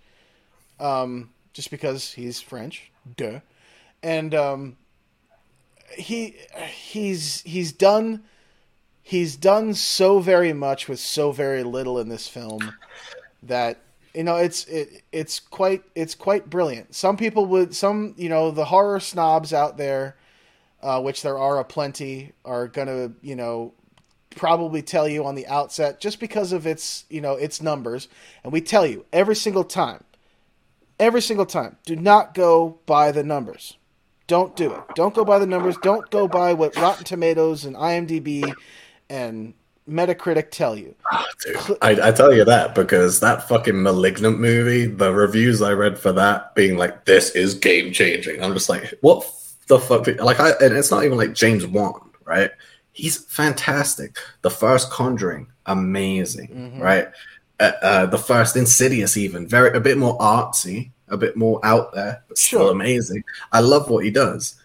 um, 0.78 1.30
just 1.52 1.70
because 1.70 2.12
he's 2.12 2.40
French, 2.40 2.90
duh. 3.16 3.40
And 4.02 4.34
um, 4.34 4.76
he 5.96 6.36
he's 6.66 7.42
he's 7.42 7.72
done 7.72 8.22
he's 9.02 9.36
done 9.36 9.72
so 9.72 10.20
very 10.20 10.52
much 10.52 10.88
with 10.88 11.00
so 11.00 11.32
very 11.32 11.62
little 11.62 11.98
in 11.98 12.08
this 12.08 12.28
film 12.28 12.74
that 13.42 13.78
You 14.14 14.24
know, 14.24 14.36
it's 14.36 14.64
it, 14.66 15.02
it's 15.12 15.40
quite 15.40 15.82
it's 15.94 16.14
quite 16.14 16.48
brilliant. 16.48 16.94
Some 16.94 17.16
people 17.16 17.46
would 17.46 17.74
some 17.74 18.14
you 18.16 18.28
know 18.28 18.50
the 18.50 18.64
horror 18.64 19.00
snobs 19.00 19.52
out 19.52 19.76
there, 19.76 20.16
uh, 20.82 21.00
which 21.00 21.22
there 21.22 21.38
are 21.38 21.59
a 21.59 21.64
plenty, 21.64 22.32
are 22.44 22.68
gonna 22.68 23.12
you 23.22 23.36
know 23.36 23.74
probably 24.30 24.82
tell 24.82 25.09
you 25.09 25.24
on 25.24 25.34
the 25.34 25.46
outset 25.46 26.00
just 26.00 26.20
because 26.20 26.52
of 26.52 26.66
its 26.66 27.04
you 27.11 27.20
know 27.20 27.34
its 27.34 27.61
numbers, 27.61 28.09
and 28.42 28.52
we 28.52 28.61
tell 28.61 28.86
you 28.86 29.04
every 29.12 29.36
single 29.36 29.64
time, 29.64 30.04
every 30.98 31.22
single 31.22 31.46
time, 31.46 31.76
do 31.84 31.94
not 31.94 32.34
go 32.34 32.78
by 32.86 33.12
the 33.12 33.22
numbers. 33.22 33.76
Don't 34.26 34.54
do 34.56 34.74
it. 34.74 34.80
Don't 34.94 35.14
go 35.14 35.24
by 35.24 35.38
the 35.38 35.46
numbers. 35.46 35.76
Don't 35.82 36.09
go 36.11 36.28
by 36.28 36.52
what 36.52 36.76
Rotten 36.76 37.04
Tomatoes 37.04 37.64
and 37.64 37.74
IMDb 37.74 38.52
and 39.09 39.54
Metacritic 39.89 40.51
tell 40.51 40.76
you. 40.76 40.95
Oh, 41.11 41.26
dude, 41.45 41.78
I, 41.80 42.09
I, 42.09 42.12
tell 42.12 42.32
you 42.32 42.45
that 42.45 42.74
because 42.74 43.20
that 43.20 43.49
fucking 43.49 43.82
malignant 43.82 44.39
movie, 44.39 44.86
the 44.86 45.12
reviews 45.12 45.62
I 45.62 45.72
read 45.72 45.99
for 45.99 46.12
that 46.12 46.55
being 46.55 46.76
like, 46.76 47.05
this 47.07 47.30
is 47.30 47.55
game 47.55 47.93
changing. 47.93 48.43
I'm 48.43 48.53
just 48.53 48.68
like, 48.68 48.95
what 49.01 49.28
the 49.68 49.78
fuck? 49.78 50.07
Like, 50.07 50.41
I, 50.41 50.51
and 50.61 50.76
it's 50.76 50.91
not 50.91 51.05
even 51.05 51.16
like 51.16 51.32
James 51.32 51.66
Wan, 51.66 52.11
right? 52.24 52.51
He's 52.93 53.24
fantastic. 53.24 54.18
The 54.43 54.51
first 54.51 54.91
Conjuring, 54.91 55.47
amazing, 55.66 56.49
mm-hmm. 56.49 56.80
right? 56.80 57.09
Uh, 57.61 57.72
uh, 57.82 58.07
the 58.07 58.18
first 58.18 58.57
Insidious, 58.57 59.16
even 59.16 59.47
very 59.47 59.76
a 59.76 59.80
bit 59.80 59.97
more 59.97 60.18
artsy, 60.18 60.91
a 61.09 61.16
bit 61.16 61.36
more 61.36 61.61
out 61.64 61.95
there, 61.95 62.22
but 62.28 62.36
still 62.39 62.70
amazing. 62.70 63.24
I 63.53 63.61
love 63.61 63.89
what 63.89 64.05
he 64.05 64.11
does. 64.11 64.57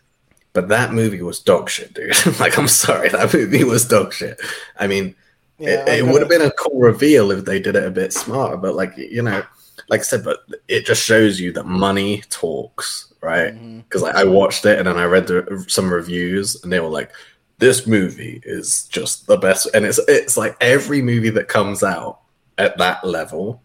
But 0.54 0.68
that 0.68 0.93
movie 0.93 1.22
was 1.22 1.39
dog 1.39 1.70
shit, 1.70 1.93
dude. 1.93 2.16
like, 2.39 2.58
I'm 2.58 2.68
sorry, 2.68 3.10
that 3.10 3.34
movie 3.34 3.64
was 3.64 3.88
dog 3.88 4.14
shit. 4.14 4.39
I 4.78 4.88
mean, 4.88 5.16
yeah, 5.58 5.84
it, 5.88 5.99
it 5.99 6.06
would 6.06 6.22
have 6.22 6.30
been 6.30 6.41
a 6.41 6.51
cool 6.51 6.80
reveal 6.80 7.32
if 7.32 7.45
they 7.45 7.60
did 7.60 7.76
it 7.76 7.86
a 7.86 7.91
bit 7.91 8.14
smarter. 8.14 8.58
But 8.58 8.76
like, 8.76 8.95
you 8.95 9.24
know, 9.24 9.43
like 9.89 10.01
I 10.01 10.04
said, 10.04 10.24
but 10.24 10.39
it 10.68 10.86
just 10.86 11.04
shows 11.04 11.39
you 11.39 11.51
that 11.54 11.66
money 11.66 12.22
talks, 12.30 13.14
right? 13.22 13.51
Because 13.51 14.04
mm-hmm. 14.04 14.16
like, 14.16 14.16
I 14.16 14.30
watched 14.30 14.66
it 14.66 14.78
and 14.78 14.88
then 14.88 14.97
I 14.97 15.06
read 15.06 15.28
the, 15.28 15.66
some 15.68 15.91
reviews, 15.91 16.62
and 16.64 16.72
they 16.72 16.80
were 16.80 16.88
like, 16.88 17.12
"This 17.58 17.88
movie 17.88 18.41
is 18.43 18.86
just 18.86 19.26
the 19.26 19.38
best." 19.38 19.68
And 19.74 19.86
it's 19.86 19.99
it's 20.08 20.38
like 20.38 20.56
every 20.62 21.01
movie 21.01 21.32
that 21.32 21.47
comes 21.47 21.84
out 21.84 22.20
at 22.58 22.78
that 22.78 23.04
level 23.04 23.64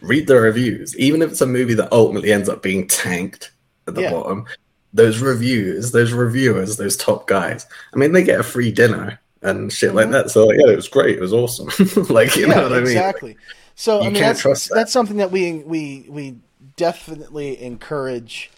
read 0.00 0.26
the 0.26 0.40
reviews, 0.40 0.96
even 0.96 1.22
if 1.22 1.30
it's 1.30 1.40
a 1.40 1.46
movie 1.46 1.74
that 1.74 1.92
ultimately 1.92 2.32
ends 2.32 2.48
up 2.48 2.62
being 2.62 2.88
tanked 2.88 3.52
at 3.86 3.94
the 3.94 4.02
yeah. 4.02 4.10
bottom 4.10 4.46
those 4.92 5.20
reviews, 5.20 5.92
those 5.92 6.12
reviewers, 6.12 6.76
those 6.76 6.96
top 6.96 7.26
guys. 7.26 7.66
I 7.94 7.96
mean, 7.96 8.12
they 8.12 8.24
get 8.24 8.40
a 8.40 8.44
free 8.44 8.72
dinner 8.72 9.20
and 9.42 9.72
shit 9.72 9.90
mm-hmm. 9.90 9.96
like 9.96 10.10
that. 10.10 10.30
So 10.30 10.46
like, 10.46 10.58
yeah, 10.58 10.72
it 10.72 10.76
was 10.76 10.88
great. 10.88 11.16
It 11.16 11.20
was 11.20 11.32
awesome. 11.32 11.66
like 12.08 12.36
you 12.36 12.48
yeah, 12.48 12.54
know 12.54 12.62
what 12.64 12.72
I 12.72 12.76
mean? 12.76 12.88
Exactly. 12.88 13.36
So 13.74 14.00
you 14.00 14.08
I 14.08 14.10
mean, 14.10 14.22
that's 14.22 14.42
that. 14.42 14.70
that's 14.74 14.92
something 14.92 15.18
that 15.18 15.30
we 15.30 15.58
we 15.60 16.06
we 16.08 16.36
definitely 16.76 17.62
encourage 17.62 18.50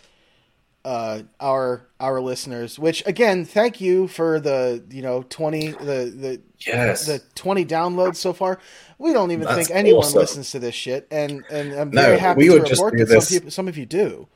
uh, 0.85 1.23
our 1.41 1.87
our 2.01 2.21
listeners. 2.21 2.79
Which 2.79 3.07
again, 3.07 3.45
thank 3.45 3.81
you 3.81 4.09
for 4.09 4.41
the 4.41 4.83
you 4.91 5.03
know 5.03 5.23
twenty 5.29 5.69
the 5.69 6.13
the 6.15 6.41
yes 6.59 7.07
the 7.07 7.21
twenty 7.35 7.65
downloads 7.65 8.17
so 8.17 8.33
far. 8.33 8.59
We 8.99 9.13
don't 9.13 9.31
even 9.31 9.45
that's 9.45 9.69
think 9.69 9.71
anyone 9.71 10.05
awesome. 10.05 10.21
listens 10.21 10.51
to 10.53 10.59
this 10.59 10.75
shit, 10.75 11.07
and 11.11 11.45
and 11.51 11.73
I'm 11.73 11.91
very 11.91 12.17
no, 12.17 12.21
happy 12.21 12.49
to 12.49 12.61
report 12.61 12.99
that 12.99 13.23
some 13.23 13.37
people 13.37 13.51
some 13.51 13.69
of 13.69 13.77
you 13.77 13.87
do. 13.87 14.29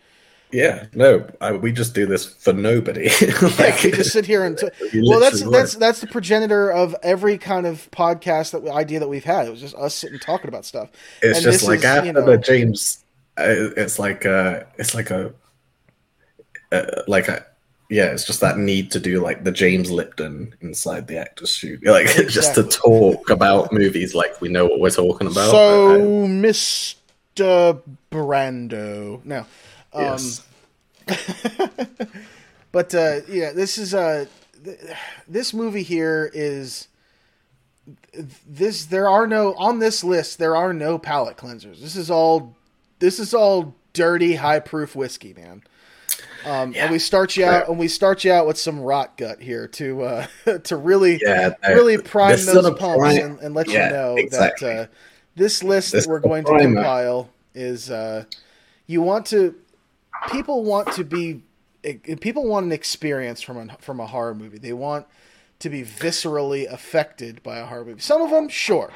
Yeah, 0.53 0.87
no, 0.95 1.29
I, 1.41 1.53
we 1.53 1.73
just 1.73 1.95
do 1.95 2.07
this 2.07 2.25
for 2.25 2.53
nobody. 2.53 3.09
like, 3.43 3.59
yeah, 3.59 3.79
we 3.85 3.91
just 3.91 4.13
sit 4.13 4.25
here 4.25 4.45
and 4.45 4.57
t- 4.93 5.03
well, 5.03 5.19
that's 5.19 5.43
that's 5.43 5.75
that's 5.75 6.01
the 6.01 6.07
progenitor 6.07 6.71
of 6.71 6.95
every 7.03 7.37
kind 7.37 7.67
of 7.67 7.91
podcast 7.91 8.53
that 8.53 8.63
we, 8.63 8.71
idea 8.71 9.01
that 9.01 9.09
we've 9.09 9.25
had. 9.25 9.47
It 9.47 9.51
was 9.51 9.61
just 9.61 9.75
us 9.75 9.95
sitting 9.95 10.19
talking 10.19 10.49
about 10.49 10.65
stuff. 10.65 10.91
It's 11.21 11.39
and 11.39 11.45
just 11.45 11.67
like 11.67 11.81
is, 11.81 11.85
after 11.85 12.07
you 12.07 12.13
know, 12.13 12.25
the 12.25 12.39
James, 12.39 13.05
uh, 13.37 13.75
it's 13.77 13.99
like 13.99 14.25
uh 14.25 14.63
it's 14.79 14.95
like 14.95 15.11
a, 15.11 15.35
uh, 16.71 17.03
like 17.09 17.29
a 17.29 17.45
yeah, 17.89 18.07
it's 18.07 18.25
just 18.25 18.41
that 18.41 18.59
need 18.59 18.91
to 18.93 19.01
do 19.01 19.21
like 19.21 19.45
the 19.45 19.53
James 19.53 19.91
Lipton 19.91 20.55
inside 20.61 21.07
the 21.07 21.19
actors 21.19 21.51
shoot, 21.51 21.81
like 21.85 22.05
exactly. 22.05 22.27
just 22.27 22.55
to 22.55 22.63
talk 22.65 23.31
about 23.31 23.73
movies 23.73 24.15
like 24.15 24.41
we 24.41 24.49
know 24.49 24.67
what 24.67 24.81
we're 24.81 24.91
talking 24.91 25.27
about. 25.27 25.51
So, 25.51 26.27
Mister 26.27 27.79
Brando, 28.11 29.25
no. 29.25 29.47
Yes. 29.97 30.41
Um, 30.41 30.47
but 32.73 32.95
uh, 32.95 33.21
yeah, 33.29 33.53
this 33.53 33.79
is 33.79 33.95
uh, 33.95 34.27
th- 34.65 34.79
this 35.29 35.55
movie 35.55 35.83
here 35.83 36.31
is 36.35 36.89
this. 38.47 38.87
There 38.87 39.09
are 39.09 39.27
no 39.27 39.55
on 39.55 39.79
this 39.79 40.03
list. 40.03 40.39
There 40.39 40.57
are 40.57 40.73
no 40.73 40.99
palate 40.99 41.37
cleansers. 41.37 41.81
This 41.81 41.97
is 41.97 42.11
all. 42.11 42.57
This 42.99 43.19
is 43.19 43.35
all 43.35 43.75
dirty, 43.93 44.35
high 44.35 44.61
proof 44.61 44.95
whiskey, 44.97 45.35
man. 45.35 45.63
Um, 46.47 46.73
yeah. 46.73 46.85
And 46.85 46.93
we 46.93 46.99
start 47.01 47.37
you 47.37 47.45
out, 47.45 47.69
and 47.69 47.79
we 47.79 47.89
start 47.89 48.23
you 48.23 48.33
out 48.33 48.47
with 48.47 48.57
some 48.57 48.81
rot 48.81 49.17
gut 49.17 49.43
here 49.43 49.67
to 49.69 50.03
uh, 50.03 50.27
to 50.65 50.77
really, 50.77 51.19
yeah, 51.21 51.55
really 51.67 51.99
prime 51.99 52.39
those 52.45 52.79
pumps. 52.79 53.19
And, 53.19 53.39
and, 53.41 53.55
let 53.55 53.69
yeah, 53.69 53.87
you 53.87 53.93
know 53.93 54.17
exactly. 54.17 54.69
that 54.69 54.79
uh, 54.79 54.87
this 55.35 55.65
list 55.65 55.93
this 55.93 56.05
that 56.05 56.11
we're 56.11 56.21
going 56.21 56.45
to 56.45 56.59
compile 56.59 57.31
is 57.55 57.91
uh, 57.91 58.25
you 58.87 59.03
want 59.03 59.27
to 59.27 59.57
people 60.31 60.64
want 60.64 60.93
to 60.93 61.05
be 61.05 61.43
people 62.20 62.47
want 62.47 62.66
an 62.66 62.72
experience 62.72 63.43
from 63.43 63.70
a 63.70 63.77
from 63.79 64.01
a 64.01 64.07
horror 64.07 64.35
movie. 64.35 64.59
They 64.59 64.72
want 64.72 65.07
to 65.61 65.70
be 65.70 65.83
viscerally 65.83 66.70
affected 66.70 67.43
by 67.43 67.59
a 67.59 67.66
horror 67.66 67.85
movie. 67.85 68.01
Some 68.01 68.22
of 68.22 68.31
them, 68.31 68.49
sure. 68.49 68.93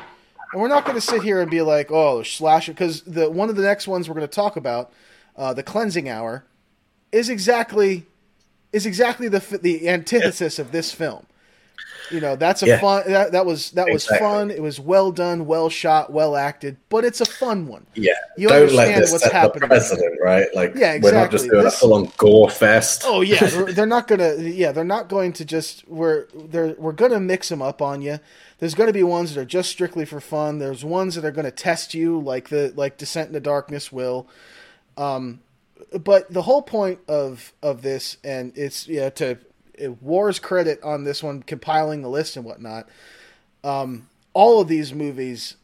And 0.53 0.61
we're 0.61 0.69
not 0.69 0.85
going 0.85 0.97
to 0.97 1.01
sit 1.01 1.23
here 1.23 1.41
and 1.41 1.51
be 1.51 1.63
like, 1.63 1.91
"Oh, 1.91 2.23
slasher," 2.23 2.73
because 2.73 3.03
the 3.03 3.31
one 3.31 3.49
of 3.49 3.57
the 3.57 3.63
next 3.63 3.87
ones 3.87 4.09
we're 4.09 4.17
going 4.17 4.29
to 4.29 4.35
talk 4.35 4.57
about, 4.57 4.93
uh, 5.37 5.55
the 5.55 5.63
cleansing 5.63 6.09
hour, 6.09 6.45
is 7.13 7.29
exactly 7.29 8.07
is 8.73 8.87
exactly 8.87 9.29
the 9.29 9.59
the 9.63 9.89
antithesis 9.89 10.59
of 10.59 10.73
this 10.73 10.93
film. 10.93 11.27
You 12.11 12.21
know, 12.21 12.37
that's 12.37 12.63
a 12.63 12.67
yeah. 12.67 12.81
fun. 12.81 13.03
That, 13.07 13.33
that 13.33 13.47
was 13.47 13.71
that 13.73 13.89
was 13.91 14.07
fun. 14.07 14.51
It 14.51 14.63
was 14.63 14.81
well 14.81 15.13
done, 15.13 15.47
well 15.47 15.69
shot, 15.69 16.13
well 16.13 16.37
acted. 16.37 16.77
But 16.89 17.05
it's 17.05 17.21
a 17.21 17.25
fun 17.25 17.67
one. 17.67 17.87
Yeah, 17.95 18.13
you 18.37 18.49
Don't 18.49 18.63
understand 18.63 19.07
what's 19.11 19.31
happening. 19.31 19.69
Precedent, 19.69 20.19
right? 20.21 20.47
Like, 20.55 20.75
yeah, 20.75 20.93
exactly. 20.93 21.01
We're 21.03 21.23
not 21.23 21.31
just 21.31 21.49
doing 21.49 21.65
this, 21.65 21.75
a 21.75 21.79
full 21.79 21.95
on 21.95 22.13
gore 22.17 22.51
fest. 22.51 23.03
Oh 23.05 23.21
yeah, 23.21 23.45
they're 23.69 23.87
not 23.87 24.09
gonna. 24.09 24.37
Yeah, 24.37 24.73
they're 24.73 24.85
not 24.85 25.09
going 25.09 25.33
to 25.35 25.45
just. 25.45 25.87
We're 25.89 26.27
they're 26.35 26.75
we're 26.79 26.93
gonna 26.93 27.21
mix 27.21 27.49
them 27.49 27.63
up 27.63 27.81
on 27.81 28.03
you. 28.03 28.19
There's 28.59 28.75
going 28.75 28.89
to 28.89 28.93
be 28.93 29.03
ones 29.03 29.35
that 29.35 29.41
are 29.41 29.47
just 29.47 29.71
strictly 29.71 30.05
for 30.05 30.21
fun. 30.21 30.59
There's 30.59 30.85
ones 30.85 31.15
that 31.15 31.25
are 31.25 31.31
going 31.31 31.47
to 31.47 31.51
test 31.51 31.95
you, 31.95 32.21
like 32.21 32.51
the 32.51 32.73
like 32.77 32.99
Descent 32.99 33.29
into 33.29 33.41
Darkness 33.41 33.91
will. 33.91 34.29
Um, 34.99 35.41
but 35.99 36.31
the 36.31 36.43
whole 36.43 36.63
point 36.63 37.01
of 37.09 37.53
of 37.63 37.83
this, 37.83 38.19
and 38.23 38.53
it's 38.57 38.87
yeah 38.87 39.11
to 39.11 39.39
War's 40.01 40.39
credit 40.39 40.83
on 40.83 41.05
this 41.05 41.23
one, 41.23 41.43
compiling 41.43 42.03
the 42.03 42.09
list 42.09 42.37
and 42.37 42.45
whatnot. 42.45 42.89
Um, 43.65 44.09
all 44.33 44.61
of 44.61 44.69
these 44.69 44.93
movies, 44.93 45.57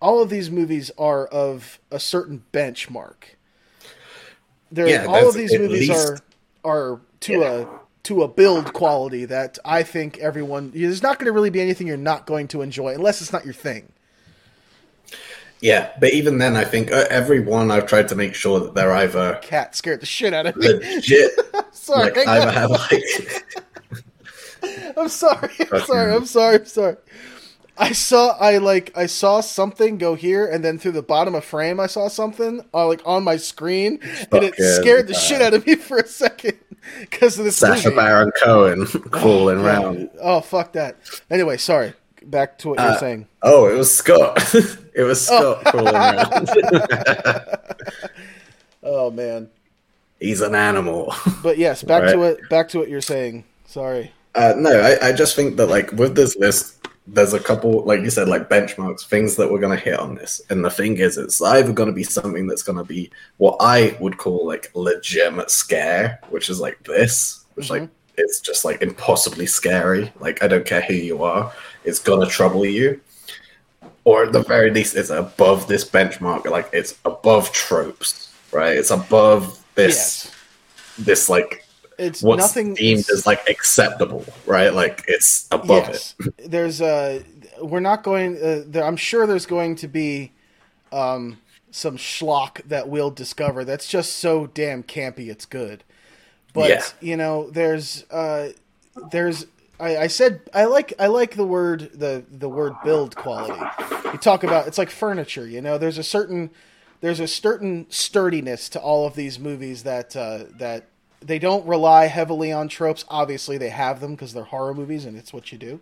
all 0.00 0.22
of 0.22 0.30
these 0.30 0.50
movies 0.50 0.90
are 0.98 1.26
of 1.26 1.78
a 1.90 2.00
certain 2.00 2.44
benchmark. 2.52 3.34
There, 4.70 4.88
yeah, 4.88 5.06
all 5.06 5.28
of 5.28 5.34
these 5.34 5.56
movies 5.58 5.88
least... 5.88 6.06
are 6.06 6.18
are 6.64 7.00
to 7.20 7.32
yeah. 7.32 7.50
a 7.50 7.66
to 8.04 8.22
a 8.22 8.28
build 8.28 8.72
quality 8.72 9.24
that 9.26 9.58
I 9.64 9.82
think 9.82 10.18
everyone. 10.18 10.72
There's 10.74 11.02
not 11.02 11.18
going 11.18 11.26
to 11.26 11.32
really 11.32 11.50
be 11.50 11.60
anything 11.60 11.86
you're 11.86 11.96
not 11.96 12.26
going 12.26 12.48
to 12.48 12.62
enjoy 12.62 12.94
unless 12.94 13.20
it's 13.20 13.32
not 13.32 13.44
your 13.44 13.54
thing. 13.54 13.92
Yeah, 15.60 15.90
but 15.98 16.12
even 16.12 16.38
then, 16.38 16.56
I 16.56 16.64
think 16.64 16.92
uh, 16.92 17.04
every 17.10 17.40
one 17.40 17.70
I've 17.70 17.86
tried 17.86 18.08
to 18.08 18.14
make 18.14 18.34
sure 18.34 18.60
that 18.60 18.74
they're 18.74 18.94
either 18.94 19.36
cat 19.42 19.74
scared 19.74 20.00
the 20.00 20.06
shit 20.06 20.32
out 20.32 20.46
of 20.46 20.56
me. 20.56 20.68
Legit, 20.68 21.32
sorry, 21.72 22.12
like 22.12 22.28
either 22.28 22.50
have 22.50 22.70
like. 22.70 23.46
I'm 24.96 25.08
sorry. 25.08 25.50
I'm 25.72 25.80
sorry. 25.82 26.14
I'm 26.14 26.26
sorry. 26.26 26.56
I'm 26.56 26.66
sorry. 26.66 26.96
I 27.76 27.92
saw 27.92 28.36
I 28.38 28.58
like 28.58 28.92
I 28.96 29.06
saw 29.06 29.40
something 29.40 29.98
go 29.98 30.14
here, 30.14 30.46
and 30.46 30.64
then 30.64 30.78
through 30.78 30.92
the 30.92 31.02
bottom 31.02 31.34
of 31.34 31.44
frame, 31.44 31.80
I 31.80 31.86
saw 31.86 32.08
something 32.08 32.64
uh, 32.74 32.86
like 32.86 33.02
on 33.04 33.24
my 33.24 33.36
screen, 33.36 34.00
and 34.32 34.44
it 34.44 34.54
scared 34.54 35.08
the 35.08 35.14
uh, 35.14 35.18
shit 35.18 35.42
out 35.42 35.54
of 35.54 35.66
me 35.66 35.76
for 35.76 35.98
a 35.98 36.06
second 36.06 36.58
because 37.00 37.38
of 37.38 37.44
this. 37.44 37.56
Sacha 37.56 37.88
movie. 37.88 37.96
Baron 37.96 38.32
Cohen 38.42 38.86
crawling 38.86 39.58
oh, 39.58 39.64
around. 39.64 40.10
Oh 40.20 40.40
fuck 40.40 40.72
that. 40.72 40.96
Anyway, 41.30 41.56
sorry 41.56 41.94
back 42.24 42.58
to 42.58 42.68
what 42.68 42.78
you're 42.78 42.88
uh, 42.88 42.98
saying. 42.98 43.26
Oh, 43.42 43.68
it 43.68 43.76
was 43.76 43.94
Scott. 43.94 44.54
it 44.94 45.02
was 45.02 45.28
oh. 45.30 45.60
Scott 45.60 45.74
oh. 45.74 47.44
oh 48.82 49.10
man, 49.10 49.50
he's 50.20 50.40
an 50.40 50.54
animal. 50.54 51.14
But 51.42 51.58
yes, 51.58 51.82
back 51.82 52.02
right? 52.02 52.12
to 52.12 52.18
what 52.18 52.38
back 52.50 52.68
to 52.70 52.78
what 52.78 52.88
you're 52.88 53.00
saying. 53.00 53.44
Sorry. 53.66 54.12
Uh, 54.34 54.54
no, 54.56 54.70
I, 54.70 55.08
I 55.08 55.12
just 55.12 55.34
think 55.34 55.56
that 55.56 55.66
like 55.66 55.90
with 55.92 56.14
this 56.14 56.36
list, 56.36 56.78
there's 57.06 57.32
a 57.32 57.40
couple, 57.40 57.82
like 57.84 58.00
you 58.00 58.10
said, 58.10 58.28
like 58.28 58.48
benchmarks, 58.48 59.06
things 59.06 59.36
that 59.36 59.50
we're 59.50 59.60
going 59.60 59.76
to 59.76 59.82
hit 59.82 59.98
on 59.98 60.14
this. 60.14 60.42
And 60.50 60.64
the 60.64 60.70
thing 60.70 60.98
is, 60.98 61.16
it's 61.16 61.40
either 61.40 61.72
going 61.72 61.88
to 61.88 61.94
be 61.94 62.02
something 62.02 62.46
that's 62.46 62.62
going 62.62 62.78
to 62.78 62.84
be 62.84 63.10
what 63.38 63.56
I 63.60 63.96
would 64.00 64.18
call 64.18 64.46
like 64.46 64.70
legitimate 64.74 65.50
scare, 65.50 66.20
which 66.28 66.50
is 66.50 66.60
like 66.60 66.82
this, 66.84 67.44
which 67.54 67.68
mm-hmm. 67.68 67.84
like 67.84 67.90
it's 68.18 68.40
just 68.40 68.64
like 68.64 68.82
impossibly 68.82 69.46
scary. 69.46 70.12
Like 70.20 70.42
I 70.42 70.48
don't 70.48 70.66
care 70.66 70.82
who 70.82 70.94
you 70.94 71.22
are, 71.24 71.52
it's 71.84 72.00
gonna 72.00 72.26
trouble 72.26 72.66
you. 72.66 73.00
or 74.04 74.24
at 74.24 74.32
the 74.32 74.42
very 74.42 74.70
least, 74.70 74.96
it's 74.96 75.10
above 75.10 75.68
this 75.68 75.88
benchmark. 75.88 76.46
Like 76.46 76.68
it's 76.72 76.98
above 77.04 77.52
tropes, 77.52 78.32
right? 78.52 78.76
It's 78.76 78.90
above 78.90 79.62
this 79.74 80.26
Yes. 80.26 80.36
this 80.98 81.28
like 81.28 81.66
It's 81.98 82.24
what's 82.24 82.40
nothing 82.42 82.74
deemed 82.74 83.06
as 83.12 83.26
like 83.26 83.48
acceptable, 83.48 84.24
right? 84.46 84.72
Like 84.74 85.04
it's 85.08 85.48
above 85.50 85.88
yes. 85.88 86.14
it. 86.20 86.34
There's 86.50 86.80
uh 86.80 87.22
we're 87.60 87.80
not 87.80 88.02
going 88.04 88.36
uh, 88.42 88.64
there, 88.66 88.84
I'm 88.84 88.96
sure 88.96 89.26
there's 89.26 89.46
going 89.46 89.76
to 89.76 89.88
be 89.88 90.32
um 90.92 91.38
some 91.70 91.96
schlock 91.98 92.62
that 92.64 92.88
we'll 92.88 93.10
discover 93.10 93.64
that's 93.64 93.88
just 93.88 94.16
so 94.16 94.46
damn 94.48 94.82
campy 94.82 95.28
it's 95.30 95.46
good. 95.46 95.84
But 96.52 96.70
Yeah. 96.70 96.82
you 97.00 97.16
know, 97.16 97.50
there's 97.50 98.04
uh 98.10 98.50
there's 99.10 99.46
I, 99.80 99.96
I 99.96 100.06
said 100.08 100.40
I 100.52 100.64
like 100.64 100.92
I 100.98 101.06
like 101.06 101.36
the 101.36 101.44
word 101.46 101.90
the 101.94 102.24
the 102.30 102.48
word 102.48 102.74
build 102.84 103.14
quality. 103.16 103.60
You 104.12 104.18
talk 104.18 104.42
about 104.42 104.66
it's 104.66 104.78
like 104.78 104.90
furniture, 104.90 105.46
you 105.46 105.60
know. 105.60 105.78
There's 105.78 105.98
a 105.98 106.02
certain 106.02 106.50
there's 107.00 107.20
a 107.20 107.28
certain 107.28 107.86
sturdiness 107.90 108.68
to 108.70 108.80
all 108.80 109.06
of 109.06 109.14
these 109.14 109.38
movies 109.38 109.84
that 109.84 110.16
uh, 110.16 110.44
that 110.58 110.86
they 111.20 111.38
don't 111.38 111.66
rely 111.66 112.06
heavily 112.06 112.50
on 112.52 112.68
tropes. 112.68 113.04
Obviously, 113.08 113.56
they 113.58 113.68
have 113.68 114.00
them 114.00 114.12
because 114.12 114.32
they're 114.32 114.44
horror 114.44 114.74
movies 114.74 115.04
and 115.04 115.16
it's 115.16 115.32
what 115.32 115.52
you 115.52 115.58
do. 115.58 115.80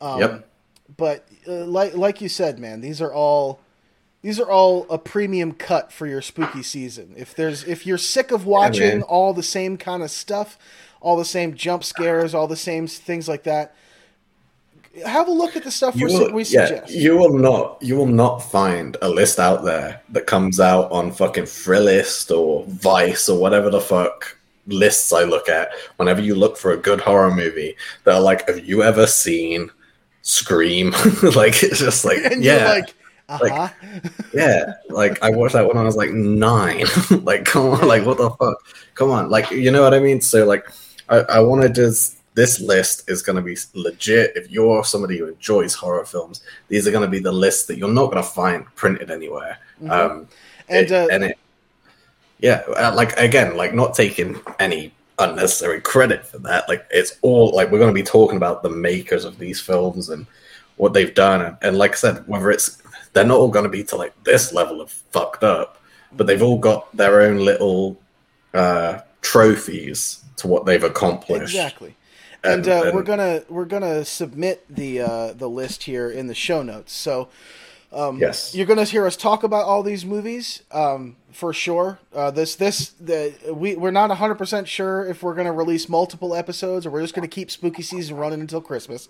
Um, 0.00 0.20
yep. 0.20 0.48
But 0.96 1.26
uh, 1.48 1.64
like 1.64 1.94
like 1.94 2.20
you 2.20 2.28
said, 2.28 2.58
man, 2.58 2.80
these 2.80 3.00
are 3.00 3.12
all 3.12 3.60
these 4.26 4.40
are 4.40 4.50
all 4.50 4.88
a 4.90 4.98
premium 4.98 5.52
cut 5.52 5.92
for 5.92 6.04
your 6.04 6.20
spooky 6.20 6.60
season. 6.60 7.14
If 7.16 7.36
there's 7.36 7.62
if 7.62 7.86
you're 7.86 7.96
sick 7.96 8.32
of 8.32 8.44
watching 8.44 8.98
man. 8.98 9.02
all 9.02 9.32
the 9.32 9.40
same 9.44 9.76
kind 9.76 10.02
of 10.02 10.10
stuff, 10.10 10.58
all 11.00 11.16
the 11.16 11.24
same 11.24 11.54
jump 11.54 11.84
scares, 11.84 12.34
all 12.34 12.48
the 12.48 12.56
same 12.56 12.88
things 12.88 13.28
like 13.28 13.44
that, 13.44 13.76
have 15.06 15.28
a 15.28 15.30
look 15.30 15.54
at 15.54 15.62
the 15.62 15.70
stuff 15.70 15.94
You 15.94 16.06
will, 16.06 16.32
we 16.32 16.42
yeah, 16.42 16.66
suggest. 16.66 16.92
you 16.92 17.16
will 17.16 17.38
not 17.38 17.80
you 17.80 17.94
will 17.94 18.08
not 18.08 18.38
find 18.38 18.96
a 19.00 19.08
list 19.08 19.38
out 19.38 19.62
there 19.64 20.02
that 20.08 20.26
comes 20.26 20.58
out 20.58 20.90
on 20.90 21.12
fucking 21.12 21.44
Thrillist 21.44 22.36
or 22.36 22.64
Vice 22.66 23.28
or 23.28 23.38
whatever 23.38 23.70
the 23.70 23.80
fuck 23.80 24.36
lists 24.66 25.12
I 25.12 25.22
look 25.22 25.48
at 25.48 25.70
whenever 25.98 26.20
you 26.20 26.34
look 26.34 26.56
for 26.56 26.72
a 26.72 26.76
good 26.76 27.00
horror 27.00 27.32
movie 27.32 27.76
that 28.02 28.16
are 28.16 28.20
like, 28.20 28.48
have 28.48 28.66
you 28.66 28.82
ever 28.82 29.06
seen 29.06 29.70
Scream? 30.22 30.90
like 31.36 31.62
it's 31.62 31.78
just 31.78 32.04
like 32.04 32.18
and 32.24 32.42
yeah. 32.42 32.56
you're 32.56 32.80
like, 32.80 32.94
uh 33.28 33.38
huh. 33.38 33.44
like- 33.44 33.72
yeah, 34.32 34.74
like 34.88 35.22
I 35.22 35.30
watched 35.30 35.54
that 35.54 35.66
when 35.66 35.76
I 35.76 35.82
was 35.82 35.96
like 35.96 36.10
nine. 36.10 36.84
like, 37.22 37.44
come 37.44 37.66
on, 37.70 37.86
like 37.86 38.04
what 38.06 38.18
the 38.18 38.30
fuck? 38.30 38.58
Come 38.94 39.10
on, 39.10 39.30
like 39.30 39.50
you 39.50 39.70
know 39.70 39.82
what 39.82 39.94
I 39.94 39.98
mean? 39.98 40.20
So 40.20 40.44
like, 40.46 40.66
I, 41.08 41.16
I 41.20 41.40
wanted 41.40 41.74
to. 41.76 41.92
This 42.34 42.60
list 42.60 43.08
is 43.08 43.22
going 43.22 43.36
to 43.36 43.42
be 43.42 43.56
legit. 43.72 44.36
If 44.36 44.50
you're 44.50 44.84
somebody 44.84 45.16
who 45.16 45.26
enjoys 45.28 45.72
horror 45.72 46.04
films, 46.04 46.42
these 46.68 46.86
are 46.86 46.90
going 46.90 47.02
to 47.04 47.10
be 47.10 47.18
the 47.18 47.32
list 47.32 47.66
that 47.68 47.78
you're 47.78 47.88
not 47.88 48.10
going 48.12 48.22
to 48.22 48.28
find 48.28 48.66
printed 48.74 49.10
anywhere. 49.10 49.56
Mhm. 49.82 49.90
Um, 49.90 50.28
and 50.68 50.86
it- 50.86 50.92
uh, 50.92 51.08
and 51.10 51.24
it, 51.24 51.38
yeah, 52.40 52.62
uh, 52.76 52.92
like 52.94 53.16
again, 53.18 53.56
like 53.56 53.72
not 53.74 53.94
taking 53.94 54.38
any 54.58 54.92
unnecessary 55.18 55.80
credit 55.80 56.26
for 56.26 56.36
that. 56.40 56.68
Like 56.68 56.86
it's 56.90 57.16
all 57.22 57.52
like 57.54 57.70
we're 57.70 57.78
going 57.78 57.94
to 57.94 57.98
be 57.98 58.02
talking 58.02 58.36
about 58.36 58.62
the 58.62 58.68
makers 58.68 59.24
of 59.24 59.38
these 59.38 59.58
films 59.58 60.10
and 60.10 60.26
what 60.76 60.92
they've 60.92 61.14
done, 61.14 61.40
and, 61.40 61.56
and 61.62 61.78
like 61.78 61.92
I 61.92 61.96
said, 61.96 62.28
whether 62.28 62.50
it's 62.50 62.82
they're 63.16 63.24
not 63.24 63.38
all 63.38 63.48
going 63.48 63.62
to 63.64 63.70
be 63.70 63.82
to 63.82 63.96
like 63.96 64.12
this 64.24 64.52
level 64.52 64.82
of 64.82 64.90
fucked 64.90 65.42
up, 65.42 65.80
but 66.12 66.26
they've 66.26 66.42
all 66.42 66.58
got 66.58 66.94
their 66.94 67.22
own 67.22 67.38
little 67.38 67.96
uh, 68.52 68.98
trophies 69.22 70.22
to 70.36 70.46
what 70.46 70.66
they've 70.66 70.84
accomplished. 70.84 71.54
exactly. 71.54 71.96
And, 72.44 72.66
And- 72.66 72.68
uh, 72.68 72.82
and- 72.88 72.94
we're 72.94 73.02
gonna 73.02 73.42
we're 73.48 73.64
gonna 73.64 74.04
submit 74.04 74.66
the 74.68 75.00
uh, 75.00 75.32
the 75.32 75.48
list 75.48 75.84
here 75.84 76.10
in 76.10 76.26
the 76.26 76.34
show 76.34 76.62
notes. 76.62 76.92
So 76.92 77.28
um, 77.96 78.18
Yes. 78.18 78.54
you're 78.54 78.66
gonna 78.66 78.84
hear 78.84 79.06
us 79.06 79.16
talk 79.16 79.42
about 79.42 79.64
all 79.64 79.82
these 79.82 80.04
movies 80.04 80.62
um, 80.70 81.16
for 81.32 81.52
sure. 81.52 81.98
Uh, 82.14 82.30
this 82.30 82.54
this 82.56 82.90
the 83.00 83.34
we 83.52 83.74
we're 83.74 83.90
not 83.90 84.08
100 84.10 84.34
percent 84.36 84.68
sure 84.68 85.06
if 85.06 85.22
we're 85.22 85.34
gonna 85.34 85.52
release 85.52 85.88
multiple 85.88 86.34
episodes 86.34 86.84
or 86.86 86.90
we're 86.90 87.02
just 87.02 87.14
gonna 87.14 87.26
keep 87.28 87.50
spooky 87.50 87.82
season 87.82 88.16
running 88.16 88.40
until 88.40 88.60
Christmas. 88.60 89.08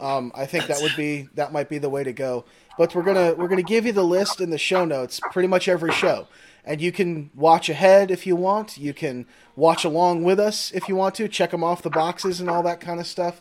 Um, 0.00 0.30
I 0.34 0.44
think 0.44 0.66
that 0.66 0.80
would 0.82 0.96
be 0.96 1.28
that 1.36 1.52
might 1.52 1.68
be 1.68 1.78
the 1.78 1.88
way 1.88 2.04
to 2.04 2.12
go. 2.12 2.44
But 2.76 2.94
we're 2.94 3.02
gonna 3.04 3.32
we're 3.34 3.48
gonna 3.48 3.62
give 3.62 3.86
you 3.86 3.92
the 3.92 4.04
list 4.04 4.40
in 4.40 4.50
the 4.50 4.58
show 4.58 4.84
notes 4.84 5.20
pretty 5.32 5.48
much 5.48 5.68
every 5.68 5.92
show, 5.92 6.26
and 6.64 6.80
you 6.80 6.92
can 6.92 7.30
watch 7.34 7.68
ahead 7.70 8.10
if 8.10 8.26
you 8.26 8.36
want. 8.36 8.76
You 8.76 8.92
can 8.92 9.24
watch 9.54 9.84
along 9.84 10.24
with 10.24 10.38
us 10.38 10.70
if 10.72 10.88
you 10.88 10.96
want 10.96 11.14
to. 11.14 11.28
Check 11.28 11.52
them 11.52 11.64
off 11.64 11.80
the 11.80 11.88
boxes 11.90 12.40
and 12.40 12.50
all 12.50 12.62
that 12.64 12.80
kind 12.80 13.00
of 13.00 13.06
stuff. 13.06 13.40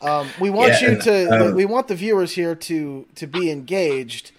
Um, 0.00 0.34
we 0.40 0.50
want 0.50 0.80
Yeah, 0.80 0.80
you 0.80 0.88
and, 0.88 1.02
to 1.02 1.48
um, 1.48 1.54
we 1.54 1.64
want 1.64 1.88
the 1.88 1.94
viewers 1.94 2.32
here 2.32 2.54
to 2.54 3.06
to 3.16 3.26
be 3.26 3.50
engaged 3.50 4.32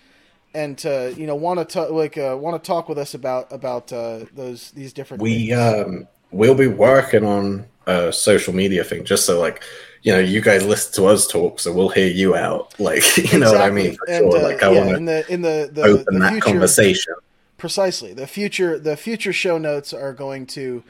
and 0.53 0.77
to 0.79 1.13
you 1.17 1.27
know 1.27 1.35
want 1.35 1.69
to 1.69 1.81
like 1.87 2.17
uh, 2.17 2.37
want 2.39 2.61
to 2.61 2.65
talk 2.67 2.89
with 2.89 2.97
us 2.97 3.13
about 3.13 3.51
about 3.51 3.91
uh, 3.93 4.25
those 4.33 4.71
these 4.71 4.93
different 4.93 5.23
we 5.23 5.49
things. 5.49 5.51
um 5.51 6.07
we'll 6.31 6.55
be 6.55 6.67
working 6.67 7.25
on 7.25 7.65
a 7.87 8.11
social 8.13 8.53
media 8.53 8.83
thing 8.83 9.03
just 9.03 9.25
so 9.25 9.39
like 9.39 9.63
you 10.03 10.11
know 10.11 10.19
you 10.19 10.41
guys 10.41 10.65
listen 10.65 10.93
to 10.93 11.05
us 11.07 11.27
talk 11.27 11.59
so 11.59 11.73
we'll 11.73 11.89
hear 11.89 12.07
you 12.07 12.35
out. 12.35 12.73
Like 12.79 13.03
you 13.17 13.39
know 13.39 13.51
what 13.51 13.61
i 13.61 13.69
mean? 13.69 13.97
For 13.97 14.07
And, 14.07 14.31
sure. 14.31 14.37
uh, 14.37 14.41
like 14.41 14.63
i 14.63 14.69
yeah, 14.69 14.85
want 14.85 14.91
in 14.95 15.05
the 15.05 15.25
in 15.31 15.41
the 15.41 15.69
the, 15.71 15.83
open 15.83 16.19
the 16.19 16.19
that 16.19 16.31
future, 16.31 16.39
conversation. 16.39 17.13
Precisely. 17.57 18.13
The 18.13 18.27
future 18.27 18.79
the 18.79 18.97
future 18.97 19.33
show 19.33 19.57
notes 19.57 19.93
are 19.93 20.13
going 20.13 20.45
to 20.47 20.83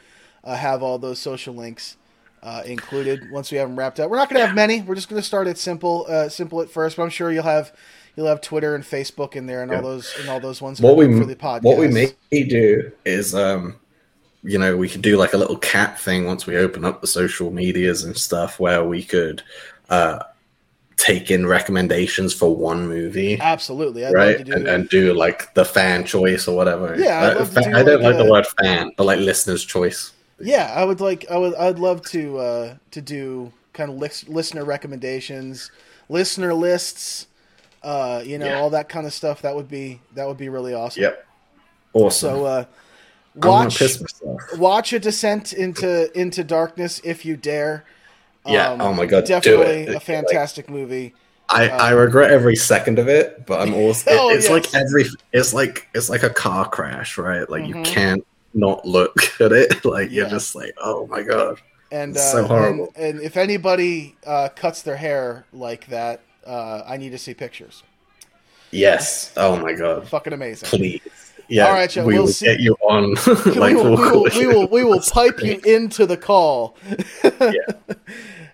uh, 0.43 0.55
have 0.55 0.83
all 0.83 0.99
those 0.99 1.19
social 1.19 1.55
links 1.55 1.97
uh, 2.43 2.63
included. 2.65 3.29
Once 3.31 3.51
we 3.51 3.57
have 3.57 3.67
them 3.69 3.77
wrapped 3.77 3.99
up. 3.99 4.09
We're 4.09 4.17
not 4.17 4.29
going 4.29 4.39
to 4.41 4.47
have 4.47 4.55
many. 4.55 4.81
We're 4.81 4.95
just 4.95 5.09
going 5.09 5.21
to 5.21 5.25
start 5.25 5.47
it 5.47 5.57
simple 5.57 6.05
uh, 6.09 6.29
simple 6.29 6.61
at 6.61 6.69
first, 6.69 6.97
but 6.97 7.03
I'm 7.03 7.09
sure 7.09 7.31
you'll 7.31 7.43
have 7.43 7.73
you'll 8.15 8.27
have 8.27 8.41
Twitter 8.41 8.75
and 8.75 8.83
Facebook 8.83 9.35
in 9.35 9.45
there 9.45 9.63
and 9.63 9.71
all 9.71 9.81
those 9.81 10.13
and 10.19 10.29
all 10.29 10.39
those 10.39 10.61
ones 10.61 10.81
what 10.81 10.97
we 10.97 11.05
for 11.17 11.25
the 11.25 11.35
podcast. 11.35 11.63
what 11.63 11.77
we 11.77 11.87
may 11.87 12.11
do 12.31 12.91
is 13.05 13.33
um 13.33 13.75
you 14.43 14.57
know 14.57 14.75
we 14.75 14.89
could 14.89 15.01
do 15.01 15.15
like 15.15 15.33
a 15.33 15.37
little 15.37 15.57
cat 15.57 15.99
thing 15.99 16.25
once 16.25 16.45
we 16.45 16.57
open 16.57 16.83
up 16.83 17.01
the 17.01 17.07
social 17.07 17.51
medias 17.51 18.03
and 18.03 18.17
stuff 18.17 18.59
where 18.59 18.83
we 18.83 19.03
could 19.03 19.41
uh 19.89 20.19
take 20.97 21.31
in 21.31 21.47
recommendations 21.47 22.33
for 22.33 22.53
one 22.53 22.85
movie. 22.85 23.39
Absolutely. 23.39 24.05
I'd 24.05 24.13
right? 24.13 24.43
do 24.43 24.51
and, 24.51 24.67
and 24.67 24.89
do 24.89 25.13
like 25.13 25.53
the 25.53 25.63
fan 25.63 26.03
choice 26.03 26.45
or 26.45 26.57
whatever. 26.57 26.95
Yeah, 26.99 27.21
Uh, 27.21 27.35
love 27.39 27.53
to 27.53 27.63
fa- 27.63 27.69
do 27.69 27.77
i 27.77 27.83
don't 27.83 28.01
like 28.03 28.15
like 28.15 28.25
the 28.25 28.29
word 28.29 28.45
fan 28.61 28.91
but 28.97 29.05
like 29.05 29.19
listener's 29.19 29.63
choice 29.63 30.11
Yeah, 30.41 30.71
I 30.75 30.83
would 30.85 31.01
like. 31.01 31.29
I 31.29 31.37
would. 31.37 31.55
I'd 31.55 31.79
love 31.79 32.01
to 32.11 32.37
uh, 32.37 32.75
to 32.91 33.01
do 33.01 33.51
kind 33.73 33.89
of 33.91 33.97
lis- 33.97 34.27
listener 34.27 34.63
recommendations, 34.65 35.71
listener 36.09 36.53
lists. 36.53 37.27
Uh, 37.81 38.21
you 38.25 38.37
know, 38.37 38.45
Yeah. 38.45 38.59
all 38.59 38.69
that 38.71 38.89
kind 38.89 39.05
of 39.07 39.13
stuff. 39.13 39.41
That 39.41 39.55
would 39.55 39.69
be 39.69 40.01
that 40.15 40.27
would 40.27 40.37
be 40.37 40.49
really 40.49 40.73
awesome. 40.73 41.03
yep 41.03 41.25
awesome 41.93 42.29
So 42.29 42.45
uh, 42.45 42.65
watch 43.35 43.81
watch 44.57 44.93
a 44.93 44.99
descent 44.99 45.53
into 45.53 46.11
into 46.19 46.43
darkness 46.43 47.01
if 47.03 47.25
you 47.25 47.37
dare. 47.37 47.85
Yeah, 48.45 48.75
oh 48.79 48.93
my 48.93 49.05
God, 49.05 49.25
do 49.25 49.27
definitely 49.33 49.83
it. 49.83 49.89
a 49.89 49.93
Like- 49.93 50.01
fantastic 50.03 50.69
movie. 50.69 51.13
I, 51.51 51.67
I 51.69 51.89
regret 51.91 52.29
every 52.31 52.55
second 52.55 52.99
of 52.99 53.07
it, 53.07 53.45
but 53.47 53.59
I'm 53.59 53.73
also 53.83 54.11
Oh, 54.11 54.29
it's 54.29 54.49
yes. 54.49 54.51
like 54.51 54.73
every 54.75 55.05
it's 55.33 55.53
like 55.53 55.87
it's 55.95 56.09
like 56.09 56.23
a 56.23 56.29
car 56.29 56.67
crash, 56.69 57.17
right? 57.17 57.49
Like 57.49 57.63
Mhm. 57.63 57.67
you 57.69 57.81
can't 57.83 58.25
not 58.53 58.85
look 58.85 59.15
at 59.41 59.51
it. 59.51 59.83
Like 59.85 60.11
you're 60.11 60.25
Yeah. 60.25 60.29
just 60.31 60.55
like, 60.55 60.73
oh 60.81 61.07
my 61.07 61.21
god. 61.23 61.59
And 61.91 62.15
uh, 62.15 62.19
so 62.19 62.43
horrible. 62.45 62.93
And, 62.95 63.15
and 63.17 63.21
if 63.23 63.35
anybody 63.37 64.15
uh, 64.25 64.49
cuts 64.55 64.81
their 64.83 64.95
hair 64.97 65.45
like 65.53 65.87
that, 65.87 66.21
uh, 66.45 66.83
I 66.85 66.97
need 66.97 67.09
to 67.11 67.17
see 67.17 67.33
pictures. 67.33 67.83
Yes. 68.71 69.33
Oh 69.37 69.55
my 69.57 69.73
god. 69.73 70.07
Fucking 70.07 70.33
amazing. 70.33 70.69
Please. 70.69 71.01
Yeah. 71.47 71.65
All 71.65 71.73
right, 71.73 71.89
Joe, 71.89 72.05
we 72.05 72.13
we'll 72.13 72.23
will 72.25 72.27
see- 72.31 72.45
get 72.45 72.59
you 72.59 72.75
on. 72.83 73.15
we, 73.45 73.51
like 73.53 73.75
will, 73.75 73.95
we'll 73.95 74.23
we, 74.25 74.45
will, 74.45 74.47
we 74.47 74.47
will 74.47 74.67
we 74.67 74.83
will 74.83 74.99
pipe 75.01 75.41
you 75.41 75.59
into 75.65 76.05
the 76.05 76.15
call. 76.17 76.77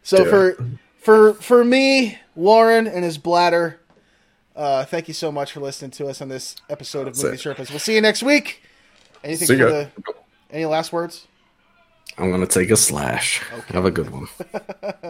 So 0.03 0.23
Do 0.23 0.29
for 0.29 0.57
for 0.99 1.33
for 1.33 1.63
me, 1.65 2.19
Warren 2.35 2.87
and 2.87 3.03
his 3.03 3.17
bladder, 3.17 3.79
uh, 4.55 4.85
thank 4.85 5.07
you 5.07 5.13
so 5.13 5.31
much 5.31 5.51
for 5.51 5.59
listening 5.59 5.91
to 5.91 6.07
us 6.07 6.21
on 6.21 6.29
this 6.29 6.55
episode 6.69 7.07
of 7.07 7.15
That's 7.15 7.23
Movie 7.23 7.35
it. 7.35 7.41
Sherpas. 7.41 7.69
We'll 7.69 7.79
see 7.79 7.95
you 7.95 8.01
next 8.01 8.23
week. 8.23 8.61
Anything 9.25 9.47
See 9.47 9.57
for 9.57 9.67
ya. 9.67 9.69
the 9.69 9.89
any 10.51 10.65
last 10.65 10.93
words? 10.93 11.27
I'm 12.17 12.31
gonna 12.31 12.45
take 12.47 12.69
a 12.69 12.77
slash. 12.77 13.39
Have 13.69 13.85
a 13.85 13.91
good 13.91 14.09
one. 14.11 14.27